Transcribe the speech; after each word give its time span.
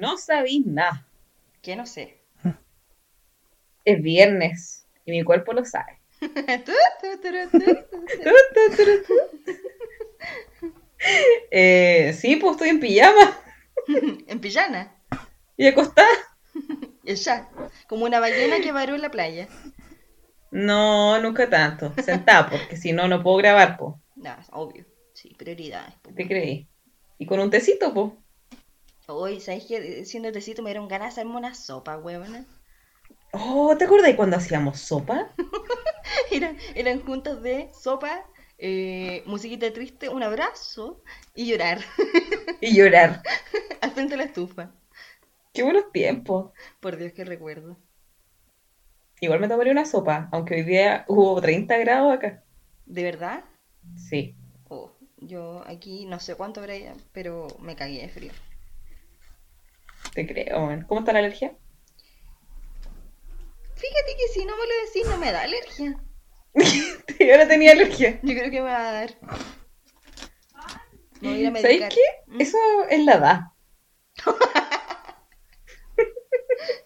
No 0.00 0.18
sabéis 0.18 0.66
nada. 0.66 1.06
¿Qué 1.62 1.74
no 1.76 1.86
sé? 1.86 2.20
Es 3.84 4.02
viernes 4.02 4.86
y 5.04 5.12
mi 5.12 5.22
cuerpo 5.22 5.52
lo 5.52 5.64
sabe. 5.64 6.00
Eh, 11.50 12.16
sí, 12.18 12.36
pues 12.36 12.52
estoy 12.52 12.70
en 12.70 12.80
pijama 12.80 13.38
en 14.26 14.40
pijana. 14.40 14.94
y 15.56 15.66
acostada. 15.66 16.08
Ya. 17.04 17.48
Como 17.86 18.04
una 18.06 18.18
ballena 18.18 18.60
que 18.60 18.72
varó 18.72 18.96
en 18.96 19.02
la 19.02 19.10
playa. 19.12 19.46
No, 20.50 21.20
nunca 21.20 21.48
tanto. 21.48 21.92
Sentada, 22.02 22.50
porque 22.50 22.76
si 22.76 22.92
no, 22.92 23.06
no 23.06 23.22
puedo 23.22 23.36
grabar, 23.36 23.76
po. 23.76 24.00
No, 24.16 24.34
obvio. 24.50 24.84
Sí, 25.12 25.32
prioridades. 25.38 25.94
po. 26.02 26.10
¿Te 26.14 26.26
creí? 26.26 26.66
Y 27.18 27.26
con 27.26 27.38
un 27.38 27.50
tecito, 27.50 27.94
po. 27.94 28.16
Hoy, 29.08 29.40
¿sabes 29.40 29.64
qué? 29.66 30.04
Siendo 30.04 30.30
tecito 30.30 30.62
me 30.62 30.70
dieron 30.70 30.86
ganas 30.86 31.08
de 31.16 31.20
hacerme 31.22 31.36
una 31.38 31.54
sopa, 31.56 31.98
huevona. 31.98 32.46
Oh, 33.32 33.76
¿te 33.78 33.84
acuerdas 33.84 34.14
cuando 34.16 34.36
hacíamos 34.36 34.80
sopa? 34.80 35.28
Eran, 36.30 36.56
eran 36.74 37.00
juntas 37.04 37.42
de 37.42 37.70
sopa, 37.72 38.24
eh, 38.58 39.22
musiquita 39.26 39.72
triste, 39.72 40.08
un 40.08 40.22
abrazo 40.22 41.02
y 41.34 41.46
llorar 41.48 41.80
Y 42.60 42.74
llorar. 42.76 43.22
al 43.80 43.90
frente 43.92 44.14
de 44.14 44.18
la 44.18 44.24
estufa. 44.24 44.70
Qué 45.52 45.62
buenos 45.64 45.90
tiempos. 45.92 46.52
Por 46.80 46.96
Dios, 46.96 47.12
que 47.12 47.24
recuerdo. 47.24 47.76
Igual 49.20 49.40
me 49.40 49.48
tomaría 49.48 49.72
una 49.72 49.84
sopa, 49.84 50.30
aunque 50.32 50.54
hoy 50.54 50.62
día 50.62 51.04
hubo 51.08 51.38
30 51.42 51.76
grados 51.76 52.14
acá. 52.14 52.42
¿De 52.86 53.02
verdad? 53.04 53.44
Sí. 53.96 54.34
Oh, 54.68 54.90
yo 55.16 55.62
aquí 55.66 56.06
no 56.06 56.20
sé 56.20 56.36
cuánto 56.36 56.60
habrá, 56.60 56.74
pero 57.12 57.48
me 57.60 57.74
cagué 57.74 58.02
de 58.02 58.08
frío. 58.08 58.32
Te 60.16 60.26
creo, 60.26 60.60
man. 60.60 60.86
¿Cómo 60.88 61.00
está 61.00 61.12
la 61.12 61.18
alergia? 61.18 61.54
Fíjate 63.74 64.16
que 64.16 64.28
si 64.32 64.46
no 64.46 64.56
me 64.56 64.66
lo 64.66 64.72
decís 64.86 65.06
no 65.10 65.18
me 65.18 65.30
da 65.30 65.42
alergia. 65.42 65.94
Yo 67.20 67.32
ahora 67.32 67.46
tenía 67.46 67.72
alergia. 67.72 68.18
Yo 68.22 68.34
creo 68.34 68.50
que 68.50 68.62
me 68.62 68.70
va 68.70 68.88
a 68.88 68.92
dar. 68.92 69.14
Me 71.20 71.28
voy 71.28 71.36
a 71.36 71.40
ir 71.40 71.46
a 71.48 71.50
¿Sabes 71.50 71.62
medicar. 71.64 71.92
qué? 71.92 72.00
¿Mm? 72.28 72.40
Eso 72.40 72.58
es 72.88 73.04
la 73.04 73.12
edad. 73.14 73.40
En 75.98 76.12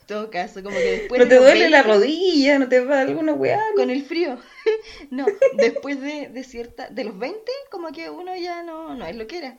todo 0.08 0.28
caso, 0.28 0.60
como 0.64 0.76
que 0.76 0.82
después 0.82 1.20
No 1.20 1.28
te 1.28 1.36
duele 1.36 1.70
la 1.70 1.84
20, 1.84 1.88
rodilla, 1.94 2.58
no 2.58 2.68
te 2.68 2.80
va 2.80 3.00
alguna 3.02 3.32
weá. 3.32 3.62
Con 3.76 3.90
el 3.90 4.04
frío. 4.04 4.38
No, 5.10 5.26
después 5.54 6.00
de, 6.00 6.28
de 6.28 6.44
cierta, 6.44 6.88
de 6.90 7.04
los 7.04 7.18
20, 7.18 7.50
como 7.70 7.92
que 7.92 8.10
uno 8.10 8.36
ya 8.36 8.62
no, 8.64 8.94
no 8.96 9.06
es 9.06 9.14
lo 9.16 9.26
que 9.28 9.38
era. 9.38 9.58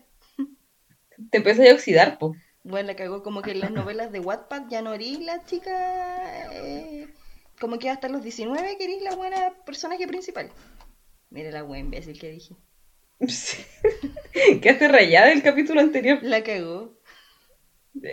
Te 1.30 1.38
empiezas 1.38 1.70
a 1.70 1.74
oxidar, 1.74 2.18
po. 2.18 2.36
Bueno, 2.64 2.88
la 2.88 2.96
cagó 2.96 3.24
como 3.24 3.42
que 3.42 3.52
en 3.52 3.60
las 3.62 3.72
novelas 3.72 4.12
de 4.12 4.20
Wattpad 4.20 4.64
ya 4.70 4.82
no 4.82 4.94
eres 4.94 5.20
la 5.20 5.44
chica. 5.46 6.52
eh, 6.54 7.08
como 7.60 7.78
que 7.80 7.90
hasta 7.90 8.10
los 8.10 8.24
19 8.24 8.78
que 8.78 8.84
eres 8.84 9.02
la 9.02 9.16
buena 9.16 9.54
personaje 9.66 10.08
principal. 10.08 10.52
Mira 11.30 11.52
la 11.52 11.64
buena 11.64 11.86
imbécil 11.86 12.20
que 12.20 12.30
dije. 12.32 12.56
Sí. 13.28 13.64
Quedaste 14.62 14.88
rayada 14.88 15.32
el 15.32 15.44
capítulo 15.44 15.80
anterior. 15.80 16.20
La 16.24 16.44
cagó. 16.44 16.94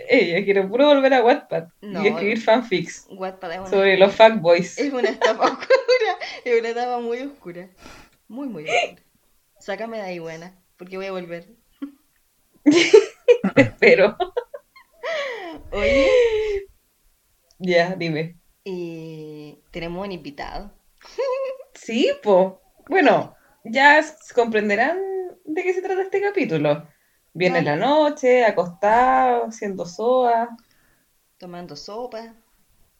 Ella 0.09 0.43
quiere 0.43 0.63
puro 0.67 0.87
volver 0.87 1.13
a 1.13 1.23
Wattpad 1.23 1.69
No. 1.81 2.03
y 2.03 2.07
escribir 2.09 2.41
fanfics 2.41 3.07
Wattpad 3.11 3.53
es 3.53 3.59
una, 3.59 3.69
sobre 3.69 3.97
los 3.97 4.13
fuckboys. 4.13 4.77
es 4.77 4.91
una 4.91 5.09
etapa 5.09 5.45
oscura. 5.51 6.17
Es 6.43 6.59
una 6.59 6.69
etapa 6.69 6.99
muy 6.99 7.19
oscura. 7.19 7.69
Muy, 8.27 8.47
muy 8.49 8.65
oscura. 8.69 9.01
Sácame 9.59 9.97
de 9.97 10.03
ahí, 10.03 10.19
buena. 10.19 10.53
Porque 10.77 10.97
voy 10.97 11.07
a 11.07 11.11
volver. 11.11 11.47
Espero. 13.55 14.15
Oye, 15.71 16.09
Ya, 17.59 17.95
dime. 17.95 18.37
y 18.63 19.59
tenemos 19.71 20.05
un 20.05 20.11
invitado. 20.11 20.71
Sí, 21.73 22.11
po. 22.23 22.61
Bueno, 22.87 23.35
ya 23.63 24.03
comprenderán 24.35 24.99
de 25.45 25.63
qué 25.63 25.73
se 25.73 25.81
trata 25.81 26.01
este 26.01 26.21
capítulo. 26.21 26.87
Viene 27.33 27.61
la 27.61 27.75
noche, 27.75 28.43
acostado, 28.45 29.45
haciendo 29.45 29.85
soa, 29.85 30.49
Tomando 31.37 31.75
sopa, 31.75 32.35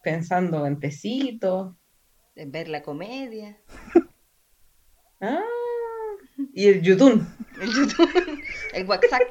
pensando 0.02 0.64
en 0.66 0.80
tecito. 0.80 1.76
en 2.36 2.50
ver 2.52 2.68
la 2.68 2.82
comedia. 2.82 3.58
Ah, 5.20 5.42
y 6.52 6.68
el 6.68 6.82
yutun. 6.82 7.26
El 7.60 7.70
YouTube, 7.74 8.42
el 8.72 8.86
WhatsApp. 8.86 9.22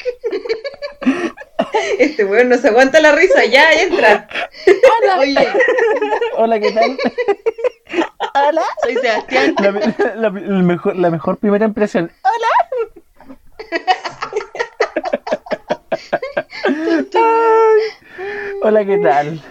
Este 1.97 2.25
weón 2.25 2.49
no 2.49 2.57
se 2.57 2.67
aguanta 2.67 2.99
la 2.99 3.11
risa, 3.13 3.45
ya 3.45 3.71
entra. 3.73 4.27
Oye, 5.17 5.47
Hola, 6.35 6.59
¿qué 6.59 6.71
tal? 6.71 6.97
Hola. 8.35 8.61
soy 8.83 8.95
Sebastián. 8.95 9.55
La, 10.15 10.29
mejor, 10.29 10.95
la 10.95 11.09
mejor 11.09 11.37
primera 11.37 11.65
impresión. 11.65 12.11
Ay. 12.23 12.33
Hola, 18.61 18.85
¿qué 18.85 18.97
tal? 18.97 19.41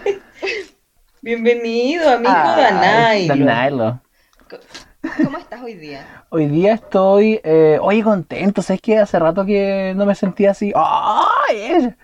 Bienvenido, 1.21 2.09
amigo 2.09 2.31
Ay, 2.33 3.27
Danailo. 3.27 3.35
Danailo. 3.45 4.01
¿Cómo 5.23 5.37
estás 5.37 5.61
hoy 5.61 5.75
día? 5.75 6.05
Hoy 6.29 6.47
día 6.47 6.73
estoy, 6.73 7.39
eh, 7.43 7.77
oye, 7.81 8.03
contento. 8.03 8.61
¿Sabes 8.61 8.81
que 8.81 8.97
Hace 8.97 9.17
rato 9.17 9.45
que 9.45 9.93
no 9.95 10.05
me 10.05 10.13
sentía 10.13 10.51
así. 10.51 10.73
¡Ay! 10.75 11.95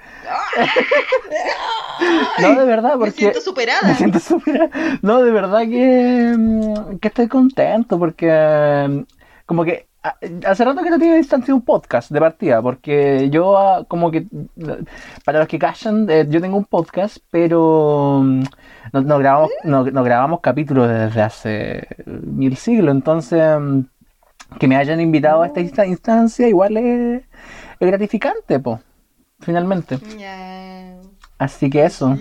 No, 2.41 2.55
de 2.59 2.65
verdad, 2.65 2.93
Me 2.93 2.97
porque... 2.97 3.11
siento 3.11 3.41
superada. 3.41 3.87
Me 3.87 3.95
siento 3.95 4.19
súper... 4.19 4.69
No, 5.01 5.21
de 5.23 5.31
verdad 5.31 5.61
que, 5.61 6.35
mm, 6.37 6.97
que 6.99 7.07
estoy 7.07 7.27
contento 7.27 7.99
porque 7.99 8.85
mm, 8.89 8.99
como 9.45 9.63
que 9.65 9.87
hace 10.45 10.65
rato 10.65 10.83
que 10.83 10.89
no 10.89 10.99
tiene 10.99 11.17
distancia 11.17 11.53
un 11.53 11.61
podcast 11.61 12.11
de 12.11 12.19
partida, 12.19 12.61
porque 12.61 13.29
yo 13.29 13.57
ah, 13.57 13.85
como 13.87 14.11
que, 14.11 14.27
para 15.23 15.39
los 15.39 15.47
que 15.47 15.59
callan, 15.59 16.09
eh, 16.09 16.25
yo 16.29 16.41
tengo 16.41 16.57
un 16.57 16.65
podcast, 16.65 17.17
pero 17.31 18.21
mm, 18.23 18.43
no, 18.93 19.01
no 19.01 19.19
grabamos, 19.19 19.49
no, 19.63 19.83
no 19.83 20.03
grabamos 20.03 20.41
capítulos 20.41 20.89
desde 20.89 21.21
hace 21.21 21.87
mil 22.05 22.55
siglos, 22.57 22.93
entonces 22.93 23.41
mm, 23.59 23.79
que 24.59 24.67
me 24.67 24.75
hayan 24.77 25.01
invitado 25.01 25.43
a 25.43 25.47
esta 25.47 25.61
insta- 25.61 25.87
instancia 25.87 26.47
igual 26.47 26.77
es, 26.77 27.23
es 27.79 27.87
gratificante, 27.87 28.59
po, 28.59 28.79
finalmente. 29.39 29.97
Así 31.37 31.69
que 31.69 31.83
eso. 31.83 32.17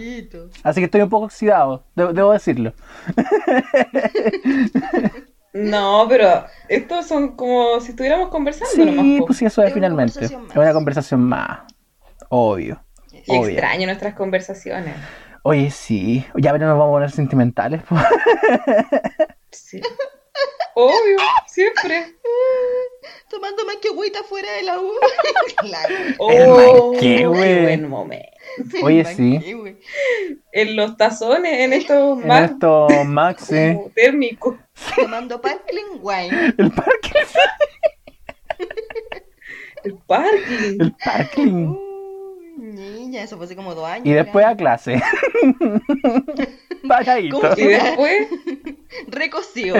Así 0.65 0.81
que 0.81 0.87
estoy 0.87 1.03
un 1.03 1.09
poco 1.09 1.27
oxidado, 1.27 1.85
debo 1.95 2.33
decirlo. 2.33 2.73
No, 5.55 6.07
pero 6.09 6.45
estos 6.69 7.07
son 7.07 7.37
como 7.37 7.81
si 7.81 7.91
estuviéramos 7.91 8.29
conversando 8.29 8.85
nomás. 8.85 9.05
Sí, 9.05 9.19
po. 9.21 9.27
pues 9.27 9.39
sí, 9.39 9.45
eso 9.47 9.63
es, 9.63 9.73
finalmente. 9.73 10.15
conversación 10.15 10.47
Es 10.51 10.57
una 10.57 10.65
más. 10.65 10.75
conversación 10.75 11.21
más. 11.23 11.61
Obvio. 12.29 12.83
Y 13.13 13.23
obvio. 13.29 13.49
extraño 13.51 13.87
nuestras 13.87 14.15
conversaciones. 14.15 14.97
Oye, 15.45 15.71
sí. 15.71 16.27
Ya, 16.37 16.51
pero 16.53 16.67
nos 16.67 16.77
vamos 16.77 16.91
a 16.91 16.95
poner 16.97 17.11
sentimentales. 17.11 17.83
po. 17.85 17.97
Sí. 19.51 19.81
Obvio, 20.75 21.19
siempre. 21.47 22.17
Tomando 23.31 23.65
más 23.65 23.77
que 23.77 23.89
agüita 23.91 24.25
fuera 24.25 24.51
de 24.55 24.63
la 24.65 24.81
U. 24.81 24.91
La 25.63 25.79
Oh, 26.19 26.93
qué 26.99 27.27
buen 27.29 27.89
momento. 27.89 28.34
Oye, 28.83 29.05
sí. 29.05 29.41
En 30.53 30.77
los 30.77 30.97
tazones, 30.97 31.61
en 31.61 31.73
estos 31.73 32.21
En 32.23 32.29
más 32.29 32.51
esto, 32.53 32.89
Max, 33.05 33.47
sí. 33.49 33.77
térmicos. 33.95 34.57
Tomando 34.97 35.41
Parkling 35.41 35.99
Wine. 36.01 36.55
El 36.59 36.71
parque. 36.71 37.13
El 39.85 39.95
parking. 40.07 40.81
El 40.81 40.95
parking. 41.05 41.77
Uy, 41.77 42.57
niña, 42.57 43.23
eso 43.23 43.37
fue 43.37 43.47
hace 43.47 43.57
como 43.57 43.75
dos 43.75 43.87
años. 43.87 44.07
Y 44.07 44.13
después 44.13 44.45
a 44.47 44.57
clase. 44.57 45.01
Pagadito. 46.89 47.41
¿Cómo 47.41 47.53
Y 47.57 47.65
después, 47.67 48.29
Recocido. 49.09 49.77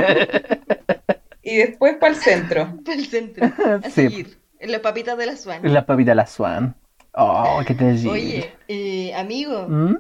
y 1.43 1.57
después 1.57 1.97
para 1.97 2.15
el 2.15 2.21
centro. 2.21 2.77
Para 2.85 2.99
el 2.99 3.07
centro. 3.07 3.47
A 3.47 3.81
Sí. 3.85 3.91
seguir. 3.91 4.39
En 4.59 4.73
las 4.73 4.81
papitas 4.81 5.17
de 5.17 5.27
la 5.27 5.37
Swan. 5.37 5.61
La 5.63 5.87
papita 5.87 6.11
de 6.13 6.17
la 6.17 6.27
Swan. 6.27 6.75
Oh, 7.17 7.63
qué 7.67 7.75
te 7.75 7.93
digo. 7.93 8.13
Oye, 8.13 8.51
eh, 8.69 9.15
amigo, 9.15 9.69
¿Mm? 9.69 9.97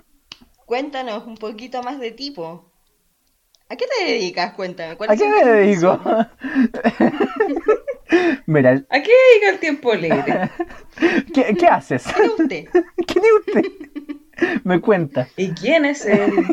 cuéntanos 0.66 1.26
un 1.26 1.36
poquito 1.36 1.82
más 1.82 2.00
de 2.00 2.10
tipo. 2.10 2.64
¿A 3.68 3.76
qué 3.76 3.86
te 3.86 4.04
dedicas? 4.12 4.54
Cuéntame. 4.54 4.92
¿A 4.92 4.96
¿cuáles 4.96 5.20
qué 5.20 5.28
me 5.28 5.44
dedico? 5.44 5.98
Mira, 8.46 8.70
¿A 8.90 9.02
qué 9.02 9.10
dedica 9.10 9.48
el 9.52 9.58
tiempo 9.58 9.94
libre? 9.94 10.50
¿qué, 11.34 11.56
qué 11.56 11.66
haces? 11.66 12.04
¿Quién 12.04 12.24
es 12.26 12.40
usted? 12.40 12.64
¿Quién 13.06 13.24
es 13.24 13.32
usted? 13.46 14.60
Me 14.64 14.80
cuenta. 14.80 15.28
¿Y 15.36 15.54
quién 15.54 15.84
es 15.84 16.04
él? 16.06 16.44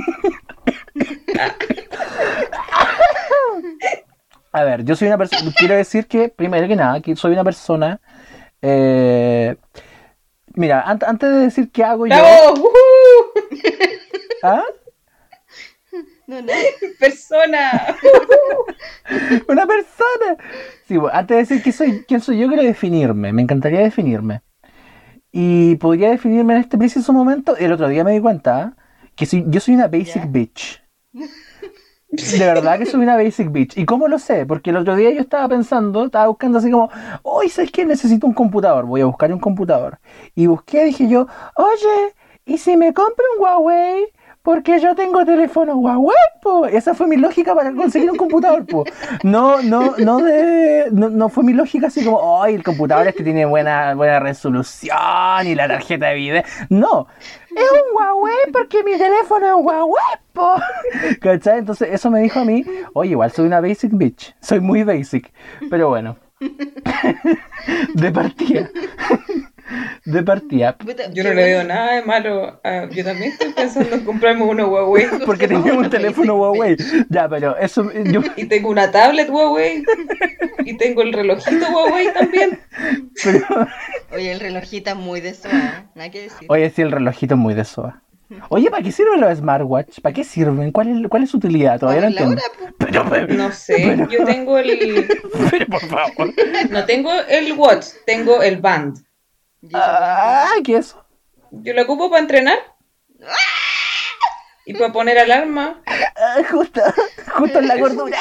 A 4.54 4.64
ver, 4.64 4.84
yo 4.84 4.96
soy 4.96 5.08
una 5.08 5.18
persona. 5.18 5.52
Quiero 5.58 5.76
decir 5.76 6.08
que, 6.08 6.30
primero 6.30 6.68
que 6.68 6.76
nada, 6.76 7.02
que 7.02 7.16
soy 7.16 7.34
una 7.34 7.44
persona. 7.44 8.00
eh, 8.62 9.56
mira, 10.56 10.84
ant- 10.86 11.04
antes 11.08 11.30
de 11.30 11.36
decir 11.38 11.72
qué 11.72 11.84
hago 11.84 12.08
yo. 12.08 12.16
¿Ah? 14.44 14.64
No, 16.28 16.42
no. 16.42 16.54
Persona. 17.00 17.70
Una 19.48 19.66
persona. 19.66 20.38
Sí, 20.88 20.98
bueno, 20.98 21.16
antes 21.18 21.36
de 21.36 21.42
decir 21.42 21.62
quién 21.64 21.74
soy, 21.74 22.06
quién 22.08 22.22
soy 22.22 22.40
yo, 22.40 22.48
quiero 22.48 22.64
definirme. 22.64 23.34
Me 23.34 23.42
encantaría 23.42 23.80
definirme. 23.82 24.42
Y 25.32 25.76
podría 25.76 26.10
definirme 26.12 26.54
en 26.56 26.62
este 26.62 26.78
preciso 26.78 27.12
momento. 27.14 27.58
El 27.58 27.72
otro 27.74 27.88
día 27.90 28.04
me 28.04 28.14
di 28.14 28.20
cuenta 28.22 28.62
¿ah? 28.62 28.74
que 29.16 29.26
soy- 29.26 29.46
yo 29.48 29.60
soy 29.60 29.76
una 29.76 29.88
basic 29.88 30.32
bitch. 30.32 30.82
De 32.12 32.46
verdad 32.46 32.78
que 32.78 32.86
soy 32.86 33.02
una 33.02 33.16
basic 33.16 33.52
bitch. 33.52 33.78
¿Y 33.78 33.86
cómo 33.86 34.08
lo 34.10 34.20
sé? 34.20 34.46
Porque 34.46 34.72
el 34.72 34.78
otro 34.78 34.96
día 34.98 35.12
yo 35.12 35.22
estaba 35.22 35.48
pensando, 35.48 36.06
estaba 36.06 36.28
buscando 36.28 36.58
así 36.58 36.70
como, 36.70 36.90
hoy 37.24 37.48
¿sabes 37.48 37.72
qué? 37.72 37.86
Necesito 37.86 38.28
un 38.28 38.34
computador. 38.34 38.86
Voy 38.86 39.02
a 39.02 39.06
buscar 39.06 39.32
un 39.32 39.40
computador. 39.40 39.98
Y 40.36 40.48
busqué, 40.48 40.84
dije 40.84 41.08
yo, 41.08 41.28
oye, 41.56 42.14
¿y 42.46 42.58
si 42.58 42.76
me 42.76 42.94
compro 42.94 43.24
un 43.38 43.44
Huawei? 43.44 44.08
Porque 44.44 44.80
yo 44.80 44.96
tengo 44.96 45.24
teléfono 45.24 45.76
Huawei, 45.76 46.18
po. 46.42 46.66
Esa 46.66 46.94
fue 46.96 47.08
mi 47.08 47.16
lógica 47.16 47.54
para 47.56 47.72
conseguir 47.74 48.12
un 48.12 48.18
computador, 48.18 48.66
po. 48.66 48.84
No, 49.24 49.62
no, 49.62 49.94
no 49.98 50.18
de, 50.22 50.88
no, 50.92 51.10
no 51.10 51.30
fue 51.30 51.44
mi 51.44 51.54
lógica 51.54 51.88
así 51.88 52.04
como, 52.04 52.44
ay, 52.44 52.56
el 52.56 52.64
computador 52.64 53.08
este 53.08 53.24
tiene 53.24 53.46
buena, 53.46 53.94
buena 53.94 54.20
resolución 54.20 55.46
y 55.46 55.56
la 55.56 55.68
tarjeta 55.68 56.08
de 56.08 56.16
video. 56.16 56.44
No, 56.70 57.08
es 57.56 57.72
un 57.72 57.96
Huawei 57.96 58.52
porque 58.52 58.84
mi 58.84 58.98
teléfono 58.98 59.48
es 59.48 59.54
un 59.54 59.66
Huawei, 59.66 60.18
po. 60.34 60.56
¿Cachai? 61.22 61.60
Entonces 61.60 61.90
eso 61.92 62.10
me 62.10 62.22
dijo 62.22 62.40
a 62.40 62.46
mí, 62.46 62.66
oye, 62.94 63.12
igual 63.12 63.32
soy 63.32 63.48
una 63.48 63.62
basic 63.62 63.92
bitch. 63.94 64.36
Soy 64.40 64.60
muy 64.60 64.84
basic. 64.84 65.32
Pero 65.70 65.90
bueno. 65.90 66.18
De 67.94 68.12
partida. 68.12 68.70
De 70.04 70.24
partida. 70.24 70.78
Yo 71.14 71.24
no 71.24 71.30
le 71.34 71.44
veo 71.44 71.64
nada 71.64 71.94
de 71.96 72.02
malo. 72.04 72.60
a- 72.64 72.90
yo 72.90 73.04
también 73.04 73.32
estoy 73.32 73.54
pensando 73.54 73.96
en 73.96 74.04
comprarme 74.04 74.44
uno 74.44 74.68
Huawei. 74.68 75.06
Porque 75.26 75.48
tenía 75.48 75.74
un 75.74 75.90
teléfono 75.90 76.36
Huawei. 76.36 76.76
Ya, 77.10 77.30
pero 77.30 77.56
eso 77.58 77.92
yo 78.06 78.22
Y 78.36 78.46
tengo 78.46 78.70
una 78.70 78.90
tablet 78.92 79.30
Huawei. 79.30 79.84
Y 80.66 80.78
tengo 80.78 81.02
el 81.02 81.12
relojito 81.14 81.66
Huawei 81.72 82.14
también. 82.14 82.60
pero- 83.24 83.68
Oye, 84.14 84.32
el 84.32 84.40
relojita 84.40 84.94
muy 84.96 85.20
de 85.22 85.34
soa, 85.34 85.86
nada 85.96 86.10
que 86.12 86.22
decir. 86.24 86.48
Oye, 86.50 86.70
sí, 86.70 86.82
el 86.84 86.92
relojito 86.92 87.34
es 87.36 87.40
muy 87.40 87.54
de 87.54 87.64
soa. 87.66 88.02
Oye, 88.50 88.70
¿para 88.72 88.82
qué 88.84 88.92
sirven 88.92 89.20
los 89.22 89.38
smartwatch? 89.40 90.00
¿Para 90.02 90.14
qué 90.14 90.24
sirven? 90.24 90.72
¿Cuál 90.72 90.88
es, 91.04 91.08
cuál 91.10 91.24
es 91.24 91.30
su 91.32 91.38
utilidad? 91.38 91.80
Todavía 91.80 92.02
no 92.04 92.08
entiendo. 92.08 92.36
hora, 92.36 92.44
po. 92.58 92.76
Pero, 92.86 93.06
pero, 93.10 93.34
No 93.34 93.52
sé, 93.52 93.98
yo 94.10 94.24
tengo 94.26 94.58
el. 94.58 95.08
pero, 95.50 95.66
por 95.66 95.82
favor. 95.82 96.34
No 96.70 96.86
tengo 96.86 97.12
el 97.28 97.54
watch, 97.54 97.88
tengo 98.06 98.42
el 98.42 98.58
band. 98.62 98.98
Ah, 99.74 100.54
¿qué 100.64 100.78
es 100.78 100.88
eso? 100.88 101.06
Yo 101.52 101.74
lo 101.74 101.84
ocupo 101.84 102.10
para 102.10 102.22
entrenar. 102.22 102.58
Y 104.66 104.74
para 104.74 104.94
poner 104.94 105.18
alarma. 105.18 105.82
Ah, 105.86 106.42
justo, 106.50 106.82
justo 107.38 107.60
en 107.60 107.68
la 107.68 107.78
gordura. 107.78 108.18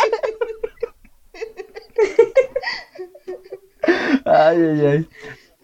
Ay, 4.24 4.56
ay, 4.56 4.86
ay. 4.86 5.08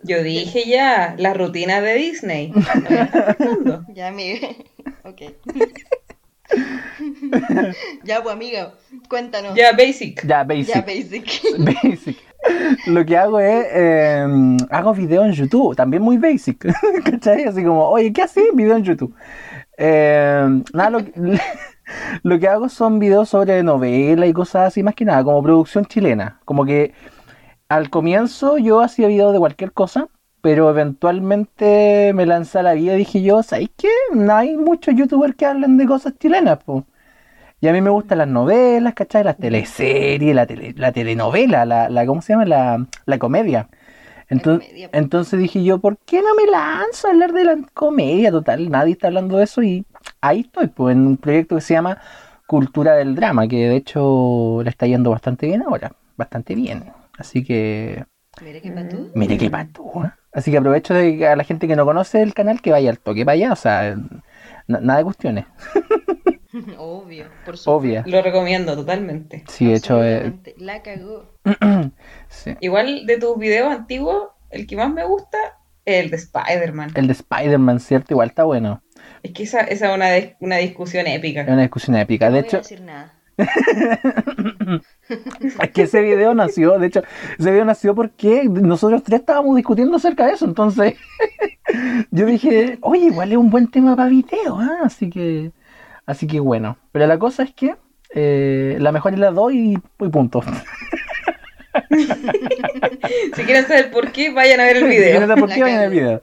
Yo 0.02 0.22
dije 0.22 0.64
ya, 0.66 1.14
la 1.18 1.34
rutina 1.34 1.80
de 1.80 1.94
Disney. 1.94 2.52
No 2.52 3.60
me. 3.60 3.80
Ya, 3.94 4.08
amiga. 4.08 4.48
Ok. 5.04 5.22
ya, 8.04 8.22
pues, 8.22 8.34
amiga, 8.34 8.74
cuéntanos. 9.08 9.56
Ya, 9.56 9.72
basic. 9.72 10.24
Ya, 10.24 10.44
basic. 10.44 10.68
Ya, 10.68 10.82
basic. 10.82 11.42
Basic. 11.58 12.16
Lo 12.86 13.04
que 13.04 13.16
hago 13.16 13.40
es, 13.40 13.66
eh, 13.72 14.26
hago 14.70 14.94
video 14.94 15.24
en 15.24 15.32
YouTube, 15.32 15.76
también 15.76 16.02
muy 16.02 16.18
basic, 16.18 16.66
¿cachai? 17.04 17.44
Así 17.44 17.64
como, 17.64 17.88
oye, 17.88 18.12
¿qué 18.12 18.22
haces? 18.22 18.44
Video 18.54 18.76
en 18.76 18.84
YouTube. 18.84 19.14
Eh, 19.78 20.62
nada, 20.72 20.90
lo, 20.90 21.00
lo 22.22 22.38
que 22.38 22.48
hago 22.48 22.68
son 22.68 22.98
videos 22.98 23.28
sobre 23.28 23.62
novela 23.62 24.26
y 24.26 24.32
cosas 24.32 24.68
así, 24.68 24.82
más 24.82 24.94
que 24.94 25.04
nada, 25.04 25.24
como 25.24 25.42
producción 25.42 25.84
chilena. 25.86 26.40
Como 26.44 26.64
que 26.64 26.94
al 27.68 27.90
comienzo 27.90 28.58
yo 28.58 28.80
hacía 28.80 29.08
videos 29.08 29.32
de 29.32 29.38
cualquier 29.38 29.72
cosa, 29.72 30.08
pero 30.40 30.70
eventualmente 30.70 32.12
me 32.14 32.26
lancé 32.26 32.60
a 32.60 32.62
la 32.62 32.74
vida 32.74 32.94
y 32.94 32.98
dije 32.98 33.22
yo, 33.22 33.42
¿sabes 33.42 33.70
qué? 33.76 33.88
No 34.12 34.34
hay 34.34 34.56
muchos 34.56 34.94
youtubers 34.94 35.34
que 35.34 35.46
hablen 35.46 35.76
de 35.76 35.86
cosas 35.86 36.14
chilenas, 36.18 36.58
pues. 36.64 36.84
Y 37.60 37.68
a 37.68 37.72
mí 37.72 37.80
me 37.80 37.90
gustan 37.90 38.18
las 38.18 38.28
novelas, 38.28 38.94
¿cachai? 38.94 39.24
Las 39.24 39.38
teleseries, 39.38 40.34
la, 40.34 40.46
tele- 40.46 40.74
la 40.76 40.92
telenovela, 40.92 41.64
la, 41.64 41.88
la, 41.88 42.06
¿cómo 42.06 42.20
se 42.22 42.32
llama? 42.34 42.44
La, 42.44 42.86
la 43.06 43.18
comedia. 43.18 43.68
Entonces, 44.28 44.68
comedia, 44.68 44.90
po. 44.90 44.98
entonces 44.98 45.40
dije 45.40 45.62
yo, 45.64 45.78
¿por 45.78 45.98
qué 45.98 46.20
no 46.20 46.34
me 46.34 46.50
lanzo 46.50 47.06
a 47.08 47.10
hablar 47.12 47.32
de 47.32 47.44
la 47.44 47.56
comedia? 47.74 48.30
Total, 48.30 48.70
nadie 48.70 48.92
está 48.92 49.06
hablando 49.06 49.38
de 49.38 49.44
eso 49.44 49.62
y 49.62 49.86
ahí 50.20 50.40
estoy, 50.40 50.66
pues, 50.68 50.94
en 50.96 51.06
un 51.06 51.16
proyecto 51.16 51.54
que 51.54 51.60
se 51.62 51.74
llama 51.74 51.98
Cultura 52.46 52.94
del 52.94 53.14
Drama, 53.14 53.48
que 53.48 53.68
de 53.68 53.76
hecho 53.76 54.60
le 54.62 54.70
está 54.70 54.86
yendo 54.86 55.10
bastante 55.10 55.46
bien 55.46 55.62
ahora, 55.62 55.92
bastante 56.16 56.54
bien. 56.54 56.84
Así 57.18 57.42
que, 57.44 58.04
Mira 58.44 58.60
qué 58.60 58.70
patú. 58.70 59.10
mire 59.14 59.38
qué 59.38 59.48
pato. 59.48 59.82
¿eh? 60.04 60.10
Así 60.32 60.50
que 60.50 60.58
aprovecho 60.58 60.92
de 60.92 61.16
que 61.16 61.26
a 61.26 61.36
la 61.36 61.44
gente 61.44 61.66
que 61.66 61.76
no 61.76 61.86
conoce 61.86 62.20
el 62.20 62.34
canal 62.34 62.60
que 62.60 62.70
vaya 62.72 62.90
al 62.90 62.98
toque 62.98 63.24
allá, 63.26 63.52
o 63.52 63.56
sea, 63.56 63.96
nada 64.68 64.98
de 64.98 65.04
cuestiones, 65.04 65.46
Obvio, 66.78 67.26
por 67.44 67.56
supuesto. 67.56 67.72
obvia. 67.72 68.02
Lo 68.06 68.22
recomiendo 68.22 68.74
totalmente. 68.74 69.44
Sí, 69.48 69.66
de 69.66 69.74
hecho, 69.74 70.02
eh, 70.02 70.16
Absolutamente. 70.16 70.54
La 70.58 70.82
cagó. 70.82 71.24
sí. 72.28 72.54
Igual 72.60 73.06
de 73.06 73.18
tus 73.18 73.38
videos 73.38 73.72
antiguos, 73.72 74.28
el 74.50 74.66
que 74.66 74.76
más 74.76 74.92
me 74.92 75.04
gusta 75.04 75.38
es 75.84 76.04
el 76.04 76.10
de 76.10 76.16
Spider-Man. 76.16 76.90
El 76.94 77.06
de 77.06 77.12
Spider-Man, 77.12 77.80
¿cierto? 77.80 78.14
Igual 78.14 78.28
está 78.28 78.44
bueno. 78.44 78.82
Es 79.22 79.32
que 79.32 79.42
esa, 79.44 79.60
esa 79.60 79.88
es 79.90 79.94
una, 79.94 80.08
una 80.40 80.56
discusión 80.56 81.06
Es 81.06 81.16
épica. 81.18 81.44
una 81.46 81.62
discusión 81.62 81.96
épica. 81.96 82.28
No 82.30 82.36
De 82.36 82.40
voy 82.42 82.44
a 82.44 82.48
hecho, 82.48 82.56
decir 82.58 82.80
nada. 82.80 83.12
es 85.08 85.70
que 85.74 85.82
ese 85.82 86.00
video 86.00 86.34
nació, 86.34 86.78
de 86.78 86.86
hecho, 86.86 87.02
ese 87.38 87.50
video 87.50 87.64
nació 87.66 87.94
porque 87.94 88.44
nosotros 88.48 89.02
tres 89.02 89.20
estábamos 89.20 89.56
discutiendo 89.56 89.96
acerca 89.96 90.26
de 90.26 90.32
eso. 90.32 90.46
Entonces, 90.46 90.94
yo 92.10 92.26
dije, 92.26 92.78
oye, 92.80 93.06
igual 93.06 93.30
es 93.32 93.38
un 93.38 93.50
buen 93.50 93.70
tema 93.70 93.94
para 93.96 94.08
video, 94.08 94.58
¿ah? 94.58 94.78
Así 94.84 95.10
que, 95.10 95.52
así 96.06 96.26
que 96.26 96.40
bueno. 96.40 96.78
Pero 96.92 97.06
la 97.06 97.18
cosa 97.18 97.42
es 97.42 97.52
que 97.54 97.76
eh, 98.14 98.76
la 98.80 98.92
mejor 98.92 99.12
es 99.14 99.18
la 99.18 99.30
doy 99.30 99.74
y, 100.00 100.04
y 100.04 100.08
punto. 100.08 100.42
Si 103.34 103.44
quieren 103.44 103.66
saber 103.66 103.90
por 103.90 104.10
qué, 104.12 104.30
vayan 104.32 104.60
a 104.60 104.64
ver 104.64 104.78
el 104.78 104.84
Si 104.84 104.88
video. 104.88 105.10
quieren 105.10 105.28
saber 105.28 105.38
por 105.38 105.52
qué 105.52 105.62
vayan 105.62 105.78
al 105.80 105.84
cagué. 105.86 106.00
video. 106.00 106.20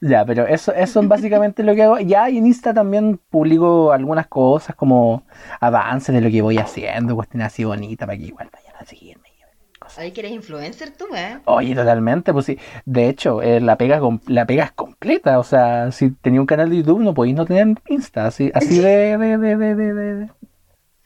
Ya, 0.00 0.24
pero 0.24 0.46
eso, 0.46 0.72
eso 0.74 1.00
es 1.00 1.08
básicamente 1.08 1.62
lo 1.62 1.74
que 1.74 1.82
hago. 1.82 1.98
Ya 2.00 2.28
en 2.28 2.46
Insta 2.46 2.72
también 2.74 3.18
publico 3.30 3.92
algunas 3.92 4.26
cosas 4.28 4.74
como 4.76 5.24
avances 5.60 6.14
de 6.14 6.20
lo 6.20 6.30
que 6.30 6.42
voy 6.42 6.58
haciendo, 6.58 7.14
cuestiones 7.14 7.48
así 7.48 7.64
bonitas 7.64 8.06
para 8.06 8.18
que 8.18 8.24
igual 8.24 8.48
vayan 8.52 8.74
a 8.80 8.84
seguirme. 8.84 9.13
Ay, 9.96 10.10
que 10.12 10.20
eres 10.22 10.32
influencer 10.32 10.90
tú, 10.90 11.06
¿eh? 11.14 11.38
Oye, 11.44 11.74
totalmente, 11.74 12.32
pues 12.32 12.46
sí. 12.46 12.58
De 12.84 13.08
hecho, 13.08 13.42
eh, 13.42 13.60
la 13.60 13.76
pega 13.78 14.00
la 14.26 14.44
pega 14.46 14.64
es 14.64 14.72
completa. 14.72 15.38
O 15.38 15.44
sea, 15.44 15.92
si 15.92 16.10
tenía 16.10 16.40
un 16.40 16.46
canal 16.46 16.68
de 16.70 16.78
YouTube, 16.78 17.00
no 17.00 17.14
podéis 17.14 17.36
no 17.36 17.44
tener 17.46 17.68
Insta. 17.88 18.26
Así, 18.26 18.50
así 18.54 18.78
de, 18.80 19.16
de, 19.18 19.38
de, 19.38 19.56
de, 19.56 19.74
de, 19.74 19.94
de- 19.94 20.28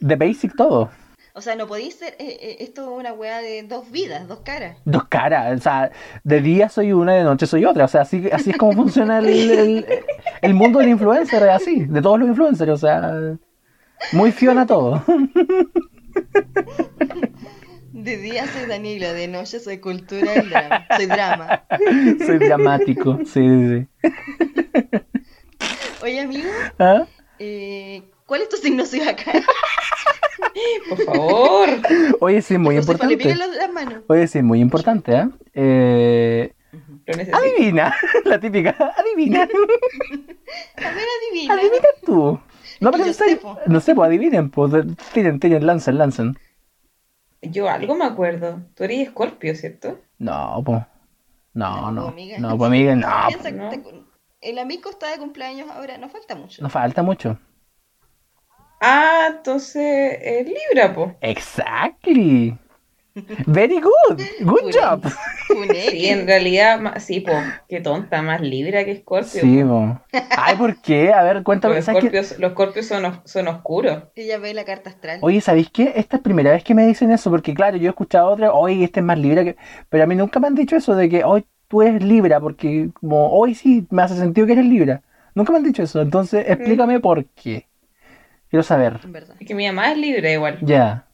de 0.01 0.17
basic 0.17 0.55
todo. 0.57 0.89
O 1.35 1.41
sea, 1.41 1.55
no 1.55 1.67
podéis 1.67 1.95
ser. 1.97 2.15
eh, 2.19 2.37
eh, 2.41 2.57
esto 2.61 2.83
es 2.83 2.89
una 3.01 3.13
weá 3.13 3.39
de 3.41 3.63
dos 3.65 3.91
vidas, 3.93 4.27
dos 4.27 4.41
caras. 4.41 4.77
Dos 4.85 5.05
caras, 5.05 5.57
o 5.59 5.63
sea, 5.63 5.91
de 6.25 6.41
día 6.41 6.69
soy 6.69 6.93
una, 6.93 7.13
de 7.15 7.23
noche 7.25 7.47
soy 7.47 7.65
otra. 7.65 7.85
O 7.85 7.89
sea, 7.89 8.01
así, 8.03 8.29
así 8.33 8.51
es 8.51 8.57
como 8.57 8.73
funciona 8.73 9.19
el, 9.19 9.27
el, 9.51 9.87
el 10.43 10.55
mundo 10.55 10.79
del 10.79 10.89
influencer, 10.89 11.43
es 11.43 11.49
así, 11.51 11.85
de 11.85 12.01
todos 12.03 12.19
los 12.19 12.29
influencers. 12.29 12.71
O 12.73 12.77
sea, 12.77 13.13
muy 14.13 14.33
fiona 14.33 14.67
todo. 14.67 15.03
De 17.93 18.19
día 18.19 18.47
soy 18.47 18.67
Danilo, 18.67 19.13
de 19.13 19.29
noche 19.29 19.61
soy 19.61 19.79
cultura 19.79 20.35
del 20.35 20.51
drama. 20.51 20.87
Soy 20.97 21.07
drama. 21.07 21.65
Soy 22.27 22.39
dramático, 22.39 23.19
sí, 23.25 23.41
sí, 23.41 23.69
sí. 23.69 24.09
Oye, 26.03 26.21
amigo, 26.21 26.49
¿Ah? 26.79 27.07
eh, 27.39 28.03
¿cuál 28.27 28.43
es 28.43 28.49
tu 28.49 28.57
signo 28.57 28.85
acá? 28.85 29.33
Por 30.89 31.05
favor. 31.05 31.69
Oye, 32.21 32.43
sí, 32.43 32.59
muy 32.59 32.77
importante. 32.77 33.17
pican 33.17 33.39
las, 33.39 33.57
las 33.57 33.73
manos. 33.73 34.03
Oye, 34.09 34.27
sí, 34.29 34.43
muy 34.43 34.61
importante, 34.61 35.13
¿eh? 35.13 35.29
eh 35.55 36.53
necesito. 37.07 37.37
adivina, 37.37 37.95
la 38.25 38.39
típica, 38.39 38.95
adivina. 38.97 39.43
A 39.43 40.91
ver, 40.91 41.07
adivina. 41.19 41.55
Adivina 41.55 41.89
tú. 42.05 42.39
No, 42.81 42.93
pero 42.93 43.05
no 43.67 43.81
sé, 43.81 43.95
pues 43.95 44.07
adivinen, 44.07 44.51
pues 44.51 44.73
tiren, 45.13 45.41
tiren, 45.41 45.67
lancen, 45.67 45.99
lancen. 45.99 46.39
Yo 47.43 47.69
algo 47.69 47.95
me 47.95 48.05
acuerdo. 48.05 48.61
Tú 48.75 48.85
eres 48.85 49.09
Escorpio, 49.09 49.55
¿cierto? 49.55 50.01
No, 50.19 50.63
pues. 50.65 50.83
No, 51.55 51.77
No, 51.83 51.91
no. 51.93 52.03
po, 52.03 52.09
amiga. 52.09 52.39
No, 52.39 52.57
pues 52.59 52.69
amiga, 52.69 52.95
no. 52.95 53.27
Piensa 53.29 53.51
que 53.51 53.57
no. 53.57 53.69
te- 53.71 54.05
el 54.41 54.59
amigo 54.59 54.91
está 54.91 55.11
de 55.11 55.19
cumpleaños 55.19 55.69
ahora, 55.71 55.99
no 55.99 56.09
falta 56.09 56.35
mucho. 56.37 56.63
No 56.63 56.69
falta 56.69 57.03
mucho. 57.03 57.39
Ah, 58.81 59.29
entonces 59.37 60.19
es 60.23 60.47
Libra, 60.47 60.95
po. 60.95 61.17
Exactly. 61.21 62.57
Very 63.47 63.81
good. 63.81 64.21
Good 64.41 64.61
Funé. 64.61 64.73
job. 64.73 65.03
Funé. 65.49 65.91
Sí, 65.91 66.07
en 66.09 66.27
realidad, 66.27 66.95
sí, 66.99 67.21
po, 67.21 67.33
qué 67.69 67.81
tonta, 67.81 68.23
más 68.23 68.41
Libra 68.41 68.85
que 68.85 68.97
Scorpio. 68.97 69.41
Sí, 69.41 69.63
po. 69.65 70.01
Ay, 70.37 70.57
¿por 70.57 70.81
qué? 70.81 71.13
A 71.13 71.23
ver, 71.23 71.43
cuéntame. 71.43 71.77
Los. 71.77 71.85
Scorpios, 71.85 72.39
los 72.39 72.53
Scorpios 72.53 72.87
son, 72.87 73.05
os- 73.07 73.21
son 73.25 73.49
oscuros. 73.49 74.05
Ella 74.15 74.39
ve 74.39 74.55
la 74.55 74.65
carta 74.65 74.91
astral. 74.91 75.19
Oye, 75.23 75.41
¿sabéis 75.41 75.71
qué? 75.71 75.93
Esta 75.97 76.17
es 76.17 76.23
primera 76.23 76.51
vez 76.51 76.63
que 76.65 76.75
me 76.75 76.87
dicen 76.87 77.11
eso, 77.11 77.31
porque 77.31 77.55
claro, 77.55 77.77
yo 77.77 77.87
he 77.87 77.91
escuchado 77.91 78.29
otra, 78.29 78.53
oye, 78.53 78.85
este 78.85 79.01
es 79.01 79.07
más 79.07 79.19
Libra 79.19 79.45
que... 79.45 79.57
Pero 79.89 80.05
a 80.05 80.07
mí 80.07 80.15
nunca 80.15 80.39
me 80.41 80.47
han 80.47 80.55
dicho 80.55 80.77
eso 80.77 80.95
de 80.95 81.09
que 81.09 81.25
hoy 81.25 81.45
tú 81.69 81.83
eres 81.83 82.03
Libra, 82.03 82.41
porque 82.41 82.91
como 83.01 83.31
hoy 83.33 83.55
sí 83.55 83.87
me 83.91 84.03
hace 84.03 84.17
sentido 84.17 84.47
que 84.47 84.55
eres 84.55 84.67
Libra. 84.67 85.03
Nunca 85.35 85.53
me 85.53 85.59
han 85.59 85.65
dicho 85.65 85.83
eso, 85.83 86.01
entonces 86.01 86.45
explícame 86.49 87.01
por 87.01 87.25
qué. 87.27 87.67
Quiero 88.51 88.63
saber. 88.63 88.99
Es 89.39 89.47
que 89.47 89.55
mi 89.55 89.67
mamá 89.67 89.93
es 89.93 89.99
Libra 89.99 90.33
igual. 90.33 90.59
Ya. 90.63 91.05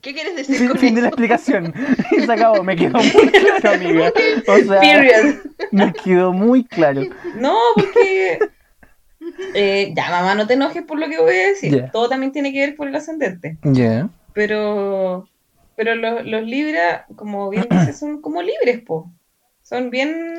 ¿Qué 0.00 0.14
quieres 0.14 0.34
decir 0.36 0.56
Fin, 0.56 0.68
con 0.68 0.78
fin 0.78 0.94
de 0.94 1.02
la 1.02 1.08
explicación. 1.08 1.74
Y 2.16 2.20
se 2.20 2.32
acabó, 2.32 2.62
me 2.64 2.74
quedó 2.76 2.98
muy 2.98 3.28
claro, 3.28 3.70
amiga. 3.70 4.12
O 4.48 4.56
sea, 4.58 4.80
Period. 4.80 5.34
me 5.70 5.92
quedó 5.92 6.32
muy 6.32 6.64
claro. 6.64 7.02
No, 7.36 7.58
porque... 7.74 8.38
eh, 9.54 9.92
ya, 9.94 10.10
mamá, 10.10 10.34
no 10.34 10.46
te 10.46 10.54
enojes 10.54 10.82
por 10.82 10.98
lo 10.98 11.08
que 11.08 11.18
voy 11.20 11.34
a 11.36 11.48
decir. 11.48 11.90
Todo 11.92 12.08
también 12.08 12.32
tiene 12.32 12.52
que 12.52 12.60
ver 12.60 12.76
por 12.76 12.88
el 12.88 12.94
ascendente. 12.96 13.58
Ya. 13.62 14.08
Pero, 14.32 15.28
pero 15.76 15.94
los, 15.94 16.24
los 16.24 16.42
Libra, 16.44 17.06
como 17.16 17.50
bien 17.50 17.66
dices, 17.70 17.98
son 18.00 18.20
como 18.20 18.42
libres, 18.42 18.80
po. 18.80 19.10
Son 19.62 19.90
bien, 19.90 20.34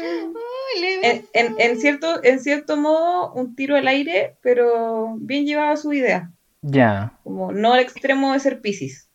en, 1.03 1.25
en, 1.33 1.55
en 1.57 1.79
cierto, 1.79 2.21
en 2.23 2.39
cierto 2.41 2.75
modo, 2.75 3.31
un 3.33 3.55
tiro 3.55 3.77
al 3.77 3.87
aire, 3.87 4.35
pero 4.41 5.15
bien 5.19 5.45
llevado 5.45 5.71
a 5.71 5.77
su 5.77 5.93
idea. 5.93 6.31
Ya. 6.61 7.13
Como 7.23 7.51
no 7.53 7.73
al 7.73 7.79
extremo 7.79 8.33
de 8.33 8.39
ser 8.39 8.59
Piscis. 8.59 9.07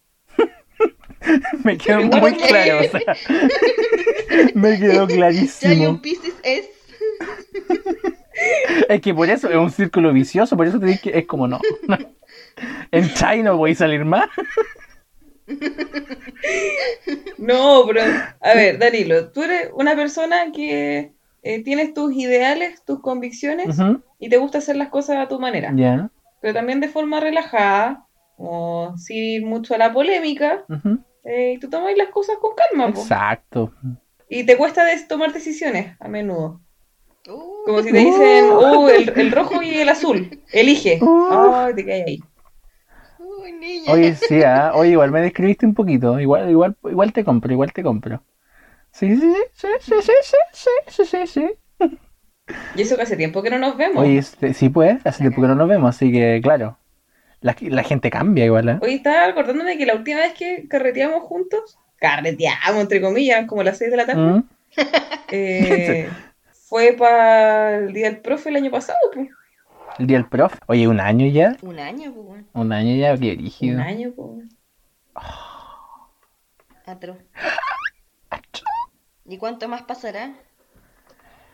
Me 1.65 1.77
quedó 1.79 2.01
muy 2.03 2.35
claro. 2.37 2.81
o 2.81 2.83
sea, 2.91 3.17
me 4.55 4.79
quedó 4.79 5.07
clarísimo. 5.07 6.01
Pisces 6.01 6.35
es. 6.43 6.69
Es 8.91 9.01
que 9.01 9.15
por 9.15 9.31
eso 9.31 9.49
es 9.49 9.57
un 9.57 9.71
círculo 9.71 10.13
vicioso, 10.13 10.59
por 10.59 10.67
eso 10.67 10.79
te 10.79 10.85
digo 10.85 11.01
que 11.03 11.19
es 11.19 11.27
como 11.27 11.49
no. 11.49 11.59
En 12.91 13.09
China 13.15 13.45
no 13.45 13.57
voy 13.57 13.73
a 13.73 13.75
salir 13.77 14.05
más. 14.05 14.29
No, 17.39 17.85
pero, 17.87 18.03
a 18.41 18.55
ver, 18.55 18.79
Danilo, 18.79 19.31
tú 19.31 19.43
eres 19.43 19.71
una 19.75 19.95
persona 19.97 20.53
que 20.55 21.13
eh, 21.43 21.63
tienes 21.65 21.95
tus 21.95 22.13
ideales, 22.15 22.83
tus 22.85 23.01
convicciones 23.01 23.79
y 24.19 24.29
te 24.29 24.37
gusta 24.37 24.59
hacer 24.59 24.77
las 24.77 24.89
cosas 24.89 25.17
a 25.19 25.29
tu 25.29 25.39
manera, 25.39 25.73
Ya. 25.75 26.11
pero 26.41 26.55
también 26.55 26.81
de 26.81 26.89
forma 26.89 27.21
relajada, 27.21 28.05
o 28.37 28.93
sin 28.99 29.17
ir 29.17 29.47
mucho 29.47 29.75
a 29.75 29.79
la 29.79 29.93
polémica, 29.95 30.65
ujú. 30.69 30.99
Eh, 31.27 31.55
y 31.57 31.59
tú 31.59 31.69
tomas 31.69 31.97
las 31.97 32.09
cosas 32.09 32.37
con 32.41 32.53
calma, 32.55 32.93
po. 32.93 33.01
Exacto. 33.01 33.73
Y 34.29 34.45
te 34.45 34.57
cuesta 34.57 34.85
des- 34.85 35.09
tomar 35.09 35.33
decisiones 35.33 35.97
a 36.01 36.09
menudo. 36.09 36.61
Uh, 37.29 37.65
Como 37.67 37.83
si 37.83 37.93
te 37.93 37.99
dicen, 37.99 38.45
uh, 38.53 38.89
el, 38.89 39.13
el 39.17 39.33
rojo 39.33 39.61
y 39.63 39.79
el 39.79 39.89
azul, 39.89 40.41
elige. 40.53 40.99
Uh. 41.03 41.29
Ay, 41.53 41.75
te 41.75 41.85
caes 41.85 42.07
ahí. 42.07 42.23
uy, 43.19 43.53
niña. 43.53 43.93
Oye, 43.93 44.15
sí, 44.15 44.43
ah, 44.43 44.73
Oye, 44.77 44.91
igual 44.91 45.11
me 45.11 45.21
describiste 45.21 45.67
un 45.67 45.75
poquito. 45.75 46.19
Igual, 46.21 46.51
igual, 46.51 46.77
igual 46.85 47.13
te 47.13 47.25
compro, 47.25 47.53
igual 47.53 47.73
te 47.73 47.83
compro. 47.83 48.23
Sí, 48.93 49.17
sí, 49.17 49.35
sí, 49.53 49.69
sí, 49.81 49.93
sí, 50.03 50.13
sí, 50.23 50.37
sí, 50.53 50.71
sí, 50.89 51.05
sí, 51.05 51.27
sí. 51.27 51.89
Y 52.77 52.83
eso 52.83 52.97
que 52.97 53.03
hace 53.03 53.17
tiempo 53.17 53.43
que 53.43 53.51
no 53.51 53.59
nos 53.59 53.77
vemos. 53.77 54.03
Oye, 54.05 54.19
este, 54.19 54.55
sí, 54.55 54.69
pues, 54.69 55.05
hace 55.05 55.19
tiempo 55.21 55.43
que 55.43 55.49
no 55.49 55.55
nos 55.57 55.69
vemos, 55.69 55.89
así 55.91 56.13
que, 56.13 56.41
claro. 56.43 56.79
La, 57.47 57.55
la 57.61 57.85
gente 57.85 58.11
cambia 58.11 58.45
igual, 58.45 58.69
¿eh? 58.69 58.79
Hoy 58.83 58.95
estaba 58.95 59.27
acordándome 59.27 59.79
que 59.79 59.87
la 59.87 59.95
última 59.95 60.19
vez 60.19 60.33
que 60.35 60.67
carreteamos 60.67 61.23
juntos, 61.23 61.79
carreteamos 61.95 62.81
entre 62.81 63.01
comillas, 63.01 63.47
como 63.47 63.63
las 63.63 63.79
6 63.79 63.89
de 63.93 63.97
la 63.97 64.05
tarde, 64.05 64.21
¿Mm? 64.21 64.49
eh, 65.31 66.11
fue 66.69 66.95
para 66.95 67.77
el 67.77 67.93
día 67.93 68.11
del 68.11 68.19
profe 68.19 68.49
el 68.49 68.57
año 68.57 68.73
pasado, 68.73 68.99
pues. 69.15 69.29
El 70.01 70.09
día 70.09 70.17
del 70.17 70.27
prof. 70.27 70.59
Oye, 70.67 70.89
un 70.89 70.99
año 70.99 71.29
ya. 71.29 71.57
Un 71.63 71.79
año, 71.79 72.13
pues. 72.13 72.43
Un 72.53 72.73
año 72.73 72.97
ya, 72.97 73.17
qué 73.17 73.35
Un 73.35 73.39
rígido. 73.39 73.81
año, 73.81 74.13
pues. 74.17 74.49
Atro. 76.85 77.17
¿Y 79.25 79.39
cuánto 79.39 79.69
más 79.69 79.83
pasará? 79.83 80.33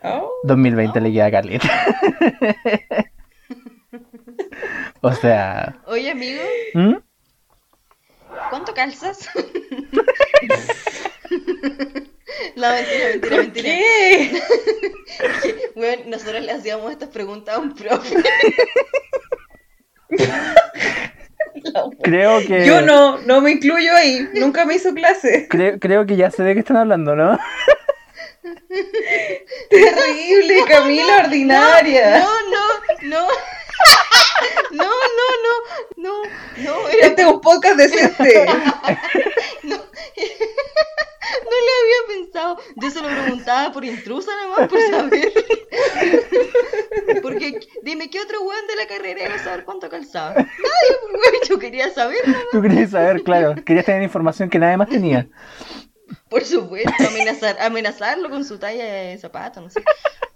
Oh, 0.01 0.31
2020 0.45 1.01
le 1.01 1.13
queda 1.13 1.29
caleta. 1.29 1.69
o 5.03 5.13
sea. 5.13 5.75
Oye, 5.85 6.09
amigo, 6.11 6.41
¿mm? 6.73 6.95
¿cuánto 8.49 8.73
calzas? 8.73 9.29
no, 12.55 12.71
mentira, 12.71 13.07
mentira, 13.11 13.37
mentira. 13.37 13.69
¿Qué? 13.69 14.41
Bueno, 15.75 16.03
nosotros 16.07 16.41
le 16.41 16.51
hacíamos 16.51 16.91
estas 16.91 17.09
preguntas 17.09 17.55
a 17.55 17.59
un 17.59 17.75
profe. 17.75 18.15
Creo 22.03 22.39
que. 22.47 22.65
Yo 22.65 22.81
no, 22.81 23.17
no 23.19 23.41
me 23.41 23.51
incluyo 23.51 23.93
ahí. 23.95 24.27
Nunca 24.35 24.65
me 24.65 24.75
hizo 24.75 24.93
clase. 24.93 25.47
Creo, 25.49 25.79
creo 25.79 26.05
que 26.05 26.15
ya 26.15 26.31
sé 26.31 26.43
de 26.43 26.53
qué 26.53 26.59
están 26.59 26.77
hablando, 26.77 27.15
¿no? 27.15 27.37
Terrible, 29.69 30.63
Camila 30.67 31.23
ordinaria. 31.25 32.19
No, 32.19 32.29
no, 32.49 32.61
no. 33.09 33.27
No, 34.71 34.83
no, 34.83 34.91
no, 35.43 35.53
no, 35.97 36.13
no, 36.63 36.89
era- 36.89 37.07
Este 37.07 37.21
es 37.21 37.27
un 37.27 37.39
podcast 37.41 37.77
decente. 37.77 38.45
no, 39.63 39.75
no 39.75 41.57
le 41.65 41.71
había 41.81 42.01
pensado. 42.23 42.57
Yo 42.75 42.89
se 42.91 43.01
lo 43.01 43.07
preguntaba 43.09 43.71
por 43.71 43.85
intrusa 43.85 44.31
nomás, 44.41 44.67
por 44.67 44.79
saber. 44.89 45.31
Porque, 47.21 47.59
dime, 47.83 48.09
¿qué 48.09 48.19
otro 48.19 48.41
weón 48.41 48.67
de 48.67 48.75
la 48.75 48.87
carrera 48.87 49.25
iba 49.25 49.35
a 49.35 49.43
saber 49.43 49.63
cuánto 49.63 49.89
calzaba? 49.89 50.33
Nadie, 50.35 50.47
pues, 51.01 51.13
weón, 51.13 51.35
yo 51.47 51.59
quería 51.59 51.89
saber. 51.93 52.19
Tú 52.51 52.61
querías 52.61 52.91
saber, 52.91 53.23
claro. 53.23 53.55
Querías 53.63 53.85
tener 53.85 54.03
información 54.03 54.49
que 54.49 54.59
nadie 54.59 54.77
más 54.77 54.89
tenía. 54.89 55.27
Por 56.29 56.45
supuesto, 56.45 57.07
amenazar, 57.07 57.57
amenazarlo 57.61 58.29
con 58.29 58.43
su 58.45 58.59
talla 58.59 58.85
de 58.85 59.17
zapato, 59.17 59.61
no 59.61 59.69
sé. 59.69 59.87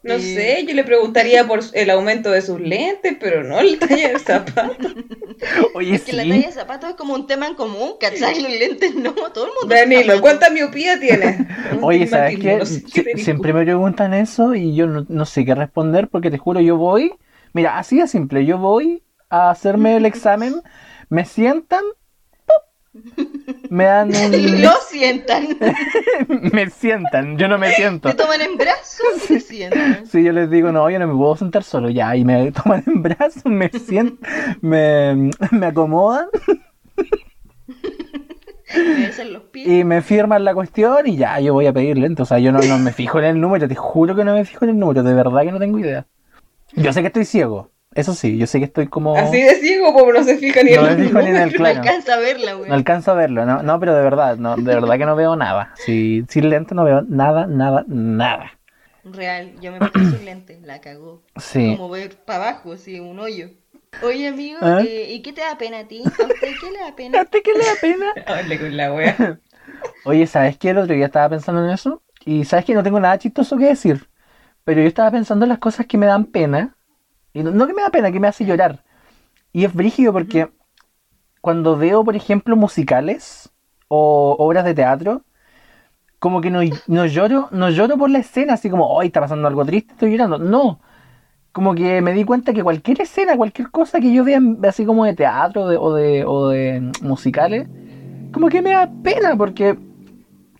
No 0.03 0.19
Eh, 0.19 0.19
sé, 0.19 0.65
yo 0.65 0.73
le 0.75 0.83
preguntaría 0.83 1.45
por 1.47 1.59
el 1.73 1.89
aumento 1.89 2.31
de 2.31 2.41
sus 2.41 2.59
lentes, 2.61 3.17
pero 3.19 3.43
no 3.43 3.59
el 3.59 3.79
talla 3.79 4.09
del 4.09 4.19
zapato. 4.19 4.89
Oye, 5.73 5.95
Es 5.95 6.03
que 6.03 6.13
la 6.13 6.27
talla 6.27 6.47
de 6.47 6.53
zapato 6.53 6.87
es 6.87 6.95
como 6.95 7.13
un 7.13 7.27
tema 7.27 7.47
en 7.47 7.55
común, 7.55 7.93
¿cachai? 7.99 8.41
Los 8.41 8.51
lentes 8.51 8.95
no, 8.95 9.13
todo 9.33 9.45
el 9.47 9.51
mundo. 9.59 9.75
Danilo, 9.75 10.13
zapatos. 10.13 10.21
¿cuánta 10.21 10.49
miopía 10.49 10.99
tienes? 10.99 11.41
Oye, 11.81 12.07
¿sabes 12.07 12.37
qué? 12.37 12.63
Sie-. 12.65 12.85
Siempre 13.13 13.53
me 13.53 13.63
preguntan 13.63 14.13
eso 14.13 14.55
y 14.55 14.75
yo 14.75 14.87
no, 14.87 15.05
no 15.09 15.25
sé 15.25 15.45
qué 15.45 15.55
responder 15.55 16.09
porque 16.09 16.31
te 16.31 16.37
juro, 16.37 16.59
yo 16.61 16.77
voy. 16.77 17.13
Mira, 17.53 17.77
así 17.77 17.97
de 17.99 18.07
simple. 18.07 18.45
Yo 18.45 18.57
voy 18.57 19.03
a 19.29 19.49
hacerme 19.49 19.97
el 19.97 20.05
examen, 20.05 20.61
me 21.09 21.25
sientan. 21.25 21.83
Me 23.69 23.83
dan 23.85 24.09
un. 24.15 24.61
Lo 24.61 24.71
sientan. 24.89 25.57
me 26.53 26.69
sientan, 26.69 27.37
yo 27.37 27.47
no 27.47 27.57
me 27.57 27.71
siento. 27.71 28.09
Te 28.09 28.15
toman 28.15 28.41
en 28.41 28.57
brazos 28.57 29.05
y 29.25 29.33
te 29.33 29.39
sientan. 29.39 30.05
Si 30.05 30.23
yo 30.23 30.31
les 30.31 30.49
digo, 30.49 30.71
no, 30.71 30.89
yo 30.89 30.99
no 30.99 31.07
me 31.07 31.15
puedo 31.15 31.35
sentar 31.35 31.63
solo, 31.63 31.89
ya, 31.89 32.15
y 32.15 32.23
me 32.23 32.51
toman 32.63 32.83
en 32.85 33.01
brazos, 33.01 33.45
me 33.45 33.69
sientan, 33.69 34.19
me, 34.61 35.31
me 35.51 35.65
acomodan 35.65 36.27
Me 38.75 39.07
besan 39.07 39.33
los 39.33 39.43
pies. 39.43 39.67
y 39.67 39.83
me 39.83 40.01
firman 40.01 40.43
la 40.43 40.53
cuestión 40.53 41.07
y 41.07 41.15
ya, 41.17 41.39
yo 41.39 41.53
voy 41.53 41.67
a 41.67 41.73
pedir 41.73 41.97
lento. 41.97 42.23
O 42.23 42.25
sea, 42.25 42.39
yo 42.39 42.51
no, 42.51 42.59
no 42.59 42.77
me 42.79 42.91
fijo 42.91 43.19
en 43.19 43.25
el 43.25 43.41
número, 43.41 43.67
te 43.67 43.75
juro 43.75 44.15
que 44.15 44.23
no 44.23 44.33
me 44.33 44.45
fijo 44.45 44.65
en 44.65 44.71
el 44.71 44.79
número, 44.79 45.03
de 45.03 45.13
verdad 45.13 45.43
que 45.43 45.51
no 45.51 45.59
tengo 45.59 45.79
idea. 45.79 46.05
Yo 46.73 46.91
sé 46.91 47.01
que 47.01 47.07
estoy 47.07 47.25
ciego, 47.25 47.71
eso 47.97 48.13
sí, 48.13 48.37
yo 48.37 48.47
sé 48.47 48.59
que 48.59 48.65
estoy 48.65 48.87
como... 48.87 49.17
Así 49.17 49.41
de 49.41 49.55
ciego, 49.55 49.93
como 49.93 50.13
no 50.13 50.23
se 50.23 50.37
fija 50.37 50.63
ni 50.63 50.71
No 50.71 50.87
en 50.87 50.97
los 50.97 51.07
fijo 51.07 51.21
ni 51.21 51.29
en 51.29 51.35
el 51.35 51.51
números. 51.51 51.51
No 51.51 51.57
claro. 51.57 51.79
alcanza 51.79 52.13
a 52.13 52.17
verla, 52.17 52.53
güey. 52.53 52.69
No 52.69 52.75
alcanzo 52.75 53.11
a 53.11 53.15
verlo, 53.15 53.45
no, 53.45 53.63
no, 53.63 53.79
pero 53.79 53.95
de 53.95 54.01
verdad, 54.03 54.37
no, 54.37 54.55
de 54.55 54.75
verdad 54.75 54.97
que 54.97 55.05
no 55.05 55.15
veo 55.15 55.35
nada. 55.35 55.73
Si, 55.75 56.23
sin 56.29 56.49
lente 56.49 56.75
no 56.75 56.83
veo 56.83 57.01
nada, 57.01 57.47
nada, 57.47 57.83
nada. 57.87 58.51
Real, 59.03 59.53
yo 59.61 59.71
me 59.71 59.79
puse 59.79 60.05
sus 60.05 60.23
lentes, 60.23 60.61
la 60.61 60.79
cagó. 60.81 61.23
Sí. 61.37 61.75
Como 61.75 61.89
ver 61.89 62.15
para 62.17 62.49
abajo, 62.49 62.73
así, 62.73 62.99
un 62.99 63.19
hoyo. 63.19 63.49
Oye, 64.03 64.27
amigo, 64.27 64.59
¿Ah? 64.61 64.81
eh, 64.85 65.13
¿y 65.13 65.21
qué 65.21 65.33
te 65.33 65.41
da 65.41 65.57
pena 65.57 65.79
a 65.79 65.87
ti? 65.87 66.03
¿A 66.05 66.09
usted 66.09 66.53
qué 66.61 66.71
le 66.71 66.79
da 66.79 66.95
pena? 66.95 67.21
¿A 67.21 67.25
qué 67.25 67.53
le 67.53 67.65
da 67.65 67.75
pena? 67.81 68.13
Hable 68.27 68.59
con 68.59 68.77
la 68.77 68.93
wea. 68.93 69.39
Oye, 70.05 70.27
¿sabes 70.27 70.57
qué? 70.57 70.69
El 70.69 70.77
otro 70.77 70.95
día 70.95 71.07
estaba 71.07 71.29
pensando 71.29 71.63
en 71.65 71.71
eso. 71.71 72.01
Y 72.25 72.45
¿sabes 72.45 72.65
que 72.65 72.73
No 72.73 72.83
tengo 72.83 72.99
nada 72.99 73.17
chistoso 73.17 73.57
que 73.57 73.65
decir. 73.65 74.07
Pero 74.63 74.81
yo 74.81 74.87
estaba 74.87 75.11
pensando 75.11 75.45
en 75.45 75.49
las 75.49 75.59
cosas 75.59 75.85
que 75.85 75.97
me 75.97 76.05
dan 76.05 76.25
pena. 76.25 76.75
Y 77.33 77.43
no, 77.43 77.51
no 77.51 77.67
que 77.67 77.73
me 77.73 77.81
da 77.81 77.89
pena, 77.89 78.11
que 78.11 78.19
me 78.19 78.27
hace 78.27 78.45
llorar. 78.45 78.83
Y 79.53 79.65
es 79.65 79.73
brígido 79.73 80.13
porque 80.13 80.49
cuando 81.41 81.77
veo, 81.77 82.03
por 82.03 82.15
ejemplo, 82.15 82.55
musicales 82.55 83.51
o 83.87 84.35
obras 84.39 84.65
de 84.65 84.73
teatro, 84.73 85.23
como 86.19 86.41
que 86.41 86.49
no, 86.49 86.61
no 86.87 87.05
lloro, 87.05 87.47
no 87.51 87.69
lloro 87.69 87.97
por 87.97 88.09
la 88.09 88.19
escena, 88.19 88.53
así 88.53 88.69
como, 88.69 88.87
hoy 88.87 89.07
está 89.07 89.21
pasando 89.21 89.47
algo 89.47 89.63
triste, 89.65 89.93
estoy 89.93 90.11
llorando. 90.11 90.39
No. 90.39 90.79
Como 91.51 91.73
que 91.75 92.01
me 92.01 92.13
di 92.13 92.23
cuenta 92.23 92.53
que 92.53 92.63
cualquier 92.63 93.01
escena, 93.01 93.35
cualquier 93.37 93.71
cosa 93.71 93.99
que 93.99 94.13
yo 94.13 94.23
vea 94.23 94.39
así 94.67 94.85
como 94.85 95.05
de 95.05 95.15
teatro 95.15 95.67
de- 95.67 95.77
o, 95.77 95.93
de, 95.93 96.23
o 96.25 96.49
de 96.49 96.91
musicales, 97.01 97.67
como 98.31 98.49
que 98.49 98.61
me 98.61 98.71
da 98.71 98.89
pena 99.03 99.35
porque 99.35 99.77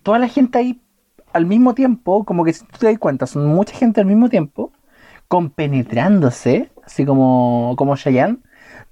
toda 0.02 0.18
la 0.18 0.28
gente 0.28 0.58
ahí 0.58 0.80
al 1.32 1.46
mismo 1.46 1.74
tiempo, 1.74 2.24
como 2.24 2.44
que 2.44 2.52
si 2.52 2.64
tú 2.66 2.78
te 2.78 2.86
das 2.86 2.98
cuenta, 2.98 3.26
son 3.26 3.46
mucha 3.46 3.74
gente 3.74 4.00
al 4.00 4.06
mismo 4.06 4.28
tiempo, 4.28 4.72
compenetrándose, 5.28 6.70
así 6.84 7.04
como, 7.04 7.74
como 7.76 7.96
Cheyenne, 7.96 8.38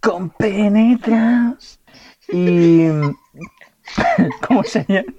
compenetras. 0.01 1.81
Y. 2.29 2.89
como 4.47 4.63
Cheyenne. 4.63 5.15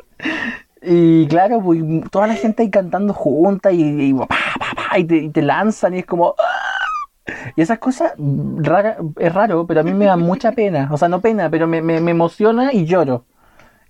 Y 0.81 1.27
claro, 1.27 1.61
pues, 1.61 1.81
toda 2.11 2.27
la 2.27 2.35
gente 2.35 2.63
ahí 2.63 2.69
cantando 2.69 3.13
junta 3.13 3.71
y, 3.71 3.81
y, 3.81 4.13
pa, 4.13 4.27
pa, 4.27 4.89
pa, 4.89 4.99
y 4.99 5.03
te, 5.03 5.17
y 5.17 5.29
te 5.29 5.41
lanzan 5.41 5.95
y 5.95 5.99
es 5.99 6.05
como. 6.05 6.35
¡ah! 6.37 7.33
Y 7.57 7.61
esas 7.61 7.79
cosas, 7.79 8.13
rara, 8.57 8.97
es 9.17 9.33
raro, 9.33 9.67
pero 9.67 9.81
a 9.81 9.83
mí 9.83 9.93
me 9.93 10.05
da 10.05 10.15
mucha 10.15 10.53
pena. 10.53 10.87
O 10.91 10.97
sea, 10.97 11.09
no 11.09 11.19
pena, 11.19 11.49
pero 11.49 11.67
me, 11.67 11.81
me, 11.81 11.99
me 11.99 12.11
emociona 12.11 12.71
y 12.71 12.85
lloro. 12.85 13.25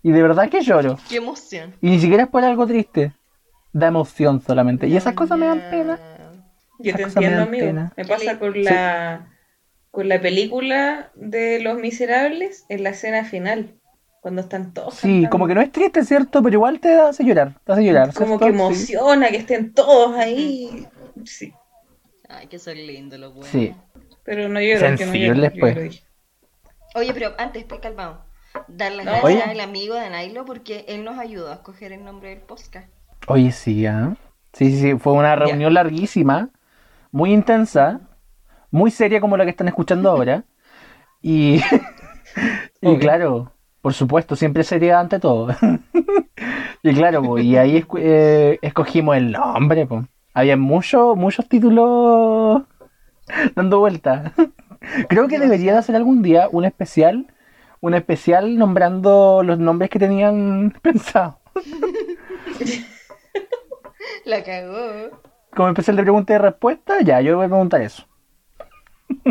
Y 0.01 0.11
de 0.11 0.21
verdad 0.21 0.49
que 0.49 0.61
lloro. 0.61 0.97
Qué 1.07 1.17
emoción. 1.17 1.75
Y 1.81 1.89
ni 1.89 1.99
siquiera 1.99 2.23
es 2.23 2.29
por 2.29 2.43
algo 2.43 2.65
triste. 2.65 3.13
Da 3.73 3.87
emoción 3.87 4.41
solamente. 4.41 4.87
Y 4.87 4.97
esas 4.97 5.13
cosas 5.13 5.37
me 5.37 5.45
dan 5.45 5.61
pena. 5.69 5.99
Yo 6.79 6.93
te 6.95 7.05
me 7.05 7.11
entiendo, 7.11 7.43
amigo. 7.43 7.65
pena. 7.67 7.93
Me 7.97 8.05
pasa 8.05 8.39
con 8.39 8.63
la 8.63 9.27
con 9.91 10.09
la 10.09 10.21
película 10.21 11.11
de 11.15 11.59
Los 11.59 11.79
Miserables 11.79 12.65
en 12.69 12.83
la 12.83 12.89
escena 12.91 13.23
final, 13.23 13.73
cuando 14.21 14.41
están 14.41 14.73
todos 14.73 14.93
Sí, 14.95 15.07
cantando. 15.07 15.29
como 15.31 15.47
que 15.47 15.55
no 15.55 15.61
es 15.61 15.71
triste, 15.71 16.03
¿cierto? 16.05 16.43
Pero 16.43 16.53
igual 16.55 16.79
te 16.79 16.93
hace 16.99 17.23
llorar. 17.23 17.53
Te 17.63 17.71
hace 17.71 17.83
llorar. 17.83 18.13
como 18.13 18.37
¿cierto? 18.37 18.45
que 18.45 18.51
Sí. 18.51 18.55
emociona 18.55 19.29
que 19.29 19.37
estén 19.37 19.73
todos 19.73 20.15
ahí. 20.15 20.87
Sí, 21.25 21.51
Ay, 22.29 22.47
que 22.47 22.59
son 22.59 22.75
lindos 22.75 23.19
los 23.19 23.33
buenos. 23.33 23.49
Sí. 23.49 23.73
pero 24.23 24.49
no 24.49 24.59
lloro, 24.59 24.81
que 24.81 24.89
no 24.91 24.97
Sensibles, 24.97 25.53
lloro, 25.53 25.59
pues. 25.61 25.75
lo 25.75 25.81
dije. 25.81 26.03
Oye, 26.95 27.13
pero 27.13 27.33
antes, 27.37 27.63
pues, 27.63 27.79
calmado. 27.79 28.25
Dar 28.67 28.91
las 28.91 29.05
No. 29.05 29.11
gracias 29.13 29.43
Oye. 29.43 29.43
al 29.51 29.59
amigo 29.61 29.95
de 29.95 30.09
Nailo 30.09 30.43
porque 30.45 30.83
él 30.89 31.03
nos 31.05 31.17
ayudó 31.17 31.49
a 31.51 31.55
escoger 31.55 31.91
el 31.93 32.03
nombre 32.03 32.29
del 32.29 32.39
podcast. 32.41 32.89
Oye, 33.27 33.51
sí, 33.51 33.85
¿ah? 33.85 34.15
Sí, 34.53 34.71
sí, 34.71 34.79
sí. 34.81 34.95
Fue 34.99 35.13
una 35.13 35.35
reunión 35.35 35.73
larguísima, 35.73 36.49
muy 37.11 37.33
intensa, 37.33 38.01
muy 38.71 38.91
seria 38.91 39.21
como 39.21 39.37
la 39.37 39.45
que 39.45 39.51
están 39.51 39.67
escuchando 39.67 40.09
ahora. 40.09 40.43
Y, 41.21 41.61
y 42.81 42.97
claro, 42.97 43.51
por 43.81 43.93
supuesto, 43.93 44.35
siempre 44.35 44.63
seria 44.63 44.99
ante 44.99 45.19
todo. 45.19 45.55
y 46.83 46.93
claro, 46.93 47.37
y 47.37 47.55
ahí 47.55 47.85
eh, 47.97 48.59
escogimos 48.61 49.17
el 49.17 49.31
nombre, 49.31 49.85
pues. 49.85 50.05
Había 50.33 50.57
muchos, 50.57 51.17
muchos 51.17 51.47
títulos 51.47 52.63
dando 53.55 53.79
vueltas. 53.79 54.33
Creo 55.09 55.27
que 55.27 55.39
debería 55.39 55.77
hacer 55.77 55.95
algún 55.95 56.21
día 56.21 56.47
un 56.51 56.65
especial, 56.65 57.33
un 57.81 57.93
especial 57.93 58.57
nombrando 58.57 59.41
los 59.43 59.57
nombres 59.57 59.89
que 59.89 59.99
tenían 59.99 60.75
pensado. 60.81 61.39
La 64.25 64.43
cagó. 64.43 65.21
Como 65.55 65.69
especial 65.69 65.95
de 65.95 66.03
pregunta 66.03 66.33
y 66.33 66.37
respuesta, 66.37 67.01
ya, 67.01 67.21
yo 67.21 67.35
voy 67.35 67.45
a 67.45 67.49
preguntar 67.49 67.81
eso. 67.81 68.07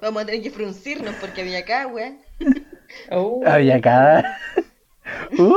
Vamos 0.00 0.22
a 0.22 0.26
tener 0.26 0.42
que 0.42 0.50
fruncirnos 0.50 1.14
porque 1.14 1.40
había 1.40 1.60
acá, 1.60 1.86
weón. 1.86 2.18
Oh, 3.10 3.42
Había 3.44 3.76
acá. 3.76 4.38
Uh. 5.38 5.54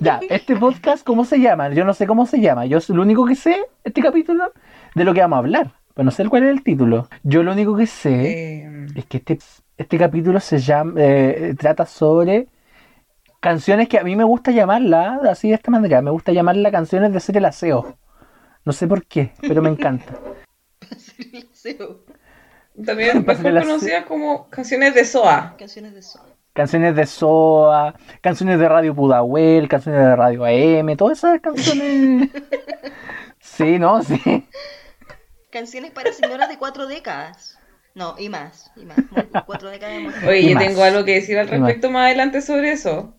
Ya, 0.00 0.20
este 0.28 0.56
podcast, 0.56 1.04
¿cómo 1.04 1.24
se 1.24 1.38
llama? 1.40 1.70
Yo 1.70 1.84
no 1.84 1.94
sé 1.94 2.06
cómo 2.06 2.26
se 2.26 2.40
llama. 2.40 2.66
Yo 2.66 2.78
lo 2.88 3.02
único 3.02 3.24
que 3.24 3.34
sé, 3.34 3.64
este 3.82 4.00
capítulo, 4.00 4.52
de 4.94 5.04
lo 5.04 5.14
que 5.14 5.20
vamos 5.20 5.36
a 5.36 5.38
hablar. 5.40 5.72
Pero 5.94 6.04
no 6.04 6.10
sé 6.10 6.28
cuál 6.28 6.44
es 6.44 6.50
el 6.50 6.62
título. 6.62 7.08
Yo 7.22 7.42
lo 7.42 7.52
único 7.52 7.76
que 7.76 7.86
sé 7.86 8.64
eh, 8.64 8.86
es 8.94 9.06
que 9.06 9.18
este, 9.18 9.38
este 9.76 9.98
capítulo 9.98 10.38
se 10.40 10.58
llama, 10.58 10.94
eh, 10.98 11.54
trata 11.58 11.86
sobre 11.86 12.48
canciones 13.44 13.90
que 13.90 13.98
a 13.98 14.02
mí 14.04 14.16
me 14.16 14.24
gusta 14.24 14.52
llamarla 14.52 15.20
así 15.30 15.50
de 15.50 15.56
esta 15.56 15.70
manera. 15.70 16.00
Me 16.00 16.10
gusta 16.10 16.32
llamarla 16.32 16.70
canciones 16.70 17.12
de 17.12 17.18
hacer 17.18 17.36
el 17.36 17.44
aseo. 17.44 17.98
No 18.64 18.72
sé 18.72 18.86
por 18.88 19.04
qué, 19.04 19.32
pero 19.42 19.60
me 19.60 19.68
encanta. 19.68 20.14
Hacer 20.90 21.26
el 21.34 21.46
aseo. 21.52 22.00
también 22.86 23.22
mejor 23.26 23.52
conocidas 23.60 24.06
como 24.06 24.48
canciones 24.48 24.94
de 24.94 25.04
SOA. 25.04 25.56
Canciones 25.58 25.92
de 25.92 26.00
sol. 26.00 26.22
Canciones 26.54 26.96
de 26.96 27.04
SOA, 27.04 27.94
canciones 28.22 28.58
de 28.58 28.66
Radio 28.66 28.94
Pudahuel, 28.94 29.68
canciones 29.68 30.00
de 30.00 30.16
Radio 30.16 30.44
AM, 30.46 30.96
todas 30.96 31.18
esas 31.18 31.40
canciones. 31.40 32.30
Sí, 33.40 33.78
no, 33.78 34.02
sí. 34.02 34.48
Canciones 35.50 35.90
para 35.92 36.12
señoras 36.14 36.48
de 36.48 36.56
cuatro 36.58 36.86
décadas. 36.86 37.58
No, 37.94 38.16
y 38.18 38.30
más. 38.30 38.72
Y 38.74 38.86
más. 38.86 38.96
Cuatro 39.46 39.68
décadas 39.68 39.96
de 39.96 40.00
mujer. 40.04 40.28
Oye, 40.28 40.40
Y 40.40 40.48
yo 40.48 40.54
más. 40.54 40.64
tengo 40.66 40.82
algo 40.82 41.04
que 41.04 41.14
decir 41.16 41.38
al 41.38 41.46
más. 41.46 41.60
respecto 41.60 41.90
más 41.90 42.06
adelante 42.06 42.40
sobre 42.40 42.72
eso. 42.72 43.14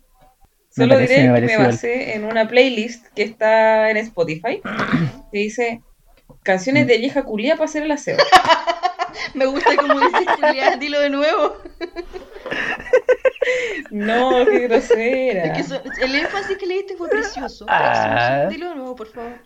Me 0.76 0.84
Solo 0.84 0.94
parece, 0.94 1.14
diré 1.14 1.30
me 1.30 1.40
que 1.46 1.58
me 1.58 1.64
basé 1.64 2.14
en 2.16 2.24
una 2.24 2.46
playlist 2.48 3.06
que 3.14 3.22
está 3.22 3.90
en 3.90 3.96
Spotify 3.96 4.60
que 5.32 5.38
dice 5.38 5.80
canciones 6.42 6.86
de 6.86 6.98
vieja 6.98 7.22
culia 7.24 7.54
para 7.56 7.64
hacer 7.64 7.82
el 7.82 7.90
aseo. 7.92 8.16
Me 9.34 9.46
gusta 9.46 9.74
como 9.76 9.98
dices, 9.98 10.26
Julián. 10.38 10.78
Dilo 10.80 11.00
de 11.00 11.08
nuevo. 11.10 11.56
No, 13.90 14.44
qué 14.44 14.60
grosera. 14.68 15.44
Es 15.46 15.52
que 15.52 15.60
eso- 15.60 15.82
el 16.02 16.14
énfasis 16.14 16.56
que 16.58 16.66
le 16.66 16.74
diste 16.74 16.96
fue 16.96 17.08
precioso. 17.08 17.64
Ah. 17.68 18.46
precioso. 18.46 18.50
Dilo 18.50 18.68
de 18.70 18.74
nuevo, 18.76 18.96
por 18.96 19.10
favor. 19.10 19.38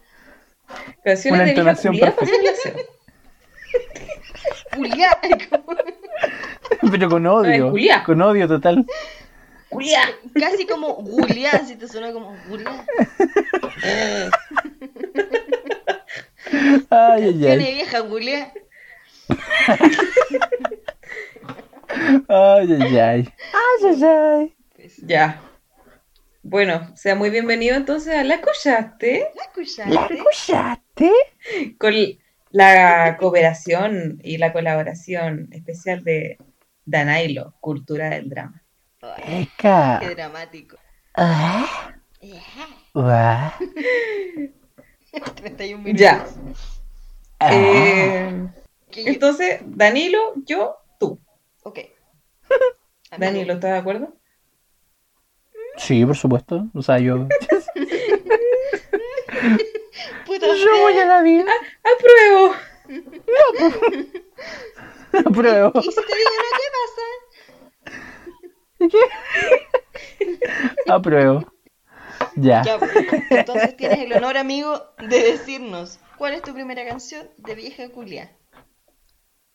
Canciones 1.04 1.40
Una 1.40 1.44
de 1.48 1.54
vieja 1.54 1.74
culia 1.90 2.14
para 2.16 2.26
hacer 2.26 2.40
el 2.40 2.48
aseo. 2.48 2.74
Como- 6.80 6.90
Pero 6.90 7.08
con 7.08 7.26
odio. 7.26 7.72
Con 8.04 8.22
odio 8.22 8.48
total. 8.48 8.86
Culia. 9.70 10.00
Casi 10.34 10.66
como 10.66 10.94
Julián, 10.94 11.66
si 11.66 11.76
te 11.76 11.86
suena 11.88 12.12
como 12.12 12.36
Julián. 12.48 12.84
Ay, 16.90 17.24
ay, 17.24 17.34
Tiene 17.34 17.74
vieja 17.74 18.00
Julián. 18.00 18.52
Ay, 22.28 22.72
ay, 22.80 22.98
ay. 22.98 23.28
Ay, 23.52 23.84
ay, 23.84 24.04
ay. 24.04 24.54
Pues, 24.76 24.96
Ya. 25.06 25.40
Bueno, 26.42 26.90
sea 26.96 27.14
muy 27.14 27.28
bienvenido 27.30 27.76
entonces 27.76 28.14
a 28.14 28.24
La 28.24 28.36
Escuchaste 28.36 29.28
¿La 29.36 29.42
escuchaste? 29.44 29.94
¿La 29.94 30.06
escuchaste? 30.06 31.12
con 31.78 31.94
la 32.50 33.16
cooperación 33.20 34.18
y 34.22 34.38
la 34.38 34.52
colaboración 34.52 35.48
especial 35.52 36.02
de 36.02 36.38
Danailo, 36.86 37.54
Cultura 37.60 38.10
del 38.10 38.30
Drama. 38.30 38.59
Qué 39.00 39.48
dramático. 40.14 40.76
Ah, 41.14 41.94
Ajá. 42.22 42.68
ah, 42.94 43.58
31 45.36 45.82
minutos. 45.82 46.00
Ya. 46.00 46.26
ah. 47.38 47.50
Eh, 47.52 48.48
entonces, 48.92 49.60
Danilo, 49.64 50.34
yo, 50.44 50.76
tú. 50.98 51.18
Ok. 51.62 51.78
Danilo, 53.18 53.54
¿estás 53.54 53.70
de 53.72 53.78
acuerdo? 53.78 54.14
Sí, 55.76 56.04
por 56.04 56.16
supuesto. 56.16 56.66
O 56.74 56.82
sea, 56.82 56.98
yo. 56.98 57.16
puta 60.26 60.46
Yo 60.46 60.80
voy 60.82 60.98
a 60.98 61.06
la 61.06 61.22
vida. 61.22 61.50
¡Apruebo! 61.82 62.54
Pruebo. 65.32 65.72
¿Y 65.74 65.82
si 65.82 65.94
te 65.94 66.16
digo 66.16 66.30
no, 66.36 66.42
qué 66.56 66.62
Apruebo. 70.88 71.44
Ya. 72.36 72.62
pues. 72.78 72.90
Entonces 73.30 73.76
tienes 73.76 74.00
el 74.00 74.12
honor, 74.12 74.36
amigo, 74.36 74.82
de 74.98 75.22
decirnos 75.22 75.98
cuál 76.18 76.34
es 76.34 76.42
tu 76.42 76.52
primera 76.52 76.86
canción 76.86 77.26
de 77.38 77.54
vieja 77.54 77.88
culia. 77.90 78.30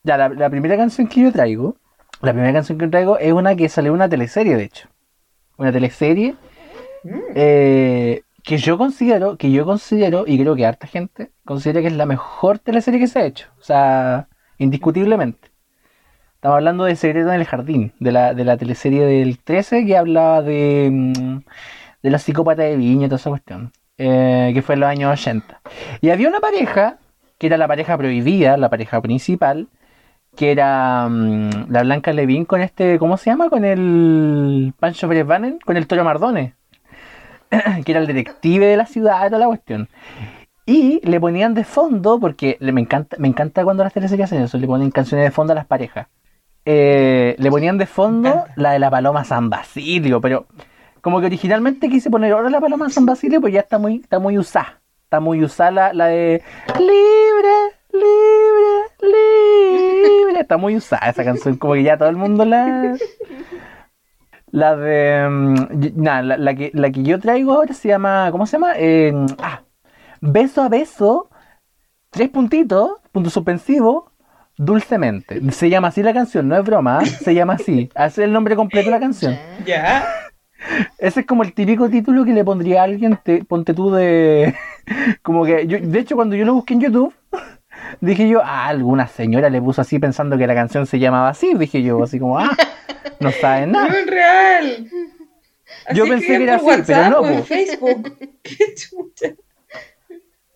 Ya, 0.03 0.17
la, 0.17 0.29
la 0.29 0.49
primera 0.49 0.77
canción 0.77 1.07
que 1.07 1.21
yo 1.21 1.31
traigo, 1.31 1.77
la 2.21 2.31
primera 2.33 2.53
canción 2.53 2.77
que 2.77 2.88
traigo 2.88 3.17
es 3.17 3.33
una 3.33 3.55
que 3.55 3.69
salió 3.69 3.91
en 3.91 3.95
una 3.95 4.09
teleserie, 4.09 4.55
de 4.55 4.63
hecho. 4.63 4.89
Una 5.57 5.71
teleserie 5.71 6.35
Mm. 7.05 7.19
eh, 7.35 8.21
que 8.43 8.57
yo 8.57 8.79
considero, 8.79 9.38
que 9.38 9.51
yo 9.51 9.63
considero, 9.63 10.23
y 10.25 10.39
creo 10.39 10.55
que 10.55 10.65
harta 10.65 10.88
gente, 10.88 11.29
considera 11.45 11.81
que 11.81 11.88
es 11.88 11.93
la 11.93 12.07
mejor 12.07 12.57
teleserie 12.57 12.99
que 12.99 13.05
se 13.07 13.19
ha 13.19 13.25
hecho. 13.25 13.47
O 13.59 13.61
sea, 13.61 14.27
indiscutiblemente. 14.57 15.51
Estamos 16.36 16.58
hablando 16.58 16.84
de 16.84 16.95
Secreto 16.95 17.32
en 17.32 17.39
el 17.39 17.45
Jardín, 17.45 17.93
de 18.00 18.12
la, 18.12 18.34
de 18.34 18.43
la 18.45 18.56
teleserie 18.58 19.04
del 19.06 19.39
13 19.39 19.86
que 19.86 19.98
hablaba 19.98 20.43
de, 20.43 20.89
mm, 20.91 21.39
de 22.04 22.10
la 22.12 22.19
psicópata 22.19 22.62
de 22.62 22.78
Viña 22.78 23.08
y 23.08 23.10
toda 23.10 23.17
esa 23.17 23.32
cuestión, 23.32 23.71
eh, 23.98 24.52
que 24.54 24.62
fue 24.62 24.76
en 24.76 24.82
los 24.82 24.89
años 24.89 25.12
80. 25.12 25.62
Y 26.02 26.10
había 26.12 26.28
una 26.30 26.39
pareja, 26.39 27.00
que 27.39 27.48
era 27.48 27.58
la 27.58 27.67
pareja 27.67 27.98
prohibida, 27.98 28.58
la 28.58 28.69
pareja 28.69 29.02
principal, 29.02 29.69
que 30.36 30.52
era 30.52 31.08
mm, 31.10 31.71
la 31.71 31.82
Blanca 31.84 32.13
Levín 32.13 32.45
con 32.45 32.62
este, 32.62 33.00
¿cómo 33.00 33.17
se 33.17 33.32
llama? 33.32 33.50
Con 33.50 33.65
el 33.65 34.74
Pancho 34.80 35.08
Pérez 35.08 35.26
con 35.65 35.78
el 35.78 35.88
Toro 35.88 36.04
Mardone, 36.04 36.54
que 37.86 37.91
era 37.91 38.02
el 38.02 38.08
detective 38.08 38.67
de 38.67 38.78
la 38.78 38.86
ciudad, 38.86 39.26
toda 39.28 39.39
la 39.39 39.48
cuestión. 39.48 39.89
Y 40.67 41.02
le 41.08 41.19
ponían 41.19 41.54
de 41.56 41.63
fondo, 41.63 42.19
porque 42.19 42.58
me 42.60 42.82
encanta, 42.82 43.17
me 43.19 43.28
encanta 43.28 43.63
cuando 43.63 43.84
las 43.84 43.93
teleseries 43.93 44.26
hacen 44.26 44.43
eso, 44.43 44.58
le 44.60 44.67
ponen 44.67 44.91
canciones 44.91 45.26
de 45.26 45.32
fondo 45.32 45.54
a 45.54 45.56
las 45.56 45.65
parejas. 45.65 46.08
Eh, 46.65 47.36
le 47.38 47.49
ponían 47.49 47.78
de 47.78 47.86
fondo 47.86 48.45
la 48.56 48.71
de 48.71 48.80
la 48.80 48.89
Paloma 48.89 49.23
San 49.23 49.49
Basilio, 49.49 50.19
pero 50.21 50.45
como 51.01 51.19
que 51.19 51.28
originalmente 51.28 51.88
quise 51.89 52.10
poner 52.10 52.34
ahora 52.34 52.49
la 52.49 52.60
Paloma 52.60 52.89
San 52.89 53.06
Basilio, 53.06 53.39
pues 53.41 53.54
ya 53.54 53.60
está 53.62 53.78
muy, 53.78 53.97
está 53.97 54.19
muy 54.19 54.38
usada. 54.38 54.82
Está 55.04 55.19
muy 55.19 55.43
usada 55.43 55.69
la, 55.71 55.93
la 55.93 56.08
de 56.08 56.41
libre, 56.80 57.56
libre, 57.93 58.75
libre. 59.01 60.39
Está 60.41 60.58
muy 60.58 60.75
usada 60.75 61.10
esa 61.10 61.23
canción, 61.23 61.58
como 61.58 61.73
que 61.75 61.84
ya 61.84 61.97
todo 61.97 62.10
el 62.10 62.17
mundo 62.17 62.43
la. 62.45 62.95
La 64.51 64.75
de. 64.75 65.28
mm, 65.30 65.84
y- 65.84 65.91
Nada, 65.95 66.21
la, 66.21 66.38
la 66.38 66.56
que, 66.56 66.71
la 66.73 66.89
que 66.91 67.04
yo 67.04 67.19
traigo 67.19 67.54
ahora 67.54 67.73
se 67.73 67.88
llama. 67.89 68.30
¿Cómo 68.32 68.45
se 68.45 68.54
llama? 68.54 68.73
Eh, 68.78 69.13
ah, 69.39 69.62
beso 70.21 70.62
a 70.63 70.69
beso, 70.69 71.30
tres 72.10 72.30
puntitos, 72.30 72.91
punto 73.12 73.30
suspensivo, 73.30 74.12
dulcemente. 74.58 75.41
Se 75.52 75.70
llama 75.70 75.89
así 75.89 76.02
la 76.04 76.13
canción, 76.13 76.48
no 76.48 76.58
es 76.58 76.63
broma, 76.63 77.00
¿ah? 77.00 77.06
se 77.06 77.34
llama 77.34 77.54
así. 77.54 77.89
Ese 77.96 78.06
es 78.06 78.18
el 78.20 78.34
nombre 78.34 78.56
completo 78.56 78.86
de 78.86 78.91
la 78.91 79.00
canción. 79.00 79.38
Ya. 79.65 80.08
Ese 80.98 81.20
es 81.20 81.26
como 81.26 81.44
el 81.44 81.54
típico 81.54 81.89
título 81.89 82.26
que 82.26 82.34
le 82.34 82.44
pondría 82.44 82.82
a 82.82 82.86
alguien, 82.86 83.20
te- 83.24 83.44
ponte 83.46 83.74
tú 83.74 83.91
de... 83.91 84.56
Como 85.22 85.46
que, 85.46 85.68
yo, 85.68 85.78
de 85.80 86.00
hecho, 86.00 86.15
cuando 86.15 86.36
yo 86.36 86.46
lo 86.46 86.54
busqué 86.56 86.74
en 86.74 86.82
YouTube, 86.82 87.13
dije 88.02 88.28
yo, 88.28 88.41
ah, 88.44 88.68
alguna 88.68 89.08
señora 89.08 89.50
le 89.50 89.62
puso 89.62 89.82
así 89.82 90.00
pensando 90.00 90.38
que 90.38 90.48
la 90.48 90.56
canción 90.56 90.88
se 90.88 90.98
llamaba 90.98 91.30
así, 91.30 91.54
dije 91.56 91.84
yo, 91.84 92.02
así 92.04 92.20
como, 92.20 92.39
ah, 92.39 92.50
no 93.20 93.32
saben 93.32 93.72
No 93.72 93.82
nada. 93.88 94.00
es 94.00 94.08
real. 94.08 94.88
Así 95.88 95.98
Yo 95.98 96.06
pensé 96.08 96.26
que 96.28 96.44
era 96.44 96.56
así, 96.56 96.65
pero 96.65 96.78
WhatsApp 96.80 97.12
no, 97.12 97.20
o 97.20 97.28
en 97.28 97.38
po. 97.38 97.44
Facebook. 97.44 98.18
Qué 98.41 98.58
chucha. 98.76 99.36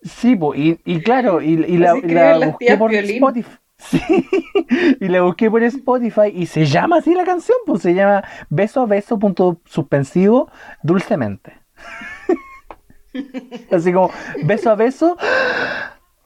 Sí, 0.02 0.34
po, 0.34 0.54
y, 0.54 0.80
y 0.84 1.00
claro, 1.02 1.40
y, 1.42 1.52
y 1.52 1.76
la, 1.78 1.94
busqué 1.94 2.76
por 2.76 2.90
violín. 2.90 3.16
Spotify. 3.16 3.50
Sí, 3.80 4.00
y 5.00 5.08
la 5.08 5.22
busqué 5.22 5.50
por 5.50 5.62
Spotify 5.62 6.32
y 6.32 6.46
se 6.46 6.66
llama 6.66 6.98
así 6.98 7.14
la 7.14 7.24
canción, 7.24 7.56
pues 7.66 7.82
se 7.82 7.94
llama 7.94 8.22
Beso 8.50 8.82
a 8.82 8.86
beso, 8.86 9.18
punto 9.18 9.60
suspensivo, 9.64 10.50
dulcemente. 10.82 11.54
Así 13.72 13.92
como 13.92 14.10
beso 14.44 14.70
a 14.70 14.74
beso, 14.76 15.16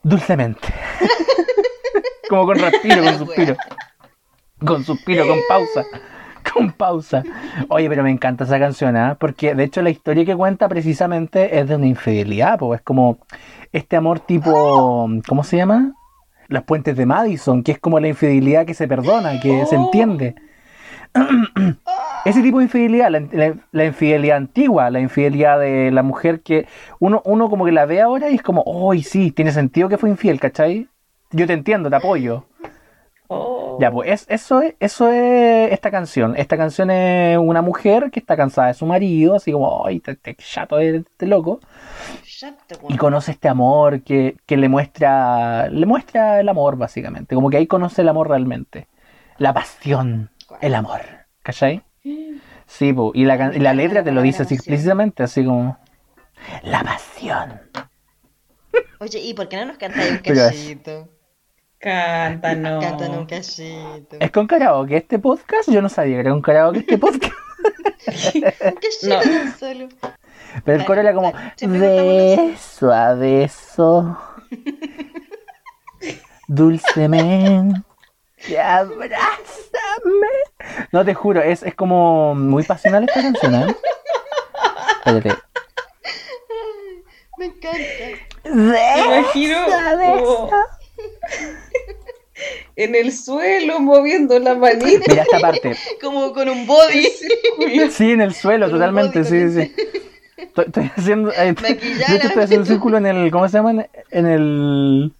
dulcemente. 0.03 0.67
Como 2.29 2.47
con 2.47 2.57
respiro, 2.57 3.03
con 3.03 3.17
suspiro. 3.19 3.55
Con 4.65 4.83
suspiro, 4.83 5.27
con 5.27 5.37
pausa. 5.47 5.83
Con 6.51 6.71
pausa. 6.71 7.23
Oye, 7.69 7.87
pero 7.87 8.01
me 8.01 8.09
encanta 8.09 8.45
esa 8.45 8.57
canción, 8.57 8.97
¿ah? 8.97 9.15
Porque 9.19 9.53
de 9.53 9.63
hecho 9.63 9.83
la 9.83 9.91
historia 9.91 10.25
que 10.25 10.35
cuenta 10.35 10.67
precisamente 10.67 11.59
es 11.59 11.67
de 11.67 11.75
una 11.75 11.85
infidelidad, 11.85 12.57
pues 12.57 12.79
es 12.79 12.83
como 12.83 13.19
este 13.71 13.95
amor 13.95 14.21
tipo, 14.21 15.07
¿cómo 15.27 15.43
se 15.43 15.57
llama? 15.57 15.93
Las 16.47 16.63
puentes 16.63 16.95
de 16.95 17.05
Madison, 17.05 17.63
que 17.63 17.71
es 17.73 17.79
como 17.79 17.99
la 17.99 18.07
infidelidad 18.07 18.65
que 18.65 18.73
se 18.73 18.87
perdona, 18.87 19.39
que 19.39 19.65
se 19.65 19.77
Oh. 19.77 19.85
entiende. 19.85 20.35
Ese 22.25 22.41
tipo 22.41 22.57
de 22.57 22.65
infidelidad, 22.65 23.09
la, 23.09 23.21
la- 23.31 23.55
la 23.71 23.85
infidelidad 23.85 24.37
antigua, 24.37 24.89
la 24.89 24.99
infidelidad 24.99 25.59
de 25.59 25.91
la 25.91 26.03
mujer 26.03 26.41
que 26.41 26.67
uno, 26.99 27.21
uno 27.25 27.49
como 27.49 27.65
que 27.65 27.71
la 27.71 27.85
ve 27.85 28.01
ahora 28.01 28.29
y 28.29 28.35
es 28.35 28.41
como, 28.41 28.63
¡ay, 28.91 29.03
sí! 29.03 29.31
Tiene 29.31 29.51
sentido 29.51 29.87
que 29.89 29.97
fue 29.97 30.09
infiel, 30.09 30.39
¿cachai? 30.39 30.87
Yo 31.31 31.47
te 31.47 31.53
entiendo, 31.53 31.89
te 31.89 31.95
apoyo. 31.95 32.45
Oh. 33.27 33.77
Ya, 33.79 33.91
pues 33.91 34.09
es- 34.11 34.25
eso, 34.29 34.61
es, 34.61 34.75
eso 34.79 35.09
es 35.11 35.71
esta 35.71 35.89
canción. 35.91 36.35
Esta 36.37 36.57
canción 36.57 36.89
es 36.91 37.37
una 37.37 37.61
mujer 37.61 38.09
que 38.11 38.19
está 38.19 38.35
cansada 38.35 38.67
de 38.67 38.73
su 38.73 38.85
marido, 38.85 39.35
así 39.35 39.51
como, 39.51 39.85
¡ay, 39.85 39.97
este, 39.97 40.11
este 40.11 40.35
chato 40.43 40.77
de 40.77 40.97
este 40.97 41.25
loco! 41.27 41.59
Y 42.89 42.97
conoce 42.97 43.31
este 43.31 43.47
amor 43.47 44.01
que, 44.03 44.37
que 44.45 44.57
le 44.57 44.69
muestra, 44.69 45.69
le 45.69 45.85
muestra 45.85 46.39
el 46.39 46.49
amor, 46.49 46.77
básicamente. 46.77 47.35
Como 47.35 47.49
que 47.49 47.57
ahí 47.57 47.67
conoce 47.67 48.01
el 48.01 48.09
amor 48.09 48.29
realmente. 48.29 48.87
La 49.37 49.53
pasión, 49.53 50.31
el 50.61 50.75
amor. 50.75 51.01
¿Cachai? 51.43 51.83
Sí, 52.65 52.93
po, 52.93 53.11
y 53.13 53.25
la, 53.25 53.53
y 53.53 53.59
la 53.59 53.73
letra 53.73 54.03
te 54.03 54.11
lo 54.11 54.21
dice 54.21 54.43
así 54.43 54.55
explícitamente, 54.55 55.23
así 55.23 55.45
como... 55.45 55.77
La 56.63 56.83
pasión. 56.83 57.61
Oye, 58.99 59.19
¿y 59.19 59.33
por 59.33 59.47
qué 59.47 59.57
no 59.57 59.65
nos 59.65 59.77
cantáis 59.77 60.11
un 60.11 60.17
cachito? 60.17 61.09
Cántanos. 61.79 62.83
Cántanos 62.83 63.17
un 63.17 63.25
cachito. 63.25 64.17
¿Es 64.19 64.31
con 64.31 64.47
karaoke 64.47 64.97
este 64.97 65.19
podcast? 65.19 65.69
Yo 65.69 65.81
no 65.81 65.89
sabía 65.89 66.15
que 66.15 66.21
era 66.21 66.31
con 66.31 66.41
karaoke 66.41 66.79
este 66.79 66.97
podcast. 66.97 67.33
Un 68.07 68.41
cachito 68.41 69.07
No. 69.07 69.51
solo. 69.57 69.87
Pero 70.63 70.79
el 70.79 70.85
coro 70.85 71.01
era 71.01 71.13
como... 71.13 71.33
Beso 71.61 72.93
a 72.93 73.13
beso. 73.13 74.17
Dulcemente. 76.47 77.81
Abrázame. 78.61 79.17
No 80.91 81.03
te 81.03 81.13
juro, 81.13 81.41
es, 81.41 81.63
es 81.63 81.73
como 81.73 82.35
muy 82.35 82.63
pasional 82.63 83.05
esta 83.05 83.21
canción, 83.21 83.55
¿eh? 83.55 83.75
Espérate. 84.97 85.33
Me 87.37 87.45
encanta. 87.45 87.79
Me 88.43 89.19
imagino 89.19 89.57
como 89.65 90.49
en 92.75 92.95
el 92.95 93.11
suelo 93.11 93.79
moviendo 93.79 94.37
la 94.39 94.55
manita. 94.55 95.05
Mira 95.07 95.23
esta 95.23 95.39
parte. 95.39 95.75
Como 96.01 96.33
con 96.33 96.49
un 96.49 96.67
body. 96.67 97.07
Sí, 97.91 98.11
en 98.11 98.21
el 98.21 98.33
suelo, 98.33 98.67
Con 98.67 98.75
totalmente, 98.75 99.23
sí, 99.23 99.49
sí. 99.49 99.73
Estoy, 100.37 100.65
estoy 100.65 100.91
haciendo. 100.95 101.31
eh, 101.31 101.53
de 101.61 101.71
hecho, 102.15 102.27
estoy 102.27 102.43
haciendo 102.43 102.63
un 102.63 102.65
círculo 102.67 102.97
en 102.97 103.05
el. 103.05 103.31
¿Cómo 103.31 103.47
se 103.47 103.57
llama? 103.57 103.71
En- 104.11 104.25
el. 104.25 105.13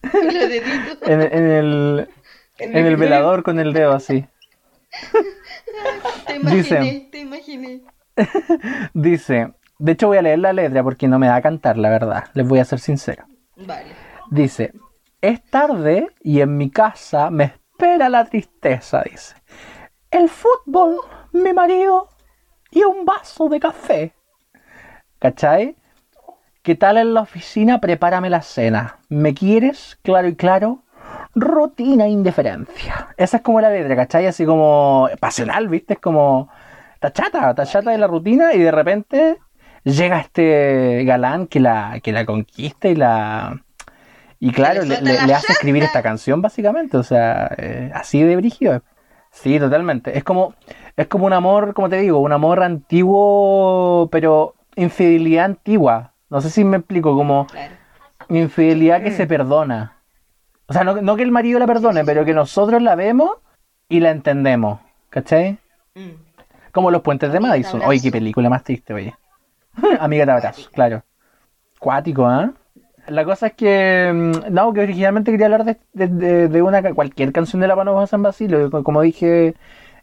En 1.04 1.22
el. 1.22 2.10
En 2.58 2.76
el 2.88 2.96
velador 2.98 3.44
con 3.44 3.60
el 3.60 3.74
dedo 3.74 3.94
así. 3.94 4.26
Te 6.26 6.36
imaginé, 6.36 6.56
Dice- 6.64 7.08
te 7.12 7.20
imaginé. 7.20 7.82
Dice. 8.94 9.54
De 9.78 9.92
hecho, 9.92 10.08
voy 10.08 10.18
a 10.18 10.22
leer 10.22 10.40
la 10.40 10.54
letra 10.54 10.84
porque 10.84 11.08
no 11.08 11.20
me 11.20 11.28
da 11.28 11.36
a 11.36 11.42
cantar, 11.42 11.78
la 11.78 11.90
verdad. 11.90 12.26
Les 12.34 12.48
voy 12.48 12.60
a 12.60 12.66
ser 12.66 12.80
sincero. 12.80 13.26
Vale. 13.58 13.92
Dice, 14.32 14.72
es 15.22 15.44
tarde 15.50 16.08
y 16.22 16.40
en 16.40 16.56
mi 16.56 16.70
casa 16.72 17.30
me 17.30 17.44
espera 17.46 18.08
la 18.08 18.24
tristeza, 18.26 19.04
dice. 19.10 19.36
El 20.12 20.30
fútbol, 20.30 20.98
mi 21.34 21.52
marido 21.52 22.08
y 22.72 22.84
un 22.86 23.04
vaso 23.06 23.50
de 23.50 23.60
café. 23.60 24.14
¿Cachai? 25.26 25.76
¿Qué 26.62 26.76
tal 26.76 26.98
en 26.98 27.16
la 27.16 27.22
oficina? 27.22 27.82
Prepárame 27.82 28.30
la 28.30 28.44
cena. 28.44 29.00
¿Me 29.10 29.34
quieres? 29.34 29.98
Claro 30.04 30.28
y 30.28 30.36
claro. 30.36 30.84
Rutina 31.34 32.06
e 32.06 32.10
indiferencia. 32.10 33.08
Esa 33.18 33.38
es 33.38 33.44
como 33.44 33.60
la 33.60 33.72
letra, 33.72 33.96
¿cachai? 33.96 34.28
Así 34.28 34.46
como 34.46 35.10
pasional, 35.20 35.68
¿viste? 35.68 35.96
Es 35.96 36.00
como... 36.00 36.48
Está 36.94 37.12
chata, 37.12 37.50
está 37.50 37.66
chata 37.66 37.90
de 37.90 37.98
la 37.98 38.06
rutina 38.06 38.54
y 38.54 38.60
de 38.60 38.70
repente 38.70 39.40
llega 39.84 40.20
este 40.20 41.04
galán 41.06 41.48
que 41.48 41.60
la, 41.60 42.00
que 42.04 42.12
la 42.12 42.24
conquista 42.24 42.88
y 42.88 42.94
la... 42.94 43.64
Y 44.40 44.52
claro, 44.52 44.84
le 44.84 45.34
hace 45.34 45.54
escribir 45.54 45.82
esta 45.82 46.04
canción 46.04 46.44
básicamente, 46.44 46.98
o 46.98 47.04
sea, 47.04 47.50
eh, 47.58 47.90
así 47.96 48.22
de 48.22 48.36
brígido. 48.36 48.84
Sí, 49.32 49.60
totalmente. 49.60 50.18
Es 50.18 50.24
como, 50.24 50.54
es 50.96 51.08
como 51.08 51.26
un 51.26 51.34
amor, 51.34 51.74
como 51.74 51.90
te 51.90 51.98
digo, 51.98 52.20
un 52.20 52.32
amor 52.32 52.64
antiguo, 52.64 54.08
pero 54.12 54.55
infidelidad 54.76 55.46
antigua. 55.46 56.14
No 56.30 56.42
sé 56.42 56.50
si 56.50 56.64
me 56.64 56.78
explico, 56.78 57.16
como 57.16 57.48
Claro. 57.48 57.74
infidelidad 58.30 59.02
que 59.04 59.12
se 59.12 59.28
perdona. 59.28 59.94
O 60.68 60.74
sea, 60.74 60.84
no, 60.84 61.02
no 61.02 61.16
que 61.16 61.24
el 61.24 61.32
marido 61.32 61.60
la 61.60 61.68
perdone, 61.68 62.04
pero 62.04 62.26
que 62.26 62.34
nosotros 62.34 62.82
la 62.82 62.96
vemos 62.96 63.32
y 63.90 64.00
la 64.00 64.12
entendemos. 64.12 64.80
¿Cachai? 65.10 65.58
Mm. 65.94 66.10
Como 66.72 66.92
los 66.92 67.02
puentes 67.04 67.32
de 67.32 67.40
Madison. 67.40 67.82
Oye, 67.86 68.02
qué 68.02 68.12
película 68.12 68.50
más 68.50 68.64
triste, 68.64 68.94
oye. 68.94 69.16
Amiga, 70.00 70.26
te 70.26 70.32
abrazo, 70.32 70.70
claro. 70.74 71.04
Cuático, 71.80 72.26
¿ah? 72.26 72.52
La 73.08 73.24
cosa 73.24 73.48
es 73.48 73.54
que, 73.54 74.12
mm, 74.14 74.52
no, 74.54 74.74
que 74.74 74.82
originalmente 74.82 75.30
quería 75.32 75.46
hablar 75.46 75.64
de, 75.64 75.78
de- 75.94 76.08
de- 76.08 76.48
de 76.48 76.62
una 76.64 76.82
cualquier 76.94 77.32
canción 77.32 77.62
de 77.62 77.68
la 77.68 77.76
Panova 77.76 78.08
San 78.08 78.24
Basilio, 78.24 78.72
co- 78.72 78.84
como 78.84 79.02
dije, 79.02 79.54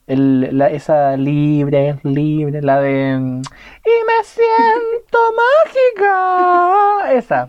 el- 0.07 0.57
la- 0.59 0.71
esa 0.71 1.17
libre, 1.17 1.99
libre, 2.03 2.61
la 2.63 2.81
de 2.81 3.17
mm, 3.19 3.41
y 3.41 3.95
me 4.07 4.25
siento 4.25 5.19
mágica, 5.97 7.13
esa. 7.15 7.47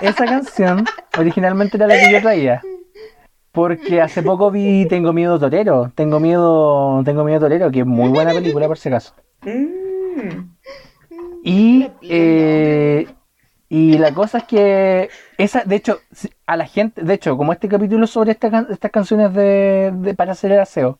Esa 0.00 0.24
canción 0.24 0.84
originalmente 1.18 1.76
era 1.76 1.86
la 1.86 1.98
que 1.98 2.10
yo 2.12 2.20
traía. 2.20 2.62
Porque 3.52 4.00
hace 4.00 4.22
poco 4.22 4.50
vi 4.50 4.86
Tengo 4.86 5.12
miedo 5.12 5.38
torero, 5.38 5.90
Tengo 5.94 6.20
miedo, 6.20 7.02
Tengo 7.04 7.24
miedo 7.24 7.40
torero, 7.40 7.70
que 7.70 7.80
es 7.80 7.86
muy 7.86 8.08
buena 8.08 8.32
película 8.32 8.66
por 8.68 8.78
si 8.78 8.88
acaso. 8.88 9.14
Mm. 9.42 10.50
Y, 11.42 11.90
eh, 12.02 13.06
y 13.70 13.98
la 13.98 14.12
cosa 14.14 14.38
es 14.38 14.44
que 14.44 15.10
esa, 15.38 15.64
de 15.64 15.76
hecho, 15.76 16.00
a 16.46 16.56
la 16.58 16.66
gente, 16.66 17.02
de 17.02 17.14
hecho, 17.14 17.36
como 17.38 17.52
este 17.54 17.68
capítulo 17.68 18.06
sobre 18.06 18.32
esta 18.32 18.66
estas 18.70 18.90
canciones 18.90 19.32
de, 19.34 19.92
de- 19.94 20.14
para 20.14 20.32
hacer 20.32 20.52
el 20.52 20.60
aseo, 20.60 20.98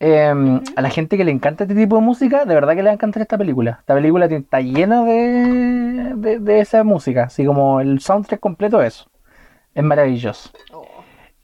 eh, 0.00 0.32
a 0.76 0.82
la 0.82 0.90
gente 0.90 1.16
que 1.16 1.24
le 1.24 1.30
encanta 1.32 1.64
este 1.64 1.74
tipo 1.76 1.96
de 1.96 2.02
música, 2.02 2.44
de 2.44 2.54
verdad 2.54 2.72
que 2.74 2.82
le 2.82 2.84
va 2.84 2.90
a 2.90 2.94
encantar 2.94 3.22
esta 3.22 3.38
película. 3.38 3.78
Esta 3.80 3.94
película 3.94 4.26
está 4.26 4.60
llena 4.60 5.04
de, 5.04 6.38
de, 6.40 6.60
esa 6.60 6.84
música, 6.84 7.24
así 7.24 7.44
como 7.46 7.80
el 7.80 8.00
soundtrack 8.00 8.40
completo 8.40 8.78
de 8.78 8.88
eso. 8.88 9.10
Es 9.74 9.84
maravilloso. 9.84 10.50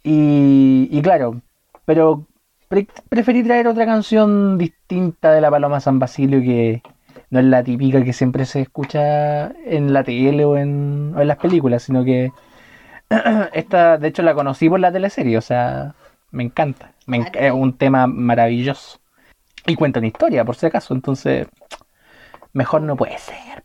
Y, 0.03 0.89
y 0.91 1.03
claro, 1.03 1.41
Pero 1.85 2.27
pre- 2.69 2.89
preferí 3.09 3.43
traer 3.45 3.69
otra 3.69 3.87
canción 3.87 4.59
distinta 4.59 5.33
de 5.33 5.41
la 5.41 5.51
Paloma 5.51 5.81
San 5.81 5.99
Basilio 5.99 6.41
que 6.41 6.83
no 7.31 7.39
es 7.41 7.45
la 7.47 7.63
típica 7.65 8.05
que 8.05 8.13
siempre 8.13 8.45
se 8.45 8.61
escucha 8.63 9.49
en 9.65 9.93
la 9.93 10.05
tele 10.05 10.45
o 10.45 10.57
en, 10.57 11.15
o 11.17 11.21
en 11.21 11.29
las 11.29 11.39
películas, 11.39 11.83
sino 11.83 12.05
que 12.05 12.33
esta, 13.53 13.99
de 13.99 14.09
hecho, 14.09 14.23
la 14.23 14.35
conocí 14.35 14.69
por 14.69 14.81
la 14.81 14.93
teleserie, 14.93 15.39
o 15.39 15.41
sea, 15.43 15.95
me 16.31 16.45
encanta. 16.45 16.93
Me 17.07 17.19
enc- 17.21 17.37
es 17.39 17.53
un 17.53 17.77
tema 17.77 18.07
maravilloso. 18.07 18.99
Y 19.67 19.77
cuenta 19.77 20.01
una 20.01 20.09
historia, 20.09 20.45
por 20.45 20.57
si 20.57 20.67
acaso, 20.67 20.95
entonces, 20.95 21.47
mejor 22.53 22.83
no 22.83 22.97
puede 22.97 23.19
ser. 23.19 23.65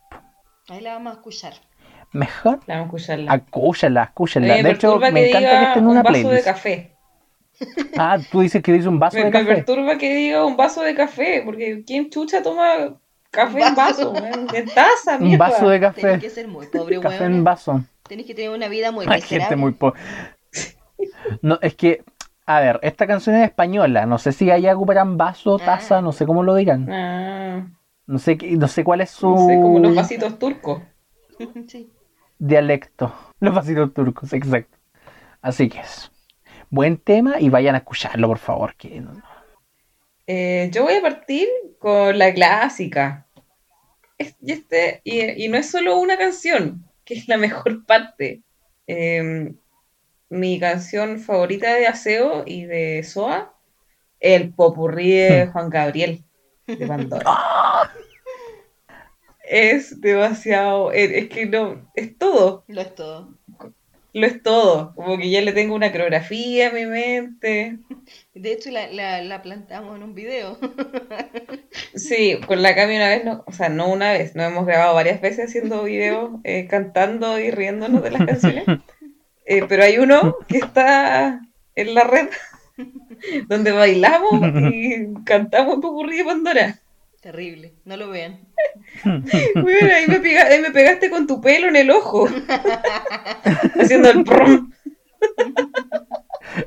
Ahí 0.69 0.82
la 0.82 0.93
vamos 0.93 1.13
a 1.13 1.15
escuchar. 1.17 1.54
Mejor, 2.13 2.60
La 2.67 2.78
vamos 2.80 2.93
a 2.93 2.97
escucharla. 2.97 3.32
acúchala, 3.34 4.04
escúchala. 4.04 4.47
me 4.47 4.62
De 4.63 4.71
hecho, 4.71 4.99
me 4.99 5.19
que 5.19 5.28
encanta 5.28 5.58
que 5.58 5.63
esté 5.65 5.80
en 5.80 5.86
un 5.86 5.91
una 5.91 6.04
vaso 6.04 6.30
de 6.30 6.34
playlist. 6.34 6.45
café. 6.45 6.91
Ah, 7.97 8.19
tú 8.30 8.41
dices 8.41 8.62
que 8.62 8.73
dice 8.73 8.88
un 8.88 8.99
vaso 8.99 9.17
Me, 9.17 9.23
de 9.23 9.32
me 9.32 9.32
café. 9.32 9.56
perturba 9.56 9.97
que 9.97 10.13
diga 10.15 10.45
un 10.45 10.58
vaso 10.58 10.82
de 10.82 10.95
café, 10.95 11.41
porque 11.45 11.84
¿quién 11.86 12.10
chucha 12.10 12.41
toma 12.43 12.99
café 13.36 13.62
en 13.62 13.76
Vaso. 13.76 14.12
weón? 14.12 14.48
En 14.54 14.65
taza, 14.74 15.17
Un 15.17 15.24
mierda. 15.28 15.50
vaso 15.50 15.69
de 15.69 15.80
café. 15.80 16.19
que 16.19 16.30
ser 16.30 16.48
muy 16.48 16.67
pobre, 16.67 17.00
Café 17.00 17.19
weón. 17.19 17.34
en 17.34 17.43
vaso. 17.43 17.82
Tenés 18.08 18.26
que 18.26 18.34
tener 18.36 18.52
una 18.52 18.67
vida 18.67 18.91
muy 18.91 19.06
Hay 19.10 19.21
gente 19.21 19.56
muy 19.56 19.71
pobre. 19.74 20.00
No, 21.41 21.60
es 21.62 21.76
que, 21.76 22.04
a 22.45 22.60
ver, 22.60 22.80
esta 22.84 23.08
canción 23.08 23.36
es 23.36 23.43
española. 23.45 24.06
No 24.06 24.17
sé 24.17 24.32
si 24.32 24.50
allá 24.52 24.76
ocuparán 24.76 25.17
vaso, 25.17 25.58
taza, 25.58 25.98
Ah. 25.98 26.02
no 26.02 26.12
sé 26.12 26.26
cómo 26.26 26.43
lo 26.43 26.56
dirán. 26.56 26.91
Ah, 26.91 27.67
No 28.08 28.19
sé, 28.19 28.38
no 28.58 28.67
sé 28.67 28.84
cuál 28.84 29.02
es 29.02 29.10
su 29.12 29.30
no 29.30 29.48
sé, 29.48 29.56
como 29.56 29.80
los 29.80 29.95
vasitos 29.95 30.38
turcos. 30.39 30.82
sí. 31.67 31.91
dialecto. 32.38 33.13
Los 33.39 33.54
vasitos 33.56 33.93
turcos, 33.93 34.32
exacto. 34.34 34.78
Así 35.41 35.69
que 35.69 35.80
es. 35.80 36.12
Buen 36.69 36.98
tema 36.98 37.39
y 37.39 37.50
vayan 37.50 37.76
a 37.76 37.80
escucharlo, 37.80 38.28
por 38.28 38.38
favor. 38.39 38.76
Que 38.76 39.04
Eh, 40.28 40.69
yo 40.74 40.84
voy 40.84 40.95
a 40.95 41.02
partir 41.02 41.48
con 41.80 42.17
la 42.17 42.34
clásica. 42.34 43.25
Es- 44.17 44.36
Y, 44.41 44.51
este, 44.54 45.01
y, 45.04 45.45
y 45.45 45.47
no 45.49 45.58
es 45.58 45.69
solo 45.69 45.97
una 45.99 46.17
canción, 46.17 46.86
que 47.06 47.15
es 47.15 47.28
la 47.28 47.38
mejor 47.38 47.86
parte. 47.86 48.43
Eh, 48.88 49.54
mi 50.30 50.60
canción 50.60 51.19
favorita 51.19 51.73
de 51.75 51.88
Aseo 51.88 52.43
y 52.45 52.65
de 52.65 53.04
Soa, 53.04 53.54
el 54.19 54.54
popurrí 54.54 55.12
de 55.12 55.47
Juan 55.54 55.69
Gabriel, 55.69 56.23
de 56.78 56.88
Pandora. 56.88 57.32
Es 59.49 60.01
demasiado, 60.01 60.91
es, 60.91 61.10
es 61.12 61.30
que 61.30 61.45
no, 61.45 61.89
es 61.93 62.17
todo, 62.17 62.65
Lo 62.67 62.82
es 62.82 62.95
todo. 62.95 63.38
lo 64.13 64.25
es 64.28 64.41
todo. 64.41 64.93
Como 64.95 65.17
que 65.17 65.30
ya 65.30 65.41
le 65.41 65.51
tengo 65.54 65.75
una 65.75 65.91
coreografía 65.91 66.67
en 66.69 66.73
mi 66.75 66.86
mente. 66.86 67.80
De 68.36 68.52
hecho, 68.52 68.69
la, 68.69 68.88
la, 68.91 69.21
la 69.24 69.41
plantamos 69.41 69.95
en 69.95 70.04
un 70.04 70.13
video. 70.13 70.58
Sí, 71.95 72.38
con 72.45 72.62
la 72.62 72.76
Cami 72.76 72.95
una 72.98 73.08
vez, 73.10 73.24
no, 73.26 73.43
o 73.48 73.52
sea, 73.54 73.69
no 73.69 73.89
una 73.89 74.12
vez, 74.12 74.36
nos 74.36 74.48
hemos 74.48 74.65
grabado 74.65 74.93
varias 74.93 75.21
veces 75.21 75.45
haciendo 75.50 75.84
videos, 75.84 76.32
eh, 76.43 76.67
cantando 76.69 77.39
y 77.39 77.52
riéndonos 77.52 78.04
de 78.04 78.12
las 78.12 78.26
canciones. 78.26 78.65
Eh, 79.48 79.63
pero 79.69 79.84
hay 79.84 80.00
uno 80.00 80.38
que 80.48 80.58
está 80.58 81.39
en 81.76 81.93
la 81.93 82.04
red 82.04 82.30
donde 83.48 83.71
bailamos 83.71 84.41
y 84.74 85.06
cantamos 85.24 85.76
Popurrí 85.76 86.17
de 86.17 86.26
Pandora. 86.26 86.80
Terrible. 87.21 87.74
No 87.86 87.95
lo 87.95 88.10
vean. 88.10 88.39
Bueno, 89.04 89.89
ahí 89.95 90.08
me, 90.08 90.19
pega- 90.19 90.48
ahí 90.48 90.60
me 90.62 90.71
pegaste 90.71 91.12
con 91.12 91.28
tu 91.28 91.41
pelo 91.41 91.67
en 91.67 91.76
el 91.76 91.91
ojo, 91.91 92.28
haciendo 93.80 94.10
el 94.10 94.24
prum. 94.24 94.71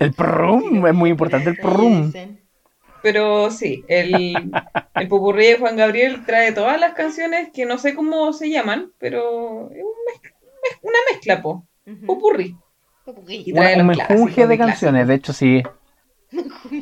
El 0.01 0.13
prum, 0.13 0.87
es 0.87 0.95
muy 0.95 1.11
importante 1.11 1.51
el 1.51 1.57
Sí, 1.57 1.63
prum. 1.63 2.13
Pero 3.03 3.51
sí, 3.51 3.85
el, 3.89 4.35
el 4.97 5.09
Popurrí 5.09 5.47
de 5.47 5.59
Juan 5.59 5.77
Gabriel 5.77 6.25
trae 6.27 6.53
todas 6.53 6.79
las 6.81 6.95
canciones 6.95 7.51
que 7.55 7.65
no 7.65 7.79
sé 7.79 7.95
cómo 7.95 8.33
se 8.33 8.51
llaman, 8.51 8.93
pero 8.99 9.71
es 9.71 9.83
un 9.83 9.93
mez- 10.07 10.21
mez- 10.23 10.79
una 10.83 10.99
mezcla, 11.13 11.41
po. 11.41 11.67
Y 13.29 13.53
trae 13.53 13.75
Un, 13.77 13.81
un 13.83 13.87
menjunje 13.87 14.47
de 14.47 14.59
canciones, 14.59 15.07
de 15.07 15.15
hecho 15.15 15.33
sí. 15.33 15.63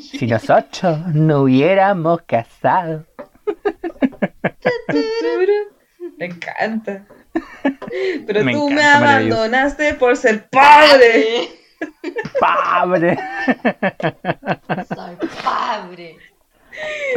Si 0.00 0.26
nosotros 0.26 1.06
no 1.14 1.42
hubiéramos 1.42 2.22
casado. 2.22 3.04
Me 6.18 6.26
encanta. 6.26 7.06
Pero 8.26 8.44
Me 8.44 8.52
tú 8.52 8.68
me 8.70 8.80
encanta, 8.80 8.96
abandonaste 8.96 9.94
por 9.94 10.16
ser 10.16 10.48
pobre. 10.48 11.48
¡Padre! 12.40 13.16
Soy 14.88 15.16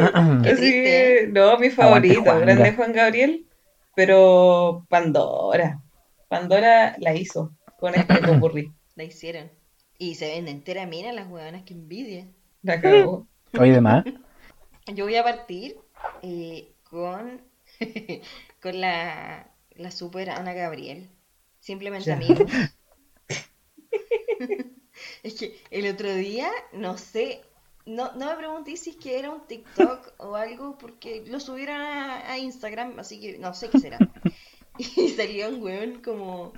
Así 0.00 0.70
que, 0.72 1.28
no, 1.30 1.58
mi 1.58 1.70
favorito, 1.70 2.22
grande 2.22 2.72
Juan 2.72 2.92
Gabriel. 2.92 3.46
Pero 3.94 4.86
Pandora. 4.88 5.80
Pandora 6.28 6.96
la 6.98 7.14
hizo 7.14 7.52
con 7.78 7.94
este 7.94 8.14
popurrí. 8.26 8.72
La 8.94 9.04
hicieron. 9.04 9.50
Y 9.98 10.14
se 10.14 10.28
ven 10.28 10.48
entera, 10.48 10.86
mira 10.86 11.12
las 11.12 11.28
huevonas 11.28 11.64
que 11.64 11.74
envidia. 11.74 12.26
La 12.62 12.80
cagó. 12.80 13.26
Oye, 13.58 13.72
demás. 13.72 14.04
Yo 14.86 15.04
voy 15.04 15.16
a 15.16 15.22
partir 15.22 15.76
eh, 16.22 16.72
con, 16.84 17.42
con 18.62 18.80
la, 18.80 19.46
la 19.74 19.90
super 19.90 20.30
Ana 20.30 20.54
Gabriel. 20.54 21.10
Simplemente 21.60 22.06
Ya. 22.08 22.14
amigos. 22.14 22.50
es 25.22 25.34
que 25.34 25.60
el 25.70 25.92
otro 25.92 26.14
día, 26.14 26.50
no 26.72 26.98
sé, 26.98 27.42
no, 27.86 28.12
no 28.12 28.26
me 28.26 28.36
pregunté 28.36 28.76
si 28.76 28.90
es 28.90 28.96
que 28.96 29.18
era 29.18 29.30
un 29.30 29.46
TikTok 29.46 30.14
o 30.18 30.34
algo, 30.34 30.76
porque 30.78 31.24
lo 31.26 31.40
subieron 31.40 31.80
a, 31.80 32.30
a 32.30 32.38
Instagram, 32.38 32.98
así 32.98 33.20
que 33.20 33.38
no 33.38 33.54
sé 33.54 33.68
qué 33.70 33.78
será. 33.78 33.98
Y 34.78 35.10
salió 35.10 35.48
un 35.50 35.62
weón 35.62 36.00
como 36.00 36.54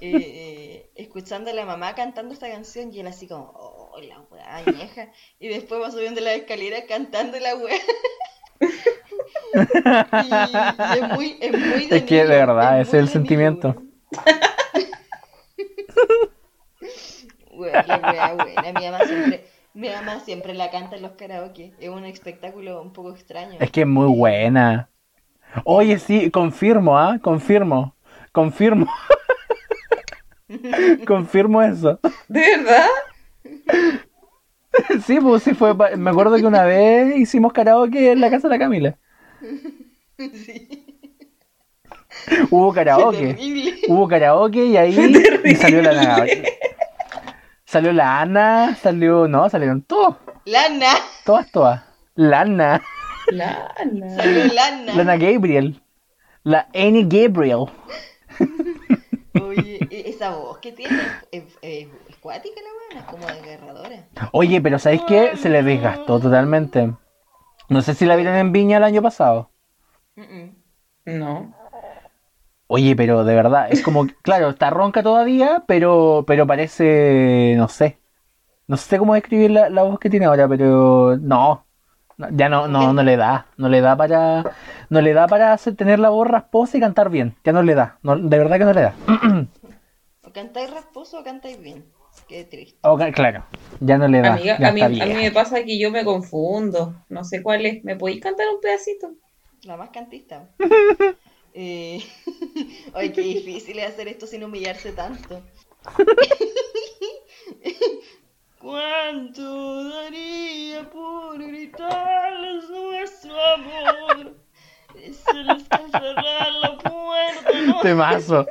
eh, 0.00 0.12
eh, 0.14 0.90
escuchando 0.94 1.50
a 1.50 1.54
la 1.54 1.64
mamá 1.64 1.96
cantando 1.96 2.32
esta 2.32 2.48
canción 2.48 2.92
y 2.92 3.00
él 3.00 3.06
así 3.08 3.26
como, 3.26 3.50
oh, 3.56 3.98
la 4.00 4.20
weá 4.30 4.62
vieja. 4.62 5.10
Y 5.40 5.48
después 5.48 5.80
va 5.80 5.90
subiendo 5.90 6.20
la 6.20 6.34
escalera 6.34 6.84
cantando 6.86 7.38
la 7.40 7.56
weá. 7.56 7.76
Y, 9.54 9.58
y 9.64 10.98
es 10.98 11.12
muy, 11.14 11.38
es 11.40 11.52
muy 11.52 11.86
de 11.86 11.96
Es 11.96 12.02
que 12.02 12.16
de 12.16 12.26
verdad, 12.26 12.80
es 12.80 12.88
ese 12.88 12.98
es 12.98 13.02
el 13.04 13.08
sentimiento. 13.08 13.74
Buena. 17.56 17.82
Mi 18.74 18.86
mamá 18.86 18.98
siempre, 19.06 19.44
mi 19.74 19.88
mamá 19.88 20.20
siempre 20.20 20.54
la 20.54 20.70
canta 20.70 20.96
en 20.96 21.02
los 21.02 21.12
karaoke. 21.12 21.72
Es 21.78 21.88
un 21.88 22.04
espectáculo 22.04 22.80
un 22.82 22.92
poco 22.92 23.10
extraño. 23.12 23.58
Es 23.60 23.70
que 23.70 23.82
es 23.82 23.86
muy 23.86 24.08
buena. 24.16 24.88
Oye, 25.64 25.98
sí, 25.98 26.30
confirmo, 26.30 26.98
¿ah? 26.98 27.18
Confirmo. 27.22 27.94
Confirmo. 28.32 28.86
confirmo 31.06 31.62
eso. 31.62 31.98
¿De 32.28 32.40
verdad? 32.40 32.86
Sí, 35.06 35.18
pues 35.20 35.42
sí 35.42 35.54
fue. 35.54 35.76
pa- 35.76 35.96
Me 35.96 36.10
acuerdo 36.10 36.36
que 36.36 36.44
una 36.44 36.64
vez 36.64 37.16
hicimos 37.16 37.52
karaoke 37.52 38.12
en 38.12 38.20
la 38.20 38.30
casa 38.30 38.48
de 38.48 38.54
la 38.54 38.58
Camila. 38.58 38.96
Sí, 40.18 40.84
Hubo 42.50 42.72
karaoke. 42.72 43.36
Hubo 43.88 44.08
karaoke 44.08 44.64
y 44.66 44.76
ahí 44.76 45.14
y 45.44 45.54
salió 45.54 45.82
la 45.82 45.90
Ana. 46.16 46.26
Salió 47.76 47.92
la 47.92 48.22
Ana, 48.22 48.74
salió. 48.76 49.28
No, 49.28 49.50
salieron 49.50 49.82
todos. 49.82 50.16
Lana, 50.46 50.94
Todas, 51.26 51.52
todas. 51.52 51.82
Lana. 52.14 52.80
Lana. 53.30 53.68
salió 54.16 54.44
Lana. 54.54 54.94
Lana 54.94 55.16
Gabriel. 55.18 55.82
La 56.42 56.68
Annie 56.74 57.02
Gabriel. 57.06 57.66
Oye, 59.42 59.78
e- 59.90 60.04
esa 60.08 60.30
voz 60.30 60.56
que 60.56 60.72
tiene 60.72 60.96
es, 61.30 61.44
es, 61.60 61.88
es 62.08 62.16
cuática 62.22 62.58
la 62.62 62.98
es 63.00 63.04
como 63.04 63.26
desgarradora. 63.26 64.08
Oye, 64.32 64.62
pero 64.62 64.78
¿sabéis 64.78 65.02
qué? 65.06 65.36
Se 65.36 65.50
le 65.50 65.62
desgastó 65.62 66.18
totalmente. 66.18 66.94
No 67.68 67.82
sé 67.82 67.92
si 67.92 68.06
la 68.06 68.16
vieron 68.16 68.36
en 68.36 68.52
Viña 68.52 68.78
el 68.78 68.84
año 68.84 69.02
pasado. 69.02 69.50
No. 71.04 71.54
Oye, 72.68 72.96
pero 72.96 73.24
de 73.24 73.34
verdad, 73.34 73.68
es 73.70 73.82
como, 73.82 74.06
claro, 74.22 74.50
está 74.50 74.70
ronca 74.70 75.02
todavía, 75.02 75.64
pero, 75.66 76.24
pero 76.26 76.46
parece, 76.46 77.54
no 77.56 77.68
sé. 77.68 77.98
No 78.66 78.76
sé 78.76 78.98
cómo 78.98 79.14
describir 79.14 79.52
la, 79.52 79.70
la 79.70 79.84
voz 79.84 80.00
que 80.00 80.10
tiene 80.10 80.26
ahora, 80.26 80.48
pero 80.48 81.16
no. 81.18 81.64
Ya 82.32 82.48
no, 82.48 82.66
no, 82.66 82.92
no 82.92 83.02
le 83.02 83.16
da. 83.16 83.46
No 83.56 83.68
le 83.68 83.80
da 83.80 83.96
para, 83.96 84.42
no 84.88 85.00
le 85.00 85.12
da 85.12 85.26
para 85.28 85.52
hacer, 85.52 85.76
tener 85.76 85.98
la 85.98 86.08
voz 86.08 86.26
rasposa 86.26 86.76
y 86.76 86.80
cantar 86.80 87.10
bien. 87.10 87.36
Ya 87.44 87.52
no 87.52 87.62
le 87.62 87.74
da. 87.74 87.98
No, 88.02 88.16
de 88.16 88.38
verdad 88.38 88.58
que 88.58 88.64
no 88.64 88.72
le 88.72 88.82
da. 88.82 88.94
O 90.22 90.32
cantáis 90.32 90.70
rasposo 90.70 91.20
o 91.20 91.24
cantáis 91.24 91.60
bien. 91.60 91.86
Qué 92.28 92.44
triste. 92.44 92.76
Ok, 92.82 93.00
claro, 93.14 93.44
ya 93.80 93.96
no 93.96 94.08
le 94.08 94.20
da. 94.20 94.34
Amiga, 94.34 94.58
ya 94.58 94.68
a 94.68 94.72
mí, 94.72 94.80
a 94.82 94.88
mí 94.88 95.14
me 95.14 95.30
pasa 95.30 95.62
que 95.62 95.78
yo 95.78 95.90
me 95.92 96.04
confundo. 96.04 96.94
No 97.08 97.22
sé 97.22 97.42
cuál 97.42 97.64
es. 97.64 97.84
¿Me 97.84 97.94
podéis 97.94 98.20
cantar 98.20 98.46
un 98.52 98.60
pedacito? 98.60 99.12
La 99.62 99.76
más 99.76 99.90
cantista. 99.90 100.50
Eh, 101.58 102.04
Ay, 102.94 103.12
qué 103.12 103.22
difícil 103.22 103.78
es 103.78 103.88
hacer 103.88 104.08
esto 104.08 104.26
sin 104.26 104.44
humillarse 104.44 104.92
tanto. 104.92 105.42
¿Cuánto 108.60 109.88
daría 109.88 110.90
por 110.90 111.38
gritarles 111.38 112.68
nuestro 112.68 113.32
amor? 113.54 114.34
Solo 115.24 115.52
es 115.54 115.62
que 115.68 115.90
cerrar 115.90 116.52
la 116.60 116.76
puerta, 116.78 117.52
no. 117.66 117.80
Temazo. 117.82 118.46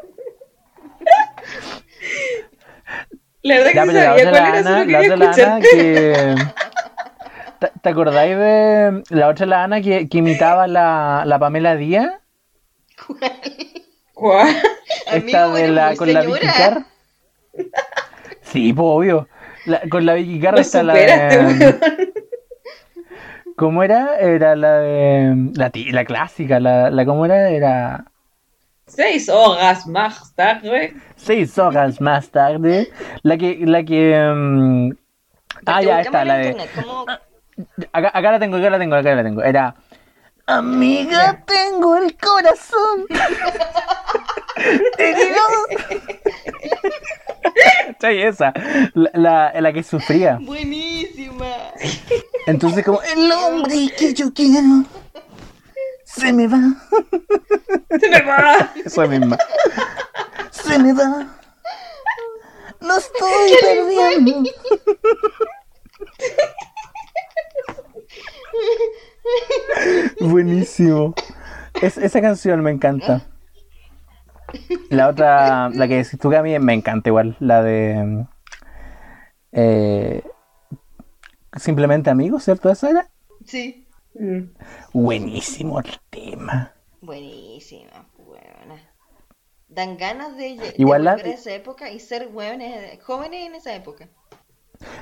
La 3.43 3.55
verdad 3.59 3.69
que 3.69 3.75
Ya, 3.75 3.85
la 3.85 3.93
sabía 3.93 4.29
otra 4.29 4.31
cuál 4.31 4.35
era, 4.35 4.41
la 4.41 4.57
Ana, 4.57 4.85
la 4.85 4.99
otra 4.99 5.15
la 5.17 5.25
Ana 5.25 5.57
escucharte. 5.59 5.69
que... 5.69 6.35
¿Te, 7.59 7.71
te 7.81 7.89
acordáis 7.89 8.35
de 8.37 9.03
la 9.09 9.27
otra 9.27 9.45
la 9.45 9.63
Ana 9.63 9.81
que, 9.81 10.09
que 10.09 10.17
imitaba 10.17 10.67
la, 10.67 11.23
la 11.25 11.37
Pamela 11.39 11.75
Díaz? 11.75 12.09
¿Cuál? 14.13 14.47
Esta 15.11 15.49
de 15.49 15.67
la, 15.67 15.95
con 15.95 16.11
la 16.13 16.21
Vicky. 16.21 16.47
Carr. 16.47 16.85
Sí, 18.41 18.73
pues 18.73 18.85
obvio. 18.87 19.27
La- 19.65 19.81
con 19.89 20.05
la 20.05 20.13
Vicky 20.13 20.39
Carr 20.39 20.59
está 20.59 20.83
la 20.83 20.93
de... 20.93 21.79
¿Cómo 23.57 23.83
era? 23.83 24.17
Era 24.19 24.55
la 24.55 24.79
de... 24.79 25.51
La, 25.55 25.71
la 25.73 26.05
clásica, 26.05 26.59
la, 26.59 26.89
la... 26.89 27.05
¿Cómo 27.05 27.25
era? 27.25 27.49
Era... 27.49 28.05
Seis 28.87 29.29
horas 29.29 29.87
más 29.87 30.33
tarde. 30.35 30.93
Seis 31.15 31.57
horas 31.57 31.99
más 32.01 32.29
tarde. 32.29 32.91
La 33.23 33.37
que... 33.37 33.59
La 33.65 33.83
que... 33.83 34.33
mm, 34.35 34.91
Ah, 35.65 35.81
ya 35.81 36.01
está, 36.01 36.23
la 36.25 36.37
de... 36.37 36.47
internet, 36.49 36.69
¿cómo- 36.75 37.05
Acá, 37.93 38.11
acá 38.13 38.31
la 38.33 38.39
tengo, 38.39 38.57
acá 38.57 38.69
la 38.69 38.77
tengo, 38.77 38.95
acá 38.95 39.15
la 39.15 39.23
tengo. 39.23 39.41
Era... 39.43 39.75
Amiga, 40.47 41.43
tengo 41.45 41.97
el 41.97 42.15
corazón. 42.17 43.05
herido". 44.97 45.41
¿Cachai? 47.87 48.21
esa. 48.21 48.53
La, 48.93 49.09
la, 49.13 49.61
la 49.61 49.73
que 49.73 49.83
sufría. 49.83 50.37
Buenísima. 50.41 51.73
Entonces 52.45 52.85
como, 52.85 53.01
el 53.01 53.31
hombre 53.31 53.89
que 53.97 54.13
yo 54.13 54.33
quiero 54.33 54.85
se 56.03 56.31
me 56.31 56.47
va. 56.47 56.59
Se 57.99 58.09
me 58.09 58.21
va. 58.21 58.71
Esa 58.85 59.05
misma. 59.05 59.37
Se 60.51 60.79
me 60.79 60.93
va. 60.93 61.27
Lo 62.79 62.97
estoy 62.97 63.51
perdiendo. 63.61 64.43
Buenísimo. 70.19 71.13
Es- 71.81 71.97
esa 71.97 72.21
canción 72.21 72.61
me 72.61 72.71
encanta. 72.71 73.25
La 74.89 75.09
otra, 75.09 75.69
la 75.69 75.87
que 75.87 75.97
decís 75.97 76.19
tú 76.19 76.29
que 76.29 76.37
a 76.37 76.43
mí 76.43 76.57
me 76.59 76.73
encanta 76.73 77.09
igual, 77.09 77.35
la 77.39 77.63
de... 77.63 78.25
eh, 79.51 80.23
simplemente 81.57 82.09
amigos, 82.09 82.43
¿cierto? 82.43 82.69
¿Esa 82.69 82.89
era? 82.91 83.09
Sí. 83.45 83.87
Mm. 84.13 84.53
Buenísimo 84.93 85.79
el 85.79 85.89
tema. 86.09 86.73
Buenísima, 87.01 88.09
buena. 88.17 88.93
Dan 89.67 89.97
ganas 89.97 90.37
de, 90.37 90.55
de 90.55 90.75
Igual 90.77 91.03
la- 91.03 91.15
volver 91.15 91.31
a 91.31 91.35
esa 91.35 91.53
época 91.53 91.89
y 91.89 91.99
ser 91.99 92.29
jóvenes 92.31 93.47
en 93.47 93.55
esa 93.55 93.75
época. 93.75 94.09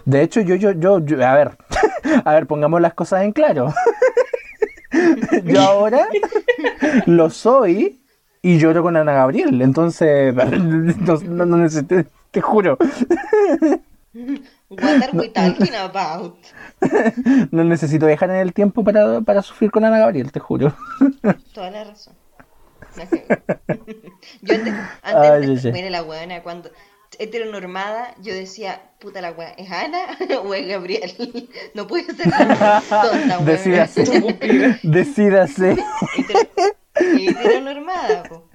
De 0.05 0.21
hecho, 0.21 0.41
yo, 0.41 0.55
yo, 0.55 0.71
yo, 0.71 0.99
yo- 0.99 1.25
a 1.25 1.33
ver, 1.33 1.57
a 2.25 2.33
ver, 2.33 2.47
pongamos 2.47 2.81
las 2.81 2.93
cosas 2.93 3.23
en 3.23 3.31
claro. 3.31 3.73
Yo 5.45 5.59
ahora 5.61 6.07
lo 7.07 7.29
soy 7.31 7.99
y 8.43 8.59
lloro 8.59 8.83
con 8.83 8.95
Ana 8.95 9.13
Gabriel, 9.13 9.59
entonces 9.61 10.35
no, 10.35 11.15
no- 11.17 11.45
no 11.45 11.57
necesito, 11.57 11.95
te 12.29 12.41
juro, 12.41 12.77
What 14.69 15.01
are 15.03 15.11
we 15.13 15.29
talking 15.29 15.73
about? 15.75 16.35
no 17.51 17.63
necesito 17.63 18.05
viajar 18.05 18.29
en 18.29 18.35
el 18.37 18.53
tiempo 18.53 18.83
para, 18.83 19.21
para 19.21 19.41
sufrir 19.41 19.71
con 19.71 19.83
Ana 19.85 19.97
Gabriel, 19.97 20.31
te 20.31 20.39
juro. 20.39 20.73
Toda 21.53 21.71
la 21.71 21.83
razón. 21.85 22.13
No 22.95 23.05
sé. 23.07 23.25
Yo 24.41 24.55
antes, 25.01 25.63
mira 25.73 25.89
la 25.89 26.03
hueona, 26.03 26.43
cuando 26.43 26.69
heteronormada, 27.19 28.15
yo 28.21 28.33
decía, 28.33 28.81
puta 28.99 29.21
la 29.21 29.31
hueá, 29.31 29.51
¿es 29.57 29.71
Ana 29.71 30.17
o 30.43 30.53
es 30.53 30.67
Gabriel? 30.67 31.49
No 31.73 31.87
puede 31.87 32.05
ser 32.05 32.15
tonta 32.31 32.81
hueona. 32.89 33.37
Decídase, 33.39 34.03
decídase, 34.83 35.75
Hetero- 36.17 36.75
Heteronormada, 36.95 38.23
po. 38.23 38.47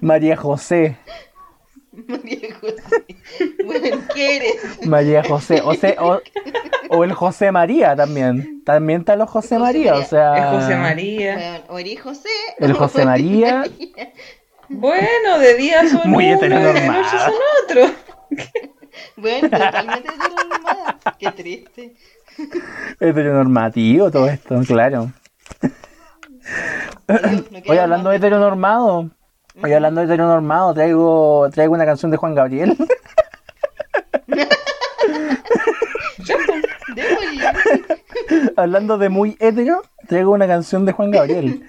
María 0.00 0.36
José, 0.36 0.96
María 1.92 2.48
José. 2.60 3.04
Bueno, 3.64 3.98
¿qué 4.14 4.36
eres? 4.36 4.86
María 4.86 5.22
José, 5.22 5.60
o, 5.64 5.74
sea, 5.74 5.94
o, 6.00 6.20
o 6.88 7.04
el 7.04 7.12
José 7.12 7.52
María 7.52 7.94
también, 7.94 8.64
también 8.64 9.00
está 9.00 9.14
los 9.16 9.30
José 9.30 9.56
José 9.56 9.58
María, 9.60 9.94
o 9.94 10.02
sea, 10.04 10.34
Es 10.36 10.62
José 10.62 10.76
María. 10.76 11.34
Bueno, 11.34 11.64
o 11.68 11.78
eres 11.78 12.00
José. 12.02 12.28
El 12.58 12.72
José 12.72 13.04
María. 13.04 13.64
Bueno, 14.68 15.38
de 15.38 15.54
día 15.54 15.88
son 15.88 16.10
Muy 16.10 16.32
uno 16.32 16.44
y 16.44 16.48
de 16.48 16.86
noche 16.86 17.18
son 17.18 17.34
otro. 17.64 17.94
Bueno, 19.16 19.50
totalmente 19.50 20.08
heteronormada. 20.08 21.00
Qué 21.18 21.32
triste. 21.32 21.96
heteronormativo 23.00 24.10
todo 24.10 24.28
esto, 24.28 24.60
claro. 24.66 25.10
Dios, 27.08 27.50
no 27.50 27.58
Hoy 27.66 27.78
hablando 27.78 28.10
de 28.10 28.16
heteronormado, 28.16 29.10
hoy 29.60 29.72
hablando 29.72 30.00
de 30.00 30.06
heteronormado, 30.06 30.74
traigo, 30.74 31.48
traigo 31.52 31.74
una 31.74 31.86
canción 31.86 32.12
de 32.12 32.16
Juan 32.18 32.36
Gabriel. 32.36 32.76
Hablando 38.56 38.98
de 38.98 39.08
muy 39.08 39.36
hetero, 39.40 39.82
traigo 40.08 40.32
una 40.32 40.46
canción 40.46 40.84
de 40.84 40.92
Juan 40.92 41.10
Gabriel. 41.10 41.62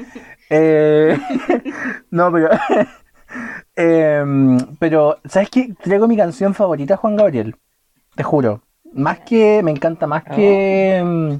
Eh, 0.49 1.17
no, 2.11 2.31
pero. 2.31 2.49
em, 3.75 4.57
pero, 4.79 5.17
¿sabes 5.25 5.49
qué? 5.49 5.73
Traigo 5.81 6.07
mi 6.07 6.17
canción 6.17 6.53
favorita 6.53 6.97
Juan 6.97 7.15
Gabriel. 7.15 7.55
Te 8.15 8.23
juro. 8.23 8.61
Más 8.93 9.19
que. 9.19 9.61
Me 9.63 9.71
encanta 9.71 10.07
más 10.07 10.23
que. 10.23 10.97
em, 10.97 11.39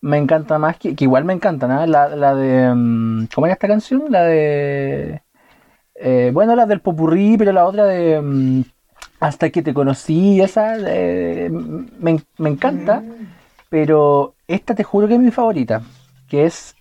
Me 0.00 0.16
encanta 0.18 0.58
más 0.58 0.76
que. 0.78 0.94
Que 0.96 1.04
igual 1.04 1.24
me 1.24 1.32
encanta, 1.32 1.66
¿no? 1.68 1.84
La, 1.86 2.08
la 2.08 2.34
de. 2.34 2.64
em, 2.64 3.26
¿Cómo 3.34 3.46
era 3.46 3.54
esta 3.54 3.68
canción? 3.68 4.04
La 4.08 4.24
de. 4.24 5.22
eh, 5.94 6.30
bueno, 6.32 6.54
la 6.56 6.66
del 6.66 6.80
Popurrí, 6.80 7.36
pero 7.38 7.52
la 7.52 7.64
otra 7.66 7.84
de. 7.84 8.64
Hasta 9.20 9.50
que 9.50 9.62
te 9.62 9.74
conocí, 9.74 10.40
esa. 10.40 10.76
eh, 10.78 11.50
me, 11.50 12.20
me 12.38 12.48
encanta. 12.50 13.02
Pero 13.68 14.34
esta 14.46 14.74
te 14.74 14.82
juro 14.84 15.06
que 15.08 15.14
es 15.14 15.20
mi 15.20 15.30
favorita. 15.30 15.82
Que 16.28 16.46
es. 16.46 16.74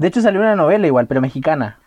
De 0.00 0.08
hecho, 0.08 0.22
salió 0.22 0.40
una 0.40 0.56
novela 0.56 0.86
igual, 0.86 1.06
pero 1.06 1.20
mexicana. 1.20 1.78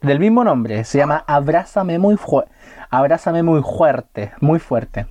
Del 0.00 0.18
mismo 0.18 0.42
nombre. 0.42 0.84
Se 0.84 0.96
llama 0.96 1.22
Abrázame 1.26 1.98
muy 1.98 2.16
fuerte. 2.16 2.50
Abrázame 2.88 3.42
muy 3.42 3.60
fuerte. 3.60 4.32
Muy 4.40 4.58
fuerte. 4.58 5.06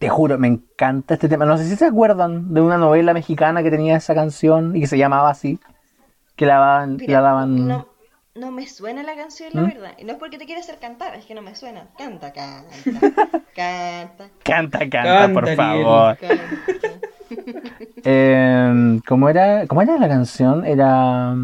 Te 0.00 0.08
juro, 0.08 0.38
me 0.38 0.48
encanta 0.48 1.14
este 1.14 1.28
tema. 1.28 1.44
No 1.44 1.56
sé 1.56 1.68
si 1.68 1.76
se 1.76 1.86
acuerdan 1.86 2.52
de 2.52 2.60
una 2.60 2.78
novela 2.78 3.14
mexicana 3.14 3.62
que 3.62 3.70
tenía 3.70 3.96
esa 3.96 4.12
canción 4.16 4.74
y 4.74 4.80
que 4.80 4.88
se 4.88 4.98
llamaba 4.98 5.30
así. 5.30 5.60
Que 6.34 6.46
la 6.46 6.88
la 6.88 7.20
daban... 7.20 7.68
no, 7.68 7.86
no 8.34 8.50
me 8.50 8.66
suena 8.66 9.02
la 9.02 9.14
canción, 9.14 9.50
la 9.52 9.62
¿Mm? 9.62 9.66
verdad. 9.66 9.92
Y 9.98 10.04
no 10.04 10.12
es 10.12 10.18
porque 10.18 10.38
te 10.38 10.46
quiera 10.46 10.60
hacer 10.60 10.78
cantar, 10.78 11.14
es 11.14 11.26
que 11.26 11.34
no 11.34 11.42
me 11.42 11.54
suena. 11.54 11.88
Canta, 11.98 12.32
canta, 12.32 12.74
canta, 13.54 14.30
Canta, 14.42 14.78
canta, 14.78 14.90
Canta, 14.90 15.32
por 15.32 15.54
favor. 15.54 16.16
canta. 16.18 16.44
Eh, 18.04 19.00
¿cómo 19.06 19.28
era? 19.28 19.66
¿Cómo 19.66 19.82
era 19.82 19.98
la 19.98 20.08
canción? 20.08 20.64
Era. 20.64 21.34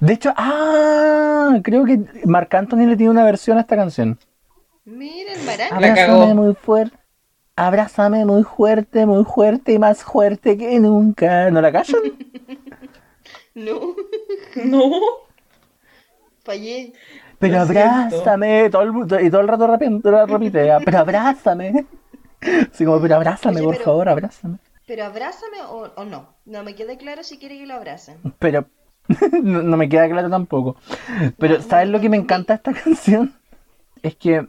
De 0.00 0.12
hecho, 0.14 0.32
ah, 0.36 1.58
creo 1.62 1.84
que 1.84 2.00
Marc 2.24 2.54
Anthony 2.54 2.86
le 2.86 2.96
tiene 2.96 3.10
una 3.10 3.24
versión 3.24 3.58
a 3.58 3.62
esta 3.62 3.76
canción. 3.76 4.18
Cagó. 5.94 6.22
Abrázame 6.22 6.34
muy 6.34 6.54
fuerte. 6.54 6.96
Abrázame 7.56 8.24
muy 8.24 8.42
fuerte, 8.42 9.06
muy 9.06 9.24
fuerte 9.24 9.72
y 9.72 9.78
más 9.78 10.02
fuerte 10.02 10.56
que 10.58 10.80
nunca. 10.80 11.50
¿No 11.50 11.60
la 11.60 11.70
callan? 11.72 12.00
No, 13.54 13.94
No. 14.64 14.90
Fallé. 16.44 16.92
Pero 17.38 17.60
abrázame. 17.60 18.70
Todo 18.70 18.82
el, 18.82 19.26
y 19.26 19.30
todo 19.30 19.40
el 19.40 19.48
rato 19.48 19.66
repite. 20.26 20.70
Pero 20.84 20.98
abrázame. 20.98 21.86
Así 22.72 22.84
como, 22.84 23.00
pero 23.00 23.16
abrázame, 23.16 23.56
Oye, 23.56 23.64
por 23.66 23.74
pero- 23.74 23.84
favor, 23.84 24.08
abrázame. 24.08 24.58
Pero 24.86 25.04
abrázame 25.04 25.62
o, 25.68 25.90
o 25.96 26.04
no. 26.04 26.34
No 26.44 26.62
me 26.62 26.74
queda 26.74 26.96
claro 26.98 27.22
si 27.24 27.38
quiere 27.38 27.58
que 27.58 27.66
lo 27.66 27.74
abracen. 27.74 28.18
Pero 28.38 28.66
no, 29.42 29.62
no 29.62 29.76
me 29.78 29.88
queda 29.88 30.08
claro 30.08 30.28
tampoco. 30.28 30.76
Pero, 31.38 31.62
¿sabes 31.62 31.88
lo 31.88 32.00
que 32.00 32.08
me 32.10 32.18
encanta 32.18 32.52
de 32.52 32.56
esta 32.56 32.72
canción? 32.84 33.34
Es 34.02 34.14
que 34.16 34.46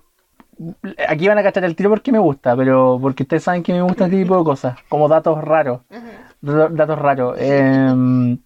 aquí 1.08 1.28
van 1.28 1.38
a 1.38 1.44
cachar 1.44 1.64
el 1.66 1.76
tiro 1.76 1.90
porque 1.90 2.12
me 2.12 2.20
gusta, 2.20 2.56
pero 2.56 2.98
porque 3.02 3.24
ustedes 3.24 3.44
saben 3.44 3.64
que 3.64 3.74
me 3.74 3.82
gusta 3.82 4.06
este 4.06 4.18
tipo 4.22 4.38
de 4.38 4.44
cosas, 4.44 4.78
como 4.90 5.08
datos 5.08 5.42
raros. 5.42 5.82
Ajá. 5.90 6.70
Datos 6.70 7.00
raros. 7.00 7.38
Em, 7.42 8.38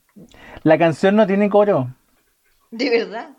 la 0.64 0.78
canción 0.78 1.16
no 1.16 1.26
tiene 1.26 1.50
coro. 1.50 1.88
De 2.72 2.90
verdad. 2.90 3.30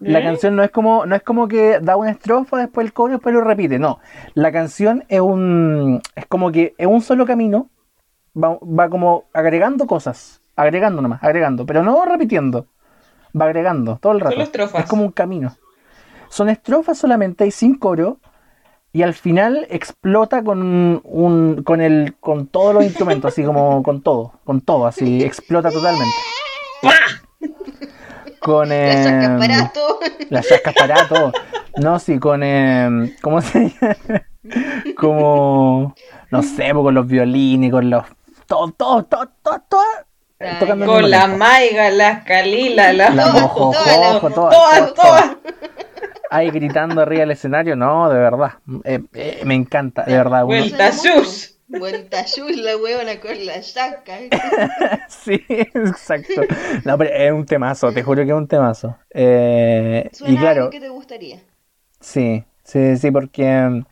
La 0.00 0.20
¿Eh? 0.20 0.22
canción 0.22 0.54
no 0.54 0.62
es 0.62 0.70
como 0.70 1.06
no 1.06 1.16
es 1.16 1.22
como 1.22 1.48
que 1.48 1.80
da 1.80 1.96
una 1.96 2.10
estrofa, 2.10 2.56
después 2.58 2.86
el 2.86 2.92
coro, 2.92 3.14
después 3.14 3.34
lo 3.34 3.40
repite. 3.40 3.78
No, 3.78 3.98
la 4.34 4.52
canción 4.52 5.04
es 5.08 5.20
un 5.20 6.00
es 6.14 6.26
como 6.26 6.52
que 6.52 6.74
es 6.78 6.86
un 6.86 7.00
solo 7.00 7.26
camino. 7.26 7.68
Va, 8.36 8.58
va 8.62 8.88
como 8.88 9.24
agregando 9.32 9.86
cosas, 9.86 10.40
agregando 10.54 11.02
nomás, 11.02 11.22
agregando, 11.22 11.66
pero 11.66 11.82
no 11.82 12.04
repitiendo. 12.04 12.66
Va 13.38 13.46
agregando 13.46 13.98
todo 14.00 14.12
el 14.12 14.20
rato. 14.20 14.32
Solo 14.32 14.44
estrofas. 14.44 14.84
Es 14.84 14.88
como 14.88 15.02
un 15.02 15.12
camino. 15.12 15.56
Son 16.28 16.48
estrofas 16.48 16.98
solamente 16.98 17.46
y 17.46 17.50
sin 17.50 17.76
coro. 17.76 18.18
Y 18.92 19.02
al 19.02 19.12
final 19.12 19.66
explota 19.70 20.42
con 20.42 21.02
un 21.04 21.62
con 21.62 21.80
el 21.80 22.14
con 22.20 22.46
todos 22.46 22.74
los 22.74 22.84
instrumentos, 22.84 23.32
así 23.32 23.44
como 23.44 23.82
con 23.82 24.00
todo, 24.02 24.32
con 24.44 24.62
todo, 24.62 24.86
así 24.86 25.22
explota 25.22 25.70
totalmente. 25.70 26.14
Con 28.48 28.68
La 28.70 28.74
em, 29.64 29.68
todo. 29.74 29.98
las 30.30 30.46
chascas 30.48 30.74
para 30.74 31.06
todo. 31.08 31.32
No, 31.76 31.98
sí, 31.98 32.18
con 32.18 32.42
em, 32.42 33.14
¿cómo 33.20 33.40
se 33.42 33.70
llama? 33.80 33.96
Como 34.96 35.94
no 36.30 36.42
sé, 36.42 36.72
pues, 36.72 36.82
con 36.84 36.94
los 36.94 37.06
violines, 37.06 37.70
con 37.70 37.90
los 37.90 38.04
todo, 38.46 38.72
todo, 38.72 39.04
todo, 39.04 39.28
todo, 39.42 39.62
todo, 39.68 39.82
eh, 40.40 40.48
al 40.48 40.84
Con 40.86 41.10
la 41.10 41.18
tiempo. 41.24 41.38
maiga, 41.38 41.90
las 41.90 42.24
calilas, 42.24 42.94
las 42.94 43.14
La 43.14 43.24
Todas, 43.24 43.42
mojo, 43.42 43.70
todas, 43.72 44.20
todas, 44.20 44.50
todas, 44.50 44.94
todas. 44.94 45.36
Ahí 46.30 46.50
gritando 46.50 47.00
arriba 47.02 47.20
del 47.20 47.30
escenario, 47.32 47.76
no, 47.76 48.08
de 48.08 48.18
verdad. 48.18 48.52
Eh, 48.84 49.00
eh, 49.14 49.40
me 49.44 49.54
encanta, 49.54 50.04
de 50.04 50.12
verdad. 50.14 50.44
uno- 50.44 50.46
Vuelta 50.46 50.90
Shush. 50.90 51.48
Vuelta 51.68 52.22
Shush, 52.22 52.56
la 52.56 52.76
huevona 52.76 53.20
con 53.20 53.44
la 53.46 53.62
saca. 53.62 54.18
Sí, 55.08 55.44
exacto. 55.48 56.42
No, 56.84 56.96
pero 56.96 57.10
es 57.14 57.32
un 57.32 57.44
temazo, 57.44 57.92
te 57.92 58.02
juro 58.02 58.22
que 58.24 58.30
es 58.30 58.36
un 58.36 58.48
temazo. 58.48 58.96
Eh, 59.10 60.08
Suena 60.12 60.32
y 60.34 60.36
algo 60.46 60.54
claro, 60.54 60.70
que 60.70 60.80
te 60.80 60.88
gustaría. 60.88 61.40
sí, 62.00 62.44
sí, 62.64 62.96
sí, 62.96 63.10
porque 63.10 63.44
mm, 63.44 63.84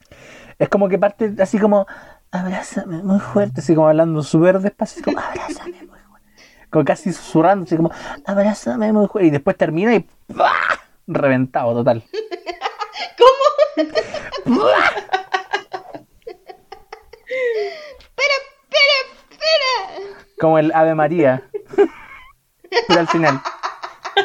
es 0.59 0.69
como 0.71 0.89
que 0.89 0.99
parte 0.99 1.35
así 1.39 1.59
como, 1.59 1.87
abrázame 2.31 3.03
muy 3.03 3.21
fuerte, 3.21 3.61
así 3.61 3.75
como 3.75 3.89
hablando 3.89 4.23
súper 4.23 4.59
despacio, 4.61 5.03
así 5.03 5.03
como, 5.03 5.19
abrázame 5.21 5.83
muy 5.83 5.99
fuerte. 5.99 6.43
Como 6.71 6.85
casi 6.85 7.13
susurrando, 7.13 7.65
así 7.65 7.77
como, 7.77 7.91
abrázame 8.25 8.93
muy 8.93 9.07
fuerte. 9.09 9.29
Y 9.29 9.31
después 9.31 9.57
termina 9.57 9.95
y 9.95 10.01
¡pah! 10.35 10.81
reventado 11.07 11.75
total. 11.75 12.03
Como 20.41 20.59
el 20.59 20.73
Ave 20.75 20.95
María. 20.95 21.43
Pero 22.89 23.01
al 23.01 23.09
final. 23.09 23.41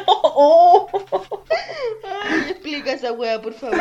Oh, 0.06 0.88
Ay, 2.30 2.52
explica 2.52 2.94
esa 2.94 3.12
wea, 3.12 3.42
por 3.42 3.54
favor. 3.54 3.78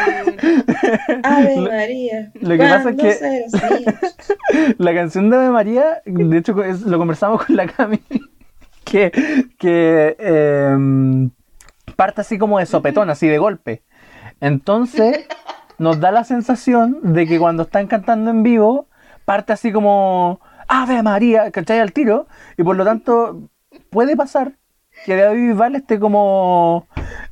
Ave 1.23 1.57
Lo- 1.57 1.71
María. 1.71 2.33
lo 2.35 2.51
que 2.51 2.59
pasa 2.59 2.91
es 2.91 3.53
¿cuándo 3.53 3.91
que-? 3.91 4.75
La 4.79 4.95
canción 4.95 5.31
de 5.31 5.37
Ave 5.37 5.51
María, 5.51 6.03
de 6.05 6.39
hecho 6.39 6.63
es- 6.65 6.83
lo 6.83 6.99
conversamos 6.99 7.45
con 7.45 7.57
la 7.57 7.67
Cami, 7.67 8.01
que, 8.85 9.13
que 9.59 10.17
em, 10.19 11.31
parte 11.97 12.21
así 12.23 12.39
como 12.39 12.59
de 12.59 12.67
sopetón, 12.67 13.09
así 13.11 13.29
de 13.29 13.39
golpe. 13.39 13.83
Entonces 14.41 15.27
nos 15.79 16.01
da 16.01 16.11
la 16.11 16.25
sensación 16.25 16.99
de 17.03 17.27
que 17.27 17.39
cuando 17.39 17.63
están 17.65 17.87
cantando 17.87 18.31
en 18.31 18.43
vivo, 18.43 18.89
parte 19.31 19.53
así 19.53 19.71
como 19.71 20.41
Ave 20.67 21.05
María, 21.05 21.53
¿cachai? 21.53 21.79
Al 21.79 21.93
tiro, 21.93 22.27
y 22.57 22.65
por 22.65 22.75
lo 22.75 22.85
tanto 22.85 23.43
puede 23.89 24.17
pasar 24.17 24.55
que 25.07 25.15
David 25.15 25.51
Bisbal 25.51 25.77
esté 25.77 26.01
como... 26.01 26.89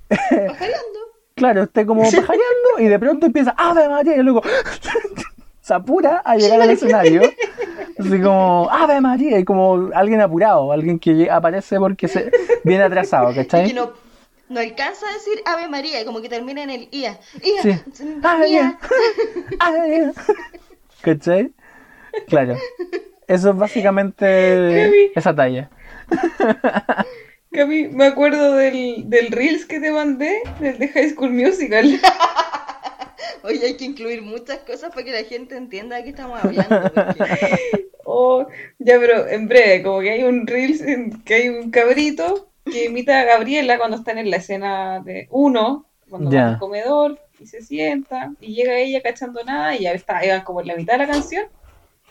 Pajareando. 0.09 0.99
Claro, 1.35 1.63
esté 1.63 1.87
como 1.87 2.03
pajareando 2.03 2.71
y 2.81 2.87
de 2.87 2.99
pronto 2.99 3.27
empieza 3.27 3.55
Ave 3.57 3.89
María 3.89 4.17
y 4.17 4.23
luego 4.23 4.43
se 5.61 5.73
apura 5.75 6.21
a 6.25 6.37
llegar 6.37 6.61
al 6.61 6.71
escenario. 6.71 7.23
Así 7.97 8.21
como 8.21 8.69
Ave 8.71 9.01
María 9.01 9.39
y 9.39 9.45
como 9.45 9.91
alguien 9.95 10.21
apurado, 10.21 10.73
alguien 10.73 10.99
que 10.99 11.31
aparece 11.31 11.79
porque 11.79 12.09
se 12.09 12.31
viene 12.65 12.83
atrasado, 12.85 13.31
Y 13.31 13.35
que 13.35 13.47
¿cachai? 13.47 13.73
no, 13.73 13.93
no 14.49 14.59
alcanza 14.61 15.07
a 15.09 15.13
decir 15.13 15.41
Ave 15.45 15.69
María, 15.69 16.05
como 16.05 16.21
que 16.21 16.29
termina 16.29 16.63
en 16.65 16.71
el 16.71 16.89
IA. 16.91 17.21
IA. 17.43 17.63
Sí. 17.63 18.11
Ave 18.23 18.39
María. 18.39 18.79
Ave 19.61 19.79
María. 19.79 20.13
¿Cachai? 21.03 21.53
Claro. 22.27 22.57
Eso 23.27 23.51
es 23.51 23.57
básicamente 23.57 25.11
esa 25.15 25.35
talla. 25.35 25.71
Mí 27.51 27.89
me 27.89 28.07
acuerdo 28.07 28.55
del, 28.57 29.09
del 29.11 29.29
Reels 29.33 29.65
que 29.67 29.81
te 29.81 29.91
mandé, 29.91 30.41
del 30.61 30.79
de 30.79 30.89
High 30.89 31.11
School 31.11 31.31
Musical. 31.33 32.01
Oye, 33.43 33.67
hay 33.67 33.77
que 33.77 33.85
incluir 33.85 34.23
muchas 34.23 34.59
cosas 34.59 34.91
para 34.91 35.05
que 35.05 35.13
la 35.13 35.23
gente 35.25 35.57
entienda 35.57 35.97
de 35.97 36.05
qué 36.05 36.11
estamos 36.11 36.43
hablando. 36.43 36.91
porque- 36.93 37.59
Oh, 38.11 38.47
ya, 38.79 38.99
pero 38.99 39.29
en 39.29 39.49
breve, 39.49 39.83
como 39.83 40.01
que 40.01 40.11
hay 40.11 40.23
un 40.23 40.47
Reels 40.47 40.81
en 40.81 41.23
que 41.25 41.35
hay 41.35 41.49
un 41.51 41.71
cabrito 41.71 42.49
que 42.65 42.87
imita 42.87 43.21
a 43.21 43.25
Gabriela 43.25 43.77
cuando 43.77 43.99
están 43.99 44.17
en 44.17 44.31
la 44.31 44.39
escena 44.39 45.01
de 45.01 45.29
uno, 45.31 45.85
cuando 46.09 46.31
va 46.31 46.49
al 46.53 46.59
comedor 46.59 47.21
y 47.39 47.47
se 47.47 47.61
sienta, 47.61 48.33
y 48.41 48.55
llega 48.55 48.79
ella 48.79 49.03
cachando 49.03 49.45
nada, 49.45 49.77
y 49.77 49.81
ya 49.81 49.93
está, 49.93 50.25
iban 50.25 50.41
como 50.43 50.63
en 50.63 50.69
la 50.69 50.77
mitad 50.77 50.95
de 50.95 50.99
la 51.01 51.07
canción, 51.13 51.45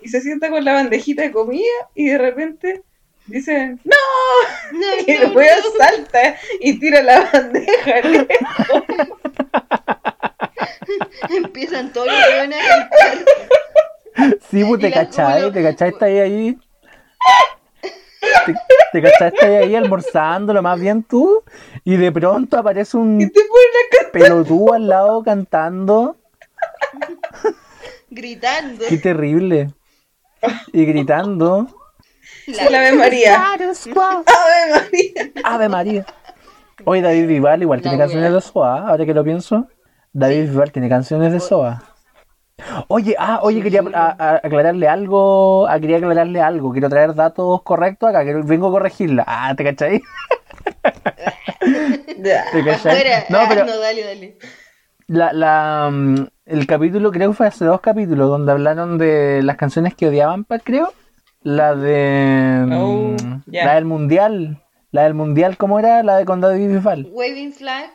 y 0.01 0.09
se 0.09 0.21
sienta 0.21 0.49
con 0.49 0.63
la 0.63 0.73
bandejita 0.73 1.21
de 1.23 1.31
comida, 1.31 1.63
y 1.95 2.07
de 2.09 2.17
repente 2.17 2.83
dicen, 3.27 3.79
¡No! 3.83 3.95
No, 4.73 4.85
Y 5.07 5.13
no, 5.13 5.23
el 5.23 5.35
weón 5.35 5.59
no. 5.63 5.85
salta 5.85 6.35
y 6.59 6.79
tira 6.79 7.01
la 7.03 7.29
bandeja 7.31 8.01
lejos. 8.07 8.83
Empiezan 11.29 11.91
todos 11.93 12.07
los 12.07 12.15
weones 12.29 12.59
a 12.63 12.89
cantar. 12.89 14.37
Sí, 14.49 14.63
pues 14.63 14.81
te 14.81 14.91
cachai, 14.91 15.51
te 15.51 15.61
lo- 15.61 15.69
cachai, 15.69 15.89
está 15.89 16.05
ahí 16.05 16.19
ahí. 16.19 16.57
Te, 18.45 18.53
te 18.93 19.01
cachai, 19.01 19.27
está 19.29 19.45
ahí, 19.45 19.55
ahí 19.55 19.75
almorzándolo 19.75 20.61
más 20.61 20.79
bien 20.79 21.03
tú. 21.03 21.43
Y 21.83 21.97
de 21.97 22.11
pronto 22.11 22.57
aparece 22.57 22.97
un 22.97 23.31
pelotudo 24.11 24.73
al 24.73 24.87
lado 24.87 25.23
cantando. 25.23 26.15
gritando. 28.09 28.85
Qué 28.87 28.97
terrible. 28.97 29.69
Y 30.73 30.85
gritando. 30.85 31.67
la 32.47 32.63
Ave 32.79 32.91
María. 32.93 33.51
Ave 33.53 34.71
María. 34.71 35.31
Ave 35.43 35.69
María. 35.69 36.05
Hoy 36.85 37.01
David 37.01 37.27
Vival 37.27 37.61
igual 37.61 37.81
tiene 37.81 37.97
canciones 37.97 38.31
de 38.31 38.41
SOA, 38.41 38.87
ahora 38.89 39.05
que 39.05 39.13
lo 39.13 39.23
pienso. 39.23 39.67
David 40.13 40.49
Vival 40.49 40.71
tiene 40.71 40.89
canciones 40.89 41.31
de 41.33 41.39
SOA. 41.39 41.83
Oye, 42.87 43.15
ah, 43.19 43.39
oye, 43.43 43.61
quería 43.61 43.83
a- 43.93 44.15
a- 44.17 44.35
aclararle 44.43 44.87
algo, 44.87 45.67
ah, 45.67 45.79
quería 45.79 45.97
aclararle 45.97 46.41
algo, 46.41 46.71
quiero 46.71 46.89
traer 46.89 47.13
datos 47.13 47.61
correctos 47.63 48.09
acá, 48.09 48.23
que 48.25 48.33
vengo 48.33 48.67
a 48.67 48.71
corregirla. 48.71 49.23
Ah, 49.27 49.53
¿te 49.55 49.63
cachai? 49.63 50.01
¿Te 52.51 52.63
cachai? 52.65 53.03
No, 53.29 53.39
Ah, 53.39 53.45
pero 53.49 53.65
no, 53.65 53.77
dale, 53.77 54.03
dale. 54.03 54.37
La, 55.07 55.33
la, 55.33 55.89
mm, 55.91 56.15
el 56.45 56.67
capítulo, 56.67 57.11
creo 57.11 57.31
que 57.31 57.35
fue 57.37 57.47
hace 57.47 57.65
dos 57.65 57.81
capítulos, 57.81 58.29
donde 58.29 58.51
hablaron 58.51 58.97
de 58.97 59.41
las 59.43 59.57
canciones 59.57 59.95
que 59.95 60.07
odiaban, 60.07 60.43
Pat, 60.43 60.61
creo. 60.63 60.93
La 61.43 61.75
de. 61.75 62.63
mm, 62.67 62.71
Oh. 62.73 63.15
La 63.47 63.75
del 63.75 63.85
Mundial. 63.85 64.63
La 64.91 65.03
del 65.03 65.13
Mundial, 65.13 65.57
¿cómo 65.57 65.79
era? 65.79 66.01
La 66.03 66.17
de 66.17 66.25
con 66.25 66.41
David 66.41 66.69
Bisbal. 66.75 67.07
Waving 67.11 67.53
flag. 67.53 67.89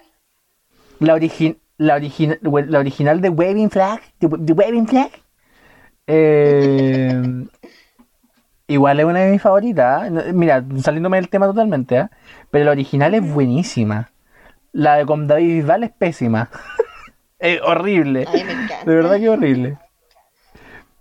La, 1.00 1.16
origi- 1.16 1.58
la, 1.78 1.98
we- 2.42 2.66
la 2.66 2.78
original 2.78 3.20
de 3.20 3.28
Waving 3.28 3.70
Flag. 3.70 4.00
De, 4.20 4.28
de 4.38 4.52
Waving 4.52 4.86
Flag. 4.86 5.10
Eh, 6.06 7.22
igual 8.68 9.00
es 9.00 9.06
una 9.06 9.20
de 9.20 9.32
mis 9.32 9.42
favoritas. 9.42 10.06
¿eh? 10.06 10.10
No, 10.10 10.22
Mira, 10.34 10.64
saliéndome 10.78 11.16
del 11.16 11.28
tema 11.28 11.46
totalmente, 11.46 11.96
¿eh? 11.96 12.08
pero 12.50 12.66
la 12.66 12.70
original 12.72 13.14
es 13.14 13.32
buenísima. 13.32 14.10
La 14.72 14.96
de 14.96 15.06
con 15.06 15.26
David 15.26 15.56
Bisbal 15.56 15.84
es 15.84 15.90
pésima. 15.90 16.48
es 17.42 17.60
horrible. 17.62 18.24
Ay, 18.26 18.44
me 18.44 18.52
encanta. 18.52 18.84
De 18.84 18.94
verdad 18.94 19.18
que 19.18 19.28
horrible. 19.28 19.78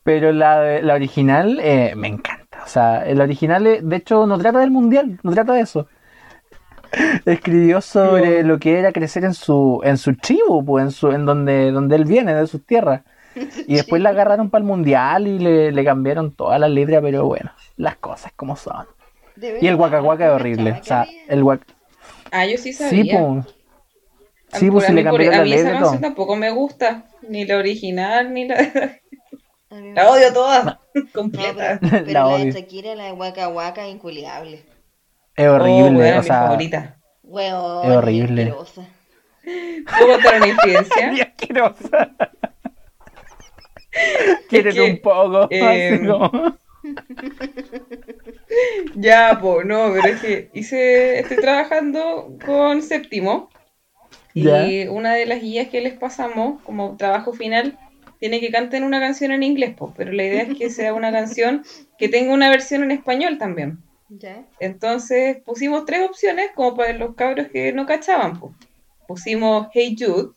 Pero 0.03 0.31
la, 0.31 0.81
la 0.81 0.93
original 0.95 1.59
eh, 1.61 1.93
me 1.95 2.07
encanta. 2.07 2.63
O 2.63 2.67
sea, 2.67 3.05
la 3.13 3.23
original, 3.23 3.65
eh, 3.67 3.79
de 3.81 3.95
hecho, 3.95 4.25
no 4.25 4.37
trata 4.37 4.59
del 4.59 4.71
mundial, 4.71 5.19
no 5.23 5.31
trata 5.31 5.53
de 5.53 5.61
eso. 5.61 5.87
Escribió 7.25 7.79
sobre 7.79 8.43
lo 8.43 8.59
que 8.59 8.77
era 8.77 8.91
crecer 8.91 9.23
en 9.23 9.33
su, 9.33 9.79
en 9.83 9.97
su 9.97 10.15
tribu, 10.15 10.65
pues, 10.65 10.83
en, 10.85 10.91
su, 10.91 11.11
en 11.11 11.25
donde, 11.25 11.71
donde 11.71 11.95
él 11.95 12.05
viene, 12.05 12.33
de 12.33 12.47
sus 12.47 12.65
tierras. 12.65 13.01
Y 13.67 13.75
después 13.75 14.01
la 14.01 14.09
agarraron 14.09 14.49
para 14.49 14.61
el 14.61 14.67
mundial 14.67 15.25
y 15.25 15.39
le, 15.39 15.71
le 15.71 15.85
cambiaron 15.85 16.31
todas 16.33 16.59
las 16.59 16.69
letras, 16.69 17.01
pero 17.01 17.25
bueno, 17.25 17.51
las 17.77 17.95
cosas 17.95 18.33
como 18.35 18.57
son. 18.57 18.85
Y 19.61 19.67
el 19.67 19.77
guacahuaca 19.77 20.25
es 20.25 20.31
horrible. 20.33 20.77
O 20.81 20.83
sea, 20.83 21.07
el 21.29 21.41
guac... 21.43 21.61
Ah, 22.31 22.45
yo 22.45 22.57
sí 22.57 22.73
Sí, 22.73 22.83
sabía. 22.83 23.19
pues. 23.19 23.55
A- 24.51 24.57
Sí, 24.59 24.69
pues 24.71 24.83
a 24.85 24.87
si 24.87 24.93
mí 24.93 25.03
le 25.03 25.09
por- 25.09 25.19
cambiaron 25.19 25.33
a 25.35 25.37
la 25.39 25.45
mí 25.45 25.53
esa 25.53 25.63
letra 25.63 25.71
y 25.71 25.79
canción 25.79 26.01
todo. 26.01 26.07
tampoco 26.09 26.35
me 26.35 26.51
gusta, 26.51 27.05
ni 27.27 27.45
la 27.45 27.57
original, 27.57 28.33
ni 28.33 28.47
la... 28.47 28.55
A 29.69 29.75
mí 29.75 29.91
La 29.95 30.09
odio 30.09 30.33
toda, 30.33 30.63
No, 30.93 31.03
completa. 31.13 31.79
pero, 31.81 32.03
pero 32.05 32.11
La 32.11 32.25
la, 32.37 32.37
de 32.45 32.51
Shakira, 32.51 32.95
la 32.95 33.05
de 33.05 33.11
Waka 33.13 33.47
Waka, 33.47 33.87
inculiable. 33.87 34.63
Es 35.35 35.47
Oh, 35.47 35.53
horrible. 35.55 35.97
weón, 35.99 36.13
o 36.17 36.21
mi 36.21 36.27
sea, 36.27 36.41
favorita. 36.43 36.97
Weón, 37.23 37.85
Es 37.91 37.97
horrible. 37.97 38.41
asquerosa. 38.43 38.85
¿Puedo 39.97 40.13
contar 40.13 40.35
una 40.37 40.47
infidencia? 40.47 41.13
Y 41.13 41.21
asquerosa. 41.21 42.11
Quieren 44.49 44.73
que, 44.73 44.81
un 44.81 45.01
poco. 45.01 45.47
eh, 45.49 45.89
así 45.95 46.07
como- 46.07 46.57
Ya, 48.95 49.37
pues, 49.41 49.65
no, 49.65 49.91
pero 49.93 50.13
es 50.13 50.21
que 50.21 50.49
hice, 50.53 51.19
estoy 51.19 51.37
trabajando 51.37 52.37
con 52.45 52.81
séptimo 52.81 53.49
y 54.33 54.43
Ya. 54.43 54.91
una 54.91 55.13
de 55.13 55.25
las 55.25 55.41
guías 55.41 55.67
que 55.69 55.81
les 55.81 55.93
pasamos 55.93 56.61
como 56.63 56.95
trabajo 56.97 57.33
final 57.33 57.77
tiene 58.19 58.39
que 58.39 58.51
canten 58.51 58.83
una 58.83 58.99
canción 58.99 59.31
en 59.31 59.43
inglés, 59.43 59.73
pues, 59.77 59.93
pero 59.97 60.11
la 60.11 60.23
idea 60.23 60.43
es 60.43 60.57
que 60.57 60.69
sea 60.69 60.93
una 60.93 61.11
canción 61.11 61.63
que 61.97 62.07
tenga 62.07 62.33
una 62.33 62.49
versión 62.49 62.83
en 62.83 62.91
español 62.91 63.37
también. 63.37 63.79
¿Ya? 64.09 64.45
Entonces 64.59 65.37
pusimos 65.43 65.85
tres 65.85 66.01
opciones 66.07 66.51
como 66.53 66.75
para 66.75 66.93
los 66.93 67.15
cabros 67.15 67.47
que 67.47 67.73
no 67.73 67.85
cachaban. 67.85 68.39
pues. 68.39 68.53
Pusimos 69.07 69.67
Hey 69.73 69.95
Jude, 69.97 70.31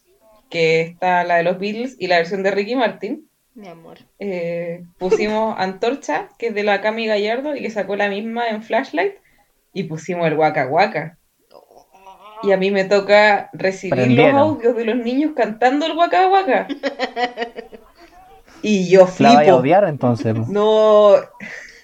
que 0.49 0.80
está 0.80 1.24
la 1.24 1.36
de 1.36 1.42
los 1.42 1.59
Beatles 1.59 1.97
y 1.99 2.07
la 2.07 2.16
versión 2.18 2.42
de 2.42 2.51
Ricky 2.53 2.74
Martin. 2.76 3.28
Mi 3.55 3.68
amor. 3.68 3.99
Eh, 4.18 4.82
pusimos 4.99 5.55
Antorcha, 5.59 6.28
que 6.38 6.49
es 6.49 6.55
de 6.55 6.62
la 6.62 6.80
Cami 6.80 7.07
Gallardo 7.07 7.55
y 7.55 7.61
que 7.62 7.70
sacó 7.70 7.97
la 7.97 8.09
misma 8.09 8.49
en 8.49 8.62
Flashlight. 8.62 9.14
Y 9.72 9.84
pusimos 9.84 10.26
el 10.26 10.34
Waka 10.34 10.66
Waka. 10.68 11.18
Y 12.45 12.53
a 12.53 12.57
mí 12.57 12.70
me 12.70 12.84
toca 12.84 13.49
recibir 13.53 13.95
Prendieron. 13.95 14.32
los 14.34 14.40
audios 14.42 14.76
de 14.76 14.84
los 14.84 14.97
niños 14.97 15.32
cantando 15.36 15.86
el 15.86 15.92
Waka 15.92 16.28
Waka. 16.28 16.66
Y 18.62 18.88
yo 18.90 19.09
La 19.18 19.28
vaya 19.28 19.38
a 19.38 19.42
flipo. 19.42 19.57
odiar 19.59 19.84
entonces. 19.84 20.34
No, 20.49 21.14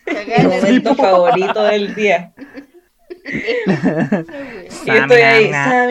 el 0.07 0.49
momento 0.49 0.95
favorito 0.95 1.63
del 1.65 1.95
día. 1.95 2.33
Y 4.87 4.91
estoy 4.91 5.21
ahí. 5.21 5.51
La. 5.51 5.87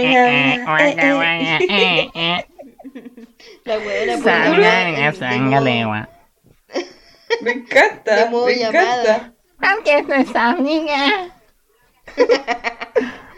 Me 7.41 7.51
encanta, 7.51 8.15
De 8.15 8.30
modo 8.30 8.47
me 8.47 8.55
llamada. 8.55 9.34
encanta. 9.61 10.09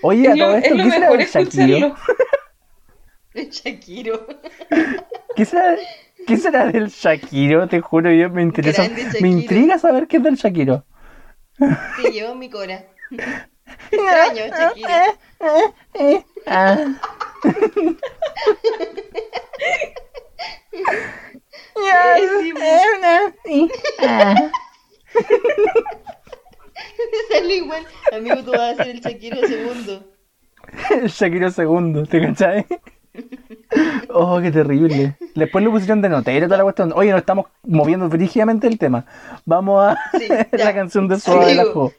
Oye, 0.02 0.30
a 0.30 0.32
Es 0.32 0.38
lo, 0.38 0.45
todo 0.45 0.56
es 0.58 0.64
esto, 0.64 0.76
lo 0.76 0.84
¿qué 0.84 0.91
será 0.91 1.10
mejor 1.10 1.18
del 1.18 1.28
Shakiro? 1.28 1.52
escucharlo. 1.52 1.95
Shakiro. 3.34 4.28
¿Qué 5.36 5.45
será, 5.45 5.78
¿Qué 6.28 6.38
será 6.38 6.66
del 6.68 6.89
Shakiro? 6.89 7.68
Te 7.68 7.82
juro, 7.82 8.12
yo 8.12 8.30
me 8.30 8.41
interesa. 8.41 8.84
Me 9.20 9.30
intriga 9.30 9.78
saber 9.80 10.08
qué 10.08 10.18
es 10.18 10.24
del 10.24 10.36
Shakiro. 10.36 10.86
Te 11.95 12.12
llevo 12.12 12.36
mi 12.36 12.49
cora. 12.49 12.86
Extraño, 13.91 14.47
Shakiro. 14.47 14.99
Ah. 16.45 16.86
Sale 27.32 27.55
igual. 27.55 27.86
Amigo, 28.11 28.43
tú 28.43 28.51
vas 28.51 28.79
a 28.79 28.84
ser 28.84 28.95
el 28.95 29.01
Shakiro 29.01 29.47
segundo. 29.47 30.03
El 30.91 31.07
Shakiro 31.09 31.51
segundo, 31.51 32.05
¿te 32.05 32.21
cachai? 32.21 32.65
Oh, 34.09 34.39
qué 34.41 34.51
terrible. 34.51 35.15
Después 35.36 35.63
lo 35.65 35.71
pusieron 35.71 36.01
de 36.01 36.07
notero 36.07 36.45
toda 36.47 36.57
la 36.57 36.63
cuestión. 36.63 36.93
Oye, 36.95 37.11
nos 37.11 37.19
estamos 37.19 37.47
moviendo 37.63 38.07
brígidamente 38.07 38.67
el 38.67 38.77
tema. 38.77 39.05
Vamos 39.45 39.84
a 39.84 39.97
Sí, 40.17 40.27
la 40.53 40.73
canción 40.73 41.09
de 41.09 41.19
Suave 41.19 41.47
del 41.47 41.59
Amigo. 41.59 41.71
Ajo. 41.88 41.93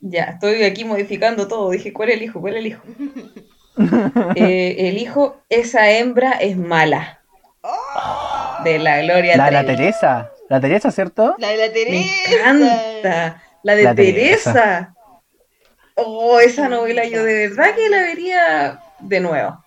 Ya, 0.00 0.24
estoy 0.24 0.64
aquí 0.64 0.84
modificando 0.84 1.46
todo. 1.46 1.70
Dije, 1.70 1.92
¿cuál 1.92 2.08
es 2.10 2.16
el 2.16 2.22
hijo? 2.24 2.40
¿Cuál 2.40 2.54
es 2.54 2.58
el 2.60 2.66
hijo? 2.66 2.82
Eh, 4.34 4.88
el 4.88 4.98
hijo, 4.98 5.36
esa 5.48 5.90
hembra 5.90 6.32
es 6.32 6.56
mala. 6.56 7.20
De 8.64 8.78
la 8.78 9.02
Gloria 9.02 9.36
La 9.36 9.46
de 9.46 9.52
la. 9.52 9.64
Teresa. 9.66 10.32
La 10.48 10.60
Teresa, 10.60 10.90
¿cierto? 10.90 11.34
La 11.38 11.48
de 11.48 11.56
la 11.56 11.66
Me 11.66 11.70
Teresa. 11.70 12.32
encanta. 12.32 13.42
La 13.66 13.74
de 13.74 13.82
La 13.82 13.94
Teresa. 13.96 14.52
Teresa. 14.52 14.94
Oh, 15.96 16.38
esa 16.38 16.68
novela 16.68 17.04
yo 17.04 17.24
de 17.24 17.48
verdad 17.48 17.74
que 17.74 17.88
la 17.88 18.00
vería 18.02 18.80
de 19.00 19.18
nuevo. 19.18 19.60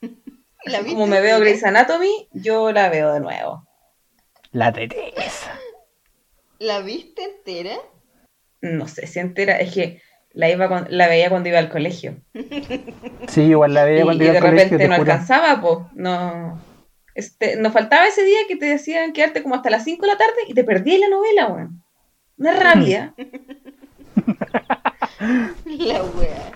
¿La 0.64 0.78
como 0.80 1.06
me 1.06 1.20
veo? 1.20 1.38
Grey's 1.38 1.62
Anatomy, 1.62 2.28
yo 2.32 2.72
la 2.72 2.88
veo 2.88 3.12
de 3.12 3.20
nuevo. 3.20 3.68
La 4.52 4.72
Teresa. 4.72 5.52
¿La 6.60 6.80
viste 6.80 7.24
entera? 7.24 7.76
No 8.62 8.88
sé 8.88 9.06
si 9.06 9.18
entera, 9.18 9.58
es 9.58 9.74
que 9.74 10.00
la, 10.32 10.48
iba 10.48 10.86
la 10.88 11.08
veía 11.08 11.28
cuando 11.28 11.50
iba 11.50 11.58
al 11.58 11.68
colegio. 11.68 12.16
Sí, 13.28 13.42
igual 13.42 13.74
la 13.74 13.82
Y, 13.82 13.90
veía 13.90 14.04
cuando 14.04 14.24
y 14.24 14.26
iba 14.28 14.32
de 14.32 14.38
al 14.38 14.44
colegio, 14.44 14.64
repente 14.78 14.84
te 14.84 14.88
no 14.88 14.96
juro. 14.96 15.12
alcanzaba, 15.12 15.60
pues. 15.60 15.78
No. 15.92 16.58
Este, 17.14 17.56
nos 17.56 17.74
faltaba 17.74 18.06
ese 18.06 18.24
día 18.24 18.38
que 18.48 18.56
te 18.56 18.64
decían 18.64 19.12
quedarte 19.12 19.42
como 19.42 19.56
hasta 19.56 19.68
las 19.68 19.84
5 19.84 20.00
de 20.06 20.12
la 20.12 20.16
tarde 20.16 20.40
y 20.48 20.54
te 20.54 20.64
perdí 20.64 20.96
la 20.96 21.10
novela, 21.10 21.48
weón. 21.48 21.81
Una 22.42 22.54
rabia. 22.58 23.14
La 25.64 26.02
wea. 26.02 26.52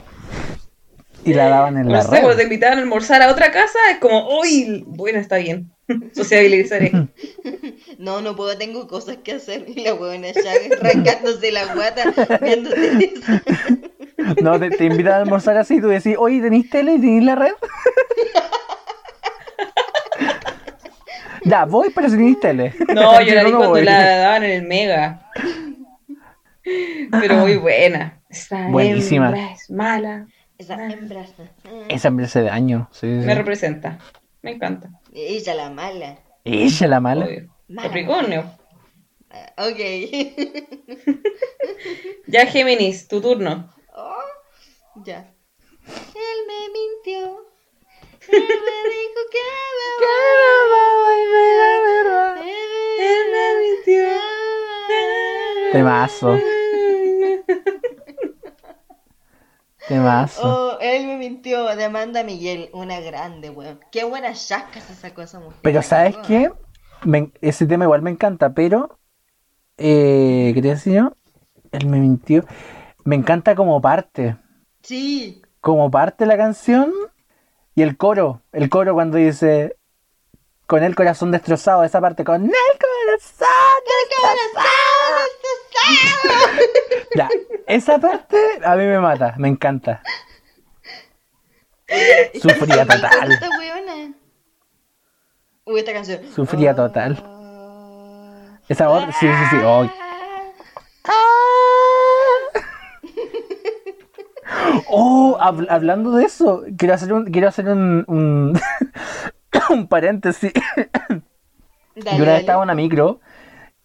Y 1.25 1.33
la 1.33 1.49
daban 1.49 1.77
en 1.77 1.87
No 1.87 1.93
la 1.93 2.03
sé, 2.03 2.09
cuando 2.09 2.31
te 2.31 2.37
red. 2.39 2.43
invitaban 2.45 2.79
a 2.79 2.83
almorzar 2.83 3.23
a 3.23 3.31
otra 3.31 3.53
casa, 3.53 3.79
es 3.93 3.99
como, 3.99 4.41
uy, 4.41 4.83
bueno, 4.89 5.21
está 5.21 5.37
bien. 5.37 5.71
Sociabilizaré. 6.15 6.91
No, 7.99 8.21
no 8.21 8.37
puedo, 8.37 8.59
tengo 8.59 8.87
cosas 8.89 9.17
que 9.25 9.33
hacer. 9.33 9.65
Y 9.69 9.81
la 9.83 9.95
huevona 9.95 10.29
ya 10.33 10.53
arrancándose 10.81 11.51
la 11.53 11.73
guata 11.75 12.13
viendo 12.43 12.69
Teresa. 12.71 13.43
No, 14.43 14.59
te, 14.61 14.71
te 14.71 14.85
invitan 14.85 15.13
a 15.15 15.17
almorzar 15.19 15.57
así 15.57 15.77
y 15.77 15.81
tú 15.81 15.89
decís, 15.89 16.15
oye, 16.19 16.41
¿tenéis 16.43 16.69
tele 16.69 16.95
y 16.95 17.01
tenéis 17.01 17.25
la 17.25 17.37
red? 17.37 17.53
ya, 21.45 21.65
voy, 21.65 21.91
pero 21.95 22.09
si 22.11 22.17
tenéis 22.17 22.41
tele. 22.41 22.75
No, 22.95 23.21
yo 23.23 23.35
la 23.35 23.45
vi 23.45 23.51
cuando 23.51 23.71
voy. 23.71 23.85
la 23.85 24.17
daban 24.19 24.45
en 24.45 24.51
el 24.51 24.63
Mega. 24.65 25.31
Pero 27.11 27.37
muy 27.37 27.57
buena. 27.57 28.23
Esta 28.29 28.69
Buenísima. 28.69 29.27
hembra 29.27 29.53
es 29.53 29.71
mala. 29.71 30.27
Esa 30.59 30.75
hembra. 30.87 31.25
Esa 31.89 32.11
me 32.11 32.25
hace 32.25 32.43
daño. 32.43 32.89
Sí, 32.93 33.07
sí. 33.21 33.27
Me 33.27 33.35
representa. 33.35 33.99
Me 34.43 34.51
encanta. 34.53 34.91
Ella 35.13 35.55
la 35.55 35.71
mala. 35.71 36.19
Ella 36.45 36.87
la 36.89 37.01
mala. 37.01 37.27
Mala. 37.69 37.89
Capricornio. 37.89 38.45
Ah, 39.31 39.53
Ok. 39.69 39.79
Ya, 42.27 42.47
Géminis, 42.47 43.07
tu 43.07 43.21
turno. 43.21 43.71
Oh, 43.95 44.23
ya. 45.05 45.33
Él 45.87 46.39
me 46.49 46.69
mintió. 46.73 47.47
Él 48.29 48.33
me 48.33 48.39
dijo 48.91 49.21
que 49.31 49.39
Él 52.51 52.66
Temazo. 55.77 56.39
Temazo. 59.89 60.43
Oh, 60.43 60.79
él 60.81 61.07
me 61.07 61.19
mintió 61.19 61.67
de 61.77 61.85
Amanda 61.85 62.25
Miguel, 62.25 62.71
una 62.73 63.01
grande, 63.01 63.51
weón. 63.51 63.81
Qué 63.93 64.05
buena 64.05 64.33
chasca 64.33 64.81
se 64.81 64.95
sacó 64.95 65.21
esa 65.23 65.39
mujer. 65.39 65.59
Pero 65.63 65.83
¿sabes 65.83 66.17
qué? 66.27 66.51
Me- 67.05 67.31
ese 67.43 67.67
tema 67.67 67.85
igual 67.85 68.01
me 68.03 68.11
encanta, 68.11 68.55
pero... 68.55 68.99
Eh, 69.77 70.53
¿Qué 70.55 70.63
te 70.63 70.69
decía 70.69 70.95
yo? 70.95 71.17
Él 71.73 71.87
me 71.89 71.99
mintió. 71.99 72.45
Me 73.05 73.17
encanta 73.17 73.55
como 73.55 73.81
parte. 73.83 74.37
Sí. 74.83 75.43
Como 75.61 75.91
parte 75.91 76.25
la 76.25 76.39
canción 76.39 76.91
y 77.75 77.83
el 77.83 77.99
coro. 77.99 78.41
El 78.53 78.71
coro 78.71 78.95
cuando 78.95 79.19
dice... 79.19 79.77
Con 80.67 80.83
el 80.83 80.95
corazón 80.97 81.31
destrozado, 81.31 81.85
esa 81.85 82.01
parte 82.01 82.25
con 82.25 82.45
el 82.45 82.51
corazón 82.51 83.49
destrozado. 83.87 84.67
Ya, 87.15 87.29
esa 87.67 87.99
parte 87.99 88.37
a 88.65 88.75
mí 88.75 88.85
me 88.85 88.99
mata, 88.99 89.35
me 89.39 89.49
encanta. 89.49 90.03
Sufría 92.43 92.85
total. 92.85 93.39
Uy, 95.67 95.79
esta 95.81 95.93
canción. 95.93 96.21
Sufría 96.35 96.75
total. 96.75 97.23
Ah. 97.25 98.59
Esa 98.69 98.89
voz, 98.89 99.05
sí, 99.21 99.27
sí, 99.29 99.45
sí. 99.51 99.57
oh. 99.65 99.89
Oh, 104.89 105.37
hab- 105.41 105.67
hablando 105.71 106.13
de 106.13 106.25
eso, 106.25 106.65
quiero 106.79 106.95
hacer 106.95 107.13
un, 107.13 107.25
quiero 107.27 107.49
hacer 107.49 107.69
un, 107.69 108.05
un, 108.07 108.61
un 109.71 109.87
paréntesis. 109.89 110.53
Dale, 111.97 112.19
Yo 112.19 112.23
una 112.25 112.33
vez 112.33 112.41
estaba 112.41 112.59
en 112.63 112.65
una 112.65 112.75
micro 112.75 113.21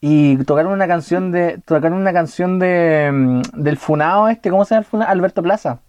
y 0.02 0.38
tocaron 0.44 0.74
una 0.74 0.88
canción 0.88 1.32
de, 1.32 1.60
tocaron 1.66 1.94
una 2.00 2.12
canción 2.12 2.60
de 2.60 3.10
mm, 3.14 3.42
del 3.54 3.78
funao 3.78 4.28
este, 4.28 4.50
¿cómo 4.50 4.66
se 4.66 4.74
llama 4.76 4.80
el 4.82 4.86
funao? 4.86 5.08
Alberto 5.10 5.42
Plaza. 5.44 5.80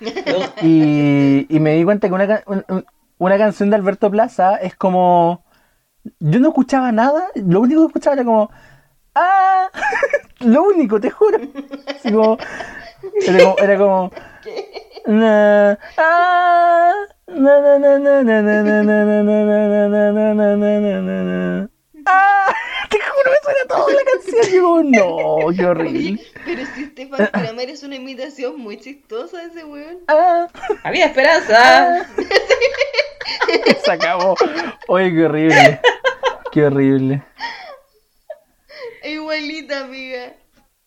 Y, 0.62 1.46
y 1.48 1.60
me 1.60 1.74
di 1.74 1.84
cuenta 1.84 2.08
que 2.08 2.14
una, 2.14 2.42
una 3.18 3.38
canción 3.38 3.70
de 3.70 3.76
Alberto 3.76 4.10
Plaza 4.10 4.56
es 4.56 4.74
como. 4.76 5.44
Yo 6.20 6.38
no 6.40 6.48
escuchaba 6.48 6.92
nada, 6.92 7.28
lo 7.34 7.60
único 7.60 7.80
que 7.82 7.86
escuchaba 7.88 8.14
era 8.14 8.24
como. 8.24 8.50
¡Ah! 9.14 9.68
lo 10.40 10.62
único, 10.64 11.00
te 11.00 11.10
juro. 11.10 11.38
Así 11.86 12.12
como- 12.12 12.36
era 13.26 13.38
como. 13.42 13.56
Era 13.58 13.78
como 13.78 14.10
¿Qué? 14.42 15.02
"Na, 15.06 15.78
ah, 15.98 16.92
¡Ah! 22.06 22.54
Te 22.88 23.00
juro, 23.00 23.32
me 23.32 23.38
suena 23.42 23.62
canción. 24.12 24.92
No, 24.92 25.38
qué 25.56 25.66
horrible. 25.66 26.22
Pero 26.44 26.62
si 26.74 26.84
Stefan 26.84 27.22
ah. 27.22 27.30
Kramer 27.32 27.70
es 27.70 27.82
una 27.82 27.96
imitación 27.96 28.60
muy 28.60 28.78
chistosa 28.78 29.42
ese 29.42 29.64
weón. 29.64 29.98
Ah. 30.06 30.46
Había 30.84 31.06
esperanza. 31.06 31.56
Ah. 31.58 32.06
Se 33.84 33.90
acabó. 33.90 34.36
Oye, 34.86 35.12
qué 35.12 35.24
horrible. 35.24 35.80
Qué 36.52 36.64
horrible. 36.64 37.24
Igualita, 39.02 39.80
Amiga, 39.80 40.36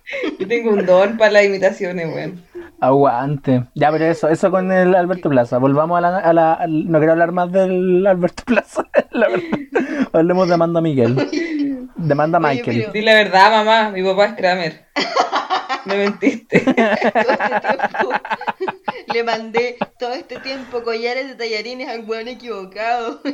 tengo 0.52 0.72
un 0.72 0.86
don 0.86 1.16
para 1.18 1.32
las 1.32 1.45
imitaciones, 1.45 2.14
weón. 2.14 2.43
Aguante. 2.82 3.64
Ya, 3.74 3.89
pero 3.91 4.06
eso, 4.06 4.28
eso 4.28 4.52
con 4.52 4.70
el 4.72 4.93
Alberto 4.95 5.30
Plaza. 5.30 5.58
Volvamos 5.60 5.97
a 5.97 6.02
la, 6.02 6.18
a 6.18 6.34
la- 6.34 6.54
al- 6.54 6.91
no 6.91 6.97
quiero 6.97 7.14
hablar 7.14 7.32
más 7.32 7.49
del 7.52 8.06
Alberto 8.06 8.43
Plaza. 8.45 8.86
la 9.12 9.30
verdad. 9.30 9.45
Hablemos 10.12 10.47
de 10.49 10.54
Amanda 10.56 10.82
Miguel. 10.82 11.16
De 11.95 12.14
Amanda 12.14 12.38
Oye, 12.39 12.47
Michael. 12.56 12.78
pero- 12.82 12.91
Di 12.91 13.02
la 13.02 13.14
verdad, 13.14 13.52
mamá. 13.52 13.91
Mi 13.91 14.04
papá 14.04 14.26
es 14.26 14.34
Kramer. 14.34 14.86
Me 15.86 15.95
mentiste. 15.97 16.60
Todo 16.64 16.74
este 17.34 17.68
tiempo 17.88 18.12
le 19.14 19.24
mandé 19.24 19.78
todo 19.99 20.14
este 20.14 20.39
tiempo 20.39 20.84
collares 20.84 21.28
de 21.28 21.36
tallarines 21.36 21.88
al 21.89 22.04
weón 22.06 22.28
equivocado. 22.28 23.22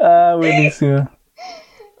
Ah, 0.00 0.34
buenísimo. 0.36 1.08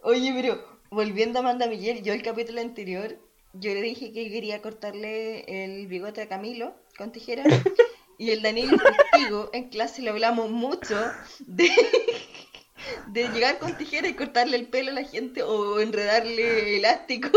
Oye, 0.04 0.32
pero 0.34 0.60
volviendo 0.90 1.38
a 1.38 1.42
Amanda 1.42 1.68
Miguel, 1.68 2.02
yo 2.02 2.12
el 2.12 2.24
capítulo 2.24 2.60
anterior, 2.60 3.16
yo 3.52 3.72
le 3.72 3.82
dije 3.82 4.12
que 4.12 4.32
quería 4.32 4.60
cortarle 4.60 5.44
el 5.46 5.86
bigote 5.86 6.22
a 6.22 6.28
Camilo 6.28 6.74
con 6.98 7.12
tijera. 7.12 7.44
Y 8.18 8.30
el 8.30 8.42
Daniel 8.42 8.70
es 8.74 8.80
testigo, 9.10 9.50
en 9.52 9.68
clase 9.68 10.00
le 10.00 10.10
hablamos 10.10 10.48
mucho 10.48 10.96
de, 11.40 11.68
de 13.08 13.28
llegar 13.30 13.58
con 13.58 13.76
tijera 13.76 14.06
y 14.06 14.14
cortarle 14.14 14.56
el 14.58 14.68
pelo 14.68 14.92
a 14.92 14.94
la 14.94 15.02
gente 15.02 15.42
o 15.42 15.80
enredarle 15.80 16.76
elástico 16.76 17.30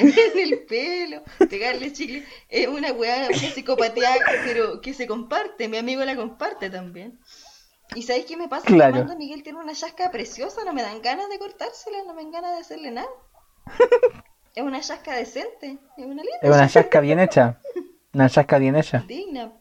en 0.00 0.38
el 0.38 0.58
pelo, 0.64 1.22
pegarle 1.48 1.92
chicle. 1.92 2.24
Es 2.48 2.68
una 2.68 2.92
weá, 2.92 3.28
una 3.28 3.38
psicopatía, 3.38 4.10
pero 4.44 4.80
que 4.80 4.92
se 4.92 5.06
comparte. 5.06 5.68
Mi 5.68 5.78
amigo 5.78 6.04
la 6.04 6.16
comparte 6.16 6.68
también. 6.68 7.18
¿Y 7.94 8.02
sabéis 8.02 8.26
qué 8.26 8.36
me 8.36 8.48
pasa? 8.48 8.66
Claro. 8.66 8.94
Amanda 8.96 9.16
Miguel 9.16 9.42
tiene 9.42 9.58
una 9.58 9.72
chasca 9.74 10.10
preciosa, 10.10 10.64
no 10.64 10.72
me 10.72 10.82
dan 10.82 11.02
ganas 11.02 11.28
de 11.28 11.38
cortársela, 11.38 11.98
no 12.06 12.14
me 12.14 12.22
dan 12.22 12.30
ganas 12.32 12.52
de 12.54 12.60
hacerle 12.60 12.90
nada. 12.90 13.08
Es 14.52 14.64
una 14.64 14.80
chasca 14.80 15.14
decente, 15.14 15.78
es 15.96 16.04
una 16.04 16.22
linda 16.24 16.38
Es 16.42 16.50
una 16.50 16.68
chasca 16.68 16.98
bien 17.00 17.20
hecha. 17.20 17.60
Una 18.12 18.28
chasca 18.28 18.58
bien 18.58 18.74
hecha. 18.74 19.04
digna. 19.06 19.52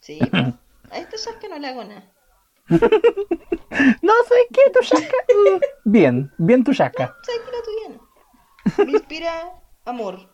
Sí, 0.00 0.20
pues, 0.30 0.44
a 0.92 0.98
esta 0.98 1.16
chasca 1.16 1.48
no 1.48 1.58
le 1.58 1.66
hago 1.66 1.82
nada. 1.84 2.04
No 4.02 4.12
sé 4.28 4.34
qué, 4.52 4.70
tu 4.72 4.80
chasca. 4.80 5.16
mm, 5.28 5.60
Bien, 5.90 6.32
bien 6.38 6.62
tu 6.64 6.72
chasca. 6.72 7.14
¿Sabes 7.24 7.40
que 7.42 7.50
la 7.50 7.62
tuya 7.64 7.98
no? 7.98 8.84
Me 8.84 8.92
inspira 8.92 9.52
amor. 9.84 10.30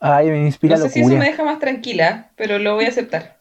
Ay, 0.00 0.28
me 0.30 0.46
inspira 0.46 0.76
No 0.76 0.84
sé 0.84 0.90
si 0.90 1.00
eso 1.00 1.08
locura. 1.10 1.24
me 1.24 1.30
deja 1.30 1.44
más 1.44 1.58
tranquila, 1.58 2.32
pero 2.36 2.58
lo 2.58 2.74
voy 2.74 2.86
a 2.86 2.88
aceptar. 2.88 3.38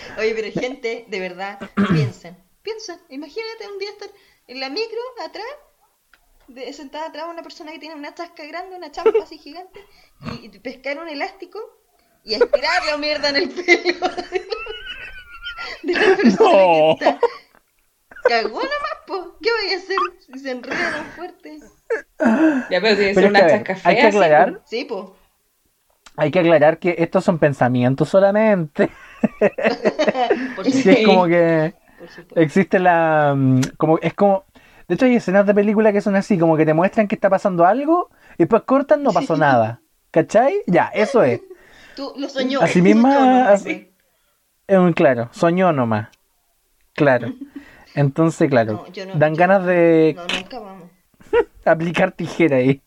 Oye, 0.18 0.34
pero 0.34 0.52
gente, 0.60 1.04
de 1.08 1.20
verdad, 1.20 1.58
piensen, 1.92 2.36
piensen. 2.62 2.98
Imagínate 3.08 3.68
un 3.72 3.78
día 3.78 3.90
estar 3.90 4.08
en 4.48 4.60
la 4.60 4.68
micro, 4.70 4.98
atrás, 5.24 5.44
de, 6.48 6.72
sentada 6.72 7.06
atrás 7.06 7.26
una 7.30 7.42
persona 7.42 7.72
que 7.72 7.78
tiene 7.78 7.94
una 7.94 8.14
chasca 8.14 8.44
grande, 8.44 8.76
una 8.76 8.92
champa 8.92 9.22
así 9.22 9.38
gigante, 9.38 9.80
y, 10.32 10.46
y 10.46 10.48
pescar 10.60 10.98
un 10.98 11.08
elástico 11.08 11.58
y 12.24 12.34
aspirar 12.34 12.84
la 12.86 12.96
mierda 12.96 13.28
en 13.30 13.36
el 13.36 13.50
pelo 13.50 14.08
de 15.82 15.92
la 15.92 16.16
persona 16.16 16.50
No. 16.50 16.96
que 16.98 17.04
está. 17.04 17.20
Cagó 18.28 18.56
nomás, 18.60 18.98
po. 19.06 19.36
¿Qué 19.40 19.50
voy 19.52 19.72
a 19.72 19.76
hacer 19.76 19.96
si 20.26 20.38
se 20.40 20.50
enreda 20.50 20.90
tan 20.92 21.06
fuerte? 21.12 21.58
Ya, 22.70 22.80
pero 22.80 22.96
tiene 22.96 23.14
que 23.14 23.14
Pero 23.14 23.14
ser 23.14 23.24
es 23.24 23.30
una 23.30 23.38
que, 23.38 23.44
a 23.44 23.46
ver, 23.46 23.64
chasca 23.64 23.88
hay 23.88 23.96
que 23.96 24.02
aclarar, 24.02 24.62
Sí, 24.64 24.84
po. 24.84 25.16
hay 26.16 26.30
que 26.32 26.38
aclarar 26.40 26.78
que 26.78 26.96
estos 26.98 27.24
son 27.24 27.38
pensamientos 27.38 28.08
solamente. 28.08 28.90
Por 30.56 30.64
supuesto. 30.64 30.90
es 30.90 31.06
como 31.06 31.26
que 31.26 31.74
Por 31.98 32.38
existe 32.42 32.78
la 32.78 33.34
mm, 33.36 33.60
como 33.76 33.98
es 33.98 34.14
como 34.14 34.44
de 34.88 34.94
hecho 34.94 35.04
hay 35.06 35.16
escenas 35.16 35.46
de 35.46 35.54
película 35.54 35.92
que 35.92 36.00
son 36.00 36.16
así 36.16 36.38
como 36.38 36.56
que 36.56 36.64
te 36.66 36.74
muestran 36.74 37.08
que 37.08 37.14
está 37.14 37.28
pasando 37.30 37.64
algo 37.66 38.10
y 38.34 38.44
después 38.44 38.62
cortan 38.62 39.02
no 39.02 39.12
pasó 39.12 39.36
nada 39.36 39.80
¿cachai? 40.10 40.62
ya 40.66 40.86
eso 40.94 41.22
es 41.22 41.40
Tú 41.94 42.12
lo 42.18 42.28
soñó. 42.28 42.60
Así 42.60 42.82
misma- 42.82 43.14
¿no? 43.44 43.48
así- 43.48 43.90
es 44.66 44.78
un 44.78 44.92
claro 44.92 45.28
soñó 45.32 45.72
nomás 45.72 46.08
claro 46.94 47.32
entonces 47.94 48.48
claro 48.50 48.72
No, 48.86 48.92
yo 48.92 49.06
no- 49.06 49.14
dan 49.14 49.34
yo- 49.34 49.38
ganas 49.38 49.64
de 49.64 50.14
No, 50.16 50.26
nunca 50.38 50.58
vamos. 50.60 50.90
aplicar 51.64 52.12
tijera 52.12 52.56
ahí 52.58 52.82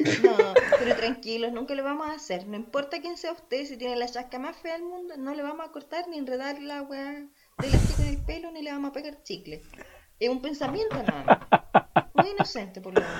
No, 0.24 0.54
pero 0.78 0.96
tranquilos, 0.96 1.52
nunca 1.52 1.74
lo 1.74 1.84
vamos 1.84 2.08
a 2.08 2.14
hacer. 2.14 2.46
No 2.46 2.56
importa 2.56 3.00
quién 3.00 3.16
sea 3.16 3.32
usted, 3.32 3.64
si 3.66 3.76
tiene 3.76 3.96
la 3.96 4.08
chasca 4.08 4.38
más 4.38 4.56
fea 4.56 4.74
del 4.74 4.84
mundo, 4.84 5.14
no 5.18 5.34
le 5.34 5.42
vamos 5.42 5.66
a 5.66 5.72
cortar 5.72 6.08
ni 6.08 6.18
enredar 6.18 6.60
la 6.60 6.82
weá 6.82 7.26
de 7.58 7.68
elástico 7.68 8.02
en 8.02 8.08
el 8.08 8.18
pelo, 8.24 8.50
ni 8.50 8.62
le 8.62 8.72
vamos 8.72 8.90
a 8.90 8.92
pegar 8.92 9.22
chicle. 9.22 9.62
Es 10.18 10.28
un 10.28 10.42
pensamiento 10.42 10.96
nada 11.02 11.24
más. 11.24 11.38
Muy 12.14 12.30
inocente, 12.30 12.80
por 12.80 12.94
lo 12.94 13.00
menos. 13.02 13.16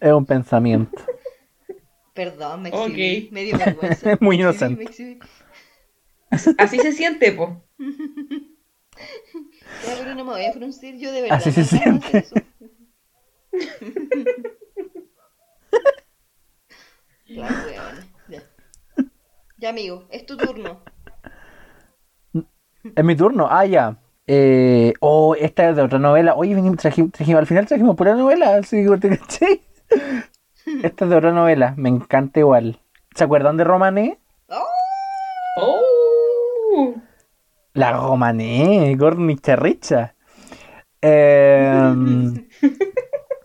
es 0.00 0.12
un 0.12 0.26
pensamiento 0.26 1.02
Perdón, 2.14 2.62
me 2.62 2.68
exhibí. 2.70 3.28
Me 3.30 3.44
dio 3.44 3.58
vergüenza. 3.58 4.16
Muy 4.20 4.38
Me 4.38 4.42
exhibí, 4.42 4.42
inocente. 4.42 4.76
me 4.76 4.84
exhibí. 4.84 5.18
Así 6.58 6.78
se 6.78 6.92
siente, 6.92 7.32
po. 7.32 7.64
Ya, 7.78 7.86
pero 9.96 10.14
no 10.14 10.24
me 10.24 10.32
voy 10.32 10.44
a 10.44 10.52
fruncir 10.52 10.96
yo 10.98 11.10
de 11.12 11.22
verdad. 11.22 11.38
Así 11.38 11.52
se 11.52 11.64
siente. 11.64 12.26
Ya, 19.58 19.68
amigo, 19.70 20.04
es 20.10 20.26
tu 20.26 20.36
turno. 20.36 20.80
Es 22.96 23.04
mi 23.04 23.14
turno. 23.14 23.46
Ah, 23.50 23.64
ya. 23.66 23.98
Eh, 24.26 24.94
oh, 25.00 25.34
esta 25.34 25.70
es 25.70 25.76
de 25.76 25.82
otra 25.82 25.98
novela. 25.98 26.34
Oye, 26.34 26.54
venimos, 26.54 26.78
trajimos, 26.78 27.12
trajimos- 27.12 27.38
al 27.40 27.46
final 27.46 27.66
trajimos 27.66 27.94
pura 27.96 28.14
novela, 28.14 28.56
así 28.56 28.84
que 28.84 28.96
te 28.96 29.18
caché. 29.18 29.60
Esta 30.82 31.04
es 31.04 31.10
de 31.10 31.16
otra 31.16 31.32
novela. 31.32 31.74
Me 31.76 31.88
encanta 31.88 32.40
igual. 32.40 32.80
¿Se 33.14 33.24
acuerdan 33.24 33.56
de 33.56 33.64
Romané? 33.64 34.18
¡Oh! 34.48 34.64
¡Oh! 35.56 36.94
La 37.74 37.92
Romané, 37.92 38.94
Gornicha 38.96 39.56
Richa. 39.56 40.14
Em, 41.02 42.46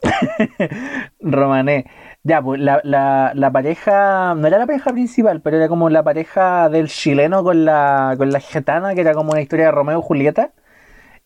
Romané. 1.19 1.85
Ya, 2.25 2.41
pues 2.41 2.59
la, 2.59 2.81
la, 2.83 3.33
la 3.35 3.51
pareja, 3.51 4.33
no 4.33 4.47
era 4.47 4.57
la 4.57 4.65
pareja 4.65 4.91
principal, 4.91 5.41
pero 5.41 5.57
era 5.57 5.67
como 5.67 5.91
la 5.91 6.01
pareja 6.01 6.69
del 6.69 6.87
chileno 6.87 7.43
con 7.43 7.65
la, 7.65 8.15
con 8.17 8.31
la 8.31 8.39
gitana, 8.39 8.95
que 8.95 9.01
era 9.01 9.13
como 9.13 9.33
una 9.33 9.41
historia 9.41 9.65
de 9.65 9.71
Romeo 9.71 9.99
y 9.99 10.01
Julieta. 10.01 10.51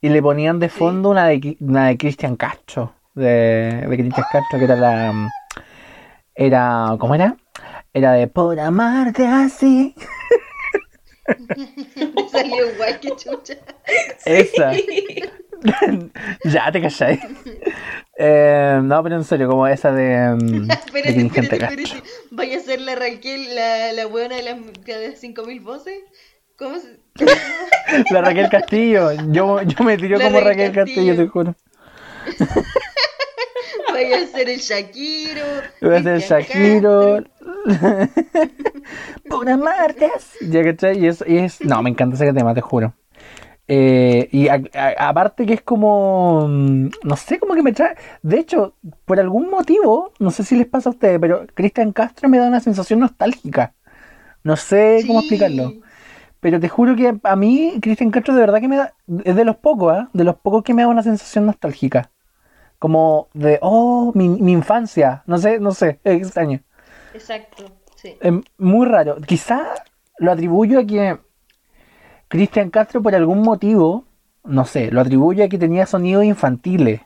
Y 0.02 0.10
le 0.10 0.22
ponían 0.22 0.60
de 0.60 0.70
fondo 0.70 1.10
una 1.10 1.28
de, 1.28 1.58
una 1.62 1.88
de 1.88 1.98
Cristian 1.98 2.36
Castro, 2.36 2.96
de, 3.16 3.86
de 3.88 3.98
Cristian 3.98 4.28
Castro, 4.30 4.60
que 4.60 4.66
era 4.66 4.76
la... 4.76 5.14
Era, 6.36 6.96
¿cómo 7.00 7.16
era? 7.16 7.38
Era 7.94 8.14
de 8.14 8.28
por 8.28 8.60
amarte 8.60 9.26
así. 9.26 9.96
Me 11.28 12.28
salió 12.30 12.72
igual 12.74 13.00
que 13.00 13.16
chucha. 13.16 13.56
Esa. 14.26 14.72
ya 16.46 16.72
te 16.72 16.82
calláis. 16.82 17.20
Eh, 18.18 18.80
no, 18.84 19.02
pero 19.04 19.16
en 19.16 19.24
serio, 19.24 19.48
como 19.48 19.68
esa 19.68 19.92
de. 19.92 20.36
mm, 20.42 20.72
Espérate, 20.72 21.22
espérate, 21.22 21.56
espérate. 21.56 22.04
Vaya 22.32 22.58
a 22.58 22.62
ser 22.62 22.82
la 22.82 22.96
Raquel, 22.96 23.56
la, 23.56 23.94
la 23.94 24.06
buena 24.08 24.36
de 24.36 24.44
las, 24.44 24.58
de 24.86 25.10
las 25.10 25.20
5000 25.20 25.60
voces. 25.62 26.00
¿Cómo 26.58 26.78
se.? 26.78 27.00
La 28.12 28.22
Raquel 28.22 28.50
Castillo. 28.50 29.12
Yo, 29.32 29.62
yo 29.62 29.84
me 29.84 29.98
tiré 29.98 30.18
La 30.18 30.26
como 30.26 30.42
Raquel 30.42 30.74
Raquel 30.74 30.86
Castillo, 30.86 31.16
te 31.16 31.28
juro. 31.28 31.56
Vaya 33.94 34.18
a 34.18 34.28
ser 34.28 34.50
el 34.50 34.60
Shakiro. 34.60 35.46
Voy 35.82 35.96
a 35.96 36.04
ser 36.04 36.16
Cristian 36.18 36.42
Shakiro. 36.42 37.24
Por 39.30 39.50
amarte. 39.50 40.12
Ya 40.42 40.64
cachai, 40.64 41.00
y 41.00 41.08
es, 41.08 41.24
y 41.26 41.38
es. 41.38 41.62
No, 41.62 41.82
me 41.82 41.90
encanta 41.90 42.16
ese 42.16 42.34
tema, 42.34 42.54
te 42.54 42.62
juro. 42.62 42.94
Eh, 43.72 44.28
y 44.32 44.48
aparte 44.48 45.46
que 45.46 45.54
es 45.54 45.62
como, 45.62 46.48
mm, 46.48 46.90
no 47.04 47.16
sé, 47.16 47.38
como 47.38 47.54
que 47.54 47.62
me 47.62 47.72
trae, 47.72 47.96
de 48.24 48.40
hecho, 48.40 48.74
por 49.06 49.20
algún 49.20 49.48
motivo, 49.52 50.12
no 50.18 50.32
sé 50.32 50.44
si 50.44 50.56
les 50.56 50.66
pasa 50.66 50.90
a 50.90 50.94
ustedes, 50.94 51.20
pero 51.20 51.46
Cristian 51.54 51.92
Castro 51.92 52.30
me 52.30 52.40
da 52.40 52.48
una 52.48 52.62
sensación 52.62 53.00
nostálgica. 53.00 53.76
No 54.44 54.56
sé 54.56 55.04
cómo 55.06 55.20
explicarlo. 55.20 55.74
Pero 56.40 56.60
te 56.60 56.68
juro 56.68 56.96
que 56.96 57.20
a 57.22 57.36
mí, 57.36 57.78
Cristian 57.80 58.10
Castro, 58.10 58.34
de 58.34 58.42
verdad 58.42 58.60
que 58.60 58.68
me 58.68 58.78
da. 58.78 58.96
Es 59.24 59.36
de 59.36 59.46
los 59.46 59.58
pocos, 59.58 59.94
¿ah? 59.94 60.10
De 60.14 60.24
los 60.24 60.38
pocos 60.38 60.64
que 60.64 60.74
me 60.74 60.82
da 60.82 60.88
una 60.88 61.04
sensación 61.04 61.46
nostálgica. 61.46 62.10
Como 62.80 63.28
de, 63.36 63.60
oh, 63.62 64.12
mi, 64.16 64.30
mi 64.30 64.52
infancia. 64.52 65.22
No 65.28 65.38
sé, 65.38 65.60
no 65.60 65.74
sé, 65.74 66.00
es 66.04 66.22
extraño. 66.24 66.62
Exacto, 67.14 67.66
sí. 67.96 68.18
Es 68.20 68.34
muy 68.58 68.88
raro. 68.88 69.18
Quizá 69.18 69.76
lo 70.18 70.32
atribuyo 70.32 70.80
a 70.80 70.86
que 70.86 71.20
Cristian 72.30 72.70
Castro, 72.70 73.02
por 73.02 73.16
algún 73.16 73.42
motivo, 73.42 74.06
no 74.44 74.64
sé, 74.64 74.92
lo 74.92 75.02
atribuyo 75.02 75.44
a 75.44 75.50
que 75.50 75.58
tenía 75.58 75.86
sonidos 75.86 76.24
infantiles. 76.24 77.02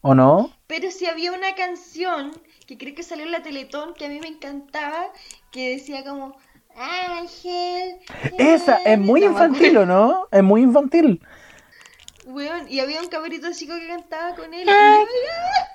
¿O 0.00 0.14
no? 0.14 0.50
Pero 0.66 0.90
si 0.90 1.06
había 1.06 1.32
una 1.32 1.54
canción 1.54 2.32
que 2.66 2.78
creo 2.78 2.94
que 2.94 3.02
salió 3.02 3.24
en 3.26 3.32
la 3.32 3.42
Teletón 3.42 3.94
que 3.94 4.06
a 4.06 4.08
mí 4.08 4.18
me 4.20 4.28
encantaba, 4.28 5.06
que 5.52 5.70
decía 5.70 6.04
como 6.04 6.36
Ángel. 6.74 7.96
Esa 8.38 8.76
es 8.76 8.98
muy 8.98 9.24
infantil, 9.24 9.76
¿o 9.78 9.86
no? 9.86 10.26
Es 10.30 10.42
muy 10.42 10.62
infantil. 10.62 11.20
Weón, 12.26 12.66
y 12.68 12.80
había 12.80 13.00
un 13.00 13.08
cabrito 13.08 13.48
chico 13.52 13.74
que 13.78 13.88
cantaba 13.88 14.34
con 14.34 14.52
él. 14.52 14.66
Yo, 14.66 14.72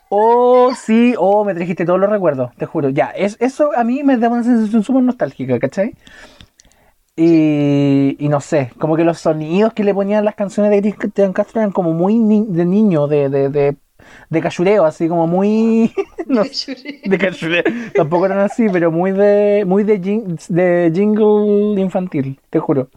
Oh, 0.10 0.72
sí, 0.76 1.16
oh, 1.18 1.44
me 1.44 1.56
trajiste 1.56 1.86
todos 1.86 2.00
los 2.00 2.10
recuerdos, 2.10 2.52
te 2.56 2.68
juro. 2.68 2.90
Ya, 2.90 3.08
es, 3.08 3.36
eso 3.40 3.72
a 3.76 3.84
mí 3.84 4.04
me 4.04 4.18
da 4.18 4.30
una 4.30 4.44
sensación 4.44 4.84
súper 4.84 5.02
nostálgica, 5.02 5.58
¿cachai? 5.60 5.96
Y, 7.16 8.16
y 8.20 8.28
no 8.28 8.42
sé, 8.42 8.72
como 8.80 8.96
que 8.96 9.04
los 9.04 9.20
sonidos 9.20 9.74
que 9.74 9.84
le 9.84 9.94
ponían 9.94 10.26
las 10.26 10.34
canciones 10.36 10.72
de 10.82 10.94
Cristian 10.96 11.32
Castro 11.32 11.62
eran 11.62 11.72
como 11.72 11.94
muy 11.94 12.16
ni- 12.18 12.46
de 12.48 12.66
niño, 12.66 13.08
de, 13.08 13.30
de, 13.30 13.50
de, 13.50 13.76
de 14.32 14.42
cachureo, 14.42 14.84
así 14.86 15.08
como 15.08 15.28
muy... 15.28 15.94
no 16.28 16.44
de 17.06 17.18
cachureo. 17.20 17.64
Tampoco 17.96 18.26
eran 18.26 18.40
así, 18.40 18.68
pero 18.72 18.92
muy 18.92 19.12
de 19.12 19.64
muy 19.68 19.84
de, 19.84 20.02
jing- 20.02 20.48
de 20.48 20.92
jingle 20.94 21.80
infantil, 21.80 22.40
te 22.50 22.60
juro. 22.60 22.90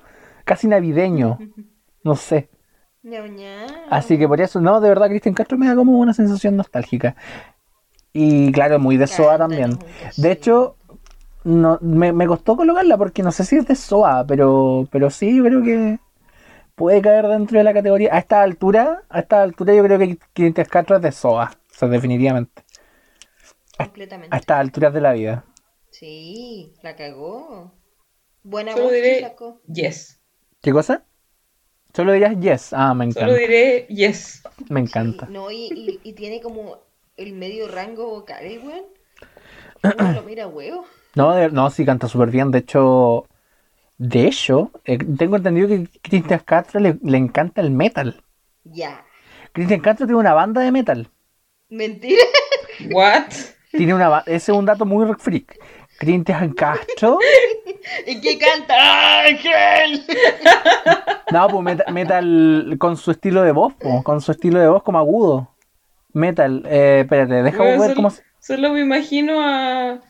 Casi 0.45 0.67
navideño, 0.67 1.39
no 2.03 2.17
sé. 2.17 2.49
Así 3.91 4.17
que 4.19 4.27
por 4.27 4.41
eso, 4.41 4.61
no, 4.61 4.81
de 4.81 4.89
verdad, 4.89 5.09
Cristian 5.09 5.35
Castro 5.35 5.59
me 5.59 5.67
da 5.67 5.75
como 5.77 5.99
una 5.99 6.15
sensación 6.15 6.57
nostálgica. 6.57 7.17
Y 8.13 8.51
claro, 8.53 8.79
muy 8.79 8.97
de 8.97 9.05
SOA 9.05 9.37
también. 9.39 9.79
De 10.17 10.33
hecho, 10.33 10.77
no, 11.47 11.79
me, 11.83 12.13
me 12.13 12.27
costó 12.27 12.57
colocarla 12.57 12.97
porque 12.99 13.23
no 13.23 13.33
sé 13.33 13.45
si 13.45 13.57
es 13.57 13.67
de 13.67 13.75
SOA, 13.77 14.27
pero, 14.27 14.89
pero 14.91 15.11
sí, 15.11 15.37
yo 15.37 15.45
creo 15.45 15.63
que 15.63 15.99
puede 16.77 17.03
caer 17.03 17.29
dentro 17.29 17.59
de 17.59 17.65
la 17.65 17.75
categoría. 17.75 18.15
A 18.15 18.19
esta 18.19 18.43
altura, 18.43 19.05
a 19.09 19.21
esta 19.21 19.43
altura 19.43 19.75
yo 19.75 19.85
creo 19.85 19.99
que 19.99 20.19
Cristian 20.35 20.69
Castro 20.71 20.97
es 20.97 21.03
de 21.03 21.13
SOA, 21.13 21.53
o 21.55 21.75
sea, 21.75 21.89
definitivamente. 21.89 22.65
Completamente. 23.77 24.37
A 24.37 24.39
estas 24.39 24.61
alturas 24.61 24.95
de 24.95 25.01
la 25.01 25.13
vida. 25.13 25.45
Sí, 25.91 26.75
la 26.83 26.95
cagó. 26.97 27.73
Buena 28.43 28.73
Solo 28.73 28.85
voz 28.85 28.93
diré 28.93 29.21
sacó. 29.21 29.61
yes. 29.67 30.21
¿Qué 30.61 30.73
cosa? 30.73 31.05
Solo 31.95 32.13
dirás 32.13 32.39
yes. 32.39 32.73
Ah, 32.73 32.95
me 32.95 33.07
encanta. 33.07 33.21
Solo 33.21 33.35
diré 33.35 33.87
yes. 33.89 34.43
Me 34.69 34.81
encanta. 34.81 35.27
Sí, 35.27 35.33
no, 35.33 35.51
y, 35.51 35.73
y, 35.75 36.01
y 36.03 36.13
tiene 36.15 36.41
como 36.41 36.79
el 37.17 37.33
medio 37.33 37.69
rango 37.69 38.09
vocal, 38.09 38.45
¿eh, 38.45 38.59
weón. 38.59 38.85
Mira 40.27 40.47
huevo. 40.47 40.85
No, 41.15 41.35
de- 41.35 41.51
no, 41.51 41.71
sí 41.71 41.85
canta 41.85 42.09
súper 42.09 42.31
bien. 42.31 42.51
De 42.51 42.59
hecho, 42.59 43.27
de 43.99 44.27
hecho, 44.27 44.71
eh, 44.85 44.99
tengo 44.99 45.37
entendido 45.37 45.69
que 45.69 45.89
Cristian 46.03 46.41
Castro 46.45 46.81
le, 46.81 46.99
le 47.03 47.17
encanta 47.19 47.61
el 47.61 47.71
metal. 47.71 48.23
Ya. 48.65 49.05
Cristian 49.53 49.81
Castro 49.81 50.07
tiene 50.07 50.21
una 50.21 50.35
banda 50.35 50.61
de 50.61 50.73
metal. 50.73 51.09
Mentira. 51.69 52.23
What? 52.93 53.31
Tiene 53.73 53.95
una 53.95 54.21
ese 54.27 54.53
es 54.53 54.57
un 54.59 54.65
dato 54.67 54.85
muy 54.85 55.07
freak. 55.19 55.59
Cristian 55.99 56.53
Castro. 56.53 57.19
¿Y 58.07 58.21
qué 58.21 58.39
canta? 58.39 59.21
¡Ángel! 59.23 60.05
No, 61.33 61.49
pues 61.49 61.63
meta- 61.65 61.91
metal, 61.91 62.77
con 62.79 62.97
su 62.97 63.11
estilo 63.11 63.43
de 63.43 63.51
voz, 63.51 63.75
po, 63.75 64.05
con 64.05 64.21
su 64.21 64.31
estilo 64.31 64.61
de 64.61 64.69
voz 64.69 64.85
como 64.85 64.99
agudo. 64.99 65.49
Metal, 66.13 66.63
eh, 66.67 67.01
espérate, 67.03 67.43
déjame 67.43 67.77
ver 67.79 67.95
cómo 67.95 68.11
se... 68.11 68.23
solo 68.47 68.73
me 68.73 68.81
imagino 68.81 69.41
a, 69.41 70.01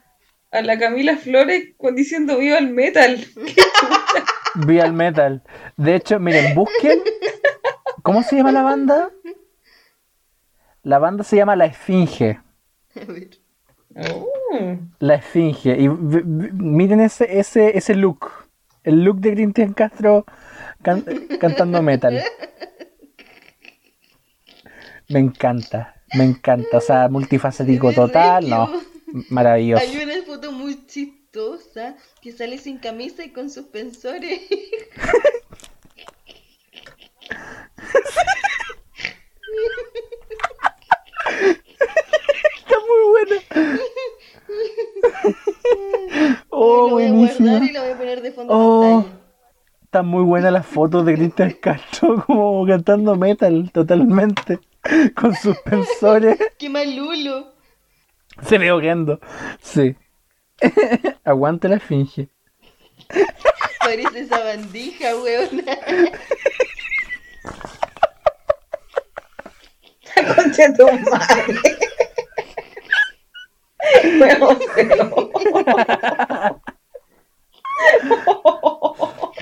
a 0.51 0.62
la 0.62 0.78
Camila 0.78 1.16
Flores 1.16 1.70
con- 1.78 1.97
diciendo 1.97 2.39
viva 2.39 2.59
el 2.59 2.68
metal. 2.68 3.24
Vi 4.66 4.80
al 4.80 4.93
metal. 4.93 5.43
De 5.76 5.97
hecho, 5.97 6.18
miren, 6.20 6.55
busquen. 6.55 7.01
¿Cómo 8.03 8.22
se 8.22 8.37
llama 8.37 8.53
la 8.53 8.62
banda? 8.62 9.11
La 10.82 10.99
banda 10.99 11.24
se 11.24 11.37
llama 11.37 11.57
La 11.57 11.66
Esfinge. 11.66 12.41
A 12.95 13.05
ver. 13.12 13.30
Oh. 14.11 14.28
La 15.01 15.16
Esfinge. 15.16 15.76
Y 15.78 15.89
miren 15.89 17.01
ese, 17.01 17.39
ese, 17.39 17.76
ese 17.76 17.95
look. 17.95 18.30
El 18.84 19.03
look 19.03 19.18
de 19.18 19.32
Cristian 19.34 19.72
Castro 19.74 20.24
can- 20.82 21.05
cantando 21.41 21.82
metal. 21.82 22.18
Me 25.09 25.20
encanta. 25.20 25.96
Me 26.15 26.25
encanta. 26.25 26.77
O 26.79 26.81
sea, 26.81 27.09
multifacético 27.09 27.93
total. 27.93 28.49
No. 28.49 28.71
Maravilloso. 29.31 29.83
Hay 29.83 29.97
una 29.97 30.23
foto 30.25 30.53
muy 30.53 30.87
chistosa 30.87 31.97
que 32.21 32.33
sale 32.33 32.59
sin 32.59 32.79
camisa 32.79 33.25
y 33.25 33.31
con 33.31 33.51
suspensores. 33.51 34.41
Está 42.59 42.77
muy 42.89 43.11
buena. 43.11 43.37
Oh, 46.51 46.91
guardar 46.91 47.63
y 47.65 47.73
lo 47.73 47.83
voy 47.83 47.91
a 47.91 47.97
poner 47.97 48.23
de 48.23 48.33
fondo 48.33 48.53
Oh. 48.55 49.03
pantalla. 49.03 49.26
Están 49.97 50.09
muy 50.09 50.25
buenas 50.25 50.53
las 50.53 50.67
fotos 50.67 51.07
de 51.07 51.15
Cristian 51.15 51.53
Castro 51.53 52.23
como 52.27 52.67
cantando 52.67 53.17
metal 53.17 53.71
totalmente. 53.73 54.61
Con 55.17 55.35
suspensores. 55.35 56.39
¡Qué 56.59 56.69
malulo! 56.69 57.55
Se 58.43 58.59
ve 58.59 58.71
horrendo. 58.71 59.19
Sí. 59.63 59.97
Aguante 61.25 61.71
la 61.71 61.81
finge. 61.81 62.29
Parece 63.81 64.21
esa 64.21 64.45
bandija, 64.45 65.17
weón. 65.17 65.65
Concha 70.35 70.75
tu 70.75 70.85
madre. 71.11 71.55
Feo. 74.19 74.59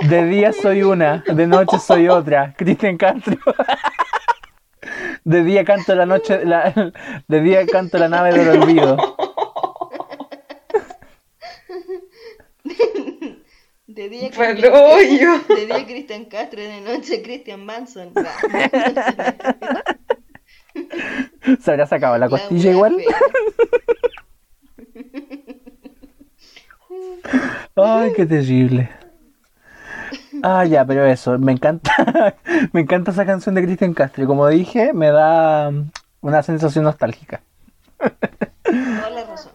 De 0.08 0.24
día 0.26 0.52
soy 0.52 0.82
una, 0.82 1.22
de 1.26 1.46
noche 1.46 1.78
soy 1.78 2.08
otra. 2.08 2.54
Cristian 2.56 2.96
Castro. 2.96 3.36
De 5.24 5.42
día 5.42 5.64
canto 5.64 5.94
la 5.94 6.04
noche, 6.04 6.44
la- 6.44 6.92
de 7.26 7.40
día 7.40 7.64
canto 7.66 7.96
la 7.96 8.10
nave 8.10 8.32
del 8.34 8.60
olvido. 8.60 8.98
De 13.86 14.08
día. 14.10 14.30
De 15.48 15.66
día 15.66 15.86
Cristian 15.86 16.24
Castro, 16.26 16.60
de 16.60 16.80
noche 16.82 17.22
Cristian 17.22 17.64
Manson. 17.64 18.12
¿Se 21.62 21.70
habrá 21.70 21.86
sacado 21.86 22.18
la 22.18 22.26
La 22.26 22.28
costilla 22.28 22.70
igual? 22.70 22.96
Ay, 27.76 28.12
qué 28.14 28.26
terrible. 28.26 28.90
Ah, 30.46 30.66
ya, 30.66 30.84
pero 30.84 31.06
eso, 31.06 31.38
me 31.38 31.52
encanta, 31.52 32.36
me 32.74 32.82
encanta 32.82 33.12
esa 33.12 33.24
canción 33.24 33.54
de 33.54 33.62
Cristian 33.62 33.94
Castro. 33.94 34.24
y 34.24 34.26
Como 34.26 34.46
dije, 34.48 34.92
me 34.92 35.10
da 35.10 35.70
mm, 35.70 35.90
una 36.20 36.42
sensación 36.42 36.84
nostálgica. 36.84 37.40
Toda 38.62 39.08
la 39.10 39.24
razón. 39.30 39.52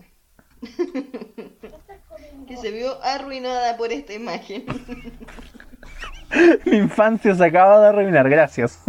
que 2.48 2.58
se 2.58 2.72
vio 2.72 3.00
arruinada 3.04 3.78
por 3.78 3.92
esta 3.92 4.14
imagen. 4.14 4.66
Mi 6.66 6.78
infancia 6.78 7.36
se 7.36 7.46
acaba 7.46 7.80
de 7.82 7.88
arruinar, 7.90 8.28
gracias. 8.28 8.84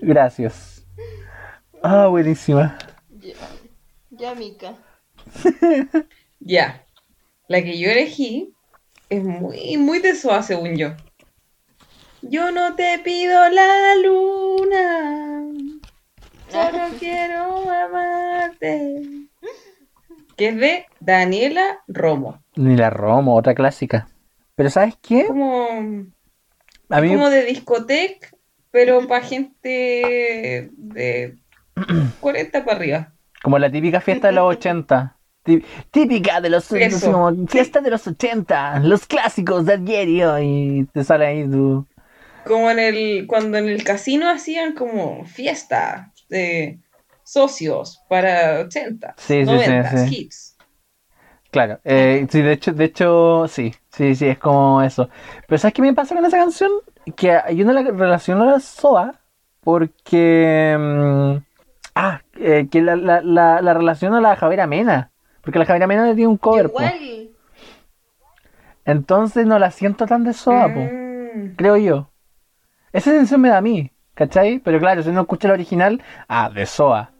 Gracias. 0.00 0.86
Ah, 1.82 2.06
buenísima. 2.06 2.78
ya, 3.10 3.34
ya, 4.08 4.34
Mica. 4.34 4.74
Ya. 6.38 6.82
La 7.46 7.62
que 7.62 7.78
yo 7.78 7.90
elegí 7.90 8.54
es 9.10 9.22
muy, 9.24 9.76
muy 9.76 9.98
de 9.98 10.14
SOA, 10.14 10.42
según 10.42 10.76
yo. 10.76 10.92
Yo 12.22 12.50
no 12.50 12.74
te 12.74 12.98
pido 13.00 13.48
la 13.50 13.94
luna. 14.02 15.42
Solo 16.48 16.78
quiero 16.98 17.70
amarte. 17.70 19.02
Que 20.36 20.48
es 20.48 20.56
de 20.56 20.86
Daniela 21.00 21.80
Romo. 21.86 22.42
Ni 22.56 22.76
la 22.76 22.90
Romo, 22.90 23.36
otra 23.36 23.54
clásica. 23.54 24.08
Pero 24.54 24.70
¿sabes 24.70 24.94
qué? 25.02 25.26
Como, 25.26 25.66
A 26.88 27.00
mí, 27.00 27.08
como 27.08 27.30
de 27.30 27.44
discoteca, 27.44 28.28
pero 28.70 29.06
para 29.06 29.24
gente 29.24 30.70
de 30.76 31.36
40 32.20 32.64
para 32.64 32.76
arriba. 32.76 33.12
como 33.42 33.58
la 33.58 33.70
típica 33.70 34.00
fiesta 34.00 34.28
de 34.28 34.34
los 34.34 34.56
80. 34.56 35.16
Tí- 35.44 35.64
Típica 35.90 36.40
de 36.40 36.50
los 36.50 36.68
Eso. 36.72 37.10
como, 37.12 37.46
fiesta 37.46 37.80
de 37.80 37.90
los 37.90 38.06
80, 38.06 38.80
los 38.80 39.06
clásicos 39.06 39.64
de 39.66 39.74
ayer 39.74 40.08
y 40.08 40.22
hoy. 40.22 40.88
Te 40.92 41.04
sale 41.04 41.26
ahí 41.26 41.48
tu. 41.50 41.86
Como 42.44 42.70
en 42.70 42.78
el, 42.78 43.26
cuando 43.26 43.58
en 43.58 43.68
el 43.68 43.82
casino 43.84 44.28
hacían 44.30 44.74
como 44.74 45.24
fiesta. 45.24 46.12
eh, 46.30 46.80
socios 47.22 48.04
para 48.08 48.60
80, 48.60 49.16
Sí, 49.16 49.46
sí, 49.46 49.60
sí, 49.60 49.84
90 49.84 49.94
sí. 49.96 49.96
hits. 50.10 50.58
Claro, 51.50 51.80
eh, 51.84 52.26
sí, 52.30 52.42
de 52.42 52.52
hecho, 52.52 52.72
de 52.72 52.84
hecho, 52.84 53.46
sí, 53.48 53.74
sí, 53.90 54.14
sí, 54.14 54.26
es 54.28 54.38
como 54.38 54.82
eso. 54.82 55.08
Pero 55.48 55.58
¿sabes 55.58 55.74
qué 55.74 55.82
me 55.82 55.92
pasa 55.94 56.14
con 56.14 56.24
esa 56.24 56.36
canción? 56.38 56.70
Que 57.16 57.40
yo 57.56 57.64
no 57.64 57.72
la 57.72 57.82
relaciono 57.82 58.44
a 58.44 58.46
la 58.46 58.60
SOA 58.60 59.14
porque... 59.60 60.76
mm, 60.78 61.36
ah, 61.96 62.22
eh, 62.36 62.68
que 62.70 62.82
la, 62.82 62.96
la, 62.96 63.20
la, 63.22 63.62
la 63.62 63.74
relaciono 63.74 64.16
a 64.18 64.20
la 64.20 64.36
Javiera 64.36 64.66
Mena. 64.68 65.10
Porque 65.42 65.58
la 65.58 65.64
Javiera 65.66 65.86
Mena 65.86 66.14
tiene 66.14 66.26
un 66.28 66.36
cover, 66.36 66.70
po. 66.70 66.80
Igual. 66.80 67.30
Entonces 68.84 69.46
no 69.46 69.58
la 69.58 69.70
siento 69.70 70.06
tan 70.06 70.24
de 70.24 70.32
SOA, 70.32 70.72
po, 70.74 70.80
Mm. 70.80 71.54
creo 71.56 71.76
yo. 71.76 72.10
Esa 72.92 73.10
sensación 73.10 73.40
me 73.40 73.48
da 73.50 73.58
a 73.58 73.62
mí, 73.62 73.92
¿cachai? 74.14 74.58
Pero 74.58 74.78
claro, 74.80 75.02
si 75.02 75.10
uno 75.10 75.20
escucha 75.22 75.48
el 75.48 75.54
original, 75.54 76.02
ah, 76.28 76.50
de 76.50 76.66
SOA. 76.66 77.12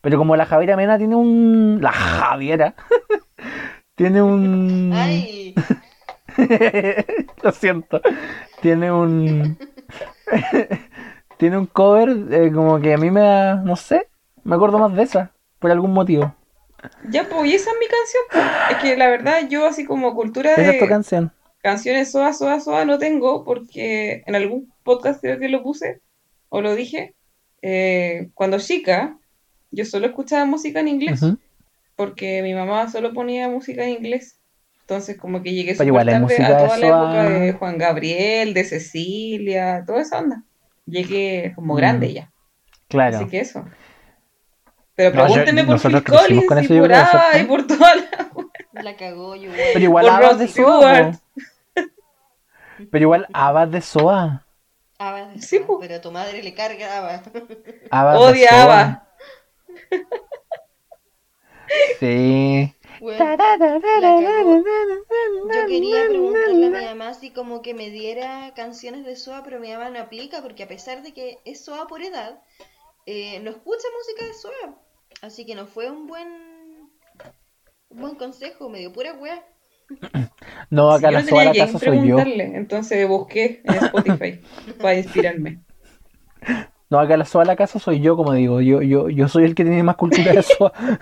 Pero 0.00 0.16
como 0.18 0.36
la 0.36 0.46
Javiera 0.46 0.76
Mena 0.76 0.96
tiene 0.96 1.16
un... 1.16 1.78
La 1.82 1.90
Javiera. 1.92 2.74
tiene 3.96 4.22
un... 4.22 4.92
Ay, 4.94 5.54
Lo 7.42 7.50
siento. 7.50 8.00
Tiene 8.62 8.92
un. 8.92 9.58
Tiene 11.36 11.58
un 11.58 11.66
cover 11.66 12.10
eh, 12.30 12.52
como 12.52 12.78
que 12.80 12.94
a 12.94 12.98
mí 12.98 13.10
me 13.10 13.20
da. 13.20 13.54
No 13.56 13.76
sé. 13.76 14.08
Me 14.44 14.54
acuerdo 14.54 14.78
más 14.78 14.94
de 14.94 15.02
esa. 15.02 15.32
Por 15.58 15.70
algún 15.70 15.92
motivo. 15.92 16.34
Ya, 17.10 17.28
pues, 17.28 17.50
y 17.50 17.54
esa 17.54 17.70
es 17.70 17.76
mi 17.80 17.86
canción. 17.86 18.22
pues. 18.30 18.44
Es 18.70 18.76
que 18.82 18.96
la 18.96 19.08
verdad, 19.08 19.48
yo 19.48 19.66
así 19.66 19.84
como 19.84 20.14
cultura 20.14 20.52
Esa 20.52 20.70
es 20.70 20.78
tu 20.78 20.84
de 20.84 20.88
canción. 20.88 21.32
canciones 21.62 22.10
soa, 22.10 22.32
soa, 22.32 22.60
soa 22.60 22.84
no 22.84 22.98
tengo, 22.98 23.44
porque 23.44 24.22
en 24.26 24.34
algún 24.34 24.72
podcast 24.84 25.20
creo 25.20 25.38
que 25.38 25.48
lo 25.48 25.62
puse, 25.62 26.00
o 26.48 26.60
lo 26.60 26.74
dije. 26.74 27.14
eh, 27.62 28.28
cuando 28.34 28.58
chica, 28.60 29.18
yo 29.72 29.84
solo 29.84 30.06
escuchaba 30.06 30.44
música 30.44 30.78
en 30.78 30.86
inglés, 30.88 31.20
Ujú. 31.22 31.38
porque 31.96 32.40
mi 32.42 32.54
mamá 32.54 32.88
solo 32.88 33.12
ponía 33.12 33.48
música 33.48 33.82
en 33.84 33.90
inglés. 33.90 34.38
Entonces, 34.82 35.18
como 35.18 35.42
que 35.42 35.52
llegué 35.52 35.74
súper 35.74 36.06
tarde 36.06 36.20
música 36.20 36.46
a 36.46 36.50
de 36.50 36.64
toda 36.64 36.78
la 36.78 36.86
época 36.86 37.28
de 37.30 37.52
Juan 37.54 37.76
Gabriel, 37.78 38.54
de 38.54 38.64
Cecilia, 38.64 39.82
toda 39.86 40.00
esa 40.02 40.18
onda. 40.20 40.44
Llegué 40.86 41.52
como 41.56 41.74
grande 41.74 42.08
Mm, 42.08 42.12
ya. 42.12 42.32
Claro. 42.88 43.16
Así 43.18 43.26
que 43.26 43.40
eso. 43.40 43.64
Pero 44.98 45.14
No, 45.14 45.28
yo- 45.28 45.34
pregúntenme 45.34 45.64
por 45.64 45.78
Phil 45.78 46.02
con 46.02 46.16
Collins 46.16 46.42
eso, 46.42 46.74
y 46.74 46.80
por 46.80 46.92
ABBA 46.92 47.38
y 47.38 47.44
por 47.44 47.66
toda 47.68 47.94
la... 47.94 48.30
la 48.82 48.96
cagó 48.96 49.36
yo 49.36 49.52
Pero 49.72 49.84
igual 49.84 50.06
Rod 50.20 50.38
de 50.38 50.48
Soa. 50.48 51.12
Pero 52.90 53.02
igual 53.04 53.28
habas 53.32 53.70
de 53.70 53.80
Soa. 53.80 54.44
Abba 54.98 55.26
de 55.26 55.40
Sí, 55.40 55.58
Soa, 55.58 55.66
po. 55.68 55.78
pero 55.78 55.94
a 55.94 56.00
tu 56.00 56.10
madre 56.10 56.42
le 56.42 56.52
carga 56.52 57.22
de 57.22 58.18
Odiaba. 58.18 59.06
Soa. 59.88 60.04
Sí. 62.00 62.74
Yo 63.00 63.06
quería 65.68 66.08
preguntarle 66.08 66.66
a 66.66 66.70
mi 66.70 66.86
mamá 66.86 67.14
si 67.14 67.30
como 67.30 67.62
que 67.62 67.72
me 67.74 67.90
diera 67.90 68.52
canciones 68.56 69.04
de 69.04 69.14
SOA, 69.14 69.44
pero 69.44 69.60
mi 69.60 69.70
mamá 69.70 69.90
no 69.90 70.00
aplica 70.00 70.42
porque 70.42 70.64
a 70.64 70.68
pesar 70.68 71.02
de 71.04 71.12
que 71.14 71.38
es 71.44 71.64
SOA 71.64 71.86
por 71.86 72.02
edad, 72.02 72.42
eh, 73.06 73.38
no 73.40 73.50
escucha 73.50 73.86
música 73.96 74.26
de 74.26 74.34
SOA. 74.34 74.87
Así 75.22 75.44
que 75.46 75.54
no 75.54 75.66
fue 75.66 75.90
un 75.90 76.06
buen 76.06 76.28
un 77.90 78.00
buen 78.00 78.14
consejo, 78.16 78.68
me 78.68 78.78
dio 78.80 78.92
pura 78.92 79.12
wea. 79.14 79.44
No, 80.70 80.90
acá 80.92 81.08
yo 81.08 81.12
la 81.12 81.22
no 81.22 81.28
Soa 81.28 81.38
tenía 81.38 81.44
la 81.44 81.52
que 81.52 81.58
casa 81.60 81.78
soy 81.78 82.08
yo. 82.08 82.18
entonces 82.18 83.08
busqué 83.08 83.62
en 83.64 83.74
Spotify 83.74 84.40
para 84.80 84.94
inspirarme. 84.96 85.60
No, 86.90 86.98
acá 87.00 87.16
la 87.16 87.24
Soa 87.24 87.44
la 87.46 87.56
casa 87.56 87.78
soy 87.78 88.00
yo, 88.00 88.16
como 88.16 88.32
digo. 88.34 88.60
Yo, 88.60 88.82
yo, 88.82 89.08
yo 89.08 89.28
soy 89.28 89.44
el 89.44 89.54
que 89.54 89.64
tiene 89.64 89.82
más 89.82 89.96
cultura 89.96 90.32
de 90.32 90.42
Soa. 90.42 90.72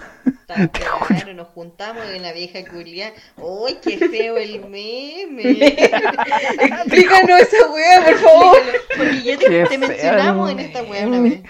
Claro, 0.46 1.34
nos 1.34 1.48
juntamos 1.48 2.04
en 2.14 2.22
la 2.22 2.32
vieja 2.32 2.64
culia. 2.64 3.12
¡Ay, 3.36 3.78
qué 3.82 3.98
feo 4.08 4.36
el 4.36 4.60
meme! 4.68 5.50
Explícanos 5.50 7.40
esa 7.40 7.70
wea, 7.72 8.04
por 8.04 8.14
favor. 8.18 8.56
Porque 8.96 9.22
ya 9.22 9.36
Qué 9.36 9.46
te, 9.48 9.64
te 9.64 9.66
feo 9.66 9.78
mencionamos 9.80 10.50
en 10.52 10.58
esta 10.60 10.82
wea 10.84 11.06
una 11.08 11.20
vez. 11.20 11.42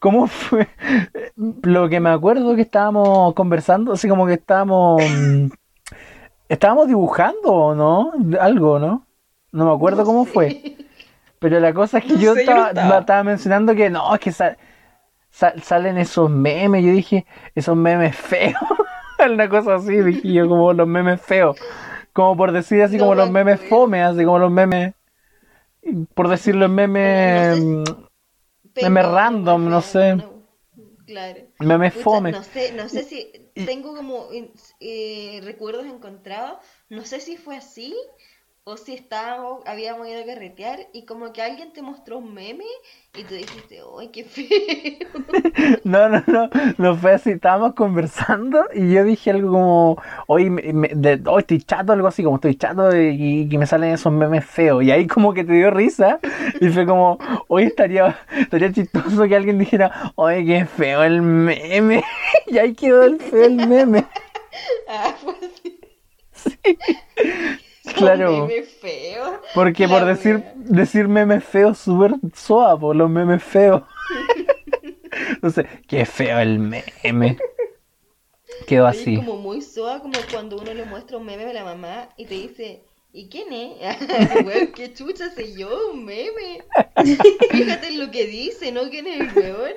¿Cómo 0.00 0.26
fue? 0.26 0.68
Lo 1.62 1.88
que 1.88 2.00
me 2.00 2.10
acuerdo 2.10 2.56
que 2.56 2.62
estábamos 2.62 3.34
conversando, 3.34 3.92
así 3.92 4.08
como 4.08 4.26
que 4.26 4.34
estábamos. 4.34 5.00
Estábamos 6.48 6.88
dibujando, 6.88 7.52
¿o 7.52 7.74
no? 7.74 8.12
Algo, 8.40 8.78
¿no? 8.78 9.06
No 9.52 9.66
me 9.66 9.72
acuerdo 9.72 9.98
No 9.98 10.04
cómo 10.04 10.24
sé. 10.24 10.30
fue. 10.32 10.76
Pero 11.38 11.60
la 11.60 11.72
cosa 11.74 11.98
es 11.98 12.04
que 12.04 12.14
No 12.14 12.20
yo, 12.20 12.34
sé, 12.34 12.40
yo 12.40 12.40
estaba, 12.40 12.68
estaba. 12.68 12.98
estaba 13.00 13.24
mencionando 13.24 13.74
que 13.74 13.90
no, 13.90 14.14
es 14.14 14.20
que 14.20 14.32
sa- 14.32 14.56
sa- 15.30 15.54
salen 15.62 15.98
esos 15.98 16.30
memes. 16.30 16.84
Yo 16.84 16.92
dije, 16.92 17.26
esos 17.54 17.76
memes 17.76 18.16
feos. 18.16 18.54
Una 19.32 19.48
cosa 19.48 19.74
así, 19.76 19.96
dije 20.00 20.32
yo, 20.32 20.48
como 20.48 20.72
los 20.72 20.88
memes 20.88 21.20
feos. 21.20 21.56
Como 22.12 22.36
por 22.36 22.52
decir 22.52 22.82
así, 22.82 22.98
No 22.98 23.04
como 23.04 23.14
los 23.14 23.30
memes 23.30 23.60
fome, 23.60 24.02
así 24.02 24.24
como 24.24 24.38
los 24.38 24.50
memes. 24.50 24.94
Por 26.14 26.28
decir 26.28 26.54
los 26.56 26.70
memes. 26.70 27.58
No 27.58 27.82
mm, 27.84 27.84
Meme 28.76 29.02
random, 29.02 29.68
no 29.68 29.82
sé. 29.82 30.16
Claro. 31.06 31.40
Pucha, 31.58 31.90
fome. 31.90 32.32
No 32.32 32.44
sé, 32.44 32.72
no 32.72 32.88
sé 32.88 33.02
si 33.02 33.32
tengo 33.66 33.96
como 33.96 34.28
eh, 34.80 35.40
recuerdos 35.42 35.86
encontrados. 35.86 36.58
No 36.88 37.04
sé 37.04 37.20
si 37.20 37.36
fue 37.36 37.56
así 37.56 37.96
o 38.64 38.76
si 38.76 38.94
estábamos, 38.94 39.62
habíamos 39.66 40.08
ido 40.08 40.22
a 40.22 40.26
carretear 40.26 40.88
y 40.92 41.04
como 41.04 41.32
que 41.32 41.42
alguien 41.42 41.72
te 41.72 41.82
mostró 41.82 42.18
un 42.18 42.34
meme 42.34 42.64
y 43.14 43.24
tú 43.24 43.34
dijiste, 43.34 43.80
¡ay, 43.98 44.08
qué 44.08 44.24
feo! 44.24 44.48
No, 45.84 46.08
no, 46.08 46.22
no, 46.26 46.50
no 46.78 46.96
fue 46.96 47.12
así, 47.14 47.30
estábamos 47.32 47.74
conversando 47.74 48.64
y 48.74 48.92
yo 48.92 49.04
dije 49.04 49.30
algo 49.30 49.52
como, 49.52 50.02
hoy 50.26 50.50
me, 50.50 50.88
de- 50.94 51.20
hoy 51.26 51.40
estoy 51.40 51.60
chato, 51.62 51.92
algo 51.92 52.08
así 52.08 52.22
como 52.22 52.36
estoy 52.36 52.54
chato 52.56 52.96
y, 52.96 53.48
y 53.50 53.58
me 53.58 53.66
salen 53.66 53.92
esos 53.94 54.12
memes 54.12 54.44
feos 54.44 54.82
y 54.84 54.90
ahí 54.90 55.06
como 55.06 55.32
que 55.34 55.44
te 55.44 55.52
dio 55.52 55.70
risa 55.70 56.20
y 56.60 56.68
fue 56.70 56.86
como, 56.86 57.18
hoy 57.48 57.64
estaría, 57.64 58.18
estaría 58.38 58.72
chistoso 58.72 59.26
que 59.28 59.36
alguien 59.36 59.58
dijera, 59.58 60.12
oye, 60.16 60.44
qué 60.44 60.64
feo 60.66 61.02
el 61.04 61.22
meme 61.22 62.04
y 62.46 62.58
ahí 62.58 62.74
quedó 62.74 63.02
el 63.04 63.20
feo 63.20 63.44
el 63.46 63.56
meme, 63.56 64.06
Ah, 64.86 65.14
fue 65.20 65.34
así. 65.42 65.78
Claro. 67.96 68.46
Meme 68.46 68.62
feo. 68.62 69.40
porque 69.54 69.86
La 69.86 69.88
por 69.88 70.04
decir, 70.04 70.44
decir 70.56 71.08
memes 71.08 71.42
feos 71.44 71.78
súper 71.78 72.12
suave, 72.34 72.78
por 72.80 72.94
los 72.96 73.08
memes 73.10 73.42
feos. 73.42 73.82
Entonces, 75.30 75.66
qué 75.88 76.04
feo 76.04 76.38
el 76.38 76.58
meme. 76.58 77.38
Quedó 78.66 78.86
Oye, 78.86 79.00
así. 79.00 79.16
como 79.16 79.36
muy 79.36 79.62
soa, 79.62 80.00
como 80.00 80.18
cuando 80.30 80.56
uno 80.58 80.74
le 80.74 80.84
muestra 80.84 81.16
un 81.16 81.24
meme 81.24 81.44
a 81.44 81.52
la 81.52 81.64
mamá 81.64 82.08
y 82.16 82.26
te 82.26 82.34
dice, 82.34 82.84
¿y 83.12 83.28
quién 83.28 83.52
es? 83.52 83.96
Weón, 84.44 84.72
qué 84.72 84.92
chucha 84.92 85.30
sé 85.30 85.54
yo, 85.56 85.90
un 85.92 86.04
meme. 86.04 86.62
Fíjate 87.50 87.88
en 87.88 87.98
lo 87.98 88.10
que 88.10 88.26
dice, 88.26 88.72
¿no? 88.72 88.88
¿Quién 88.90 89.06
es 89.06 89.20
el 89.20 89.32
weón? 89.36 89.72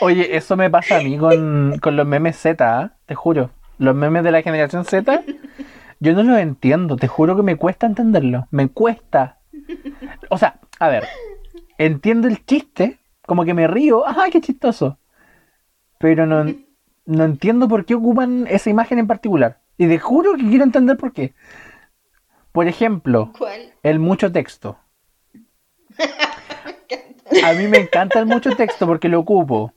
Oye, 0.00 0.36
eso 0.36 0.56
me 0.56 0.70
pasa 0.70 0.98
a 0.98 1.02
mí 1.02 1.18
con, 1.18 1.78
con 1.80 1.96
los 1.96 2.06
memes 2.06 2.36
Z, 2.36 2.78
¿ah? 2.80 2.92
te 3.06 3.14
juro. 3.14 3.50
Los 3.78 3.94
memes 3.94 4.24
de 4.24 4.30
la 4.30 4.42
generación 4.42 4.84
Z, 4.84 5.22
yo 6.00 6.12
no 6.14 6.22
los 6.22 6.38
entiendo, 6.38 6.96
te 6.96 7.08
juro 7.08 7.36
que 7.36 7.42
me 7.42 7.56
cuesta 7.56 7.86
entenderlos. 7.86 8.44
Me 8.50 8.68
cuesta. 8.68 9.38
O 10.30 10.38
sea, 10.38 10.60
a 10.78 10.88
ver, 10.88 11.06
entiendo 11.78 12.28
el 12.28 12.44
chiste, 12.44 12.98
como 13.26 13.44
que 13.44 13.54
me 13.54 13.66
río, 13.66 14.04
¡ay, 14.06 14.30
qué 14.30 14.40
chistoso! 14.40 14.98
Pero 15.98 16.26
no, 16.26 16.44
no 17.04 17.24
entiendo 17.24 17.68
por 17.68 17.84
qué 17.84 17.94
ocupan 17.94 18.46
esa 18.48 18.70
imagen 18.70 18.98
en 18.98 19.06
particular. 19.06 19.60
Y 19.76 19.88
te 19.88 19.98
juro 19.98 20.34
que 20.34 20.48
quiero 20.48 20.64
entender 20.64 20.96
por 20.96 21.12
qué. 21.12 21.34
Por 22.52 22.66
ejemplo, 22.68 23.32
¿Cuál? 23.38 23.72
el 23.82 23.98
mucho 23.98 24.32
texto. 24.32 24.78
A 27.44 27.52
mí 27.54 27.68
me 27.68 27.78
encanta 27.78 28.18
el 28.20 28.26
mucho 28.26 28.50
texto 28.56 28.86
porque 28.86 29.08
lo 29.08 29.20
ocupo. 29.20 29.72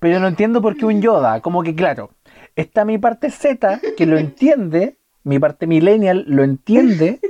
Pero 0.00 0.20
no 0.20 0.28
entiendo 0.28 0.60
por 0.62 0.76
qué 0.76 0.86
un 0.86 1.00
Yoda. 1.00 1.40
Como 1.40 1.62
que, 1.62 1.74
claro, 1.74 2.10
está 2.56 2.84
mi 2.84 2.98
parte 2.98 3.30
Z 3.30 3.80
que 3.96 4.06
lo 4.06 4.18
entiende, 4.18 4.98
mi 5.22 5.38
parte 5.38 5.66
millennial 5.66 6.24
lo 6.26 6.42
entiende, 6.44 7.20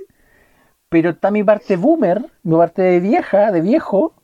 pero 0.89 1.11
está 1.11 1.31
mi 1.31 1.43
parte 1.45 1.77
boomer, 1.77 2.25
mi 2.43 2.57
parte 2.57 2.83
de 2.83 3.01
vieja, 3.01 3.53
de 3.53 3.61
viejo, 3.61 4.15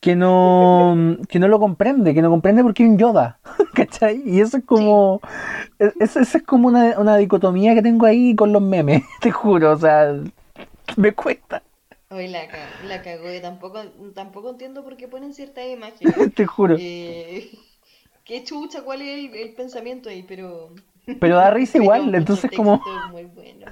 que 0.00 0.14
no, 0.16 0.96
que 1.28 1.38
no 1.40 1.48
lo 1.48 1.58
comprende, 1.58 2.14
que 2.14 2.22
no 2.22 2.30
comprende 2.30 2.62
por 2.62 2.74
qué 2.74 2.84
un 2.84 2.98
Yoda. 2.98 3.40
¿Cachai? 3.74 4.22
Y 4.24 4.40
eso 4.40 4.58
es 4.58 4.64
como. 4.64 5.20
es- 5.78 5.94
Eso, 6.00 6.20
eso 6.20 6.38
es 6.38 6.44
como 6.44 6.68
una, 6.68 6.98
una 6.98 7.16
dicotomía 7.16 7.74
que 7.74 7.82
tengo 7.82 8.06
ahí 8.06 8.34
con 8.34 8.52
los 8.52 8.62
memes, 8.62 9.02
te 9.20 9.30
juro. 9.30 9.72
O 9.72 9.76
sea, 9.78 10.14
me 10.96 11.12
cuesta, 11.12 11.62
Hoy 12.10 12.28
la, 12.28 12.48
la 12.86 13.02
cagó, 13.02 13.28
tampoco, 13.42 13.82
tampoco 14.14 14.50
entiendo 14.50 14.82
por 14.82 14.96
qué 14.96 15.08
ponen 15.08 15.34
ciertas 15.34 15.66
imágenes. 15.66 16.14
te 16.34 16.46
juro. 16.46 16.76
Eh, 16.78 17.50
qué 18.24 18.44
chucha, 18.44 18.82
cuál 18.82 19.02
es 19.02 19.08
el, 19.30 19.34
el 19.34 19.54
pensamiento 19.54 20.08
ahí, 20.08 20.22
pero... 20.22 20.74
Pero 21.20 21.36
da 21.36 21.50
risa 21.50 21.72
pero 21.74 21.84
igual, 21.84 22.14
entonces 22.14 22.50
como. 22.54 22.82
muy 23.10 23.24
bueno. 23.24 23.64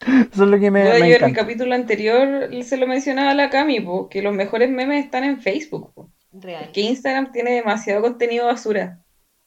Eso 0.00 0.44
es 0.44 0.50
lo 0.50 0.58
que 0.60 0.70
me, 0.70 0.84
Yo 0.84 0.90
me 1.00 1.14
en 1.16 1.24
el 1.24 1.34
capítulo 1.34 1.74
anterior 1.74 2.50
se 2.62 2.76
lo 2.76 2.86
mencionaba 2.86 3.30
a 3.30 3.34
la 3.34 3.48
Cami, 3.48 3.80
po, 3.80 4.08
que 4.10 4.20
los 4.20 4.34
mejores 4.34 4.68
memes 4.70 5.02
están 5.02 5.24
en 5.24 5.40
Facebook. 5.40 5.94
po. 5.94 6.10
Real. 6.32 6.72
Que 6.72 6.82
Instagram 6.82 7.32
tiene 7.32 7.52
demasiado 7.52 8.02
contenido 8.02 8.44
basura. 8.46 8.98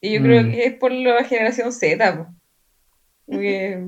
Y 0.01 0.13
yo 0.15 0.21
creo 0.23 0.41
Mm. 0.43 0.51
que 0.51 0.65
es 0.65 0.73
por 0.73 0.91
la 0.91 1.23
generación 1.25 1.71
Z. 1.71 2.17
po. 2.17 2.33
Porque 3.27 3.87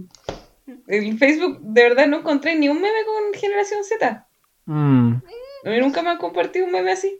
en 0.88 1.18
Facebook 1.18 1.60
de 1.62 1.84
verdad 1.84 2.08
no 2.08 2.20
encontré 2.20 2.56
ni 2.56 2.70
un 2.70 2.78
meme 2.78 3.00
con 3.06 3.40
generación 3.40 3.84
Z. 3.84 4.26
Mm, 4.66 5.14
A 5.66 5.70
mí 5.70 5.80
nunca 5.80 6.02
me 6.02 6.10
han 6.10 6.18
compartido 6.18 6.66
un 6.66 6.72
meme 6.72 6.92
así. 6.92 7.20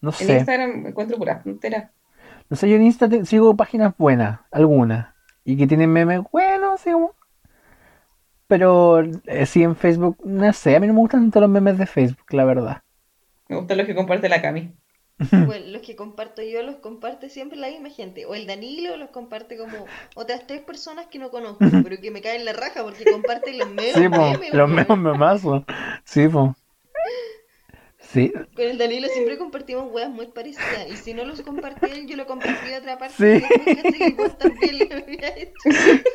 no 0.00 0.10
En 0.10 0.14
sé. 0.26 0.32
Instagram 0.38 0.86
encuentro 0.86 1.16
pura 1.18 1.40
frontera. 1.40 1.90
No 2.48 2.56
sé, 2.56 2.68
yo 2.68 2.76
en 2.76 2.82
Insta 2.82 3.08
te- 3.08 3.24
sigo 3.26 3.56
páginas 3.56 3.94
buenas, 3.96 4.40
algunas, 4.50 5.14
y 5.44 5.56
que 5.56 5.66
tienen 5.66 5.90
memes 5.92 6.20
buenos, 6.32 6.82
como- 6.82 7.14
Pero 8.46 9.00
eh, 9.26 9.46
sí 9.46 9.62
en 9.62 9.76
Facebook, 9.76 10.16
no 10.24 10.52
sé, 10.52 10.74
a 10.74 10.80
mí 10.80 10.86
no 10.88 10.92
me 10.94 11.00
gustan 11.00 11.20
tanto 11.22 11.40
los 11.40 11.48
memes 11.50 11.78
de 11.78 11.86
Facebook, 11.86 12.26
la 12.30 12.44
verdad. 12.44 12.82
Me 13.48 13.56
gustan 13.56 13.78
los 13.78 13.86
que 13.86 13.94
comparte 13.94 14.28
la 14.28 14.42
Cami. 14.42 14.72
Pues 15.46 15.66
los 15.66 15.82
que 15.82 15.96
comparto 15.96 16.42
yo 16.42 16.62
los 16.62 16.76
comparte 16.76 17.28
siempre 17.28 17.58
la 17.58 17.68
misma 17.68 17.90
gente. 17.90 18.24
O 18.26 18.34
el 18.34 18.46
Danilo 18.46 18.96
los 18.96 19.10
comparte 19.10 19.56
como 19.56 19.86
otras 20.14 20.46
tres 20.46 20.62
personas 20.62 21.06
que 21.06 21.18
no 21.18 21.30
conozco, 21.30 21.64
pero 21.82 22.00
que 22.00 22.10
me 22.10 22.22
caen 22.22 22.44
la 22.44 22.52
raja 22.52 22.82
porque 22.82 23.04
comparten 23.04 23.58
los 23.58 23.68
memes. 23.68 23.94
Sí, 23.94 24.08
memes, 24.08 24.54
los 24.54 24.68
memes 24.68 24.98
memazos. 24.98 25.62
Sí, 26.04 26.28
po. 26.28 26.54
Sí, 28.12 28.32
Con 28.56 28.64
el 28.64 28.76
Danilo 28.76 29.06
siempre 29.06 29.38
compartimos 29.38 29.92
weas 29.92 30.10
muy 30.10 30.26
parecidas. 30.26 30.88
Y 30.88 30.96
si 30.96 31.14
no 31.14 31.24
los 31.24 31.42
compartía 31.42 31.94
él, 31.94 32.08
yo 32.08 32.16
lo 32.16 32.26
compartí 32.26 32.68
de 32.68 32.78
otra 32.78 32.98
parte. 32.98 33.14
Sí. 33.16 33.24
Y 33.24 33.40
después 33.40 33.76
caché 33.76 33.98
que 33.98 34.04
el 34.06 34.14
weón 34.14 34.38
también 34.38 34.78
lo 34.78 34.96
había 34.96 35.28
hecho. 35.36 35.52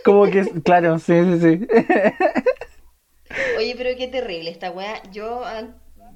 como 0.04 0.26
que, 0.26 0.44
claro, 0.62 1.00
sí, 1.00 1.14
sí, 1.14 1.40
sí. 1.40 1.68
Oye, 3.58 3.76
pero 3.78 3.96
qué 3.98 4.10
terrible 4.10 4.50
esta 4.50 4.72
wea. 4.72 5.02
Yo, 5.12 5.44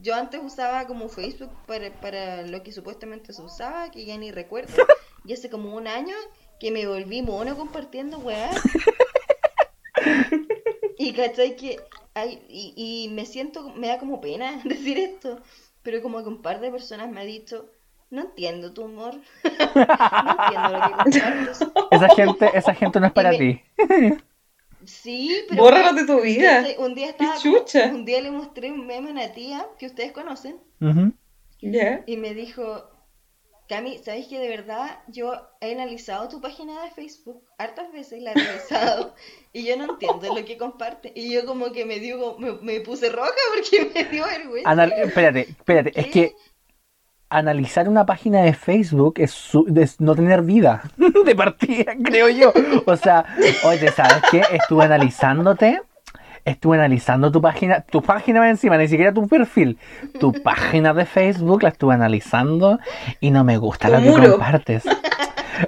yo 0.01 0.15
antes 0.15 0.41
usaba 0.43 0.87
como 0.87 1.09
Facebook 1.09 1.51
para, 1.65 1.91
para 1.99 2.43
lo 2.43 2.63
que 2.63 2.71
supuestamente 2.71 3.33
se 3.33 3.41
usaba, 3.41 3.91
que 3.91 4.05
ya 4.05 4.17
ni 4.17 4.31
recuerdo. 4.31 4.73
Y 5.25 5.33
hace 5.33 5.49
como 5.49 5.75
un 5.75 5.85
año 5.85 6.15
que 6.61 6.71
me 6.71 6.87
volví 6.87 7.21
mono 7.21 7.57
compartiendo 7.57 8.19
weas. 8.19 8.55
Y 11.01 11.13
cachai 11.13 11.55
que 11.55 11.79
hay, 12.13 12.45
y, 12.49 12.73
y 12.75 13.07
me 13.13 13.25
siento, 13.25 13.73
me 13.73 13.87
da 13.87 13.99
como 13.99 14.19
pena 14.19 14.59
decir 14.65 14.99
esto, 14.99 15.39
pero 15.81 16.01
como 16.01 16.21
que 16.21 16.27
un 16.27 16.41
par 16.41 16.59
de 16.59 16.71
personas 16.71 17.09
me 17.09 17.21
ha 17.21 17.23
dicho, 17.23 17.71
no 18.09 18.23
entiendo 18.23 18.73
tu 18.73 18.83
humor, 18.83 19.15
no 19.15 19.49
entiendo 19.49 20.69
lo 20.69 20.81
que 20.81 20.91
compartes. 20.91 21.59
Esa 21.91 22.09
gente, 22.09 22.51
esa 22.53 22.73
gente 22.73 22.99
no 22.99 23.07
es 23.07 23.13
para 23.13 23.31
ti. 23.31 23.61
Sí, 24.85 25.35
pero 25.49 25.63
Bórralos 25.63 25.95
de 25.95 26.05
tu 26.05 26.21
vida. 26.21 26.65
Un 26.77 26.95
día 26.95 27.09
estaba 27.09 27.37
chucha. 27.37 27.83
como- 27.83 27.95
un 27.99 28.05
día 28.05 28.21
le 28.21 28.31
mostré 28.31 28.71
un 28.71 28.85
meme 28.87 29.09
a 29.09 29.11
una 29.11 29.31
tía 29.33 29.67
que 29.77 29.87
ustedes 29.87 30.11
conocen 30.11 30.57
Ujú. 30.81 31.11
Ya. 31.61 32.03
y 32.07 32.15
me 32.17 32.33
dijo, 32.33 32.89
Cami, 33.67 33.99
¿sabes 33.99 34.25
que 34.27 34.39
de 34.39 34.47
verdad 34.49 34.99
yo 35.07 35.33
he 35.61 35.73
analizado 35.73 36.27
tu 36.27 36.41
página 36.41 36.81
de 36.83 36.89
Facebook 36.91 37.43
hartas 37.59 37.91
veces, 37.91 38.19
la 38.23 38.31
he 38.31 38.33
revisado 38.33 39.13
y 39.53 39.63
yo 39.65 39.77
no 39.77 39.91
entiendo 39.91 40.33
lo 40.33 40.43
que 40.45 40.57
comparte? 40.57 41.11
Y 41.13 41.31
yo 41.31 41.45
como 41.45 41.71
que 41.71 41.85
me 41.85 41.99
dio, 41.99 42.37
me, 42.39 42.53
me 42.61 42.79
puse 42.81 43.09
roja 43.09 43.29
porque 43.53 43.91
me 43.93 44.05
dio 44.05 44.25
vergüenza. 44.25 44.69
Anal- 44.69 44.93
espérate, 44.93 45.41
espérate, 45.41 45.91
es 45.99 46.07
que 46.07 46.33
analizar 47.29 47.87
una 47.87 48.05
página 48.05 48.41
de 48.41 48.53
Facebook 48.53 49.15
es, 49.17 49.31
su- 49.31 49.65
es 49.75 49.99
no 50.01 50.15
tener 50.15 50.41
vida 50.41 50.81
de 51.25 51.35
partida, 51.35 51.93
creo 52.03 52.29
yo. 52.29 52.51
O 52.85 52.95
sea, 52.95 53.25
oye, 53.63 53.91
¿sabes 53.91 54.23
qué? 54.31 54.41
Estuve 54.51 54.85
analizándote, 54.85 55.81
estuve 56.45 56.77
analizando 56.77 57.31
tu 57.31 57.41
página, 57.41 57.81
tu 57.81 58.01
página 58.01 58.39
va 58.39 58.49
encima, 58.49 58.77
ni 58.77 58.87
siquiera 58.87 59.13
tu 59.13 59.27
perfil, 59.27 59.77
tu 60.19 60.31
página 60.33 60.93
de 60.93 61.05
Facebook 61.05 61.61
la 61.63 61.69
estuve 61.69 61.93
analizando 61.93 62.79
y 63.19 63.29
no 63.31 63.43
me 63.43 63.57
gusta 63.57 63.89
lo 63.89 63.99
que 63.99 64.09
muro. 64.09 64.31
compartes. 64.31 64.83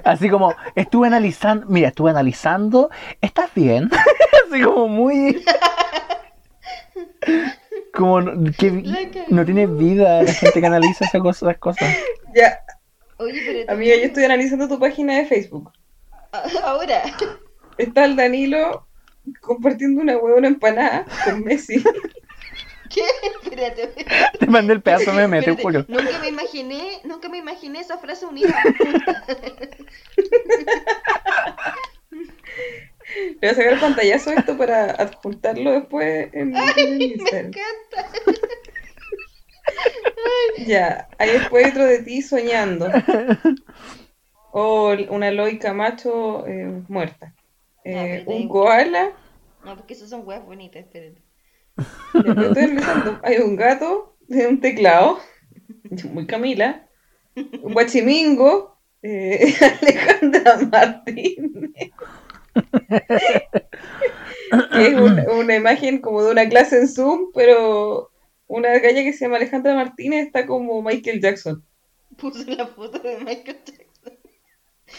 Así 0.04 0.30
como, 0.30 0.54
estuve 0.74 1.06
analizando, 1.06 1.66
mira, 1.68 1.88
estuve 1.88 2.10
analizando, 2.10 2.88
¿estás 3.20 3.50
bien? 3.54 3.90
Así 4.50 4.62
como 4.62 4.88
muy... 4.88 5.42
Como 7.92 8.20
no- 8.20 8.52
que 8.58 9.24
no 9.28 9.44
tiene 9.44 9.66
vida 9.66 10.22
la 10.22 10.32
gente 10.32 10.60
que 10.60 10.66
analiza 10.66 11.04
esas 11.04 11.20
cosas. 11.22 11.42
esas 11.50 11.58
cosas. 11.58 11.88
Ya. 12.34 12.58
Oye, 13.18 13.42
pero 13.44 13.72
Amiga, 13.72 13.94
yo 13.96 14.04
estoy 14.04 14.24
analizando 14.24 14.66
tu 14.66 14.78
página 14.78 15.18
de 15.18 15.26
Facebook. 15.26 15.70
ahora, 16.64 17.02
Está 17.76 18.06
el 18.06 18.16
Danilo 18.16 18.88
compartiendo 19.42 20.00
una 20.00 20.16
huevona 20.16 20.48
empanada 20.48 21.04
con 21.24 21.44
Messi. 21.44 21.82
¿qué? 22.90 23.02
Espérate, 23.42 23.92
Te 24.38 24.46
mandé 24.46 24.72
el 24.74 24.82
pedazo 24.82 25.12
meme, 25.12 25.42
te 25.42 25.50
espérate. 25.50 25.62
juro. 25.62 25.84
Nunca 25.88 26.18
me 26.20 26.28
imaginé, 26.28 27.00
nunca 27.04 27.28
me 27.28 27.38
imaginé 27.38 27.80
esa 27.80 27.98
frase 27.98 28.24
unida. 28.26 28.54
Le 33.16 33.36
voy 33.40 33.48
a 33.50 33.54
sacar 33.54 33.80
pantallazo 33.80 34.30
a 34.30 34.34
esto 34.34 34.56
para 34.56 34.90
adjuntarlo 34.92 35.72
después 35.72 36.28
en, 36.32 36.54
en 36.56 36.68
el 36.78 36.98
Me 36.98 37.04
Instagram. 37.04 37.46
encanta. 37.46 38.12
Ya, 40.66 41.08
hay 41.18 41.30
después 41.30 41.70
otro 41.70 41.84
de 41.84 42.02
ti 42.02 42.22
soñando. 42.22 42.88
O 44.52 44.94
una 45.08 45.28
Eloy 45.28 45.58
Camacho 45.58 46.46
eh, 46.46 46.82
muerta. 46.88 47.34
Eh, 47.84 48.22
pero 48.26 48.36
un 48.36 48.48
koala. 48.48 49.12
No, 49.64 49.76
porque 49.76 49.94
esas 49.94 50.10
son 50.10 50.26
weas 50.26 50.44
bonitas, 50.44 50.84
espérate. 50.84 51.22
Después 52.12 52.48
estoy. 52.48 53.18
Hay 53.22 53.38
un 53.38 53.56
gato 53.56 54.16
de 54.28 54.46
un 54.46 54.60
teclado. 54.60 55.18
Muy 56.10 56.26
Camila. 56.26 56.86
Un 57.34 57.72
guachimingo. 57.72 58.78
eh, 59.02 59.54
Alejandra 59.80 60.58
Martínez. 60.70 61.90
que 64.72 64.86
es 64.86 64.94
una, 64.94 65.24
una 65.32 65.56
imagen 65.56 66.00
como 66.00 66.22
de 66.22 66.30
una 66.32 66.48
clase 66.48 66.78
en 66.78 66.88
Zoom, 66.88 67.30
pero 67.34 68.10
una 68.46 68.70
galla 68.78 69.02
que 69.02 69.12
se 69.12 69.24
llama 69.24 69.36
Alejandra 69.36 69.74
Martínez 69.74 70.26
está 70.26 70.46
como 70.46 70.82
Michael 70.82 71.20
Jackson. 71.20 71.64
Puse 72.18 72.44
la 72.54 72.66
foto 72.66 72.98
de 72.98 73.18
Michael 73.18 73.58
Jackson. 73.64 74.18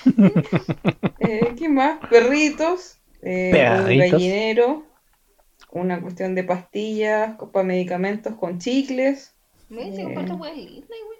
Eh, 1.19 1.53
¿Qué 1.57 1.69
más? 1.69 1.99
Perritos. 2.09 2.99
eh, 3.21 3.51
un 3.53 3.97
gallinero. 3.97 4.83
Una 5.71 6.01
cuestión 6.01 6.35
de 6.35 6.43
pastillas 6.43 7.35
para 7.51 7.65
medicamentos 7.65 8.35
con 8.35 8.59
chicles. 8.59 9.33
Me 9.69 9.85
dice 9.85 9.97
Bien. 9.97 10.13
comparto 10.13 10.35
weas 10.35 10.55
lindas, 10.57 10.89
güey. 11.05 11.19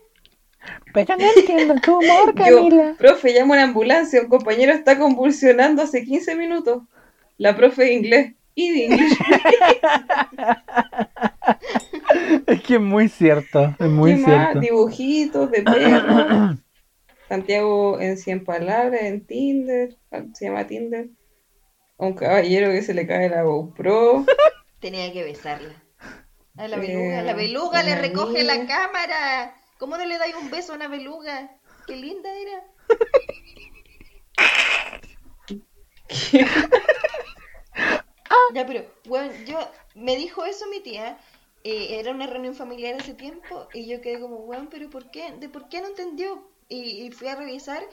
Pero 0.93 1.15
no 1.17 1.25
entiendo 1.35 1.75
tu 1.81 1.97
humor, 1.99 2.33
Yo, 2.47 2.95
profe, 2.97 3.33
llamo 3.33 3.53
a 3.53 3.57
una 3.57 3.63
ambulancia. 3.65 4.21
Un 4.21 4.29
compañero 4.29 4.71
está 4.73 4.97
convulsionando 4.97 5.81
hace 5.81 6.03
15 6.03 6.35
minutos. 6.35 6.83
La 7.37 7.55
profe 7.55 7.83
de 7.83 7.93
inglés. 7.93 8.33
Y 8.55 8.71
de 8.71 8.85
inglés. 8.85 9.13
Es 12.47 12.61
que 12.61 12.75
es 12.75 12.81
muy 12.81 13.09
cierto, 13.09 13.75
es 13.79 13.89
muy 13.89 14.15
¿Qué 14.15 14.21
más? 14.21 14.27
cierto. 14.51 14.59
Dibujitos 14.59 15.51
de 15.51 15.61
perros. 15.63 16.57
Santiago 17.29 17.99
en 17.99 18.17
100 18.17 18.45
palabras 18.45 19.01
en 19.01 19.25
Tinder. 19.25 19.97
Se 20.33 20.45
llama 20.45 20.67
Tinder. 20.67 21.07
Un 21.97 22.13
caballero 22.13 22.71
que 22.71 22.81
se 22.81 22.93
le 22.93 23.07
cae 23.07 23.29
la 23.29 23.43
GoPro. 23.43 24.25
Tenía 24.79 25.11
que 25.11 25.23
besarla. 25.23 25.73
A 26.57 26.67
la 26.67 26.77
Eh, 26.77 26.79
beluga, 26.79 27.21
la 27.23 27.33
beluga 27.33 27.83
le 27.83 27.95
recoge 27.95 28.43
la 28.43 28.65
cámara. 28.67 29.55
¿Cómo 29.83 29.97
no 29.97 30.05
le 30.05 30.17
dais 30.17 30.33
un 30.35 30.49
beso 30.49 30.71
a 30.71 30.77
una 30.77 30.87
beluga? 30.87 31.59
Qué 31.85 31.97
linda 31.97 32.29
era. 32.33 32.63
Ya, 38.53 38.65
pero, 38.65 38.85
bueno, 39.05 39.33
yo, 39.45 39.59
me 39.95 40.15
dijo 40.15 40.45
eso 40.45 40.67
mi 40.67 40.79
tía, 40.79 41.17
eh, 41.63 41.99
era 41.99 42.11
una 42.11 42.27
reunión 42.27 42.55
familiar 42.55 42.95
hace 42.95 43.13
tiempo, 43.13 43.67
y 43.73 43.87
yo 43.87 43.99
quedé 43.99 44.19
como, 44.19 44.37
weón, 44.37 44.67
pero 44.67 44.89
¿por 44.89 45.11
qué? 45.11 45.31
¿De 45.33 45.49
por 45.49 45.69
qué 45.69 45.81
no 45.81 45.87
entendió? 45.87 46.47
Y, 46.69 47.05
y 47.05 47.11
fui 47.11 47.27
a 47.27 47.35
revisar, 47.35 47.83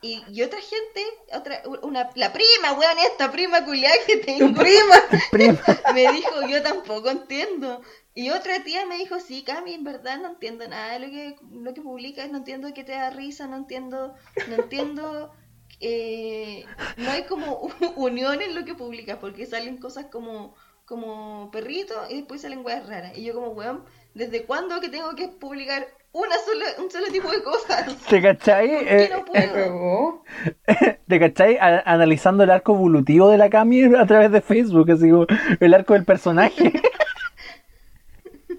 y, 0.00 0.22
y 0.28 0.42
otra 0.42 0.60
gente, 0.60 1.04
otra, 1.32 1.62
una, 1.82 2.10
la 2.14 2.32
prima, 2.32 2.72
weón, 2.72 2.98
esta 2.98 3.30
prima 3.32 3.64
culiada 3.64 3.96
que 4.06 4.16
tengo, 4.18 4.48
¡Tu 4.48 4.54
prima! 4.54 4.94
Prima, 5.30 5.60
me 5.92 6.12
dijo, 6.12 6.46
yo 6.48 6.62
tampoco 6.62 7.10
entiendo. 7.10 7.82
Y 8.14 8.30
otra 8.30 8.62
tía 8.62 8.86
me 8.86 8.96
dijo, 8.96 9.18
sí, 9.18 9.42
Cami, 9.42 9.74
en 9.74 9.82
verdad 9.84 10.18
no 10.20 10.28
entiendo 10.28 10.66
nada 10.68 10.92
de 10.92 11.00
lo 11.00 11.06
que, 11.06 11.36
lo 11.52 11.74
que 11.74 11.82
publicas, 11.82 12.30
no 12.30 12.38
entiendo 12.38 12.72
qué 12.72 12.84
te 12.84 12.92
da 12.92 13.10
risa, 13.10 13.46
no 13.48 13.56
entiendo, 13.56 14.14
no 14.48 14.54
entiendo, 14.54 15.32
eh, 15.80 16.64
no 16.96 17.10
hay 17.10 17.24
como 17.24 17.68
unión 17.96 18.40
en 18.40 18.54
lo 18.54 18.64
que 18.64 18.74
publicas, 18.74 19.18
porque 19.18 19.46
salen 19.46 19.78
cosas 19.78 20.06
como, 20.12 20.54
como 20.84 21.50
perrito 21.50 21.94
y 22.08 22.18
después 22.18 22.42
salen 22.42 22.64
weas 22.64 22.86
raras. 22.86 23.18
Y 23.18 23.24
yo 23.24 23.34
como, 23.34 23.48
weón, 23.48 23.84
¿desde 24.14 24.44
cuándo 24.44 24.80
que 24.80 24.88
tengo 24.88 25.14
que 25.16 25.26
publicar 25.28 25.86
una 26.12 26.36
sola, 26.46 26.64
un 26.78 26.88
solo 26.92 27.08
tipo 27.08 27.28
de 27.28 27.42
cosas. 27.42 27.96
¿Te 28.08 28.22
cachai? 28.22 28.68
¿Por 28.70 28.84
qué 28.84 29.04
Eh, 29.04 29.08
no 29.10 29.18
La 29.18 29.24
puedo? 29.24 30.22
¿Te 31.08 31.18
cachai? 31.18 31.56
A- 31.58 31.82
analizando 31.84 32.44
el 32.44 32.50
arco 32.50 32.74
evolutivo 32.74 33.28
de 33.28 33.38
la 33.38 33.50
Cami 33.50 33.82
a 33.96 34.06
través 34.06 34.30
de 34.30 34.40
Facebook, 34.40 34.88
así 34.92 35.10
como 35.10 35.26
el 35.58 35.74
arco 35.74 35.94
del 35.94 36.04
personaje. 36.04 36.72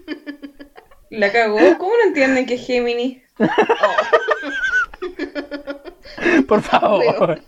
La 1.10 1.32
cagó. 1.32 1.58
¿Cómo 1.78 1.92
no 1.96 2.08
entienden 2.08 2.46
que 2.46 2.54
es 2.54 2.66
Géminis? 2.66 3.22
Por 6.48 6.62
favor. 6.62 7.40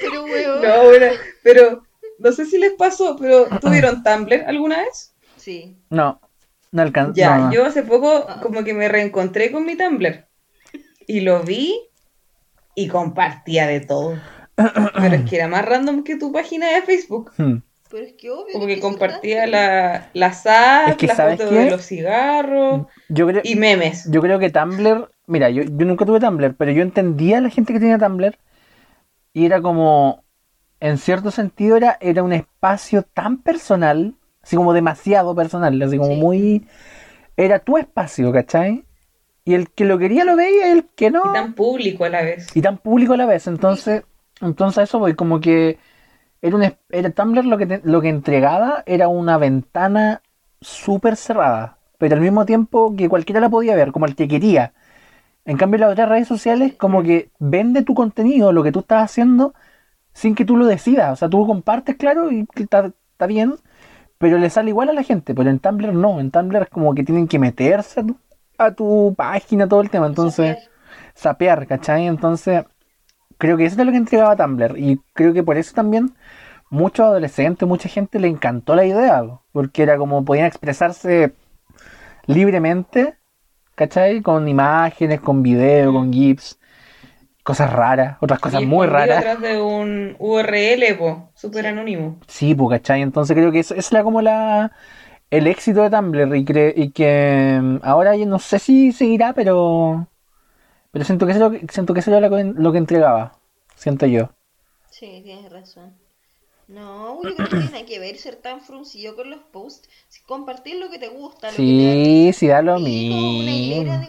Pero 0.00 0.24
weón. 0.24 0.62
No, 0.62 0.84
bueno, 0.84 1.06
pero 1.42 1.82
no 2.18 2.32
sé 2.32 2.46
si 2.46 2.58
les 2.58 2.72
pasó, 2.72 3.16
pero 3.18 3.46
¿tuvieron 3.60 4.02
Tumblr 4.02 4.44
alguna 4.46 4.78
vez? 4.82 5.14
Sí. 5.36 5.76
No, 5.90 6.20
no 6.70 6.82
alcanza. 6.82 7.14
Ya, 7.14 7.38
no, 7.38 7.46
no. 7.46 7.52
yo 7.52 7.64
hace 7.64 7.82
poco 7.82 8.26
como 8.42 8.64
que 8.64 8.74
me 8.74 8.88
reencontré 8.88 9.50
con 9.50 9.64
mi 9.64 9.76
Tumblr 9.76 10.26
y 11.06 11.20
lo 11.20 11.42
vi 11.42 11.76
y 12.74 12.88
compartía 12.88 13.66
de 13.66 13.80
todo. 13.80 14.18
Pero 14.54 15.14
es 15.14 15.28
que 15.28 15.36
era 15.36 15.48
más 15.48 15.64
random 15.64 16.04
que 16.04 16.16
tu 16.16 16.32
página 16.32 16.68
de 16.68 16.82
Facebook. 16.82 17.32
Hmm. 17.36 17.58
Pero 17.92 18.04
es 18.06 18.14
que 18.14 18.30
obvio. 18.30 18.52
Como 18.54 18.66
que 18.66 18.80
compartía 18.80 19.46
la, 19.46 20.08
las 20.14 20.46
apps, 20.46 20.92
Es 20.92 20.96
que, 20.96 21.06
las 21.06 21.16
¿sabes 21.16 21.36
fotos 21.36 21.50
qué? 21.52 21.58
de 21.60 21.70
los 21.70 21.86
cigarros 21.86 22.86
Yo 23.08 23.26
creo, 23.26 23.42
y 23.44 23.54
memes. 23.54 24.10
yo 24.10 24.20
creo 24.20 24.38
que 24.38 24.50
Tumblr, 24.50 25.10
mira, 25.26 25.50
yo, 25.50 25.62
yo 25.62 25.86
nunca 25.86 26.04
tuve 26.06 26.18
Tumblr, 26.20 26.54
pero 26.56 26.72
yo 26.72 26.82
entendía 26.82 27.38
a 27.38 27.40
la 27.42 27.50
gente 27.50 27.72
que 27.72 27.80
tenía 27.80 27.98
Tumblr 27.98 28.36
y 29.34 29.46
era 29.46 29.60
como, 29.62 30.24
en 30.80 30.98
cierto 30.98 31.30
sentido, 31.30 31.76
era, 31.76 31.96
era 32.00 32.22
un 32.22 32.32
espacio 32.32 33.02
tan 33.02 33.38
personal, 33.42 34.14
así 34.42 34.56
como 34.56 34.72
demasiado 34.72 35.34
personal, 35.34 35.80
así 35.82 35.96
como 35.98 36.14
Sí. 36.14 36.20
muy... 36.20 36.66
Era 37.36 37.58
tu 37.60 37.78
espacio, 37.78 38.30
¿cachai? 38.32 38.84
Y 39.44 39.54
el 39.54 39.70
que 39.70 39.84
lo 39.86 39.98
quería 39.98 40.24
lo 40.24 40.36
veía 40.36 40.68
y 40.68 40.72
el 40.72 40.84
que 40.94 41.10
no... 41.10 41.22
Y 41.30 41.32
tan 41.32 41.54
público 41.54 42.04
a 42.04 42.08
la 42.10 42.22
vez. 42.22 42.48
y 42.54 42.60
tan 42.62 42.78
público 42.78 43.14
a 43.14 43.16
la 43.16 43.26
vez. 43.26 43.46
Entonces, 43.46 44.02
entonces 44.40 44.78
a 44.78 44.82
eso 44.82 44.98
voy, 44.98 45.14
como 45.14 45.40
que 45.40 45.78
era 46.42 46.56
un 46.56 46.64
era 46.90 47.10
Tumblr 47.10 47.44
lo 47.46 47.58
que 47.58 47.66
te- 47.66 47.80
lo 47.84 48.00
que 48.02 48.08
entregaba 48.10 48.82
era 48.86 49.08
una 49.08 49.38
ventana 49.38 50.22
súper 50.60 51.16
cerrada, 51.16 51.78
pero 51.98 52.14
al 52.16 52.20
mismo 52.22 52.46
tiempo 52.46 52.94
que 52.96 53.08
cualquiera 53.08 53.40
la 53.40 53.50
podía 53.50 53.76
ver, 53.76 53.92
como 53.92 54.06
el 54.06 54.16
que 54.16 54.28
quería. 54.28 54.74
En 55.44 55.56
cambio, 55.56 55.80
las 55.80 55.92
otras 55.92 56.08
redes 56.08 56.28
sociales 56.28 56.74
como 56.76 57.02
que 57.02 57.30
vende 57.38 57.82
tu 57.82 57.94
contenido, 57.94 58.52
lo 58.52 58.62
que 58.62 58.72
tú 58.72 58.80
estás 58.80 59.04
haciendo, 59.04 59.54
sin 60.14 60.34
que 60.34 60.44
tú 60.44 60.56
lo 60.56 60.66
decidas. 60.66 61.12
O 61.12 61.16
sea, 61.16 61.30
tú 61.30 61.46
compartes, 61.46 61.96
claro, 61.96 62.32
y 62.32 62.46
está, 62.56 62.92
bien, 63.28 63.56
pero 64.18 64.38
le 64.38 64.50
sale 64.50 64.70
igual 64.70 64.90
a 64.90 64.92
la 64.94 65.02
gente. 65.04 65.34
Pero 65.34 65.50
en 65.50 65.58
Tumblr 65.60 65.92
no, 65.94 66.20
en 66.20 66.30
Tumblr 66.30 66.62
es 66.64 66.68
como 66.70 66.94
que 66.94 67.04
tienen 67.04 67.28
que 67.28 67.38
meterse 67.38 68.00
a 68.00 68.04
tu, 68.06 68.16
a 68.58 68.72
tu 68.74 69.14
página, 69.16 69.68
todo 69.68 69.82
el 69.82 69.90
tema. 69.90 70.06
Entonces 70.06 70.58
sapear, 71.14 71.66
¿cachai? 71.66 72.06
Entonces, 72.06 72.64
creo 73.38 73.56
que 73.56 73.64
eso 73.66 73.80
es 73.80 73.86
lo 73.86 73.92
que 73.92 73.98
entregaba 73.98 74.36
Tumblr. 74.36 74.78
Y 74.78 75.00
creo 75.14 75.32
que 75.32 75.42
por 75.42 75.56
eso 75.56 75.74
también 75.74 76.14
muchos 76.72 77.06
adolescentes, 77.06 77.68
mucha 77.68 77.88
gente 77.90 78.20
le 78.20 78.28
encantó 78.28 78.76
la 78.76 78.86
idea, 78.86 79.22
po, 79.24 79.44
porque 79.52 79.84
era 79.84 79.98
como 79.98 80.24
podían 80.24 80.46
expresarse 80.46 81.34
libremente, 82.26 83.18
¿cachai? 83.76 84.22
Con 84.22 84.48
imágenes, 84.48 85.20
con 85.20 85.42
video, 85.42 85.92
con 85.92 86.12
GIFs, 86.12 86.58
cosas 87.44 87.72
raras, 87.72 88.18
otras 88.20 88.40
cosas 88.40 88.62
Y 88.62 88.64
muy 88.64 88.86
raras. 88.86 89.24
atrás 89.24 89.40
de 89.40 89.60
un 89.60 90.16
URL, 90.20 90.94
po, 90.96 91.32
súper 91.34 91.66
anónimo. 91.66 92.20
Sí, 92.28 92.54
pues, 92.54 92.78
¿cachai? 92.80 93.02
Entonces 93.02 93.36
creo 93.36 93.52
que 93.52 93.60
eso, 93.60 93.74
eso 93.74 93.94
era 93.94 94.04
como 94.04 94.22
la 94.22 94.72
el 95.30 95.46
éxito 95.48 95.82
de 95.82 95.90
Tumblr 95.90 96.36
y, 96.36 96.44
cre- 96.44 96.74
y 96.76 96.92
que 96.92 97.58
mm, 97.62 97.78
ahora 97.84 98.16
yo 98.16 98.26
no 98.26 98.38
sé 98.38 98.58
si 98.60 98.92
seguirá, 98.92 99.32
pero 99.34 100.08
pero 100.92 101.04
siento 101.04 101.26
que 101.26 101.32
eso, 101.32 101.46
es 101.46 101.52
lo 101.52 101.60
que- 101.68 101.72
siento 101.72 101.94
que 101.94 102.00
eso 102.00 102.10
era 102.12 102.28
lo 102.28 102.36
que, 102.36 102.44
lo 102.44 102.72
que 102.72 102.78
entregaba, 102.78 103.34
siento 103.76 104.06
yo. 104.06 104.30
Sí, 104.90 105.20
tienes 105.24 105.50
razón. 105.50 105.98
No, 106.74 107.22
yo 107.24 107.34
creo 107.34 107.48
que 107.48 107.54
no 107.54 107.60
tiene 107.60 107.72
nada 107.72 107.86
que 107.86 107.98
ver 107.98 108.16
ser 108.18 108.36
tan 108.36 108.60
fruncillo 108.60 109.14
con 109.16 109.30
los 109.30 109.42
posts. 109.42 109.88
Si 110.08 110.22
Compartir 110.22 110.76
lo 110.76 110.90
que 110.90 110.98
te 110.98 111.08
gusta, 111.08 111.52
lo 111.52 111.64
que 111.64 111.74
te 111.74 111.82
Sí, 111.84 112.30
sí, 112.32 112.46
da 112.48 112.62
lo 112.62 112.76
una 112.76 113.52
hilera 113.52 113.98
mismo. 113.98 114.00
de. 114.00 114.08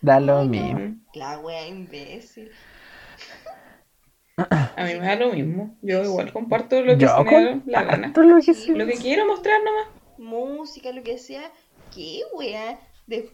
Da 0.00 0.18
lo 0.20 0.38
Ay, 0.38 0.48
no. 0.48 0.50
mismo. 0.50 0.96
La 1.14 1.38
wea 1.38 1.66
imbécil. 1.68 2.50
A 4.76 4.84
mí 4.84 4.94
me 4.94 5.06
da 5.06 5.16
lo 5.16 5.32
mismo. 5.32 5.76
Yo 5.82 6.02
igual 6.02 6.32
comparto 6.32 6.80
lo 6.80 6.96
que 6.96 7.00
Yo 7.00 7.08
se 7.08 7.24
me 7.24 7.30
da 7.32 7.40
la 7.66 7.82
gana. 7.82 8.06
comparto 8.06 8.22
lo 8.22 8.36
que 8.40 8.54
Sí. 8.54 8.72
Lo 8.74 8.86
que 8.86 8.94
quiero 8.94 9.26
mostrar 9.26 9.60
nomás. 9.62 9.86
Música, 10.18 10.92
lo 10.92 11.02
que 11.02 11.18
sea. 11.18 11.50
¿Qué 11.94 12.22
wea? 12.34 12.78
De- 13.10 13.28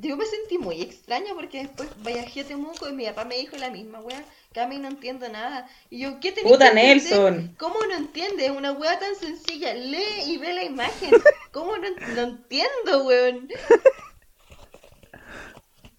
Yo 0.00 0.16
me 0.16 0.24
sentí 0.24 0.56
muy 0.56 0.80
extraña 0.80 1.34
porque 1.34 1.58
después 1.58 1.90
viajé 2.02 2.40
a 2.40 2.44
Temuco 2.46 2.88
y 2.88 2.92
mi 2.94 3.04
papá 3.04 3.26
me 3.26 3.36
dijo 3.36 3.56
la 3.58 3.68
misma 3.70 4.00
wea. 4.00 4.24
Cami, 4.54 4.78
no 4.78 4.88
entiendo 4.88 5.28
nada. 5.28 5.68
Y 5.90 6.00
yo, 6.00 6.18
¿qué 6.18 6.32
tenés 6.32 6.50
Puta 6.50 6.72
que 6.72 6.80
entender? 6.92 7.20
Nelson. 7.20 7.54
¿Cómo 7.58 7.84
no 7.84 7.94
entiendes? 7.94 8.46
Es 8.46 8.56
una 8.56 8.72
wea 8.72 8.98
tan 8.98 9.14
sencilla. 9.16 9.74
Lee 9.74 10.22
y 10.28 10.38
ve 10.38 10.54
la 10.54 10.64
imagen. 10.64 11.10
¿Cómo 11.52 11.76
no, 11.76 11.88
no 12.14 12.22
entiendo, 12.22 13.04
weón? 13.04 13.48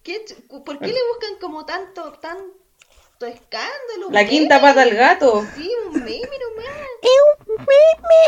¿Qué 0.02 0.24
¿Por 0.48 0.78
qué 0.80 0.88
le 0.88 1.00
buscan 1.12 1.38
como 1.40 1.64
tanto, 1.64 2.12
tanto 2.14 3.26
escándalo? 3.26 4.10
La 4.10 4.22
un 4.22 4.28
quinta 4.28 4.56
meme? 4.56 4.68
pata 4.68 4.82
al 4.82 4.94
gato. 4.94 5.44
Sí, 5.56 5.70
un 5.86 5.92
meme 5.92 6.36
nomás. 6.42 6.66
¡Y 7.02 7.14
un 7.48 7.56
meme! 7.58 8.20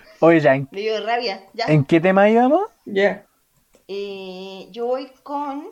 Oye, 0.21 0.39
ya, 0.39 0.55
¿en, 0.55 0.67
Me 0.71 0.81
dio 0.81 1.03
rabia. 1.05 1.41
Ya. 1.53 1.65
en 1.65 1.83
qué 1.83 1.99
tema 1.99 2.29
íbamos? 2.29 2.61
Ya. 2.85 3.25
Eh, 3.87 4.67
yo 4.71 4.85
voy 4.85 5.07
con. 5.23 5.67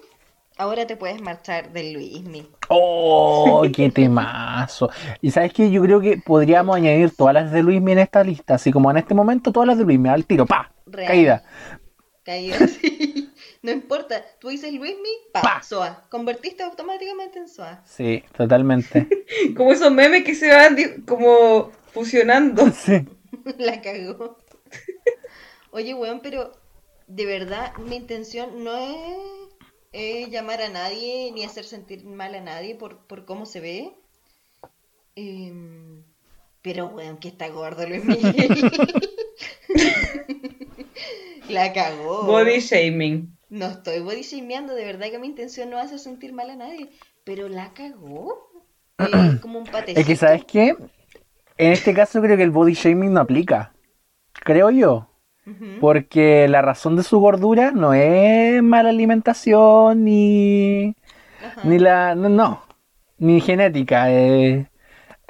Ahora 0.57 0.85
te 0.85 0.97
puedes 0.97 1.21
marchar 1.21 1.71
del 1.71 1.93
Luismi. 1.93 2.45
Oh, 2.67 3.61
qué 3.73 3.89
temazo. 3.93 4.89
Y 5.21 5.31
sabes 5.31 5.53
que 5.53 5.71
yo 5.71 5.81
creo 5.83 6.01
que 6.01 6.17
podríamos 6.17 6.75
añadir 6.75 7.15
todas 7.15 7.33
las 7.33 7.51
de 7.51 7.63
Luismi 7.63 7.93
en 7.93 7.99
esta 7.99 8.23
lista, 8.23 8.55
así 8.55 8.71
como 8.71 8.91
en 8.91 8.97
este 8.97 9.13
momento 9.13 9.51
todas 9.53 9.67
las 9.67 9.77
de 9.77 9.85
Luismi, 9.85 10.09
al 10.09 10.25
tiro, 10.25 10.45
pa, 10.45 10.71
Real. 10.85 11.07
caída. 11.07 11.43
Caída 12.23 12.57
así. 12.61 13.31
No 13.61 13.71
importa. 13.71 14.21
Tú 14.39 14.49
dices 14.49 14.73
Luismi, 14.73 15.09
pa, 15.31 15.41
Pa. 15.41 15.63
Soa. 15.63 16.03
Convertiste 16.09 16.63
automáticamente 16.63 17.39
en 17.39 17.47
Soa. 17.47 17.81
Sí, 17.85 18.23
totalmente. 18.35 19.07
Como 19.55 19.71
esos 19.71 19.91
memes 19.91 20.23
que 20.23 20.33
se 20.35 20.49
van 20.53 20.75
como 21.05 21.71
fusionando. 21.93 22.69
Sí. 22.71 23.05
La 23.57 23.81
cagó. 23.81 24.37
Oye, 25.71 25.93
weón, 25.93 26.21
pero 26.21 26.51
de 27.07 27.25
verdad 27.25 27.75
mi 27.77 27.95
intención 27.95 28.63
no 28.63 28.77
es 28.77 28.97
eh, 29.91 30.29
llamar 30.29 30.61
a 30.61 30.69
nadie 30.69 31.31
ni 31.31 31.43
hacer 31.43 31.65
sentir 31.65 32.05
mal 32.05 32.35
a 32.35 32.41
nadie 32.41 32.75
por, 32.75 33.05
por 33.07 33.25
cómo 33.25 33.45
se 33.45 33.59
ve. 33.59 33.93
Em, 35.15 36.03
pero, 36.61 36.88
weón, 36.88 37.18
que 37.18 37.30
está 37.30 37.49
gordo 37.49 37.88
Luis 37.88 38.05
Miguel. 38.05 38.72
La 41.49 41.73
cagó. 41.73 42.23
Body 42.26 42.59
shaming. 42.59 43.35
No 43.49 43.65
estoy 43.65 43.99
body 43.99 44.22
shameando, 44.22 44.76
de 44.76 44.85
verdad 44.85 45.09
que 45.09 45.18
mi 45.18 45.26
intención 45.26 45.72
no 45.72 45.80
es 45.80 45.85
hacer 45.85 45.99
sentir 45.99 46.34
mal 46.34 46.51
a 46.51 46.55
nadie. 46.55 46.89
Pero 47.23 47.49
la 47.49 47.73
cagó. 47.73 48.51
Eh, 48.99 49.39
como 49.41 49.59
un 49.59 49.65
patecito. 49.65 49.99
Es 49.99 50.05
que, 50.05 50.15
¿sabes 50.15 50.45
qué? 50.45 50.76
En 51.60 51.73
este 51.73 51.94
caso 51.94 52.22
creo 52.22 52.38
que 52.38 52.44
el 52.44 52.52
body 52.52 52.73
shaming 52.73 53.14
no 53.14 53.19
aplica. 53.19 53.73
Creo 54.31 54.69
yo. 54.69 55.07
Porque 55.81 56.48
la 56.48 56.61
razón 56.61 56.95
de 56.95 57.03
su 57.03 57.19
gordura 57.19 57.72
no 57.72 57.94
es 57.94 58.64
mala 58.64 58.90
alimentación 58.90 60.06
ni. 60.06 60.95
Ni 61.64 61.80
la. 61.80 62.15
no, 62.15 62.30
no. 62.30 62.64
Ni 63.18 63.41
genética. 63.41 64.10
Eh. 64.10 64.69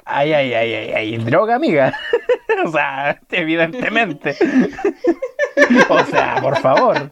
Ay, 0.04 0.32
ay, 0.32 0.54
ay, 0.54 0.74
ay, 0.74 0.92
ay. 0.92 1.16
Droga, 1.18 1.56
amiga. 1.56 1.94
o 2.64 2.70
sea, 2.70 3.18
evidentemente. 3.30 4.36
o 5.88 6.04
sea, 6.04 6.36
por 6.40 6.58
favor. 6.58 7.10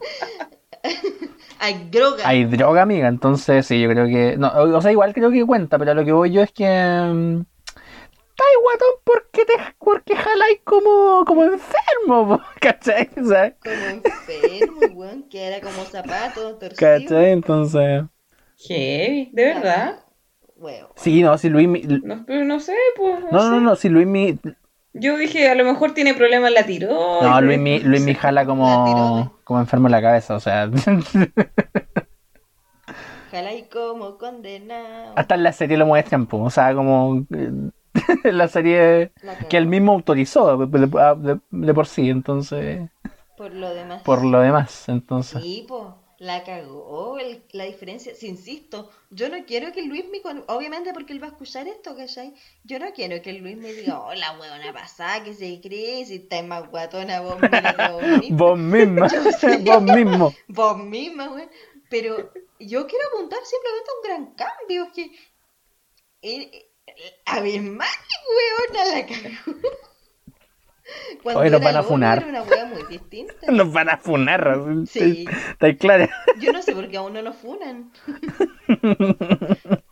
Hay 1.59 1.89
droga. 1.91 2.23
Hay 2.25 2.45
droga, 2.45 2.83
amiga. 2.83 3.09
Entonces, 3.09 3.65
sí, 3.65 3.81
yo 3.81 3.89
creo 3.89 4.05
que. 4.05 4.37
No, 4.37 4.47
o 4.47 4.77
o 4.77 4.81
sea, 4.81 4.91
igual 4.93 5.13
creo 5.13 5.31
que 5.31 5.45
cuenta, 5.45 5.77
pero 5.77 5.91
a 5.91 5.95
lo 5.95 6.05
que 6.05 6.13
voy 6.13 6.31
yo 6.31 6.41
es 6.41 6.53
que. 6.53 7.43
Estáis 8.39 8.57
guatón 8.61 9.01
porque 9.03 9.45
te 9.45 9.53
porque 9.79 10.15
jaláis 10.15 10.59
como, 10.63 11.25
como 11.25 11.43
enfermo, 11.43 12.41
¿cachai? 12.61 13.09
¿Sabes? 13.15 13.55
Como 13.61 13.73
enfermo, 13.73 14.79
weón, 14.93 15.23
que 15.29 15.43
era 15.45 15.59
como 15.59 15.83
zapato, 15.83 16.55
torcido. 16.57 16.77
¿Cachai? 16.77 17.31
Entonces. 17.31 18.03
Heavy, 18.65 19.29
de 19.33 19.43
verdad. 19.45 19.99
Weón. 20.55 20.87
Sí, 20.95 21.21
no, 21.21 21.37
si 21.37 21.49
Luis. 21.49 21.67
mi- 21.67 21.81
No, 21.81 22.23
pero 22.25 22.45
no 22.45 22.61
sé, 22.61 22.75
pues. 22.95 23.19
No, 23.25 23.29
No, 23.31 23.49
no, 23.49 23.55
sé. 23.57 23.61
no, 23.61 23.75
si 23.75 23.89
Luis 23.89 24.07
mi. 24.07 24.39
Yo 24.93 25.17
dije, 25.17 25.49
a 25.49 25.55
lo 25.55 25.65
mejor 25.65 25.93
tiene 25.93 26.13
problemas 26.13 26.47
en 26.49 26.53
la 26.55 26.65
tiroides. 26.65 27.21
No, 27.21 27.41
Luis 27.41 27.59
mi, 27.59 27.79
Luis 27.81 28.01
mi 28.01 28.13
jala 28.15 28.43
La 28.43 28.47
como, 28.47 29.37
como 29.43 29.59
enfermo 29.59 29.87
en 29.87 29.91
la 29.91 30.01
cabeza, 30.01 30.35
o 30.35 30.39
sea. 30.39 30.69
Ojalá 33.27 33.53
y 33.53 33.63
como 33.67 34.17
condenado. 34.17 35.13
Hasta 35.17 35.35
en 35.35 35.43
la 35.43 35.51
serie 35.51 35.75
lo 35.77 35.85
muestran, 35.85 36.25
po, 36.25 36.37
o 36.43 36.49
sea, 36.49 36.73
como. 36.73 37.25
la 38.23 38.47
serie 38.47 39.11
La 39.21 39.37
que 39.37 39.57
él 39.57 39.67
mismo 39.67 39.93
autorizó 39.93 40.57
de, 40.57 40.87
de- 40.87 41.39
de 41.49 41.73
por 41.73 41.87
sí, 41.87 42.09
entonces, 42.09 42.89
Por 43.37 43.53
lo 43.53 43.73
demás. 43.73 44.03
por 44.03 44.23
lo 44.25 44.41
demás, 44.41 44.87
entonces. 44.89 45.41
Sí, 45.41 45.65
po, 45.67 45.97
la 46.17 46.43
cagó. 46.43 47.17
el- 47.19 47.43
la 47.53 47.63
diferencia, 47.63 48.13
si 48.13 48.27
insisto, 48.27 48.89
yo 49.09 49.29
no 49.29 49.37
quiero 49.45 49.71
que 49.71 49.83
Luis 49.83 50.05
me. 50.11 50.21
con- 50.21 50.43
Obviamente 50.47 50.93
porque 50.93 51.13
él 51.13 51.21
va 51.23 51.27
a 51.27 51.31
escuchar 51.31 51.67
esto, 51.67 51.95
¿cachai? 51.95 52.33
Yo 52.65 52.77
no 52.79 52.87
quiero 52.93 53.21
que 53.21 53.33
Luis 53.33 53.55
me 53.57 53.71
diga, 53.71 54.01
oh, 54.01 54.13
la 54.13 54.37
huevona 54.37 54.73
pasada, 54.73 55.23
que 55.23 55.33
se 55.33 55.61
cree, 55.61 56.05
si 56.05 56.15
estás 56.15 56.43
más 56.45 56.69
guatona, 56.69 57.21
vos, 57.21 57.39
mírate 57.41 57.91
vos 57.91 58.01
misma. 58.19 58.37
Vos 58.37 58.59
misma, 58.59 59.07
vos 59.63 59.81
mismo. 59.83 60.33
Vos 60.49 60.77
misma, 60.77 61.27
güey. 61.27 61.47
Pero 61.89 62.17
yo 62.59 62.85
quiero 62.85 63.07
apuntar 63.13 63.39
simplemente 63.45 63.89
a 63.89 63.95
un 63.95 64.03
gran 64.25 64.35
cambio. 64.35 64.91
Que. 64.93 65.03
eh, 66.21 66.51
eh, 66.53 66.68
a 67.25 67.39
ver, 67.41 67.61
más 67.61 67.89
weona 68.69 68.85
la 68.95 69.05
cagó. 69.05 69.59
Cuando 71.21 71.41
Hoy 71.41 71.49
nos 71.51 71.61
van 71.61 71.77
a 71.77 71.83
funar. 71.83 72.17
Era 72.17 72.27
una 72.29 72.41
wea 72.43 72.65
muy 72.65 72.83
distinta. 72.89 73.33
Nos 73.51 73.71
van 73.71 73.89
a 73.89 73.97
funar. 73.97 74.57
Sí. 74.87 75.25
Está 75.51 75.75
claro. 75.77 76.07
Yo 76.39 76.51
no 76.51 76.61
sé 76.63 76.73
por 76.73 76.89
qué 76.89 76.97
aún 76.97 77.13
no 77.13 77.21
nos 77.21 77.35
funan. 77.35 77.91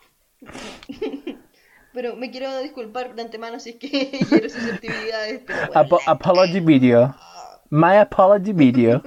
Pero 1.94 2.16
me 2.16 2.30
quiero 2.32 2.60
disculpar 2.62 3.16
de 3.16 3.22
antemano 3.24 3.60
si 3.60 3.72
es 3.72 3.76
que 3.78 3.88
hiero 4.32 4.50
susceptibilidades. 4.50 5.42
Pero 5.46 5.60
bueno, 5.68 5.74
Apo- 5.82 6.02
apology 6.06 6.60
video. 6.60 7.16
My 7.70 7.98
apology 7.98 8.54
video. 8.54 9.02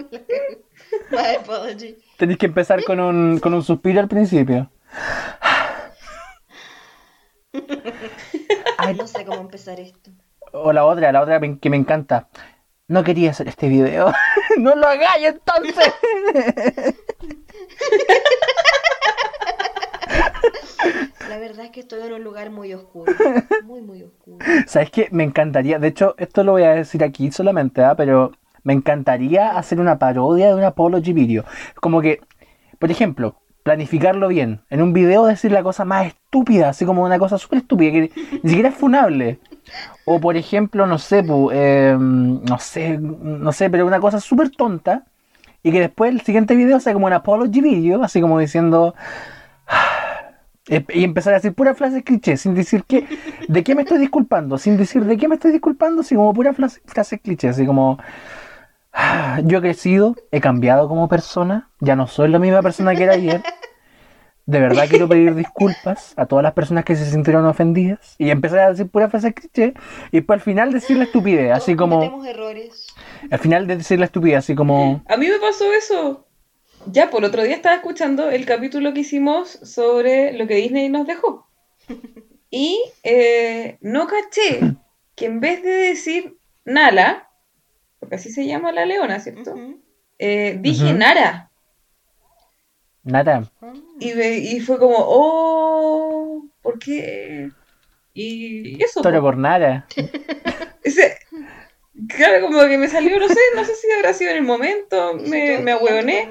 my 1.11 1.37
apology. 1.39 1.97
Tenéis 2.19 2.39
que 2.39 2.47
empezar 2.47 2.83
con 2.85 3.01
un, 3.01 3.39
con 3.39 3.55
un 3.55 3.63
suspiro 3.63 4.01
al 4.01 4.09
principio. 4.09 4.71
Ay, 8.79 8.95
No 8.95 9.07
sé 9.07 9.25
cómo 9.25 9.41
empezar 9.41 9.81
esto. 9.81 10.11
O 10.53 10.73
la 10.73 10.85
otra, 10.85 11.13
la 11.13 11.23
otra 11.23 11.41
que 11.61 11.71
me 11.71 11.77
encanta. 11.77 12.29
No 12.89 13.05
quería 13.05 13.31
hacer 13.31 13.49
este 13.49 13.69
video. 13.69 14.13
no 14.59 14.75
lo 14.75 14.87
hagáis 14.87 15.27
entonces. 15.27 15.95
La 21.29 21.39
verdad 21.39 21.67
es 21.67 21.71
que 21.71 21.81
estoy 21.81 22.01
en 22.03 22.13
un 22.13 22.25
lugar 22.25 22.51
muy 22.51 22.75
oscuro. 22.75 23.13
Muy, 23.63 23.81
muy 23.83 24.03
oscuro. 24.03 24.45
¿Sabes 24.67 24.91
qué? 24.91 25.07
Me 25.13 25.23
encantaría, 25.23 25.79
de 25.79 25.87
hecho, 25.87 26.17
esto 26.19 26.43
lo 26.43 26.53
voy 26.53 26.65
a 26.65 26.73
decir 26.73 27.05
aquí 27.05 27.31
solamente, 27.31 27.85
¿ah? 27.85 27.95
pero 27.95 28.33
me 28.65 28.73
encantaría 28.73 29.57
hacer 29.57 29.79
una 29.79 30.01
parodia 30.01 30.49
de 30.49 30.55
un 30.55 30.65
apology 30.65 31.13
video. 31.13 31.45
Como 31.81 32.01
que, 32.01 32.21
por 32.81 32.91
ejemplo, 32.91 33.37
planificarlo 33.63 34.29
bien. 34.29 34.61
En 34.71 34.83
un 34.83 34.93
video 34.93 35.27
decir 35.27 35.53
la 35.53 35.63
cosa 35.63 35.85
más 35.85 36.07
estúpida, 36.07 36.71
así 36.71 36.85
como 36.85 37.03
una 37.05 37.19
cosa 37.19 37.39
súper 37.39 37.59
estúpida, 37.61 37.93
que 37.93 38.11
ni 38.43 38.49
siquiera 38.51 38.71
es 38.71 38.75
funable. 38.75 39.39
O 40.07 40.21
por 40.21 40.37
ejemplo, 40.37 40.87
no 40.87 40.99
sé, 40.99 41.23
pu, 41.23 41.51
eh, 41.53 41.97
no 41.99 42.59
sé, 42.59 42.99
no 42.99 43.53
sé, 43.53 43.71
pero 43.71 43.87
una 43.87 44.01
cosa 44.01 44.21
súper 44.21 44.51
tonta. 44.51 45.05
Y 45.63 45.73
que 45.73 45.81
después 45.81 46.11
el 46.11 46.23
siguiente 46.23 46.57
video 46.57 46.81
sea 46.81 46.95
como 46.95 47.07
un 47.07 47.13
apology 47.13 47.61
video, 47.61 48.03
así 48.03 48.21
como 48.21 48.39
diciendo... 48.39 48.95
Eh, 50.69 50.85
Y 50.95 51.05
empezar 51.05 51.33
a 51.33 51.37
decir 51.37 51.55
puras 51.55 51.77
frases 51.77 52.05
cliché, 52.05 52.37
sin 52.37 52.55
decir 52.55 52.85
qué, 52.87 53.07
de 53.49 53.65
qué 53.65 53.75
me 53.75 53.83
estoy 53.83 53.99
disculpando, 53.99 54.59
sin 54.59 54.77
decir 54.77 55.05
de 55.05 55.17
qué 55.17 55.27
me 55.27 55.35
estoy 55.35 55.53
disculpando, 55.53 56.03
así 56.03 56.15
como 56.15 56.33
puras 56.35 56.55
frases, 56.55 56.83
frases 56.87 57.21
cliché, 57.21 57.49
así 57.49 57.67
como 57.67 57.99
"Ah, 57.99 58.05
yo 59.45 59.59
he 59.59 59.61
crecido, 59.61 60.17
he 60.31 60.41
cambiado 60.41 60.89
como 60.89 61.09
persona, 61.09 61.71
ya 61.81 61.97
no 61.97 62.07
soy 62.07 62.29
la 62.29 62.39
misma 62.39 62.63
persona 62.63 62.95
que 62.95 63.05
era 63.05 63.15
ayer. 63.15 63.43
De 64.47 64.59
verdad 64.59 64.87
quiero 64.89 65.09
pedir 65.09 65.35
disculpas 65.35 66.13
a 66.17 66.27
todas 66.27 66.43
las 66.43 66.55
personas 66.55 66.85
que 66.85 66.97
se 66.97 67.09
sintieron 67.09 67.47
ofendidas 67.47 68.17
y 68.19 68.31
empezar 68.31 68.59
a 68.61 68.71
decir 68.71 68.91
puras 68.91 69.11
frases 69.11 69.35
cliché 69.35 69.75
y 70.11 70.17
después 70.19 70.39
al 70.39 70.45
final 70.45 70.73
decir 70.73 70.97
la 70.97 71.05
estupidez, 71.05 71.53
así 71.53 71.77
como 71.77 72.25
errores. 72.25 72.89
al 73.31 73.39
final 73.39 73.67
de 73.67 73.77
decir 73.77 74.01
la 74.01 74.07
estupidez, 74.07 74.39
así 74.39 74.55
como 74.57 75.05
A 75.09 75.17
mí 75.17 75.29
me 75.29 75.39
pasó 75.39 75.73
eso. 75.73 76.27
Ya, 76.87 77.11
por 77.11 77.25
otro 77.25 77.43
día 77.45 77.55
estaba 77.55 77.77
escuchando 77.77 78.31
el 78.31 78.47
capítulo 78.47 78.93
que 78.93 79.01
hicimos 79.01 79.51
sobre 79.51 80.33
lo 80.33 80.47
que 80.47 80.57
Disney 80.57 80.89
nos 80.89 81.07
dejó. 81.07 81.49
Y 82.51 82.83
eh, 83.05 83.79
no 83.81 84.09
caché 84.09 84.75
que 85.15 85.27
en 85.27 85.39
vez 85.39 85.63
de 85.63 85.71
decir 85.71 86.37
Nala, 86.65 87.30
porque 88.01 88.17
así 88.17 88.31
se 88.33 88.47
llama 88.47 88.73
la 88.73 88.85
leona, 88.87 89.21
¿cierto? 89.21 89.55
Eh, 90.19 90.57
dije. 90.61 90.93
Nara. 90.93 91.51
nada. 93.05 93.51
Ah. 93.63 93.73
Y, 94.01 94.13
ve- 94.15 94.39
y 94.39 94.61
fue 94.61 94.79
como, 94.79 94.97
oh, 94.99 96.45
¿por 96.63 96.79
qué? 96.79 97.51
Y 98.13 98.83
eso. 98.83 98.99
Historia 99.01 99.21
po. 99.21 99.27
por 99.27 99.37
nada. 99.37 99.87
Ese- 100.83 101.17
claro, 102.09 102.47
como 102.47 102.61
que 102.67 102.77
me 102.79 102.89
salió, 102.89 103.19
no 103.21 103.29
sé, 103.29 103.39
no 103.55 103.65
sé 103.65 103.75
si 103.75 103.91
habrá 103.93 104.13
sido 104.13 104.31
en 104.33 104.39
el 104.39 104.43
momento, 104.43 105.15
me, 105.15 105.59
me 105.59 105.73
ahueoné. 105.73 106.29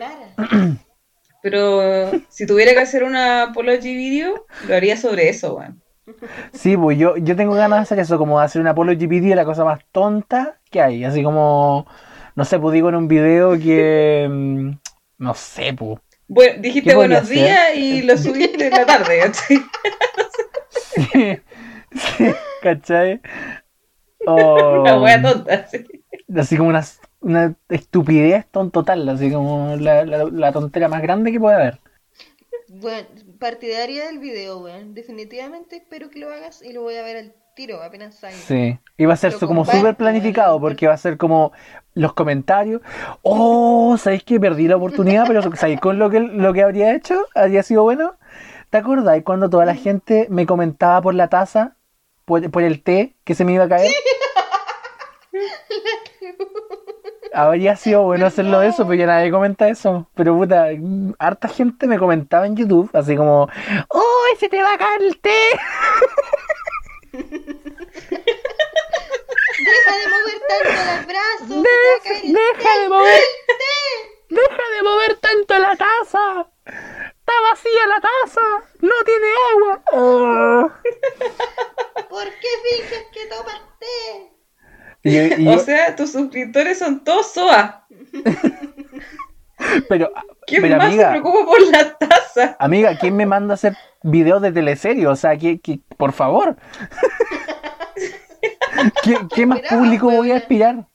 Pero 1.41 2.11
si 2.27 2.45
tuviera 2.45 2.73
que 2.73 2.79
hacer 2.79 3.03
una 3.03 3.43
apology 3.43 3.95
video, 3.95 4.45
lo 4.67 4.75
haría 4.75 4.97
sobre 4.97 5.29
eso, 5.29 5.55
weón. 5.55 5.81
Sí, 6.53 6.77
pues 6.77 6.97
yo, 6.97 7.17
yo 7.17 7.35
tengo 7.35 7.53
ganas 7.53 7.79
de 7.79 7.83
hacer 7.83 7.99
eso, 7.99 8.17
como 8.17 8.39
hacer 8.39 8.61
un 8.61 8.67
apology 8.67 9.07
video, 9.07 9.35
la 9.35 9.45
cosa 9.45 9.65
más 9.65 9.79
tonta 9.91 10.59
que 10.69 10.81
hay. 10.81 11.03
Así 11.03 11.23
como, 11.23 11.85
no 12.35 12.45
sé, 12.45 12.59
pues 12.59 12.73
digo 12.73 12.89
en 12.89 12.95
un 12.95 13.07
video 13.07 13.53
que, 13.57 14.27
mm, 14.29 14.71
no 15.19 15.33
sé, 15.33 15.73
pues. 15.73 15.99
Bueno, 16.27 16.61
dijiste 16.61 16.91
¿Qué 16.91 16.95
podría 16.95 17.17
buenos 17.17 17.29
días 17.29 17.59
hacer? 17.71 17.77
y 17.77 18.01
lo 18.03 18.17
subiste 18.17 18.67
en 18.67 18.73
la 18.73 18.85
tarde. 18.85 19.31
Sí, 20.69 21.39
sí, 21.95 22.35
¿cachai? 22.61 23.21
O, 24.25 24.81
Una 24.81 25.01
wea 25.01 25.21
tonta, 25.21 25.67
sí. 25.67 25.85
así 26.35 26.57
como 26.57 26.69
una, 26.69 26.83
una 27.21 27.55
estupidez 27.69 28.45
ton- 28.51 28.71
total, 28.71 29.07
así 29.09 29.31
como 29.31 29.75
la, 29.77 30.05
la, 30.05 30.25
la 30.25 30.51
tontera 30.51 30.87
más 30.87 31.01
grande 31.01 31.31
que 31.31 31.39
puede 31.39 31.55
haber. 31.55 31.79
Bueno, 32.69 33.07
partidaria 33.39 34.05
del 34.07 34.19
video, 34.19 34.59
weón. 34.59 34.93
Definitivamente 34.93 35.77
espero 35.77 36.09
que 36.09 36.19
lo 36.19 36.31
hagas 36.31 36.61
y 36.61 36.71
lo 36.73 36.81
voy 36.83 36.95
a 36.95 37.01
ver 37.03 37.17
al 37.17 37.33
tiro 37.55 37.81
apenas 37.81 38.15
salga. 38.15 38.37
Sí, 38.37 38.77
y 38.97 39.05
va 39.05 39.13
a 39.13 39.17
ser 39.17 39.33
su- 39.33 39.47
como 39.47 39.65
súper 39.65 39.95
planificado, 39.95 40.59
porque 40.61 40.87
va 40.87 40.93
a 40.93 40.97
ser 40.97 41.17
como 41.17 41.51
los 41.93 42.13
comentarios. 42.13 42.81
Oh, 43.21 43.97
¿sabéis 43.97 44.23
que 44.23 44.39
perdí 44.39 44.67
la 44.67 44.77
oportunidad? 44.77 45.25
Pero 45.27 45.55
¿sabéis 45.55 45.79
con 45.79 45.97
lo 45.99 46.09
que, 46.09 46.19
lo 46.19 46.53
que 46.53 46.61
habría 46.63 46.93
hecho? 46.95 47.25
¿Habría 47.35 47.63
sido 47.63 47.83
bueno? 47.83 48.15
¿Te 48.69 48.77
acordáis 48.77 49.23
cuando 49.23 49.49
toda 49.49 49.65
la 49.65 49.75
gente 49.75 50.27
me 50.29 50.45
comentaba 50.45 51.01
por 51.01 51.15
la 51.15 51.27
taza, 51.27 51.75
por, 52.25 52.49
por 52.51 52.61
el 52.63 52.83
té 52.83 53.15
que 53.23 53.33
se 53.33 53.43
me 53.43 53.53
iba 53.53 53.63
a 53.63 53.69
caer? 53.69 53.91
Habría 57.33 57.75
sido 57.75 58.03
bueno 58.03 58.25
hacerlo 58.25 58.61
eso, 58.61 58.87
pero 58.87 58.99
ya 58.99 59.05
nadie 59.05 59.31
comenta 59.31 59.67
eso. 59.69 60.07
Pero 60.15 60.35
puta, 60.35 60.67
harta 61.19 61.47
gente 61.47 61.87
me 61.87 61.99
comentaba 61.99 62.45
en 62.47 62.55
YouTube, 62.55 62.89
así 62.93 63.15
como, 63.15 63.47
¡Oh, 63.89 64.25
se 64.39 64.49
te 64.49 64.61
va 64.61 64.73
a 64.73 64.77
caer 64.77 65.01
el 65.03 65.19
té! 65.19 65.39
Deja 69.59 69.97
de 69.97 70.07
mover 70.07 70.39
tanto 70.47 70.79
los 70.85 71.05
brazos, 71.05 71.63
¡Deja 72.23 72.79
de 72.79 72.89
mover! 72.89 73.23
¡Deja 74.29 74.63
de 74.75 74.83
mover 74.83 75.15
tanto 75.15 75.57
la 75.59 75.75
taza! 75.75 76.47
¡Está 76.65 77.33
vacía 77.49 77.87
la 77.87 77.99
taza! 77.99 78.41
¡No 78.79 78.93
tiene 79.05 79.27
agua! 79.53 79.83
Oh. 79.93 80.71
¿Por 82.09 82.25
qué 82.25 82.47
finges 82.63 83.05
que 83.11 83.25
tomas 83.27 83.61
té? 83.79 84.38
Y 85.03 85.11
yo- 85.15 85.35
y 85.37 85.47
O 85.47 85.59
sea, 85.59 85.95
tus 85.95 86.11
suscriptores 86.11 86.77
son 86.79 87.03
todos 87.03 87.31
SOA. 87.31 87.87
pero, 89.89 90.11
¿Quién 90.45 90.61
pero 90.61 90.77
más 90.77 90.87
amiga, 90.87 91.13
se 91.13 91.19
preocupa 91.19 91.45
por 91.45 91.61
la 91.71 91.97
taza? 91.97 92.55
amiga, 92.59 92.97
¿quién 92.97 93.15
me 93.15 93.25
manda 93.25 93.53
a 93.53 93.55
hacer 93.55 93.75
videos 94.03 94.41
de 94.41 94.51
teleserie? 94.51 95.07
O 95.07 95.15
sea, 95.15 95.37
¿qué, 95.37 95.59
qué- 95.59 95.79
por 95.97 96.11
favor. 96.13 96.57
¿Qué, 99.03 99.17
qué 99.35 99.45
más 99.45 99.59
público 99.61 100.09
voy 100.09 100.31
a 100.31 100.37
aspirar? 100.37 100.85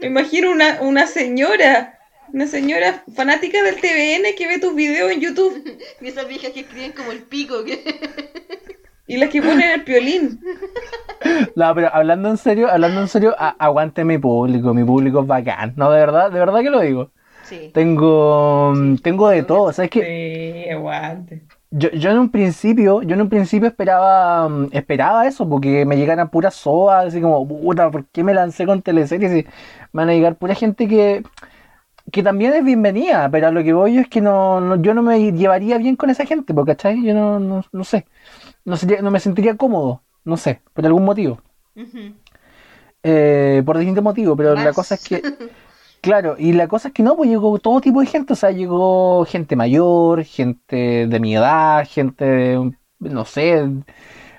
Me 0.00 0.06
imagino 0.08 0.50
una, 0.50 0.80
una 0.80 1.06
señora, 1.06 1.98
una 2.32 2.46
señora 2.46 3.02
fanática 3.14 3.62
del 3.62 3.76
TVN 3.80 4.34
que 4.36 4.46
ve 4.46 4.58
tus 4.58 4.74
videos 4.74 5.10
en 5.10 5.20
YouTube 5.20 5.78
Y 6.00 6.08
esas 6.08 6.28
viejas 6.28 6.50
que 6.52 6.60
escriben 6.60 6.92
como 6.92 7.10
el 7.12 7.22
pico. 7.22 7.64
Que... 7.64 7.82
y 9.14 9.18
las 9.18 9.28
que 9.30 9.42
ponen 9.42 9.70
el 9.70 9.84
piolín. 9.84 10.40
No, 11.54 11.74
pero 11.74 11.88
hablando 11.94 12.28
en 12.30 12.36
serio, 12.36 12.70
hablando 12.70 13.00
en 13.00 13.08
serio, 13.08 13.34
aguante 13.38 14.04
mi 14.04 14.18
público, 14.18 14.74
mi 14.74 14.84
público 14.84 15.20
es 15.20 15.26
bacán. 15.26 15.72
No, 15.76 15.90
de 15.90 16.00
verdad, 16.00 16.30
de 16.30 16.38
verdad 16.38 16.60
que 16.60 16.70
lo 16.70 16.80
digo. 16.80 17.10
Sí. 17.44 17.70
Tengo, 17.72 18.72
tengo 19.02 19.28
de 19.28 19.42
todo, 19.42 19.72
¿sabes 19.72 19.90
qué? 19.90 20.64
Sí, 20.64 20.70
aguante. 20.70 21.42
Yo, 21.70 21.90
yo 21.90 22.10
en 22.10 22.18
un 22.18 22.30
principio, 22.30 23.02
yo 23.02 23.14
en 23.14 23.22
un 23.22 23.28
principio 23.30 23.66
esperaba, 23.68 24.48
mm, 24.48 24.68
esperaba 24.72 25.26
eso, 25.26 25.48
porque 25.48 25.86
me 25.86 25.96
llegaran 25.96 26.28
puras 26.28 26.54
soas, 26.54 27.06
así 27.06 27.20
como, 27.20 27.46
puta, 27.48 27.90
¿por 27.90 28.04
qué 28.06 28.22
me 28.24 28.34
lancé 28.34 28.66
con 28.66 28.82
teleseries? 28.82 29.32
Y 29.32 29.44
me 29.92 30.02
van 30.02 30.10
a 30.10 30.12
llegar 30.12 30.36
pura 30.36 30.54
gente 30.54 30.86
que, 30.86 31.22
que 32.10 32.22
también 32.22 32.52
es 32.54 32.64
bienvenida, 32.64 33.28
pero 33.30 33.48
a 33.48 33.50
lo 33.52 33.62
que 33.64 33.72
voy 33.72 33.94
yo 33.94 34.00
es 34.02 34.08
que 34.08 34.20
no, 34.20 34.60
no- 34.60 34.76
yo 34.82 34.92
no 34.94 35.02
me 35.02 35.32
llevaría 35.32 35.78
bien 35.78 35.96
con 35.96 36.10
esa 36.10 36.26
gente, 36.26 36.52
porque, 36.54 36.72
¿cachai? 36.72 37.02
Yo 37.04 37.14
no, 37.14 37.38
no, 37.40 37.64
no 37.72 37.84
sé. 37.84 38.06
No, 38.64 38.76
sería, 38.76 39.02
no 39.02 39.10
me 39.10 39.20
sentiría 39.20 39.56
cómodo, 39.56 40.02
no 40.24 40.36
sé, 40.36 40.62
por 40.74 40.86
algún 40.86 41.04
motivo. 41.04 41.40
Eh, 43.04 43.62
por 43.66 43.78
distintos 43.78 44.04
motivos, 44.04 44.36
pero 44.36 44.54
la 44.54 44.72
cosa 44.72 44.94
es 44.94 45.00
que, 45.02 45.20
claro, 46.00 46.36
y 46.38 46.52
la 46.52 46.68
cosa 46.68 46.88
es 46.88 46.94
que 46.94 47.02
no, 47.02 47.16
pues 47.16 47.30
llegó 47.30 47.58
todo 47.58 47.80
tipo 47.80 48.00
de 48.00 48.06
gente, 48.06 48.32
o 48.34 48.36
sea, 48.36 48.50
llegó 48.52 49.24
gente 49.26 49.56
mayor, 49.56 50.24
gente 50.24 51.06
de 51.08 51.20
mi 51.20 51.34
edad, 51.36 51.84
gente, 51.88 52.24
de, 52.24 52.72
no 53.00 53.24
sé, 53.24 53.68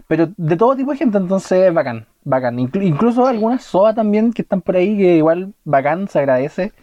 pero 0.07 0.29
de 0.37 0.57
todo 0.57 0.75
tipo 0.75 0.91
de 0.91 0.97
gente, 0.97 1.17
entonces 1.17 1.73
bacán, 1.73 2.07
bacán. 2.23 2.57
Inclu- 2.57 2.83
incluso 2.87 3.25
algunas 3.27 3.63
SOA 3.63 3.93
también 3.95 4.33
que 4.33 4.43
están 4.43 4.61
por 4.61 4.75
ahí, 4.77 4.97
que 4.97 5.17
igual 5.17 5.53
bacán, 5.65 6.07
se 6.07 6.19
agradece. 6.19 6.73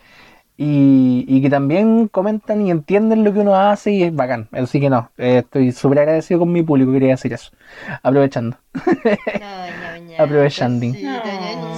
Y, 0.62 1.24
y 1.26 1.40
que 1.40 1.48
también 1.48 2.08
comentan 2.08 2.60
y 2.66 2.70
entienden 2.70 3.24
lo 3.24 3.32
que 3.32 3.38
uno 3.38 3.54
hace 3.54 3.92
y 3.92 4.02
es 4.02 4.14
bacán. 4.14 4.46
Así 4.52 4.78
que 4.78 4.90
no, 4.90 5.10
eh, 5.16 5.38
estoy 5.38 5.72
súper 5.72 6.00
agradecido 6.00 6.40
con 6.40 6.52
mi 6.52 6.62
público, 6.62 6.92
quería 6.92 7.12
decir 7.12 7.32
eso. 7.32 7.50
Aprovechando. 8.02 8.58
Aprovechando. 10.18 10.86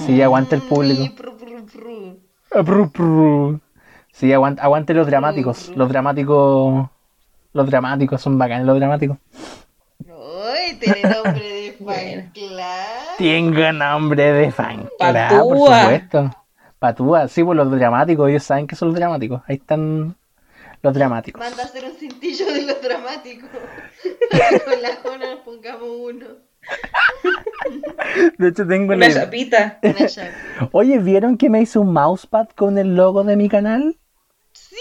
Sí, 0.05 0.21
aguanta 0.21 0.55
el 0.55 0.63
público. 0.63 1.15
Pru, 1.15 1.37
pru, 1.37 1.65
pru. 1.65 2.19
Pru, 2.65 2.91
pru. 2.91 3.59
Sí, 4.11 4.33
aguante, 4.33 4.61
aguante 4.61 4.93
los 4.93 5.07
dramáticos. 5.07 5.71
Los 5.77 5.87
dramáticos. 5.87 6.89
Los 7.53 7.67
dramáticos 7.69 8.21
son 8.21 8.37
bacanes, 8.37 8.65
los 8.65 8.75
dramáticos. 8.77 9.17
Uy, 9.99 10.75
tiene 10.81 11.09
nombre 11.09 11.41
de 11.41 11.77
Bueno. 11.79 12.21
fan 12.21 12.31
club. 12.33 13.17
Tengo 13.17 13.71
nombre 13.71 14.33
de 14.33 14.51
fan. 14.51 14.89
Claro, 14.99 15.47
por 15.47 15.57
supuesto. 15.57 16.31
Patúa, 16.83 17.29
sí, 17.29 17.41
pues 17.45 17.55
los 17.55 17.71
dramáticos, 17.71 18.29
ellos 18.29 18.43
saben 18.43 18.67
que 18.67 18.75
son 18.75 18.89
los 18.89 18.97
dramáticos. 18.97 19.41
Ahí 19.47 19.55
están 19.55 20.17
los 20.81 20.93
dramáticos. 20.93 21.39
Manda 21.39 21.63
a 21.63 21.65
hacer 21.65 21.85
un 21.85 21.93
cintillo 21.93 22.45
de 22.51 22.63
los 22.63 22.81
dramáticos. 22.81 23.49
Con 24.65 24.81
la 24.81 24.97
Jona 24.97 25.31
nos 25.33 25.39
pongamos 25.45 25.87
uno. 25.89 26.25
De 28.37 28.49
hecho, 28.49 28.67
tengo 28.67 28.93
Una 28.93 29.13
chapita. 29.13 29.79
Una 29.81 30.07
llave. 30.07 30.31
Oye, 30.73 30.99
¿vieron 30.99 31.37
que 31.37 31.49
me 31.49 31.61
hice 31.61 31.79
un 31.79 31.93
mousepad 31.93 32.49
con 32.49 32.77
el 32.77 32.97
logo 32.97 33.23
de 33.23 33.37
mi 33.37 33.47
canal? 33.47 33.95
Sí. 34.51 34.75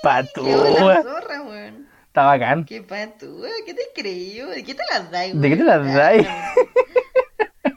Patúa. 0.00 1.02
zorra, 1.02 1.42
weón. 1.42 1.88
Está 2.06 2.22
bacán. 2.22 2.66
Qué 2.66 2.82
patúa. 2.82 3.48
¿Qué 3.66 3.74
te 3.74 3.82
creí? 3.96 4.38
¿De 4.38 4.62
qué 4.62 4.76
te 4.76 4.82
las 4.92 5.10
dais, 5.10 5.40
¿De 5.40 5.48
qué 5.48 5.56
te 5.56 5.64
las 5.64 5.92
dais? 5.92 6.24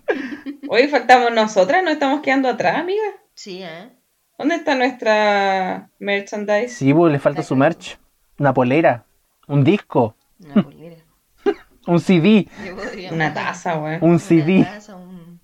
Hoy 0.70 0.88
faltamos 0.88 1.32
nosotras, 1.32 1.84
nos 1.84 1.94
estamos 1.94 2.22
quedando 2.22 2.48
atrás, 2.48 2.78
amiga. 2.78 3.20
Sí, 3.43 3.63
¿eh? 3.63 3.89
¿Dónde 4.38 4.53
está 4.53 4.76
nuestra 4.76 5.89
merchandise? 5.97 6.76
Sí, 6.76 6.93
pues 6.93 7.11
le 7.11 7.18
falta 7.18 7.41
su 7.41 7.55
merch. 7.55 7.97
Una 8.38 8.53
polera. 8.53 9.03
Un 9.47 9.63
disco. 9.63 10.15
Una 10.45 10.61
bolera. 10.61 10.97
Un 11.88 11.99
CD. 11.99 12.47
Yo 12.63 12.76
podría 12.76 13.11
Una 13.11 13.34
taza, 13.34 13.80
weón. 13.80 13.97
Un 14.03 14.09
una 14.11 14.19
CD. 14.19 14.63
taza, 14.63 14.95
un- 14.95 15.39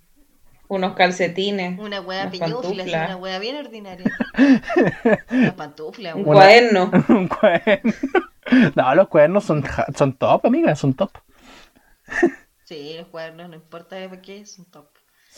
Unos 0.68 0.94
calcetines. 0.94 1.76
Una 1.80 2.00
hueá 2.00 2.30
pantuflas. 2.30 2.86
una 2.86 3.16
hueá 3.16 3.40
bien 3.40 3.56
ordinaria. 3.56 4.06
Una 5.32 5.56
pantufla, 5.56 6.14
Un. 6.14 6.20
Una- 6.22 6.32
cuaderno. 6.34 6.90
Un 7.08 7.26
cuaderno. 7.26 7.92
No, 8.76 8.94
los 8.94 9.08
cuadernos 9.08 9.42
son, 9.42 9.64
son 9.96 10.12
top, 10.12 10.46
amiga, 10.46 10.76
son 10.76 10.94
top. 10.94 11.10
Sí, 12.62 12.94
los 12.96 13.08
cuadernos, 13.08 13.48
no 13.48 13.56
importa 13.56 13.96
de 13.96 14.20
qué, 14.20 14.46
son 14.46 14.66
top. 14.66 14.86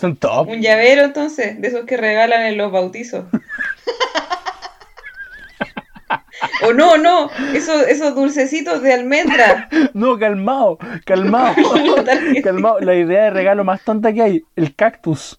Son 0.01 0.17
top. 0.17 0.49
Un 0.49 0.63
llavero, 0.63 1.03
entonces, 1.03 1.61
de 1.61 1.69
esos 1.69 1.85
que 1.85 1.99
regalan 1.99 2.47
en 2.47 2.57
los 2.57 2.73
bautizos. 2.73 3.27
o 6.67 6.73
no, 6.73 6.97
no, 6.97 7.31
esos, 7.55 7.87
esos 7.87 8.15
dulcecitos 8.15 8.83
de 8.83 8.95
almendra. 8.95 9.69
No, 9.93 10.19
calmado, 10.19 10.79
calmado, 11.05 11.55
calmado. 12.43 12.81
La 12.81 12.95
idea 12.95 13.25
de 13.25 13.31
regalo 13.31 13.63
más 13.63 13.83
tonta 13.83 14.11
que 14.15 14.23
hay, 14.23 14.43
el 14.57 14.75
cactus. 14.75 15.39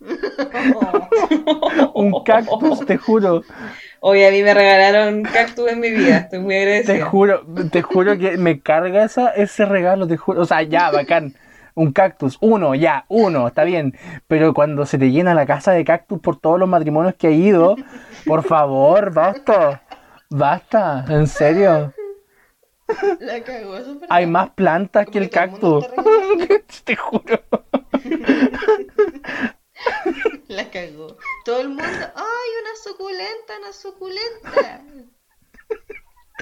Un 1.94 2.24
cactus, 2.24 2.84
te 2.84 2.96
juro, 2.96 3.44
Oye, 4.00 4.26
a 4.26 4.30
mí 4.30 4.42
me 4.42 4.54
regalaron 4.54 5.22
cactus 5.22 5.70
en 5.70 5.80
mi 5.80 5.90
vida, 5.90 6.18
estoy 6.18 6.40
muy 6.40 6.54
te 6.54 6.62
agradecida. 6.62 7.06
juro, 7.06 7.46
te 7.70 7.82
juro 7.82 8.18
que 8.18 8.36
me 8.36 8.60
carga 8.60 9.04
esa, 9.04 9.30
ese 9.30 9.64
regalo, 9.64 10.06
te 10.06 10.16
juro. 10.16 10.42
O 10.42 10.44
sea, 10.44 10.62
ya, 10.62 10.90
bacán. 10.90 11.34
Un 11.76 11.92
cactus, 11.92 12.38
uno, 12.40 12.74
ya, 12.74 13.04
uno, 13.08 13.48
está 13.48 13.64
bien. 13.64 13.98
Pero 14.26 14.54
cuando 14.54 14.86
se 14.86 14.96
te 14.96 15.10
llena 15.10 15.34
la 15.34 15.44
casa 15.44 15.72
de 15.72 15.84
cactus 15.84 16.18
por 16.20 16.40
todos 16.40 16.58
los 16.58 16.66
matrimonios 16.66 17.14
que 17.16 17.28
he 17.28 17.32
ido, 17.32 17.76
por 18.24 18.42
favor, 18.44 19.12
basta. 19.12 19.82
Basta, 20.30 21.04
en 21.08 21.26
serio. 21.26 21.92
La 23.20 23.42
cagó, 23.42 23.72
verdad. 23.72 24.06
Hay 24.08 24.26
más 24.26 24.50
plantas 24.50 25.06
que 25.06 25.18
el 25.18 25.28
cactus. 25.28 25.86
Te 26.84 26.96
juro. 26.96 27.42
La 30.48 30.70
cagó. 30.70 31.18
Todo 31.44 31.60
el 31.60 31.68
mundo, 31.68 31.84
¡ay, 31.84 32.48
una 32.62 32.74
suculenta, 32.82 33.52
una 33.60 33.72
suculenta! 33.74 34.82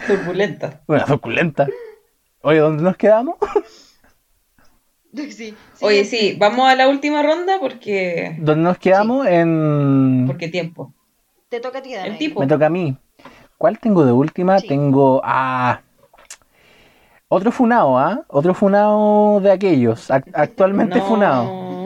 Turbulenta. 0.07 0.83
Una 0.87 1.07
suculenta. 1.09 1.67
Oye, 2.43 2.59
¿dónde 2.59 2.85
nos 2.85 2.97
quedamos? 2.97 3.37
Sí, 5.31 5.31
sí, 5.33 5.55
Oye, 5.81 6.05
sí, 6.05 6.37
vamos 6.39 6.69
a 6.69 6.75
la 6.75 6.89
última 6.89 7.23
ronda 7.23 7.59
porque. 7.61 8.37
¿Dónde 8.39 8.65
nos 8.65 8.79
quedamos? 8.79 9.27
En... 9.27 10.25
Porque 10.27 10.49
tiempo. 10.49 10.93
Te 11.49 11.61
toca 11.61 11.79
a 11.79 11.83
ti. 11.83 11.95
El 11.95 12.19
tipo. 12.19 12.41
Me 12.41 12.47
toca 12.47 12.67
a 12.67 12.71
mí. 12.71 12.97
¿Cuál 13.57 13.79
tengo 13.79 14.05
de 14.05 14.13
última? 14.13 14.59
Sí. 14.59 14.67
Tengo 14.69 15.21
a... 15.25 15.81
Otro 17.29 17.53
funao, 17.53 17.99
¿ah? 17.99 18.25
Otro 18.29 18.55
funao 18.55 19.41
de 19.41 19.53
aquellos. 19.53 20.11
ac- 20.11 20.31
actualmente 20.35 20.99
No. 20.99 21.07
funao. 21.07 21.85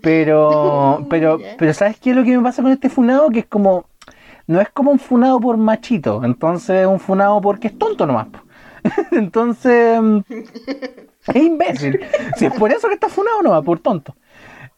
Pero, 0.00 1.06
pero, 1.10 1.40
pero 1.58 1.74
¿sabes 1.74 1.98
qué 1.98 2.10
es 2.10 2.16
lo 2.16 2.24
que 2.24 2.36
me 2.36 2.42
pasa 2.42 2.62
con 2.62 2.72
este 2.72 2.88
funao? 2.88 3.30
Que 3.30 3.40
es 3.40 3.46
como... 3.46 3.86
No 4.46 4.60
es 4.60 4.68
como 4.70 4.90
un 4.90 4.98
funao 4.98 5.40
por 5.40 5.56
machito. 5.56 6.24
Entonces 6.24 6.82
es 6.82 6.86
un 6.86 7.00
funao 7.00 7.40
porque 7.40 7.68
es 7.68 7.78
tonto 7.78 8.06
nomás. 8.06 8.28
Entonces... 9.12 10.00
Es 11.26 11.36
imbécil. 11.36 12.00
Si 12.36 12.46
es 12.46 12.52
por 12.54 12.72
eso 12.72 12.88
que 12.88 12.94
está 12.94 13.08
funado 13.08 13.42
nomás, 13.42 13.62
por 13.64 13.78
tonto. 13.78 14.16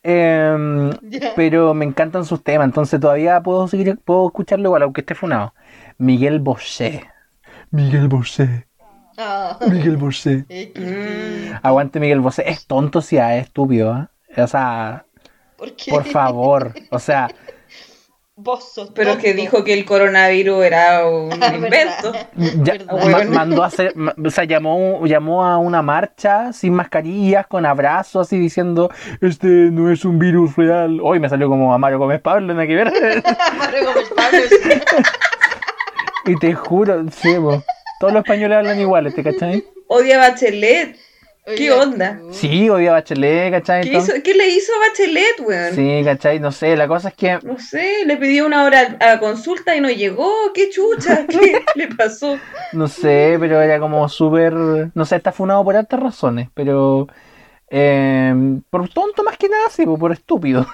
Em, 0.03 0.91
pero 1.35 1.73
me 1.73 1.87
encantan 1.87 2.27
sus 2.27 2.45
temas, 2.45 2.67
entonces 2.67 3.01
todavía 3.01 3.41
puedo 3.43 3.67
seguir, 3.69 3.99
puedo 4.05 4.27
escucharlo 4.27 4.69
igual, 4.69 4.83
aunque 4.83 5.01
esté 5.01 5.15
funado. 5.15 5.55
Miguel 5.97 6.41
Bosé. 6.41 7.05
Miguel 7.71 8.09
Bosé. 8.09 8.67
Ah, 9.17 9.59
Miguel 9.71 9.97
Bosé. 9.97 10.45
Mm, 10.51 11.55
Aguante 11.63 12.01
Miguel 12.01 12.21
Bosé. 12.21 12.49
Es 12.49 12.67
tonto 12.67 13.01
si 13.01 13.17
es 13.17 13.45
estúpido, 13.45 13.97
¿eh? 13.97 14.43
O 14.43 14.47
sea, 14.47 15.07
¿Por 15.57 15.75
qué? 15.77 15.91
por 15.91 16.05
favor. 16.05 16.75
O 16.91 16.99
sea, 16.99 17.31
Vos 18.37 18.73
sos 18.73 18.91
pero 18.93 19.13
es 19.13 19.19
que 19.19 19.29
tonto. 19.29 19.41
dijo 19.43 19.65
que 19.65 19.75
el 19.75 19.85
coronavirus 19.85 20.65
era 20.65 21.07
un 21.07 21.31
invento. 21.55 22.13
mandó 23.31 23.63
a 23.63 23.67
hacer, 23.67 23.95
o 24.25 24.31
sea, 24.31 24.43
llamó, 24.43 25.07
llamó 25.07 25.45
a 25.47 25.59
una 25.59 25.83
marcha 25.83 26.53
sin 26.53 26.75
mascarillas, 26.75 27.47
con 27.47 27.65
abrazos, 27.65 28.27
así 28.27 28.37
diciendo, 28.39 28.91
este 29.21 29.47
no 29.47 29.89
es 29.91 30.05
un 30.05 30.19
virus 30.19 30.57
real. 30.57 30.99
Hoy 31.01 31.21
me 31.21 31.29
salió 31.29 31.49
como 31.49 31.73
a 31.73 31.79
Mario 31.79 32.01
Gómez 32.01 32.21
Pablo, 32.21 32.53
nada 32.53 32.67
que 32.67 32.75
ver. 32.75 32.93
Mario 33.57 33.85
Gómez 33.85 34.13
Pablo, 34.17 34.39
sí. 34.49 34.81
y 36.27 36.37
te 36.41 36.55
juro, 36.55 37.05
sí, 37.13 37.35
po, 37.37 37.63
todos 38.01 38.13
los 38.13 38.25
españoles 38.25 38.59
hablan 38.59 38.81
iguales, 38.81 39.15
¿te 39.15 39.23
cachai? 39.23 39.65
Odia 39.87 40.19
Bachelet. 40.19 40.97
¿Qué 41.45 41.71
onda? 41.71 42.21
Sí, 42.31 42.69
odia 42.71 42.91
a 42.91 42.93
Bachelet, 42.95 43.51
¿cachai? 43.53 43.83
¿Qué, 43.83 43.99
hizo- 43.99 44.23
qué 44.23 44.35
le 44.35 44.49
hizo 44.49 44.73
a 44.75 44.89
Bachelet, 44.89 45.41
weón? 45.41 45.75
Sí, 45.75 46.03
¿cachai? 46.05 46.41
No 46.41 46.53
sé, 46.53 46.77
la 46.77 46.89
cosa 46.89 47.09
es 47.09 47.15
que 47.15 47.39
No 47.43 47.59
sé, 47.59 48.05
le 48.07 48.17
pidió 48.17 48.47
una 48.47 48.65
hora 48.65 48.97
a 49.01 49.19
consulta 49.21 49.77
y 49.77 49.81
no 49.81 49.91
llegó. 49.91 50.31
¿Qué 50.55 50.71
chucha? 50.71 51.27
¿Qué 51.29 51.71
le 51.75 51.89
pasó? 51.89 52.41
No 52.73 52.89
sé, 52.89 53.37
pero 53.39 53.61
era 53.61 53.79
como 53.79 54.09
súper. 54.09 54.53
No 54.95 55.05
sé, 55.05 55.17
está 55.17 55.33
funado 55.33 55.63
por 55.65 55.77
altas 55.77 56.01
razones, 56.01 56.49
pero. 56.55 57.07
eh, 57.71 58.35
por 58.71 58.89
tonto 58.91 59.25
más 59.25 59.39
que 59.39 59.49
nada, 59.49 59.71
sí, 59.71 59.85
po, 59.87 59.99
por 59.99 60.13
estúpido. 60.13 60.67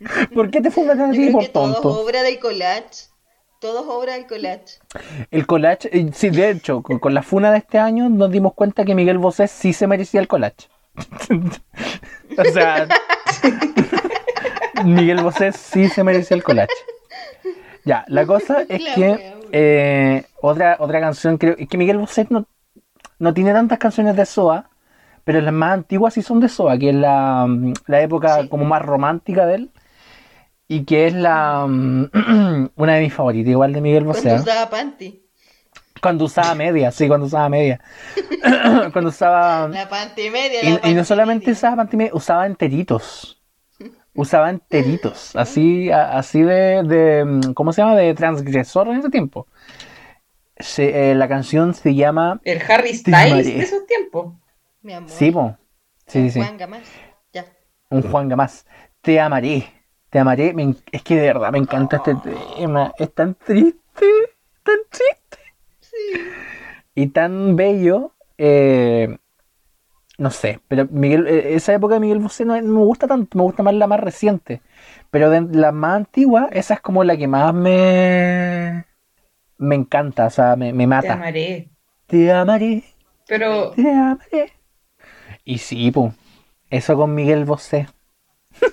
¿Por 0.34 0.50
qué 0.50 0.60
te 0.60 0.70
funan 0.70 1.00
a 1.00 1.08
Yo 1.08 1.12
ti 1.12 1.26
creo 1.26 1.32
por 1.32 1.42
que 1.42 1.48
todo 1.48 1.82
tonto? 1.82 1.88
obra 2.02 2.22
del 2.22 2.38
collage. 2.38 3.07
Todo 3.60 3.80
es 3.82 3.86
obra 3.88 4.12
del 4.14 4.26
collage. 4.26 4.78
El 5.30 5.46
collage, 5.46 5.88
eh, 5.92 6.10
sí, 6.12 6.30
de 6.30 6.50
hecho, 6.50 6.82
con, 6.82 6.98
con 6.98 7.12
la 7.12 7.22
funa 7.22 7.50
de 7.50 7.58
este 7.58 7.78
año 7.78 8.08
nos 8.08 8.30
dimos 8.30 8.54
cuenta 8.54 8.84
que 8.84 8.94
Miguel 8.94 9.18
Bosé 9.18 9.48
sí 9.48 9.72
se 9.72 9.86
merecía 9.86 10.20
el 10.20 10.28
collage. 10.28 10.68
o 12.38 12.44
sea, 12.52 12.86
Miguel 14.84 15.22
Bosé 15.22 15.52
sí 15.52 15.88
se 15.88 16.04
merecía 16.04 16.36
el 16.36 16.42
collage. 16.44 16.72
Ya, 17.84 18.04
la 18.08 18.26
cosa 18.26 18.62
es 18.68 18.82
La 18.82 18.94
que 18.94 19.34
eh, 19.52 20.24
otra, 20.40 20.76
otra 20.78 21.00
canción, 21.00 21.38
creo, 21.38 21.54
es 21.58 21.68
que 21.68 21.78
Miguel 21.78 21.98
Bosé 21.98 22.26
no, 22.30 22.46
no 23.18 23.34
tiene 23.34 23.52
tantas 23.52 23.78
canciones 23.78 24.14
de 24.16 24.24
SOA, 24.26 24.70
pero 25.24 25.40
las 25.40 25.52
más 25.52 25.72
antiguas 25.72 26.14
sí 26.14 26.22
son 26.22 26.40
de 26.40 26.48
SOA, 26.48 26.78
que 26.78 26.90
es 26.90 26.94
la, 26.94 27.46
mm, 27.48 27.72
la 27.86 28.00
época 28.02 28.42
Sí. 28.42 28.48
como 28.48 28.64
más 28.64 28.82
romántica 28.82 29.46
de 29.46 29.54
él. 29.56 29.70
Y 30.68 30.84
que 30.84 31.06
es 31.06 31.14
la 31.14 31.66
mm, 31.66 32.10
una 32.76 32.94
de 32.94 33.00
mis 33.00 33.14
favoritas, 33.14 33.50
igual 33.50 33.72
de 33.72 33.80
Miguel 33.80 34.04
Bosé. 34.04 34.22
Cuando 34.22 34.36
¿eh? 34.36 34.42
usaba 34.42 34.70
panty. 34.70 35.22
Cuando 36.00 36.24
usaba 36.26 36.54
media, 36.54 36.92
sí, 36.92 37.08
cuando 37.08 37.26
usaba 37.26 37.48
media. 37.48 37.80
cuando 38.92 39.08
usaba... 39.08 39.68
La 39.68 39.88
pantimedia. 39.88 40.62
Y, 40.62 40.78
la 40.82 40.88
y 40.90 40.94
no 40.94 41.04
solamente 41.04 41.50
usaba 41.50 41.76
pantimedia, 41.76 42.12
usaba 42.14 42.46
enteritos. 42.46 43.34
Usaba 44.14 44.50
enteritos. 44.50 45.36
Así, 45.36 45.92
a- 45.92 46.18
así 46.18 46.42
de, 46.42 46.82
de, 46.82 47.24
mm, 47.24 47.52
¿Cómo 47.54 47.72
se 47.72 47.82
llama? 47.82 47.94
De 47.94 48.14
transgresor 48.14 48.88
en 48.88 48.96
ese 48.96 49.10
tiempo. 49.10 49.46
Se- 50.58 51.12
eh, 51.12 51.14
la 51.14 51.28
canción 51.28 51.72
se 51.72 51.94
llama. 51.94 52.40
El 52.44 52.60
Harry 52.68 52.94
Styles 52.94 53.46
de 53.46 53.60
esos 53.60 53.86
tiempos. 53.86 54.34
Mi 54.82 54.92
amor. 54.92 55.08
Sí, 55.10 55.30
po. 55.30 55.56
Sí, 56.08 56.22
sí, 56.22 56.30
sí. 56.30 56.40
Juan 56.40 56.58
Gamás. 56.58 56.82
Ya. 57.32 57.44
Un 57.90 58.02
Juan 58.02 58.28
Gamás. 58.28 58.66
Te 59.02 59.20
amaré. 59.20 59.77
Te 60.10 60.18
amaré. 60.18 60.52
Me 60.54 60.74
es 60.92 61.02
que 61.02 61.16
de 61.16 61.26
verdad 61.28 61.52
me 61.52 61.58
encanta 61.58 61.96
este 61.96 62.14
tema. 62.56 62.92
Es 62.98 63.12
tan 63.14 63.34
triste. 63.34 64.06
Tan 64.62 64.78
triste. 64.90 65.38
Sí. 65.80 65.96
Y 66.94 67.06
tan 67.08 67.56
bello. 67.56 68.12
eh, 68.38 69.18
no 70.18 70.30
sé. 70.30 70.60
Pero 70.68 70.86
Miguel, 70.90 71.26
eh, 71.28 71.54
esa 71.54 71.72
época 71.74 71.94
de 71.94 72.00
Miguel 72.00 72.18
Bosé 72.18 72.44
no, 72.44 72.54
me 72.54 72.80
gusta 72.84 73.06
tanto. 73.06 73.36
Me 73.38 73.44
gusta 73.44 73.62
más 73.62 73.74
la 73.74 73.86
más 73.86 74.00
reciente. 74.00 74.62
Pero 75.10 75.30
de 75.30 75.42
la 75.42 75.72
más 75.72 75.96
antigua, 75.96 76.48
esa 76.52 76.74
es 76.74 76.80
como 76.80 77.04
la 77.04 77.16
que 77.16 77.28
más 77.28 77.54
me. 77.54 78.84
Me 79.58 79.74
encanta. 79.74 80.26
O 80.26 80.30
sea, 80.30 80.56
me, 80.56 80.72
me 80.72 80.84
Te 80.84 80.86
mata. 80.86 81.12
amaré. 81.14 81.68
Te 82.06 82.32
amaré. 82.32 82.82
Pero 83.26 83.70
Te 83.72 83.90
amaré. 83.90 84.52
Y 85.44 85.58
sí, 85.58 85.90
pues. 85.90 86.12
Eso 86.70 86.96
con 86.96 87.14
Miguel 87.14 87.44
Bosé. 87.44 87.86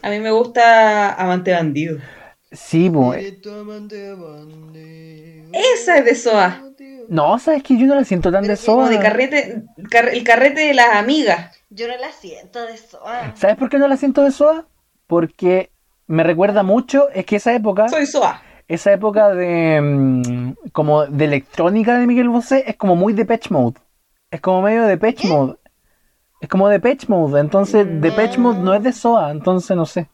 A 0.01 0.09
mí 0.09 0.19
me 0.19 0.31
gusta 0.31 1.13
Amante 1.13 1.51
Bandido. 1.51 1.97
Sí, 2.51 2.89
pues. 2.89 3.23
Esa 5.53 5.97
es 5.97 6.05
de 6.05 6.15
Soa. 6.15 6.61
No, 7.07 7.37
sabes 7.37 7.61
que 7.63 7.77
yo 7.77 7.85
no 7.85 7.95
la 7.95 8.03
siento 8.03 8.31
tan 8.31 8.41
Pero 8.41 8.53
de 8.55 8.59
que 8.59 8.65
Como 8.65 8.81
soa. 8.87 8.89
de 8.89 8.99
carrete, 8.99 9.63
car- 9.91 10.09
el 10.09 10.23
carrete 10.23 10.61
de 10.61 10.73
las 10.73 10.95
amigas. 10.95 11.55
Yo 11.69 11.87
no 11.87 11.95
la 11.97 12.11
siento 12.11 12.65
de 12.65 12.73
eso. 12.73 12.99
Ah. 13.05 13.31
¿Sabes 13.35 13.57
por 13.57 13.69
qué 13.69 13.77
no 13.77 13.87
la 13.87 13.97
siento 13.97 14.23
de 14.23 14.31
soa? 14.31 14.65
Porque 15.05 15.69
me 16.07 16.23
recuerda 16.23 16.63
mucho, 16.63 17.09
es 17.11 17.25
que 17.25 17.35
esa 17.35 17.53
época, 17.53 17.89
Soy 17.89 18.05
Soa. 18.07 18.41
esa 18.67 18.91
época 18.93 19.29
de 19.35 19.79
mm, 19.81 20.53
como 20.71 21.05
de 21.05 21.25
electrónica 21.25 21.97
de 21.99 22.07
Miguel 22.07 22.29
Bosé 22.29 22.63
es 22.67 22.75
como 22.75 22.95
muy 22.95 23.13
Depeche 23.13 23.49
Mode. 23.51 23.79
Es 24.31 24.41
como 24.41 24.61
medio 24.63 24.83
Depeche 24.85 25.27
Mode. 25.27 25.57
Es 26.39 26.49
como 26.49 26.69
Depeche 26.69 27.07
Mode, 27.07 27.39
entonces 27.39 27.85
Mm. 27.85 28.01
Depeche 28.01 28.37
Mode 28.37 28.59
no 28.59 28.73
es 28.73 28.83
de 28.83 28.91
soa, 28.91 29.31
entonces 29.31 29.75
no 29.75 29.85
sé. 29.85 30.09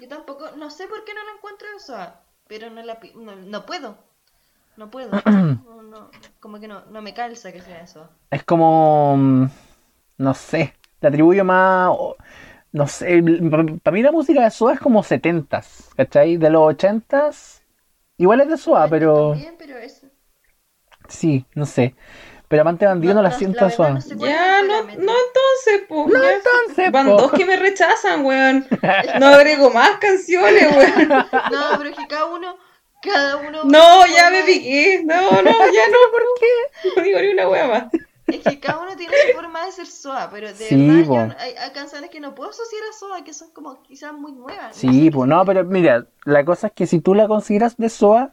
Yo 0.00 0.08
tampoco, 0.08 0.50
no 0.56 0.70
sé 0.70 0.86
por 0.86 1.04
qué 1.04 1.14
no 1.14 1.24
la 1.24 1.32
encuentro 1.36 1.68
de 1.70 1.76
eso. 1.76 1.96
Pero 2.48 2.70
no 2.70 2.82
la 2.82 2.98
no, 3.16 3.36
no 3.36 3.66
puedo. 3.66 3.96
No 4.76 4.90
puedo. 4.90 5.10
No, 5.66 5.82
no, 5.82 6.10
como 6.40 6.60
que 6.60 6.68
no, 6.68 6.84
no 6.86 7.02
me 7.02 7.12
calza 7.14 7.52
que 7.52 7.60
sea 7.60 7.82
eso. 7.82 8.08
Es 8.30 8.44
como 8.44 9.16
mm, 9.16 9.46
no 10.18 10.34
sé, 10.34 10.74
le 11.00 11.08
atribuyo 11.08 11.44
más 11.44 11.90
no 12.72 12.86
sé, 12.86 13.22
para 13.82 13.94
mí 13.94 14.02
la 14.02 14.12
música 14.12 14.42
de 14.44 14.50
soa 14.50 14.74
es 14.74 14.80
como 14.80 15.02
70s, 15.02 15.94
¿cachai? 15.96 16.36
De 16.36 16.50
los 16.50 16.62
80s 16.62 17.62
igual 18.18 18.42
es 18.42 18.48
de 18.48 18.56
soa, 18.58 18.86
pero 18.88 19.30
También, 19.30 19.54
pero 19.58 19.78
es... 19.78 20.06
Sí, 21.08 21.46
no 21.54 21.64
sé. 21.64 21.94
Pero 22.48 22.62
Amante 22.62 22.86
Bandido 22.86 23.14
no, 23.14 23.22
la 23.22 23.32
siento 23.32 23.64
la 23.64 23.70
suave. 23.70 23.94
no 23.94 24.00
sé 24.00 24.16
Ya, 24.18 24.62
no, 24.62 24.82
no 24.82 24.88
entonces, 24.88 25.82
po. 25.88 26.06
No, 26.08 26.22
ya. 26.22 26.32
entonces, 26.34 26.92
Van 26.92 27.06
po. 27.06 27.16
dos 27.16 27.32
que 27.32 27.44
me 27.44 27.56
rechazan, 27.56 28.24
weón. 28.24 28.66
No 29.18 29.26
agrego 29.26 29.70
más 29.70 29.98
canciones, 29.98 30.68
weón. 30.76 31.08
No, 31.08 31.78
pero 31.78 31.90
es 31.90 31.96
que 31.96 32.06
cada 32.06 32.26
uno, 32.26 32.56
cada 33.02 33.36
uno... 33.36 33.64
No, 33.64 34.06
ya 34.06 34.30
me 34.30 34.42
piqué. 34.44 35.02
No, 35.04 35.22
no, 35.30 35.42
ya 35.42 35.88
no. 35.88 35.98
¿Por 36.12 36.22
qué? 36.38 36.90
No 36.96 37.02
digo 37.02 37.18
ni 37.20 37.28
una 37.30 37.48
wea 37.48 37.66
más. 37.66 37.84
Es 38.28 38.42
que 38.42 38.58
cada 38.60 38.80
uno 38.82 38.96
tiene 38.96 39.12
su 39.28 39.36
forma 39.36 39.64
de 39.66 39.72
ser 39.72 39.86
SOA, 39.86 40.30
pero 40.32 40.48
de 40.48 40.54
Sí, 40.54 40.88
verdad 40.88 41.28
yo- 41.30 41.34
hay, 41.38 41.52
hay 41.56 41.70
canciones 41.72 42.10
que 42.10 42.18
no 42.20 42.34
puedo 42.34 42.50
asociar 42.50 42.82
a 42.90 42.92
SOA, 42.92 43.24
que 43.24 43.32
son 43.32 43.50
como 43.52 43.82
quizás 43.82 44.12
muy 44.12 44.32
nuevas. 44.32 44.82
no 44.82 44.92
Sí, 44.92 45.10
pues 45.12 45.28
no, 45.28 45.44
pero 45.44 45.64
mira, 45.64 46.06
la 46.24 46.44
cosa 46.44 46.68
es 46.68 46.72
que 46.72 46.86
si 46.88 47.00
tú 47.00 47.14
la 47.14 47.28
consideras 47.28 47.76
de 47.76 47.88
SOA, 47.88 48.30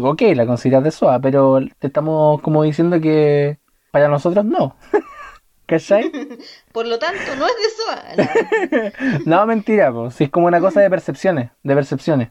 ok, 0.00 0.22
la 0.34 0.46
consideras 0.46 0.84
de 0.84 0.90
SOA, 0.90 1.20
pero 1.20 1.58
te 1.78 1.86
estamos 1.88 2.40
como 2.42 2.62
diciendo 2.62 3.00
que 3.00 3.58
para 3.90 4.08
nosotros 4.08 4.44
no. 4.44 4.76
¿Cachai? 5.66 6.10
Por 6.72 6.86
lo 6.86 6.98
tanto, 6.98 7.34
no 7.36 7.46
es 7.46 7.54
de 7.56 7.70
SOA. 7.76 8.92
No. 9.24 9.26
No, 9.40 9.46
mentira, 9.46 9.92
pues, 9.92 10.14
si 10.14 10.24
es 10.24 10.30
como 10.30 10.46
una 10.46 10.60
cosa 10.60 10.80
de 10.80 10.90
percepciones, 10.90 11.50
de 11.62 11.74
percepciones. 11.74 12.30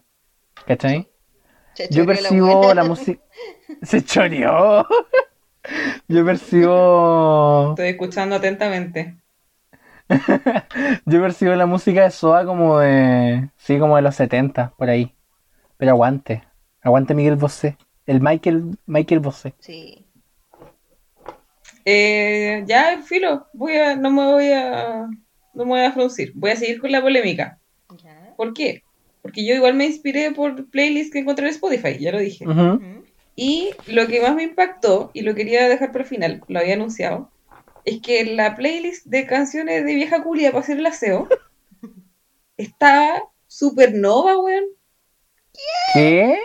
¿Cachai? 0.66 1.08
Se 1.74 1.88
Yo 1.90 2.04
la 2.04 2.06
percibo 2.06 2.58
buena. 2.58 2.82
la 2.82 2.84
música... 2.84 3.22
Se 3.82 4.02
choreó. 4.04 4.86
Yo 6.08 6.24
percibo... 6.24 7.70
Estoy 7.70 7.88
escuchando 7.88 8.36
atentamente. 8.36 9.16
Yo 11.04 11.20
percibo 11.20 11.54
la 11.54 11.66
música 11.66 12.02
de 12.04 12.10
Soa 12.10 12.44
como 12.44 12.78
de. 12.78 13.50
Sí, 13.56 13.78
como 13.78 13.96
de 13.96 14.02
los 14.02 14.14
70, 14.14 14.74
por 14.76 14.88
ahí. 14.88 15.14
Pero 15.76 15.92
aguante. 15.92 16.44
Aguante 16.86 17.14
Miguel 17.14 17.34
Bosé. 17.34 17.76
El 18.06 18.20
Michael, 18.20 18.78
Michael 18.86 19.20
Bosé. 19.20 19.54
Sí. 19.58 20.06
Eh, 21.84 22.62
ya, 22.66 23.02
filo. 23.02 23.48
Voy 23.52 23.76
a, 23.76 23.96
no 23.96 24.10
me 24.12 24.24
voy 24.24 24.52
a. 24.52 25.08
No 25.52 25.64
me 25.64 25.70
voy 25.70 25.80
a 25.80 25.92
fruncir. 25.92 26.32
Voy 26.36 26.52
a 26.52 26.56
seguir 26.56 26.80
con 26.80 26.92
la 26.92 27.02
polémica. 27.02 27.58
Ya. 28.02 28.34
¿Por 28.36 28.54
qué? 28.54 28.84
Porque 29.20 29.44
yo 29.44 29.54
igual 29.54 29.74
me 29.74 29.86
inspiré 29.86 30.30
por 30.30 30.70
playlists 30.70 31.12
que 31.12 31.18
encontré 31.18 31.46
en 31.46 31.54
Spotify, 31.54 31.98
ya 31.98 32.12
lo 32.12 32.20
dije. 32.20 32.44
Y 33.34 33.70
lo 33.88 34.06
que 34.06 34.20
más 34.20 34.36
me 34.36 34.44
impactó, 34.44 35.10
y 35.12 35.22
lo 35.22 35.34
quería 35.34 35.68
dejar 35.68 35.90
para 35.90 36.04
el 36.04 36.08
final, 36.08 36.42
lo 36.46 36.60
había 36.60 36.74
anunciado, 36.74 37.32
es 37.84 38.00
que 38.00 38.24
la 38.24 38.54
playlist 38.54 39.06
de 39.06 39.26
canciones 39.26 39.84
de 39.84 39.94
vieja 39.94 40.22
culia 40.22 40.52
para 40.52 40.62
hacer 40.62 40.78
el 40.78 40.86
aseo 40.86 41.28
estaba 42.56 43.24
supernova, 43.48 44.38
weón. 44.38 44.64
¿Qué? 45.92 46.38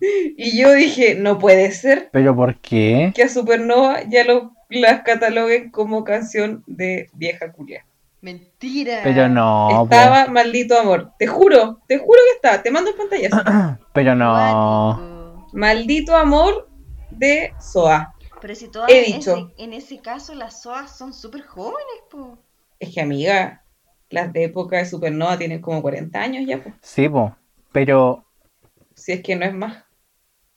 Y 0.00 0.60
yo 0.60 0.72
dije, 0.72 1.14
no 1.16 1.38
puede 1.38 1.72
ser 1.72 2.08
¿Pero 2.12 2.34
por 2.36 2.56
qué? 2.60 3.12
que 3.14 3.24
a 3.24 3.28
Supernova 3.28 4.02
ya 4.08 4.24
lo, 4.24 4.52
las 4.68 5.02
cataloguen 5.02 5.70
como 5.70 6.04
canción 6.04 6.62
de 6.66 7.08
vieja 7.14 7.52
culia. 7.52 7.84
Mentira. 8.20 9.00
Pero 9.04 9.28
no. 9.28 9.84
estaba 9.84 10.26
maldito 10.26 10.78
amor. 10.78 11.12
Te 11.18 11.26
juro, 11.26 11.80
te 11.86 11.98
juro 11.98 12.18
que 12.30 12.36
está. 12.48 12.62
Te 12.62 12.70
mando 12.70 12.90
el 12.90 12.96
pantallazo. 12.96 13.44
po. 13.44 13.84
Pero 13.92 14.14
no. 14.14 15.46
Maldito 15.52 16.16
amor 16.16 16.68
de 17.10 17.52
Soa. 17.60 18.14
Pero 18.40 18.54
si 18.54 18.68
todas 18.68 18.90
He 18.90 19.06
en 19.10 19.18
dicho. 19.18 19.36
ese, 19.36 19.64
en 19.64 19.72
ese 19.72 19.98
caso 19.98 20.34
las 20.34 20.62
SOAs 20.62 20.96
son 20.96 21.12
súper 21.12 21.42
jóvenes, 21.42 22.02
po. 22.10 22.38
Es 22.78 22.94
que, 22.94 23.00
amiga, 23.00 23.64
las 24.10 24.32
de 24.32 24.44
época 24.44 24.76
de 24.78 24.86
Supernova 24.86 25.36
tienen 25.38 25.60
como 25.60 25.82
40 25.82 26.20
años 26.20 26.44
ya, 26.46 26.62
pues. 26.62 26.74
Sí, 26.82 27.08
po. 27.08 27.36
Pero. 27.72 28.24
Si 28.94 29.12
es 29.12 29.22
que 29.22 29.36
no 29.36 29.44
es 29.44 29.54
más. 29.54 29.84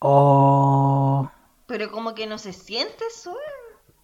Oh. 0.04 1.30
Pero 1.66 1.90
como 1.92 2.14
que 2.14 2.26
no 2.26 2.38
se 2.38 2.52
siente 2.52 3.04
SOA. 3.14 3.36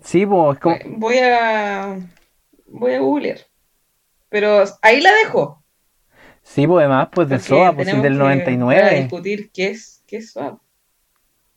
Sí, 0.01 0.25
como. 0.59 0.77
Voy 0.87 1.19
a. 1.19 1.99
Voy 2.67 2.93
a 2.95 3.01
googlear. 3.01 3.39
Pero 4.29 4.63
ahí 4.83 5.01
la 5.01 5.13
dejo. 5.25 5.63
Sí, 6.43 6.67
po, 6.67 6.79
además, 6.79 7.09
pues 7.13 7.29
de 7.29 7.37
porque 7.37 7.49
Soa, 7.49 7.73
pues 7.75 7.87
del 8.03 8.13
que- 8.13 8.19
99. 8.19 8.81
para 8.81 8.95
discutir 8.95 9.51
qué 9.53 9.69
es, 9.71 10.03
qué 10.07 10.19
es 10.19 10.33
Soa. 10.33 10.59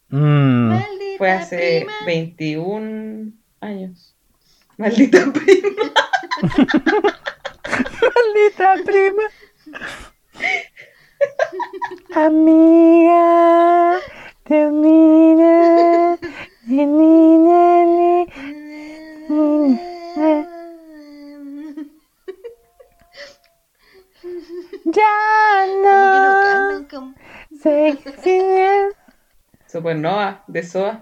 Mm. 0.09 0.69
Maldita 0.69 1.18
Fue 1.18 1.31
hace 1.31 1.57
prima. 1.85 1.93
21 2.05 3.31
años. 3.61 4.15
Maldita 4.77 5.19
prima. 5.34 5.93
Maldita 8.01 8.76
prima. 8.85 9.23
Amiga, 12.15 13.99
te 14.52 14.69
mira. 14.69 16.18
ni, 16.68 16.86
ni, 16.86 17.38
ni, 17.38 18.26
ni. 19.30 19.80
Ya 24.86 25.02
Como 25.65 26.11
que 26.11 26.19
no 26.19 26.41
cantan 26.44 26.86
como- 26.90 27.15
Supernova, 29.68 30.44
de 30.48 30.64
Soa. 30.64 31.02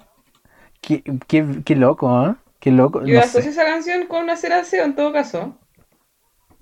Qué, 0.82 1.04
qué, 1.28 1.46
qué 1.66 1.76
loco, 1.76 2.26
¿eh? 2.28 2.36
Qué 2.60 2.72
loco. 2.72 3.04
Yo 3.06 3.16
No 3.16 3.20
asocio 3.22 3.42
sé. 3.42 3.50
esa 3.50 3.66
canción 3.66 4.06
con 4.08 4.30
hacer 4.30 4.54
aseo 4.54 4.86
en 4.86 4.96
todo 4.96 5.12
caso. 5.12 5.58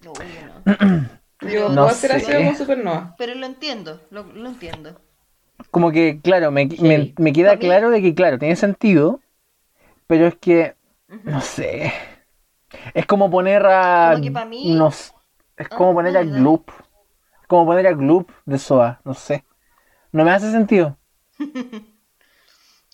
No, 0.04 0.14
yo 0.14 0.76
no. 0.78 1.50
Yo 1.52 1.70
No 1.70 1.84
aseo 1.86 2.44
con 2.46 2.56
Supernova. 2.56 3.16
pero 3.18 3.36
lo 3.36 3.46
entiendo, 3.46 4.02
lo, 4.10 4.24
lo 4.24 4.50
entiendo. 4.50 5.02
Como 5.72 5.92
que, 5.92 6.20
claro, 6.22 6.52
me, 6.52 6.68
me, 6.80 7.14
me 7.18 7.34
queda 7.34 7.58
claro 7.58 7.90
de 7.90 8.02
que, 8.02 8.14
claro, 8.16 8.40
tiene 8.40 8.56
sentido, 8.56 9.22
pero 10.08 10.28
es 10.28 10.36
que, 10.36 10.76
no 11.24 11.42
sé. 11.42 11.94
Es 12.94 13.06
como 13.06 13.30
poner 13.32 13.66
a. 13.66 14.12
Como 14.14 14.22
que 14.24 14.32
pa' 14.32 14.46
mí- 14.46 14.76
no 14.78 14.90
es 15.58 15.70
como 15.70 15.92
Ah, 15.92 15.94
poner 15.94 16.16
a 16.18 16.22
dale, 16.22 16.32
dale. 16.32 16.40
Gloop. 16.42 16.70
Es 16.70 17.48
como 17.48 17.66
poner 17.66 17.88
a 17.88 17.94
Gloop 17.94 18.30
de 18.46 18.58
Soa, 18.60 19.02
no 19.04 19.14
sé. 19.14 19.44
No 20.12 20.24
me 20.26 20.32
hace 20.32 20.52
sentido. 20.52 20.98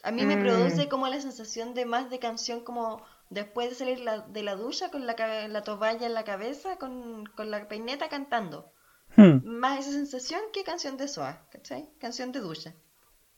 A 0.04 0.12
mí 0.12 0.24
me 0.26 0.38
Mm. 0.38 0.42
produce 0.42 0.88
como 0.88 1.08
la 1.08 1.20
sensación 1.20 1.74
de 1.74 1.86
más 1.86 2.10
de 2.12 2.20
canción 2.20 2.64
como 2.64 3.02
después 3.32 3.70
de 3.70 3.76
salir 3.76 4.00
la- 4.02 4.20
de 4.22 4.44
la 4.44 4.56
ducha 4.56 4.92
con 4.92 5.08
la, 5.08 5.16
cabe- 5.16 5.48
la 5.48 5.64
toalla 5.64 6.06
en 6.06 6.14
la 6.14 6.24
cabeza, 6.24 6.78
con, 6.78 7.26
con 7.36 7.50
la 7.52 7.68
peineta 7.68 8.08
cantando. 8.10 8.72
Hmm. 9.16 9.40
Más 9.44 9.80
esa 9.80 9.92
sensación 9.92 10.42
que 10.52 10.64
canción 10.64 10.98
de 10.98 11.08
SOA, 11.08 11.48
¿cachai? 11.52 11.88
Canción 12.00 12.32
de 12.32 12.40
ducha. 12.40 12.74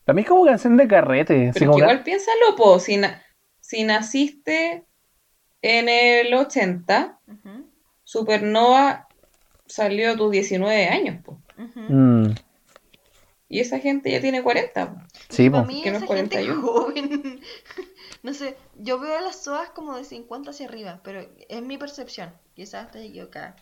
Para 0.06 0.15
mí 0.15 0.22
es 0.22 0.27
como 0.27 0.45
canción 0.45 0.77
de 0.77 0.88
carrete. 0.88 1.52
Pero 1.53 1.65
como 1.68 1.77
que 1.77 1.81
ca- 1.81 1.91
igual 1.91 2.03
piénsalo, 2.03 2.56
po, 2.56 2.80
si, 2.80 2.97
na- 2.97 3.22
si 3.60 3.84
naciste 3.84 4.85
en 5.61 5.89
el 5.89 6.34
80, 6.34 7.19
Ujú, 7.27 7.69
Supernova 8.03 9.07
salió 9.65 10.11
a 10.11 10.15
tus 10.15 10.31
19 10.31 10.88
años, 10.88 11.23
po. 11.23 11.41
Mm, 11.57 12.27
Y 13.49 13.60
esa 13.60 13.80
gente 13.80 14.11
ya 14.11 14.22
tiene 14.22 14.43
40. 14.43 14.93
po. 14.93 15.02
sí, 15.30 15.49
Para 15.49 15.65
mí 15.65 15.81
que 15.81 15.91
no 15.91 15.97
es 15.97 16.03
esa 16.03 16.14
gente 16.15 16.35
41. 16.45 16.61
joven. 16.61 17.41
no 18.23 18.34
sé, 18.34 18.57
yo 18.76 18.99
veo 18.99 19.18
a 19.18 19.22
las 19.22 19.38
SOAs 19.43 19.69
como 19.72 19.95
de 19.95 20.03
50 20.03 20.52
hacia 20.52 20.68
arriba, 20.68 21.02
pero 21.03 21.26
es 21.49 21.61
mi 21.61 21.77
percepción. 21.77 22.34
Quizás 22.56 22.85
estoy 22.88 23.07
equivocada. 23.07 23.56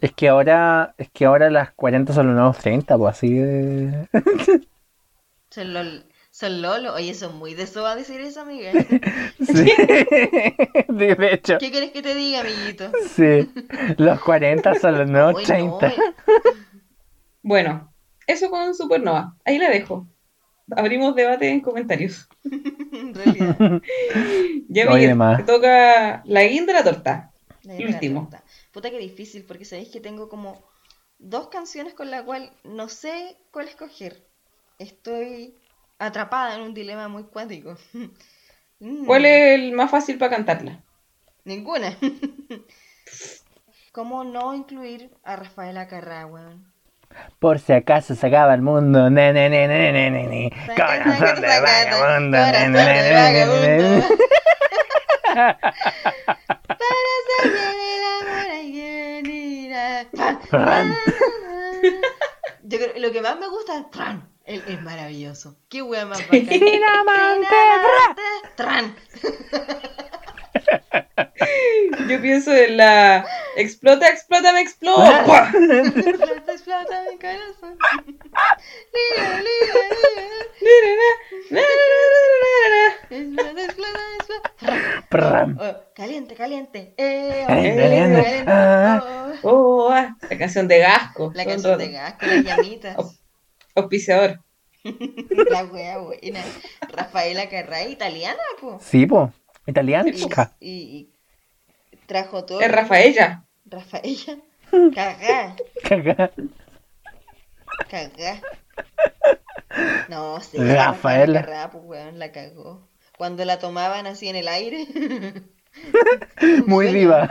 Es 0.00 0.12
que 0.12 0.28
ahora, 0.28 0.94
es 0.98 1.10
que 1.10 1.24
ahora 1.24 1.50
las 1.50 1.72
40 1.72 2.12
son 2.12 2.26
los 2.28 2.36
nuevos 2.36 2.58
30, 2.58 2.96
pues 2.98 3.16
así 3.16 3.32
de... 3.34 4.08
Son, 5.50 5.74
lol, 5.74 6.04
son 6.30 6.62
Lolo. 6.62 6.94
Oye, 6.94 7.14
son 7.14 7.36
muy 7.38 7.54
de 7.54 7.66
SOA 7.66 7.94
decir 7.96 8.20
eso, 8.20 8.40
amiga. 8.42 8.72
Sí. 9.40 9.72
De 10.88 11.16
hecho, 11.32 11.58
¿Qué 11.58 11.70
quieres 11.70 11.90
que 11.90 12.02
te 12.02 12.14
diga, 12.14 12.40
amiguito? 12.40 12.90
sí. 13.14 13.50
Los 13.98 14.20
40 14.20 14.74
son 14.76 14.98
los 14.98 15.08
nuevos 15.10 15.34
Uy, 15.36 15.44
30. 15.44 15.88
no, 15.88 15.94
Bueno, 17.42 17.92
eso 18.26 18.50
con 18.50 18.74
Supernova. 18.74 19.36
Ahí 19.44 19.58
la 19.58 19.68
dejo. 19.70 20.06
Abrimos 20.76 21.14
debate 21.14 21.48
en 21.50 21.60
comentarios. 21.60 22.28
en 22.44 23.14
realidad. 23.14 23.56
Ya 24.68 24.86
Miguel, 24.88 25.18
te 25.36 25.42
toca 25.42 26.22
la 26.24 26.44
guinda 26.44 26.72
de 26.72 26.78
la 26.78 26.84
torta. 26.84 27.30
La 27.64 27.72
El 27.74 27.78
de 27.78 27.84
la 27.84 27.90
último. 27.94 28.20
torta. 28.30 28.44
Puta 28.72 28.90
que 28.90 28.98
difícil, 28.98 29.44
porque 29.44 29.64
sabéis 29.64 29.90
que 29.90 30.00
tengo 30.00 30.28
como 30.28 30.62
dos 31.18 31.48
canciones 31.48 31.94
con 31.94 32.10
la 32.10 32.24
cual 32.24 32.50
no 32.64 32.88
sé 32.88 33.36
cuál 33.50 33.68
escoger. 33.68 34.26
Estoy 34.78 35.54
atrapada 35.98 36.54
en 36.56 36.62
un 36.62 36.74
dilema 36.74 37.08
muy 37.08 37.24
cuántico. 37.24 37.76
Mm, 38.84 39.04
¿Cuál 39.06 39.26
es 39.26 39.60
el 39.60 39.72
más 39.74 39.92
fácil 39.92 40.18
para 40.18 40.34
cantarla? 40.34 40.82
Ninguna. 41.44 41.96
¿Cómo 43.92 44.24
no 44.24 44.54
incluir 44.54 45.10
a 45.22 45.36
Rafaela 45.36 45.86
Carrá, 45.86 46.26
weón? 46.26 46.72
Por 47.38 47.60
si 47.60 47.72
acaso 47.74 48.16
se 48.16 48.26
acaba 48.26 48.54
el 48.54 48.62
mundo. 48.62 49.08
Ne, 49.08 49.32
ne, 49.32 49.48
ne, 49.48 49.68
ne, 49.68 49.92
ne, 49.92 50.10
ne, 50.10 50.26
ne. 50.26 50.50
Saca, 50.66 50.86
Corazón 50.86 51.18
saca, 51.18 51.40
de 51.40 51.48
saca, 51.48 51.60
vagabundo. 51.60 52.38
corazón 52.38 52.72
Ne, 52.72 52.78
ne, 52.82 53.02
de 53.02 53.02
ne, 53.04 53.46
ne, 53.46 53.78
ne, 53.78 54.04
Pan. 60.52 60.94
Yo 62.62 62.78
creo, 62.78 62.92
lo 62.98 63.10
que 63.10 63.22
más 63.22 63.38
me 63.38 63.48
gusta 63.48 63.78
es 63.78 63.90
Tran. 63.90 64.28
Él 64.44 64.62
es 64.68 64.82
maravilloso. 64.82 65.56
Qué 65.70 65.80
wea 65.80 66.04
más 66.04 66.18
bacán. 66.18 66.46
Dinamante, 66.48 67.56
Tran. 68.54 68.94
Yo 72.08 72.20
pienso 72.20 72.52
en 72.54 72.76
la 72.76 73.24
explota, 73.56 74.08
explota, 74.08 74.52
me 74.52 74.60
explota. 74.60 75.24
¡Pua! 75.24 75.50
Explota, 75.54 76.52
explota 76.52 77.04
mi 77.10 77.18
corazón. 77.18 77.78
Lira, 78.92 79.42
lira, 79.42 79.74
lira. 80.60 81.72
Explota, 83.10 83.62
explota. 83.62 85.48
Oh, 85.60 85.74
caliente, 85.94 86.34
caliente. 86.34 86.94
Eh, 86.96 87.42
oh, 87.44 87.48
Caliente. 87.48 88.44
Ah. 88.46 89.02
Oh, 89.04 89.32
Oh, 89.44 89.88
ah, 89.90 90.16
la 90.30 90.38
canción 90.38 90.68
de 90.68 90.78
Gasco. 90.78 91.32
La 91.34 91.44
canción 91.44 91.76
de 91.78 91.86
rato. 91.86 91.96
gas 91.96 92.14
con 92.14 92.28
las 92.28 92.44
llamitas. 92.44 92.96
Auspiciador. 93.74 94.40
La 95.50 95.64
wea 95.64 95.98
buena. 95.98 96.40
Rafaela 96.88 97.48
Carrá, 97.48 97.82
italiana, 97.84 98.40
po. 98.60 98.78
Sí, 98.80 99.06
po. 99.06 99.32
Italianica. 99.66 100.52
y- 100.60 101.10
y 101.92 101.98
trajo 102.06 102.44
todo. 102.44 102.60
Es 102.60 102.70
Rafaela. 102.70 103.44
Rafaela. 103.66 104.38
Cagá, 104.94 105.56
Caga. 105.88 106.30
cagá. 107.90 108.40
No, 110.08 110.40
sí. 110.40 110.56
Rafaela. 110.58 111.42
Carrá, 111.42 111.70
pues, 111.70 111.84
weón, 111.84 112.18
la 112.18 112.32
cagó. 112.32 112.88
Cuando 113.18 113.44
la 113.44 113.58
tomaban 113.58 114.06
así 114.06 114.28
en 114.28 114.36
el 114.36 114.48
aire. 114.48 114.86
Muy 116.66 116.92
diva. 116.92 117.30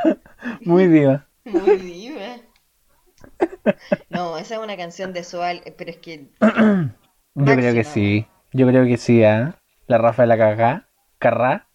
Muy 0.62 0.88
diva. 0.88 1.28
Muy 1.46 1.78
diva. 1.78 2.38
No, 4.10 4.38
esa 4.38 4.56
es 4.56 4.62
una 4.62 4.78
canción 4.78 5.14
de 5.14 5.24
Soal, 5.24 5.62
pero 5.78 5.92
es 5.92 5.98
que 5.98 6.30
Yo 7.36 7.56
creo 7.56 7.74
que 7.74 7.84
sí. 7.84 8.28
Yo 8.54 8.68
creo 8.68 8.86
que 8.86 8.98
sí, 8.98 9.24
¿ah? 9.24 9.56
La 9.88 9.98
Rafa 9.98 10.24
de 10.24 10.28
la 10.28 10.38
Cagá. 10.38 10.88
Carrá. 11.20 11.68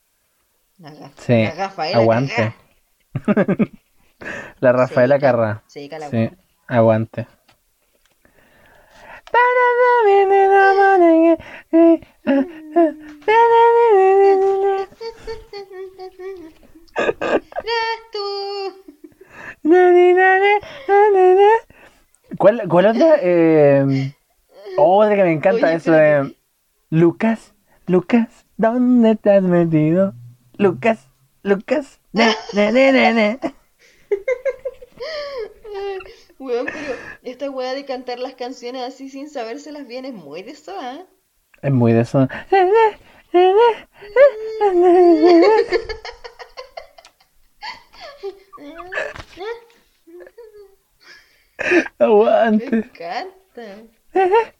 La, 0.78 1.10
Sí, 1.16 1.42
la 1.42 1.54
Rafaela 1.54 1.98
aguante. 1.98 2.54
La 4.60 4.72
Rafaela 4.72 5.18
Carrá. 5.18 5.62
Sí, 5.66 5.90
aguante. 6.66 7.26
¿Cuál, 22.38 22.68
cuál 22.68 22.86
otra? 22.86 23.16
Eh, 23.20 24.12
otra 24.76 25.16
que 25.16 25.22
me 25.24 25.32
encanta, 25.32 25.66
Oye, 25.66 25.76
eso 25.76 25.92
de 25.92 26.36
Lucas, 26.90 27.54
Lucas, 27.86 28.46
¿dónde 28.56 29.16
te 29.16 29.32
has 29.32 29.42
metido? 29.42 30.14
Lucas, 30.58 31.08
Lucas, 31.42 32.00
ne, 32.12 32.38
ne, 32.52 32.72
ne, 32.72 32.92
ne, 32.92 33.12
ne. 33.14 33.38
Ay, 35.74 36.00
Weón, 36.38 36.70
pero 36.72 36.98
esta 37.22 37.50
weá 37.50 37.74
de 37.74 37.84
cantar 37.84 38.18
las 38.18 38.34
canciones 38.34 38.82
así 38.82 39.08
sin 39.10 39.30
sabérselas 39.30 39.86
bien 39.86 40.04
es 40.06 40.14
muy 40.14 40.42
de 40.42 40.52
eso, 40.52 40.74
¿ah? 40.80 41.06
Es 41.62 41.72
muy 41.72 41.92
de 41.92 42.00
eso. 42.00 42.28
Me 52.56 52.64
Aguante. 52.68 52.76
encanta. 52.80 53.66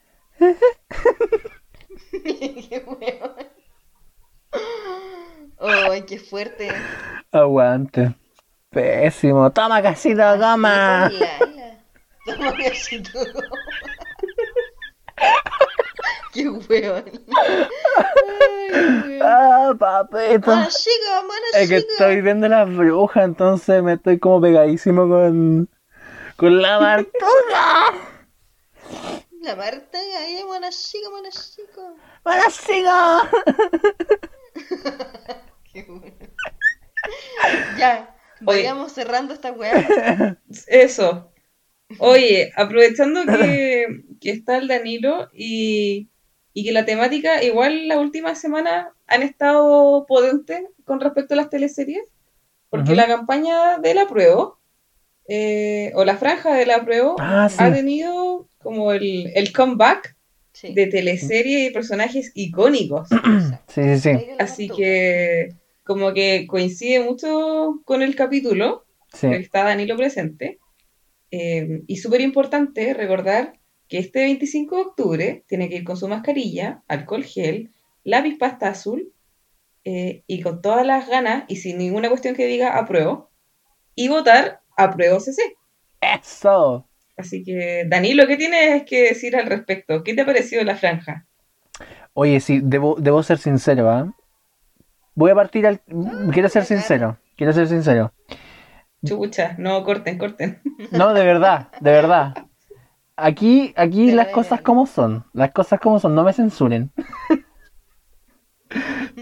Qué 2.13 2.83
weón. 2.87 3.47
Ay, 5.59 6.03
qué 6.03 6.19
fuerte. 6.19 6.69
Aguante. 7.33 8.15
Pésimo. 8.71 9.51
Toma, 9.53 9.83
casito, 9.83 10.39
toma. 10.39 11.11
Toma 12.27 12.57
casito. 12.63 13.21
Qué 16.33 16.49
weón. 16.49 17.05
Ay. 18.69 19.19
Ah, 19.23 19.73
papito. 19.79 20.51
Mona 20.51 20.69
chica, 20.69 21.23
mona 21.23 21.47
Es 21.55 21.69
que 21.71 21.77
estoy 21.79 22.21
viendo 22.21 22.47
las 22.49 22.69
brujas, 22.69 23.25
entonces 23.25 23.83
me 23.83 23.95
estoy 23.95 24.19
como 24.19 24.43
pegadísimo 24.43 25.09
con, 25.09 25.71
con 26.37 26.61
la 26.61 26.79
Martuga. 26.79 27.95
La 29.41 29.57
Marta, 29.57 29.99
ahí, 30.19 30.45
chica. 30.71 31.01
¡Para 32.23 32.51
sigo! 32.51 32.91
Qué 35.73 35.83
bueno. 35.89 36.17
Ya, 37.79 38.17
Oye. 38.45 38.63
vayamos 38.63 38.93
cerrando 38.93 39.35
esta 39.35 39.53
weá. 39.53 40.39
Eso. 40.67 41.31
Oye, 41.99 42.51
aprovechando 42.57 43.25
que, 43.25 43.87
que 44.21 44.31
está 44.31 44.57
el 44.59 44.67
Danilo 44.69 45.29
y, 45.33 46.09
y 46.53 46.65
que 46.65 46.73
la 46.73 46.85
temática, 46.85 47.43
igual 47.45 47.87
la 47.87 47.99
última 47.99 48.35
semana 48.35 48.93
han 49.07 49.23
estado 49.23 50.05
potentes 50.07 50.63
con 50.85 51.01
respecto 51.01 51.35
a 51.35 51.37
las 51.37 51.51
teleseries, 51.51 52.03
porque 52.71 52.97
la 52.97 53.07
campaña 53.07 53.79
de 53.79 53.95
la 53.95 54.09
prueba, 54.09 54.55
eh, 55.29 55.93
o 55.95 56.05
la 56.05 56.17
franja 56.17 56.55
de 56.55 56.67
la 56.67 56.85
prueba, 56.85 57.15
Ah, 57.21 57.49
sí. 57.49 57.57
ha 57.61 57.73
tenido 57.73 58.49
como 58.59 58.91
el, 58.93 59.31
el 59.35 59.53
comeback 59.53 60.16
Sí. 60.57 60.73
de 60.73 60.87
teleseries 60.87 61.69
y 61.71 61.75
personajes 61.75 62.33
icónicos. 62.35 63.09
Sí, 63.69 63.83
sí, 63.83 63.99
sí. 63.99 64.27
Así 64.39 64.69
que 64.71 65.51
como 65.85 66.15
que 66.15 66.47
coincide 66.47 67.01
mucho 67.01 67.83
con 67.85 68.01
el 68.01 68.17
capítulo, 68.17 68.87
Sí. 69.13 69.29
que 69.29 69.37
está 69.37 69.65
Danilo 69.65 69.97
presente. 69.99 70.59
Eh, 71.31 71.83
y 71.87 71.97
súper 71.99 72.23
importante 72.23 72.95
recordar 72.95 73.59
que 73.89 73.99
este 73.99 74.21
25 74.21 74.77
de 74.77 74.83
octubre 74.83 75.45
tiene 75.47 75.69
que 75.69 75.77
ir 75.77 75.85
con 75.85 75.99
su 75.99 76.09
mascarilla, 76.09 76.83
alcohol 76.89 77.23
gel 77.25 77.71
lápiz 78.03 78.39
pasta 78.39 78.69
azul 78.69 79.13
eh, 79.85 80.23
y 80.27 80.41
con 80.41 80.63
todas 80.63 80.87
las 80.87 81.07
ganas 81.07 81.45
y 81.49 81.57
sin 81.57 81.77
ninguna 81.77 82.09
cuestión 82.09 82.35
que 82.35 82.47
diga 82.47 82.79
apruebo 82.79 83.31
y 83.95 84.09
votar 84.09 84.61
apruebo 84.77 85.21
CC. 85.21 85.43
Eso. 86.01 86.86
Así 87.17 87.43
que, 87.43 87.85
Danilo, 87.87 88.27
¿qué 88.27 88.37
tienes 88.37 88.85
que 88.85 89.09
decir 89.09 89.37
al 89.37 89.47
respecto? 89.47 90.05
¿Qué 90.05 90.15
te 90.15 90.23
ha 90.23 90.27
parecido 90.27 90.63
la 90.65 90.77
franja? 90.77 91.27
Oye, 92.13 92.41
sí, 92.41 92.61
debo, 92.63 92.97
debo 92.99 93.23
ser 93.23 93.39
sincero, 93.39 93.91
¿ah? 93.91 94.13
Voy 95.15 95.31
a 95.31 95.35
partir 95.35 95.67
al... 95.67 95.81
Quiero 96.33 96.49
ser 96.49 96.65
sincero, 96.65 97.19
quiero 97.37 97.53
ser 97.53 97.69
sincero. 97.69 98.13
Chucha, 99.05 99.55
no, 99.59 99.83
corten, 99.85 100.19
corten. 100.19 100.61
No, 100.91 101.15
de 101.15 101.25
verdad, 101.25 101.69
de 101.81 101.91
verdad. 101.91 102.35
Aquí, 103.17 103.73
aquí 103.77 104.11
las 104.11 104.29
cosas 104.29 104.61
como 104.61 104.87
son, 104.87 105.25
las 105.33 105.53
cosas 105.53 105.81
como 105.81 105.99
son, 105.99 106.15
no 106.15 106.23
me 106.23 106.33
censuren. 106.33 106.91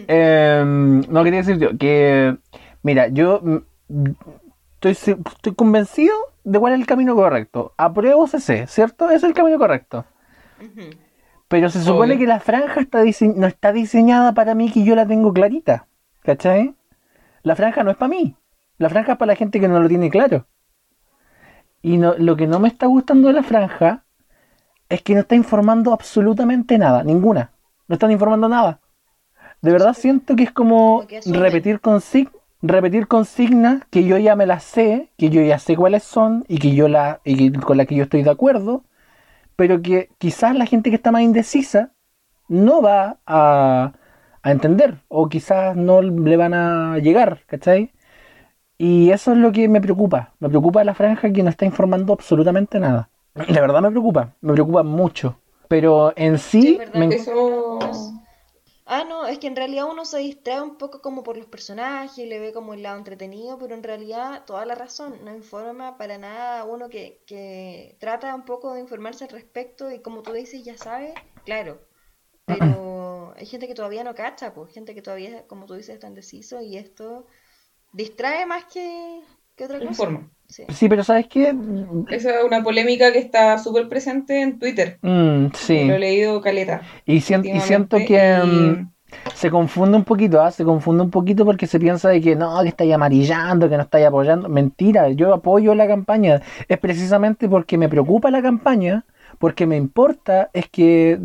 Em, 0.08 1.02
no 1.02 1.22
quería 1.22 1.40
decir 1.40 1.58
yo 1.58 1.78
que, 1.78 2.36
mira, 2.82 3.08
yo 3.08 3.40
mm, 3.42 3.58
estoy, 4.80 4.92
estoy 4.92 5.54
convencido 5.54 6.14
de 6.44 6.58
cuál 6.58 6.74
es 6.74 6.80
el 6.80 6.86
camino 6.86 7.14
correcto. 7.14 7.74
Apruebo 7.76 8.26
CC, 8.26 8.66
¿cierto? 8.66 9.06
Ese 9.06 9.16
es 9.16 9.24
el 9.24 9.34
camino 9.34 9.58
correcto. 9.58 10.04
Pero 11.48 11.70
se 11.70 11.82
supone 11.82 12.14
Obvio. 12.14 12.18
que 12.18 12.26
la 12.26 12.40
franja 12.40 12.80
está 12.80 13.02
no 13.02 13.46
está 13.46 13.72
diseñada 13.72 14.32
para 14.32 14.54
mí 14.54 14.70
que 14.70 14.84
yo 14.84 14.94
la 14.94 15.06
tengo 15.06 15.32
clarita. 15.32 15.86
¿Cachai? 16.22 16.74
La 17.42 17.56
franja 17.56 17.82
no 17.82 17.90
es 17.90 17.96
para 17.96 18.08
mí. 18.08 18.36
La 18.78 18.88
franja 18.88 19.12
es 19.12 19.18
para 19.18 19.32
la 19.32 19.36
gente 19.36 19.60
que 19.60 19.68
no 19.68 19.80
lo 19.80 19.88
tiene 19.88 20.10
claro. 20.10 20.46
Y 21.82 21.98
no, 21.98 22.14
lo 22.16 22.36
que 22.36 22.46
no 22.46 22.60
me 22.60 22.68
está 22.68 22.86
gustando 22.86 23.28
de 23.28 23.34
la 23.34 23.42
franja 23.42 24.04
es 24.88 25.02
que 25.02 25.14
no 25.14 25.20
está 25.20 25.34
informando 25.34 25.92
absolutamente 25.92 26.78
nada, 26.78 27.04
ninguna. 27.04 27.52
No 27.88 27.94
están 27.94 28.10
informando 28.10 28.48
nada. 28.48 28.80
De 29.60 29.72
verdad 29.72 29.94
siento 29.94 30.36
que 30.36 30.44
es 30.44 30.52
como 30.52 31.04
repetir, 31.26 31.80
consig 31.80 32.30
repetir 32.64 33.08
consignas 33.08 33.84
que 33.90 34.04
yo 34.04 34.18
ya 34.18 34.36
me 34.36 34.46
las 34.46 34.64
sé, 34.64 35.10
que 35.18 35.30
yo 35.30 35.42
ya 35.42 35.58
sé 35.60 35.76
cuáles 35.76 36.04
son 36.04 36.44
y 36.48 36.58
que 36.58 36.74
yo 36.74 36.88
la 36.88 37.20
y 37.24 37.52
con 37.52 37.76
las 37.78 37.86
que 37.86 37.96
yo 37.96 38.04
estoy 38.04 38.24
de 38.24 38.30
acuerdo, 38.30 38.84
pero 39.56 39.82
que 39.82 40.10
quizás 40.18 40.56
la 40.56 40.66
gente 40.66 40.90
que 40.90 40.96
está 40.96 41.12
más 41.12 41.22
indecisa 41.22 41.92
no 42.48 42.82
va 42.82 43.18
a, 43.26 43.92
a 44.42 44.50
entender 44.52 44.98
o 45.08 45.28
quizás 45.28 45.76
no 45.76 46.02
le 46.02 46.36
van 46.38 46.54
a 46.54 46.98
llegar, 46.98 47.40
¿cachai? 47.46 47.92
Y 48.78 49.10
eso 49.10 49.32
es 49.32 49.38
lo 49.38 49.52
que 49.52 49.68
me 49.68 49.80
preocupa. 49.80 50.34
Me 50.40 50.48
preocupa 50.48 50.84
la 50.84 50.94
franja 50.94 51.32
que 51.32 51.42
no 51.42 51.50
está 51.50 51.64
informando 51.64 52.12
absolutamente 52.12 52.80
nada. 52.80 53.10
La 53.48 53.60
verdad 53.60 53.82
me 53.82 53.90
preocupa, 53.90 54.34
me 54.40 54.52
preocupa 54.52 54.82
mucho. 54.82 55.38
Pero 55.68 56.12
en 56.16 56.38
Sí, 56.38 56.60
sí, 56.62 56.68
es 56.74 56.78
verdad 56.78 57.00
me- 57.00 57.08
que- 57.10 57.14
Eso... 57.16 57.78
Ah, 58.86 59.04
no, 59.04 59.26
es 59.26 59.38
que 59.38 59.46
en 59.46 59.56
realidad 59.56 59.86
uno 59.90 60.04
se 60.04 60.18
distrae 60.18 60.60
un 60.60 60.76
poco 60.76 61.00
como 61.00 61.22
por 61.22 61.38
los 61.38 61.46
personajes, 61.46 62.26
le 62.28 62.38
ve 62.38 62.52
como 62.52 62.74
el 62.74 62.82
lado 62.82 62.98
entretenido, 62.98 63.58
pero 63.58 63.74
en 63.74 63.82
realidad 63.82 64.44
toda 64.44 64.66
la 64.66 64.74
razón, 64.74 65.24
no 65.24 65.34
informa 65.34 65.96
para 65.96 66.18
nada 66.18 66.60
a 66.60 66.64
uno 66.64 66.90
que, 66.90 67.22
que 67.26 67.96
trata 67.98 68.34
un 68.34 68.44
poco 68.44 68.74
de 68.74 68.80
informarse 68.80 69.24
al 69.24 69.30
respecto 69.30 69.90
y 69.90 70.00
como 70.00 70.22
tú 70.22 70.32
dices 70.34 70.62
ya 70.64 70.76
sabe, 70.76 71.14
claro, 71.46 71.80
pero 72.44 73.32
hay 73.36 73.46
gente 73.46 73.66
que 73.68 73.74
todavía 73.74 74.04
no 74.04 74.14
cacha, 74.14 74.52
pues 74.52 74.72
gente 74.74 74.94
que 74.94 75.00
todavía, 75.02 75.46
como 75.46 75.64
tú 75.64 75.74
dices, 75.74 75.94
está 75.94 76.08
indeciso 76.08 76.60
y 76.60 76.76
esto 76.76 77.26
distrae 77.92 78.44
más 78.44 78.66
que, 78.66 79.22
que 79.56 79.64
otra 79.64 79.78
cosa. 79.78 79.90
Informa. 79.90 80.28
Sí. 80.46 80.64
sí, 80.68 80.88
pero 80.88 81.02
¿sabes 81.04 81.26
qué? 81.28 81.54
Esa 82.10 82.38
es 82.38 82.44
una 82.44 82.62
polémica 82.62 83.12
que 83.12 83.18
está 83.18 83.56
súper 83.58 83.88
presente 83.88 84.42
en 84.42 84.58
Twitter. 84.58 84.98
Mm, 85.02 85.46
sí. 85.54 85.84
Lo 85.84 85.94
he 85.94 85.98
leído 85.98 86.40
caleta. 86.40 86.82
Y, 87.06 87.20
sien- 87.20 87.44
y 87.44 87.60
siento 87.60 87.96
que 87.96 88.38
y- 88.44 88.46
mm, 88.46 88.90
se 89.34 89.50
confunde 89.50 89.96
un 89.96 90.04
poquito, 90.04 90.40
¿ah? 90.42 90.50
Se 90.50 90.64
confunde 90.64 91.02
un 91.02 91.10
poquito 91.10 91.44
porque 91.44 91.66
se 91.66 91.80
piensa 91.80 92.08
de 92.10 92.20
que 92.20 92.36
no, 92.36 92.60
que 92.62 92.68
estáis 92.68 92.92
amarillando, 92.92 93.68
que 93.68 93.76
no 93.76 93.82
estáis 93.84 94.06
apoyando. 94.06 94.48
Mentira, 94.48 95.08
yo 95.10 95.32
apoyo 95.32 95.74
la 95.74 95.86
campaña. 95.86 96.42
Es 96.68 96.78
precisamente 96.78 97.48
porque 97.48 97.78
me 97.78 97.88
preocupa 97.88 98.30
la 98.30 98.42
campaña, 98.42 99.04
porque 99.38 99.66
me 99.66 99.76
importa, 99.76 100.50
es 100.52 100.68
que 100.68 101.18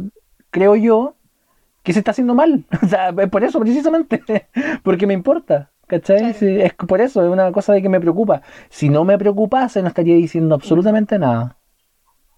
creo 0.49 0.75
yo 0.75 1.15
que 1.83 1.93
se 1.93 1.99
está 1.99 2.11
haciendo 2.11 2.35
mal. 2.35 2.63
O 2.83 2.87
sea, 2.87 3.09
es 3.09 3.29
por 3.29 3.43
eso 3.43 3.59
precisamente, 3.59 4.21
porque 4.83 5.05
me 5.07 5.13
importa. 5.13 5.71
¿Cachai? 5.89 6.35
Sí, 6.35 6.61
es 6.61 6.73
por 6.75 7.01
eso, 7.01 7.23
es 7.23 7.29
una 7.29 7.51
cosa 7.51 7.73
de 7.73 7.81
que 7.81 7.89
me 7.89 7.99
preocupa. 7.99 8.43
Si 8.69 8.89
no 8.89 9.03
me 9.03 9.17
preocupase, 9.17 9.81
no 9.81 9.87
estaría 9.87 10.15
diciendo 10.15 10.53
absolutamente 10.53 11.17
nada. 11.17 11.57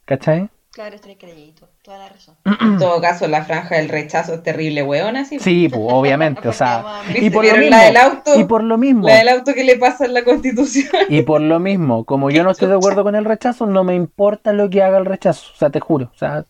¿Cachai? 0.06 0.50
Claro, 0.72 0.96
estoy 0.96 1.18
creyendo, 1.18 1.68
toda 1.84 1.98
la 1.98 2.08
razón. 2.08 2.36
En 2.62 2.78
todo 2.78 3.02
caso, 3.02 3.28
la 3.28 3.44
franja 3.44 3.76
del 3.76 3.90
rechazo 3.90 4.36
es 4.36 4.42
terrible, 4.44 4.84
weón, 4.84 5.18
así. 5.18 5.38
Sí, 5.40 5.68
pues, 5.68 5.82
obviamente, 5.86 6.48
o 6.48 6.54
sea, 6.54 7.02
y 7.14 7.30
por 7.30 7.44
lo 7.44 7.52
¿Vieron 7.52 7.60
mismo, 7.60 7.76
la 7.78 7.84
del 7.84 7.98
auto? 7.98 8.40
y 8.40 8.44
por 8.46 8.64
lo 8.64 8.78
mismo, 8.78 9.06
La 9.06 9.16
del 9.18 9.28
auto 9.28 9.54
que 9.54 9.66
le 9.66 9.76
pasa 9.76 10.06
en 10.06 10.14
la 10.14 10.24
constitución. 10.24 10.88
y 11.10 11.22
por 11.24 11.42
lo 11.42 11.60
mismo, 11.60 12.06
como 12.06 12.30
yo 12.30 12.46
no 12.46 12.52
estoy 12.52 12.70
de 12.70 12.76
acuerdo 12.76 13.04
con 13.04 13.16
el 13.18 13.26
rechazo, 13.26 13.66
no 13.66 13.84
me 13.84 13.96
importa 13.96 14.54
lo 14.54 14.70
que 14.70 14.82
haga 14.82 14.98
el 14.98 15.06
rechazo, 15.06 15.52
o 15.54 15.58
sea, 15.58 15.70
te 15.70 15.82
juro, 15.82 16.10
o 16.16 16.18
sea, 16.18 16.46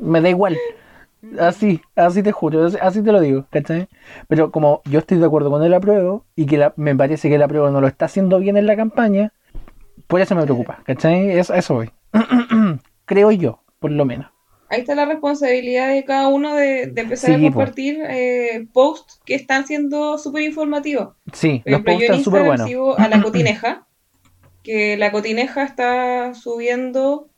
me 0.00 0.20
da 0.20 0.28
igual, 0.28 0.56
así, 1.38 1.80
así 1.96 2.22
te 2.22 2.32
juro, 2.32 2.66
así- 2.80 3.02
te 3.02 3.12
lo 3.12 3.20
digo, 3.20 3.46
¿cachai? 3.50 3.88
Pero 4.28 4.50
como 4.50 4.82
yo 4.84 4.98
estoy 5.00 5.18
de 5.18 5.26
acuerdo 5.26 5.50
con 5.50 5.62
el 5.62 5.74
apruebo, 5.74 6.24
y 6.36 6.46
que 6.46 6.58
la- 6.58 6.74
me 6.76 6.94
parece 6.96 7.28
que 7.28 7.36
el 7.36 7.42
apruebo 7.42 7.70
no 7.70 7.80
lo 7.80 7.86
está 7.88 8.06
haciendo 8.06 8.38
bien 8.38 8.56
en 8.56 8.66
la 8.66 8.76
campaña, 8.76 9.32
por 10.06 10.20
eso 10.20 10.34
me 10.34 10.44
preocupa, 10.44 10.82
¿cachai? 10.84 11.30
Es, 11.30 11.50
eso 11.50 11.74
voy, 11.74 11.90
creo 13.06 13.30
yo, 13.32 13.60
por 13.80 13.90
lo 13.90 14.04
menos. 14.04 14.28
Ahí 14.68 14.80
está 14.80 14.94
la 14.94 15.04
responsabilidad 15.04 15.88
de 15.90 16.04
cada 16.04 16.28
uno 16.28 16.54
de, 16.56 16.86
de 16.86 17.00
empezar 17.02 17.30
Sí, 17.30 17.34
a 17.36 17.40
compartir 17.40 17.98
eh, 18.08 18.66
posts 18.72 19.20
que 19.24 19.34
están 19.34 19.66
siendo 19.66 20.18
súper 20.18 20.42
informativos. 20.42 21.14
Sí, 21.32 21.60
Por 21.64 21.72
los 21.72 21.80
posts 21.82 22.00
yo 22.00 22.06
están 22.06 22.24
súper 22.24 22.42
buenos. 22.44 22.70
a 22.98 23.08
la 23.08 23.22
cotineja, 23.22 23.86
que 24.62 24.96
la 24.96 25.12
cotineja 25.12 25.64
está 25.64 26.34
subiendo 26.34 27.30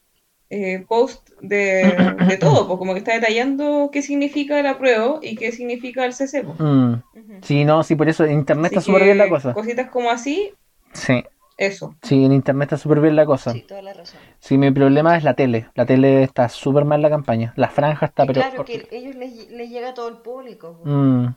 eh, 0.50 0.84
posts 0.88 1.34
de, 1.40 2.14
de 2.28 2.36
todo, 2.40 2.66
pues 2.66 2.78
como 2.78 2.92
que 2.94 2.98
está 3.00 3.14
detallando 3.14 3.90
qué 3.92 4.02
significa 4.02 4.58
el 4.60 4.66
apruebo 4.66 5.18
y 5.22 5.36
qué 5.36 5.52
significa 5.52 6.04
el 6.04 6.12
CC. 6.12 6.42
po. 6.44 6.54
Mm. 6.62 7.02
Sí, 7.42 7.64
no, 7.64 7.82
sí, 7.82 7.94
por 7.96 8.08
eso 8.08 8.24
en 8.24 8.32
internet 8.32 8.66
Así 8.66 8.74
está 8.76 8.80
súper 8.86 9.04
bien 9.04 9.18
la 9.18 9.28
cosa. 9.28 9.52
Cositas 9.54 9.90
como 9.90 10.10
así, 10.10 10.52
Sí, 10.92 11.22
eso. 11.58 11.94
sí, 12.02 12.24
en 12.24 12.32
internet 12.32 12.66
está 12.68 12.78
súper 12.78 13.00
bien 13.00 13.16
la 13.16 13.26
cosa. 13.26 13.52
Sí, 13.52 13.62
toda 13.62 13.82
la 13.82 13.92
razón. 13.92 14.18
Sí, 14.38 14.56
mi 14.56 14.70
problema 14.70 15.16
es 15.16 15.24
la 15.24 15.34
tele. 15.34 15.68
La 15.74 15.84
tele 15.84 16.22
está 16.22 16.48
súper 16.48 16.84
mal 16.84 17.02
la 17.02 17.10
campaña. 17.10 17.52
La 17.56 17.68
franja 17.68 18.06
está, 18.06 18.24
Y 18.24 18.26
pero. 18.28 18.40
claro 18.40 18.64
que 18.64 18.86
ellos 18.92 19.14
les, 19.16 19.50
les 19.50 19.68
llega 19.70 19.90
a 19.90 19.94
todo 19.94 20.08
el 20.08 20.18
público. 20.18 20.78
po. 20.78 20.88
Mm. 20.88 21.34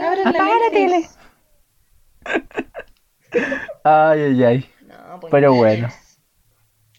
Abran 0.00 0.32
la 0.34 0.70
tele. 0.72 1.04
Ay, 3.84 4.20
ay, 4.22 4.44
ay. 4.44 4.70
No, 4.86 5.20
pues, 5.20 5.30
Pero 5.30 5.54
bueno. 5.54 5.88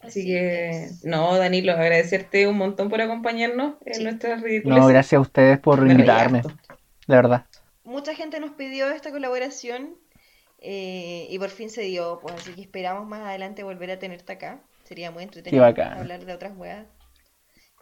Así 0.07 0.26
que, 0.26 0.90
no, 1.03 1.38
Danilo, 1.38 1.72
agradecerte 1.73 2.48
un 2.48 2.57
montón 2.57 2.90
por 2.90 3.02
acompañarnos 3.02 3.76
en 3.86 3.94
Sí. 3.95 4.03
nuestras 4.03 4.41
ridículas. 4.41 4.80
No, 4.80 4.88
gracias 4.88 5.18
a 5.18 5.22
ustedes 5.22 5.60
por 5.60 5.82
Me 5.82 5.91
invitarme. 5.94 6.41
De 6.41 7.15
verdad. 7.15 7.45
Mucha 7.84 8.15
gente 8.15 8.40
nos 8.40 8.52
pidió 8.52 8.90
esta 8.90 9.11
colaboración 9.11 9.95
eh, 10.60 11.27
y 11.30 11.38
por 11.40 11.49
fin 11.49 11.69
se 11.69 11.82
dio, 11.82 12.19
pues 12.22 12.36
así 12.36 12.53
que 12.53 12.61
esperamos 12.61 13.07
más 13.07 13.22
adelante 13.22 13.64
volver 13.64 13.91
a 13.91 13.99
tenerte 13.99 14.34
acá. 14.34 14.61
Sería 14.84 15.11
muy 15.11 15.23
entretenido 15.23 15.64
hablar 15.64 16.26
de 16.26 16.34
otras 16.34 16.53
weas. 16.57 16.86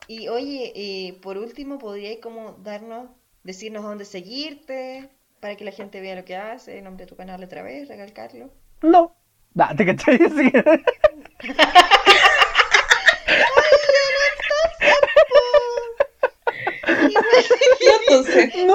Y 0.07 0.27
oye, 0.27 0.73
eh, 0.75 1.19
por 1.21 1.37
último, 1.37 1.77
¿podríais 1.79 2.19
como 2.19 2.53
darnos, 2.63 3.09
decirnos 3.43 3.83
dónde 3.83 4.03
seguirte 4.05 5.09
para 5.39 5.55
que 5.55 5.63
la 5.63 5.71
gente 5.71 6.01
vea 6.01 6.15
lo 6.15 6.25
que 6.25 6.35
hace, 6.35 6.77
el 6.79 6.83
nombre 6.83 7.05
de 7.05 7.09
tu 7.09 7.15
canal 7.15 7.41
otra 7.43 7.61
vez, 7.63 7.87
recalcarlo? 7.87 8.51
No. 8.81 9.15
Da, 9.53 9.73
¿te 9.75 9.85
cachai? 9.85 10.17
Sí. 10.35 10.51
Y 17.79 17.85
entonces, 17.87 18.51
No, 18.65 18.73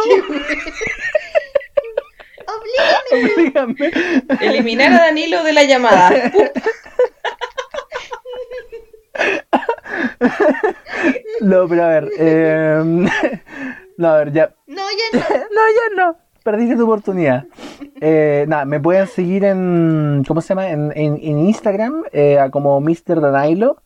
¡Oblígame! 2.48 3.34
dígame. 3.36 4.57
Eliminar 4.72 4.92
a 5.00 5.04
Danilo 5.06 5.42
de 5.44 5.52
la 5.52 5.64
llamada. 5.64 6.10
No, 11.40 11.68
pero 11.68 11.84
a 11.84 11.88
ver. 11.88 12.08
eh, 12.18 12.82
No, 13.96 14.08
a 14.08 14.18
ver, 14.18 14.32
ya. 14.32 14.54
No, 14.66 14.76
ya 14.82 15.18
no. 15.18 15.20
No, 15.28 15.60
ya 15.96 15.96
no. 16.06 16.16
Perdiste 16.44 16.76
tu 16.76 16.84
oportunidad. 16.84 17.44
Eh, 18.00 18.44
nada, 18.48 18.64
me 18.64 18.80
pueden 18.80 19.06
seguir 19.06 19.44
en. 19.44 20.24
¿Cómo 20.26 20.40
se 20.40 20.48
llama? 20.48 20.68
En, 20.70 20.92
en- 20.96 21.18
en 21.20 21.38
Instagram, 21.40 22.04
eh, 22.12 22.38
como 22.50 22.80
Mr. 22.80 23.20
Danilo. 23.20 23.82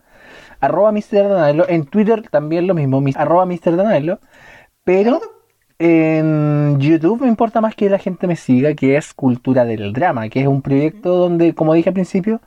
Arroba 0.61 0.93
Mr. 0.93 1.29
Danilo. 1.29 1.67
En 1.69 1.87
Twitter 1.87 2.23
también 2.31 2.67
lo 2.67 2.75
mismo, 2.75 3.01
mis- 3.01 3.17
arroba 3.17 3.47
Mr. 3.47 3.77
Danilo. 3.77 4.21
Pero 4.85 5.21
en 5.83 6.79
YouTube 6.79 7.23
me 7.23 7.29
importa 7.29 7.61
más 7.61 7.75
que 7.75 7.91
la 7.91 7.99
gente 7.99 8.27
me 8.29 8.37
siga, 8.37 8.75
que 8.75 8.97
es 8.97 9.13
Cultura 9.15 9.65
del 9.65 9.93
Drama, 9.93 10.29
que 10.29 10.41
es 10.41 10.47
un 10.47 10.63
proyecto 10.63 11.17
donde, 11.17 11.55
como 11.55 11.75
dije 11.75 11.91
al 11.91 11.95
principio, 11.95 12.41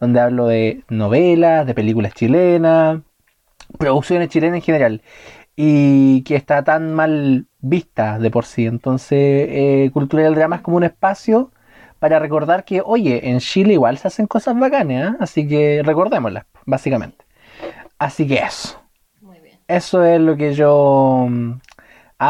donde 0.00 0.20
hablo 0.20 0.48
de 0.48 0.82
novelas, 0.88 1.64
de 1.66 1.74
películas 1.74 2.12
chilenas, 2.14 3.00
producciones 3.78 4.28
chilenas 4.30 4.56
en 4.56 4.62
general. 4.62 5.02
y 5.56 6.22
que 6.24 6.36
está 6.36 6.64
tan 6.64 6.94
mal 6.94 7.46
vista 7.60 8.18
de 8.18 8.30
por 8.30 8.46
sí. 8.46 8.66
Entonces, 8.66 9.18
eh, 9.50 9.90
Cultura 9.92 10.24
del 10.24 10.34
Drama 10.34 10.56
es 10.56 10.62
como 10.62 10.78
un 10.78 10.84
espacio 10.84 11.52
para 11.98 12.18
recordar 12.18 12.64
que, 12.64 12.82
oye, 12.84 13.28
en 13.30 13.38
Chile 13.40 13.74
igual 13.74 13.98
se 13.98 14.08
hacen 14.08 14.26
cosas 14.26 14.58
bacanas, 14.58 15.14
¿eh? 15.14 15.16
así 15.20 15.46
que 15.46 15.82
recordémoslas, 15.84 16.46
básicamente. 16.66 17.24
Así 17.98 18.26
que 18.26 18.36
eso. 18.36 18.82
Muy 19.20 19.38
bien. 19.40 19.58
Eso 19.68 20.04
es 20.04 20.20
lo 20.20 20.36
que 20.36 20.54
yo 20.54 21.28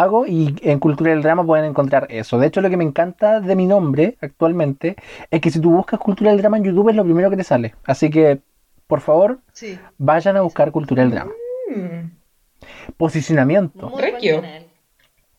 hago 0.01 0.27
y 0.27 0.55
en 0.63 0.79
Cultura 0.79 1.11
del 1.11 1.23
Drama 1.23 1.45
pueden 1.45 1.65
encontrar 1.67 2.07
eso. 2.11 2.39
De 2.39 2.47
hecho, 2.47 2.61
lo 2.61 2.71
que 2.71 2.77
me 2.77 2.85
encanta 2.85 3.41
de 3.41 3.57
mi 3.57 3.67
nombre 3.67 4.17
actualmente 4.21 4.97
es 5.31 5.41
que 5.41 5.51
si 5.51 5.61
tú 5.61 5.71
buscas 5.71 6.01
Cultura 6.01 6.31
del 6.31 6.41
Drama 6.41 6.57
en 6.59 6.65
YouTube 6.65 6.89
es 6.91 6.97
lo 6.97 7.05
primero 7.05 7.31
que 7.31 7.37
te 7.37 7.45
sale. 7.45 7.75
Así 7.85 8.11
que, 8.11 8.41
por 8.87 9.01
favor, 9.01 9.41
Sí. 9.53 9.79
vayan 9.99 10.37
a 10.37 10.41
buscar 10.43 10.71
Cultura 10.73 11.03
del 11.03 11.13
Drama. 11.13 11.33
Mm, 11.75 12.11
Posicionamiento. 12.97 13.91
Muy. 13.91 14.03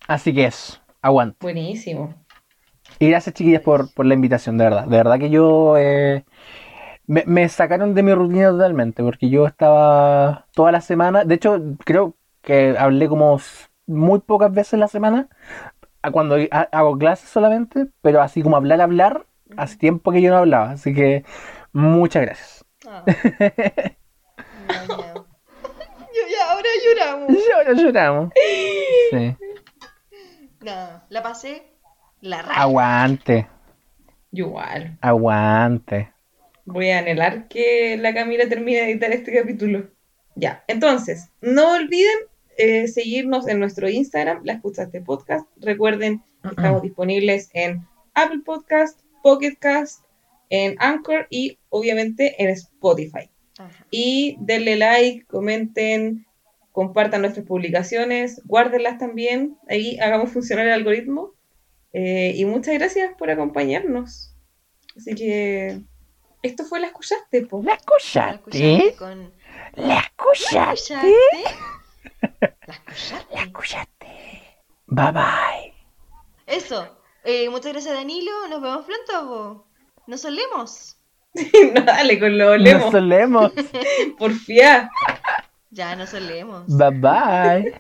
Así 0.08 0.34
que 0.34 0.46
eso, 0.46 0.80
aguanta. 1.02 1.38
buenísimo. 1.42 2.14
Y 3.00 3.10
gracias 3.10 3.34
chiquillas 3.34 3.62
por, 3.62 3.94
por 3.94 4.06
la 4.06 4.14
invitación, 4.14 4.58
de 4.58 4.66
verdad. 4.66 4.88
De 4.88 4.98
verdad 4.98 5.18
que 5.20 5.30
yo... 5.30 5.76
eh, 5.78 6.26
me, 7.08 7.24
me 7.26 7.48
sacaron 7.50 7.94
de 7.96 8.04
mi 8.04 8.14
rutina 8.14 8.50
totalmente, 8.50 9.04
porque 9.04 9.30
yo 9.30 9.46
estaba 9.46 10.46
toda 10.54 10.72
la 10.72 10.82
semana, 10.82 11.24
de 11.26 11.36
hecho 11.36 11.60
creo 11.86 12.16
que 12.42 12.76
hablé 12.78 13.08
como 13.10 13.40
muy 13.86 14.20
pocas 14.20 14.52
veces 14.54 14.80
la 14.80 14.88
semana, 14.88 15.28
a 16.02 16.12
cuando 16.12 16.36
ha- 16.52 16.70
hago 16.72 16.98
clases 16.98 17.30
solamente, 17.30 17.88
pero 18.02 18.22
así 18.22 18.42
como 18.42 18.56
hablar, 18.58 18.82
hablar, 18.82 19.26
hace 19.58 19.78
tiempo 19.78 20.12
que 20.12 20.22
yo 20.22 20.32
no 20.32 20.38
hablaba, 20.38 20.72
así 20.72 20.94
que 20.94 21.24
muchas 21.72 22.24
gracias. 22.24 22.66
Ah. 22.88 23.04
Yo 23.08 23.14
ya 26.32 26.52
ahora 26.52 26.70
lloramos. 26.86 27.30
Llora, 27.30 27.74
lloramos. 27.74 28.30
Sí. 29.12 29.36
No, 30.62 31.02
la 31.10 31.22
pasé 31.22 31.64
la 32.22 32.42
raja. 32.42 32.62
Aguante, 32.62 33.50
igual. 34.32 34.98
aguante. 35.02 36.14
Voy 36.64 36.90
a 36.92 37.00
anhelar 37.00 37.50
que 37.50 37.98
la 38.00 38.14
Camila 38.14 38.48
termine 38.48 38.80
de 38.80 38.92
editar 38.92 39.12
este 39.12 39.38
capítulo. 39.38 39.88
Ya, 40.36 40.64
entonces, 40.68 41.30
no 41.42 41.74
olviden 41.74 42.16
eh, 42.58 42.88
seguirnos 42.88 43.48
en 43.48 43.60
nuestro 43.60 43.90
Instagram, 43.90 44.42
La 44.44 44.54
Escuchaste 44.54 45.02
Podcast. 45.02 45.48
Recuerden 45.58 46.24
que 46.42 46.50
estamos 46.50 46.82
disponibles 46.82 47.50
en 47.54 47.86
Apple 48.14 48.42
Podcast, 48.46 49.00
Pocket 49.22 49.56
Cast, 49.60 50.04
en 50.50 50.76
Anchor 50.80 51.28
y 51.30 51.58
obviamente 51.70 52.42
en 52.44 52.50
Spotify. 52.50 53.30
Ajá. 53.58 53.86
Y 53.92 54.38
denle 54.40 54.76
like, 54.76 55.26
comenten, 55.26 56.26
compartan 56.72 57.22
nuestras 57.22 57.46
publicaciones, 57.46 58.42
guárdenlas 58.46 58.98
también. 58.98 59.58
Ahí 59.70 59.98
hagamos 60.00 60.32
funcionar 60.32 60.68
el 60.68 60.74
algoritmo. 60.74 61.32
Eh, 61.94 62.34
y 62.36 62.46
muchas 62.46 62.74
gracias 62.74 63.14
por 63.18 63.30
acompañarnos. 63.30 64.36
Así 64.98 65.16
que 65.16 65.82
esto 66.42 66.66
fue 66.66 66.80
La 66.80 66.88
Escuchaste, 66.88 67.46
po. 67.46 67.62
¿La 67.64 67.72
¿La 67.72 67.76
escuchaste? 67.76 68.36
escuchaste 68.36 68.96
con... 68.98 69.32
¿La 69.76 69.88
¿La 69.88 70.00
escuchaste? 70.00 71.14
¿La 72.66 72.74
escuchaste? 72.76 73.36
¿La 73.36 73.44
escuchaste? 73.44 74.08
Bye 74.88 75.12
bye. 75.12 75.74
Eso. 76.48 76.98
Eh, 77.24 77.50
muchas 77.50 77.72
gracias, 77.74 77.94
Danilo. 77.96 78.32
Nos 78.50 78.62
vemos 78.62 78.86
pronto. 78.86 79.28
po. 79.30 79.68
Nos 80.08 80.22
solemos. 80.22 80.98
no, 81.74 81.82
dale 81.86 82.20
con 82.20 82.38
lo 82.38 82.46
Nos 82.46 82.54
olemos. 82.56 82.92
solemos. 82.92 83.52
Porfía. 84.20 84.90
Ya 85.72 85.96
nos 85.96 86.10
solemos. 86.10 86.64
Bye 86.68 86.92
bye. 86.92 87.74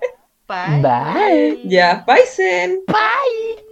Bye. 0.48 0.82
Bye. 0.82 1.62
Ya, 1.66 2.04
paisen. 2.06 2.80
Bye. 2.88 3.62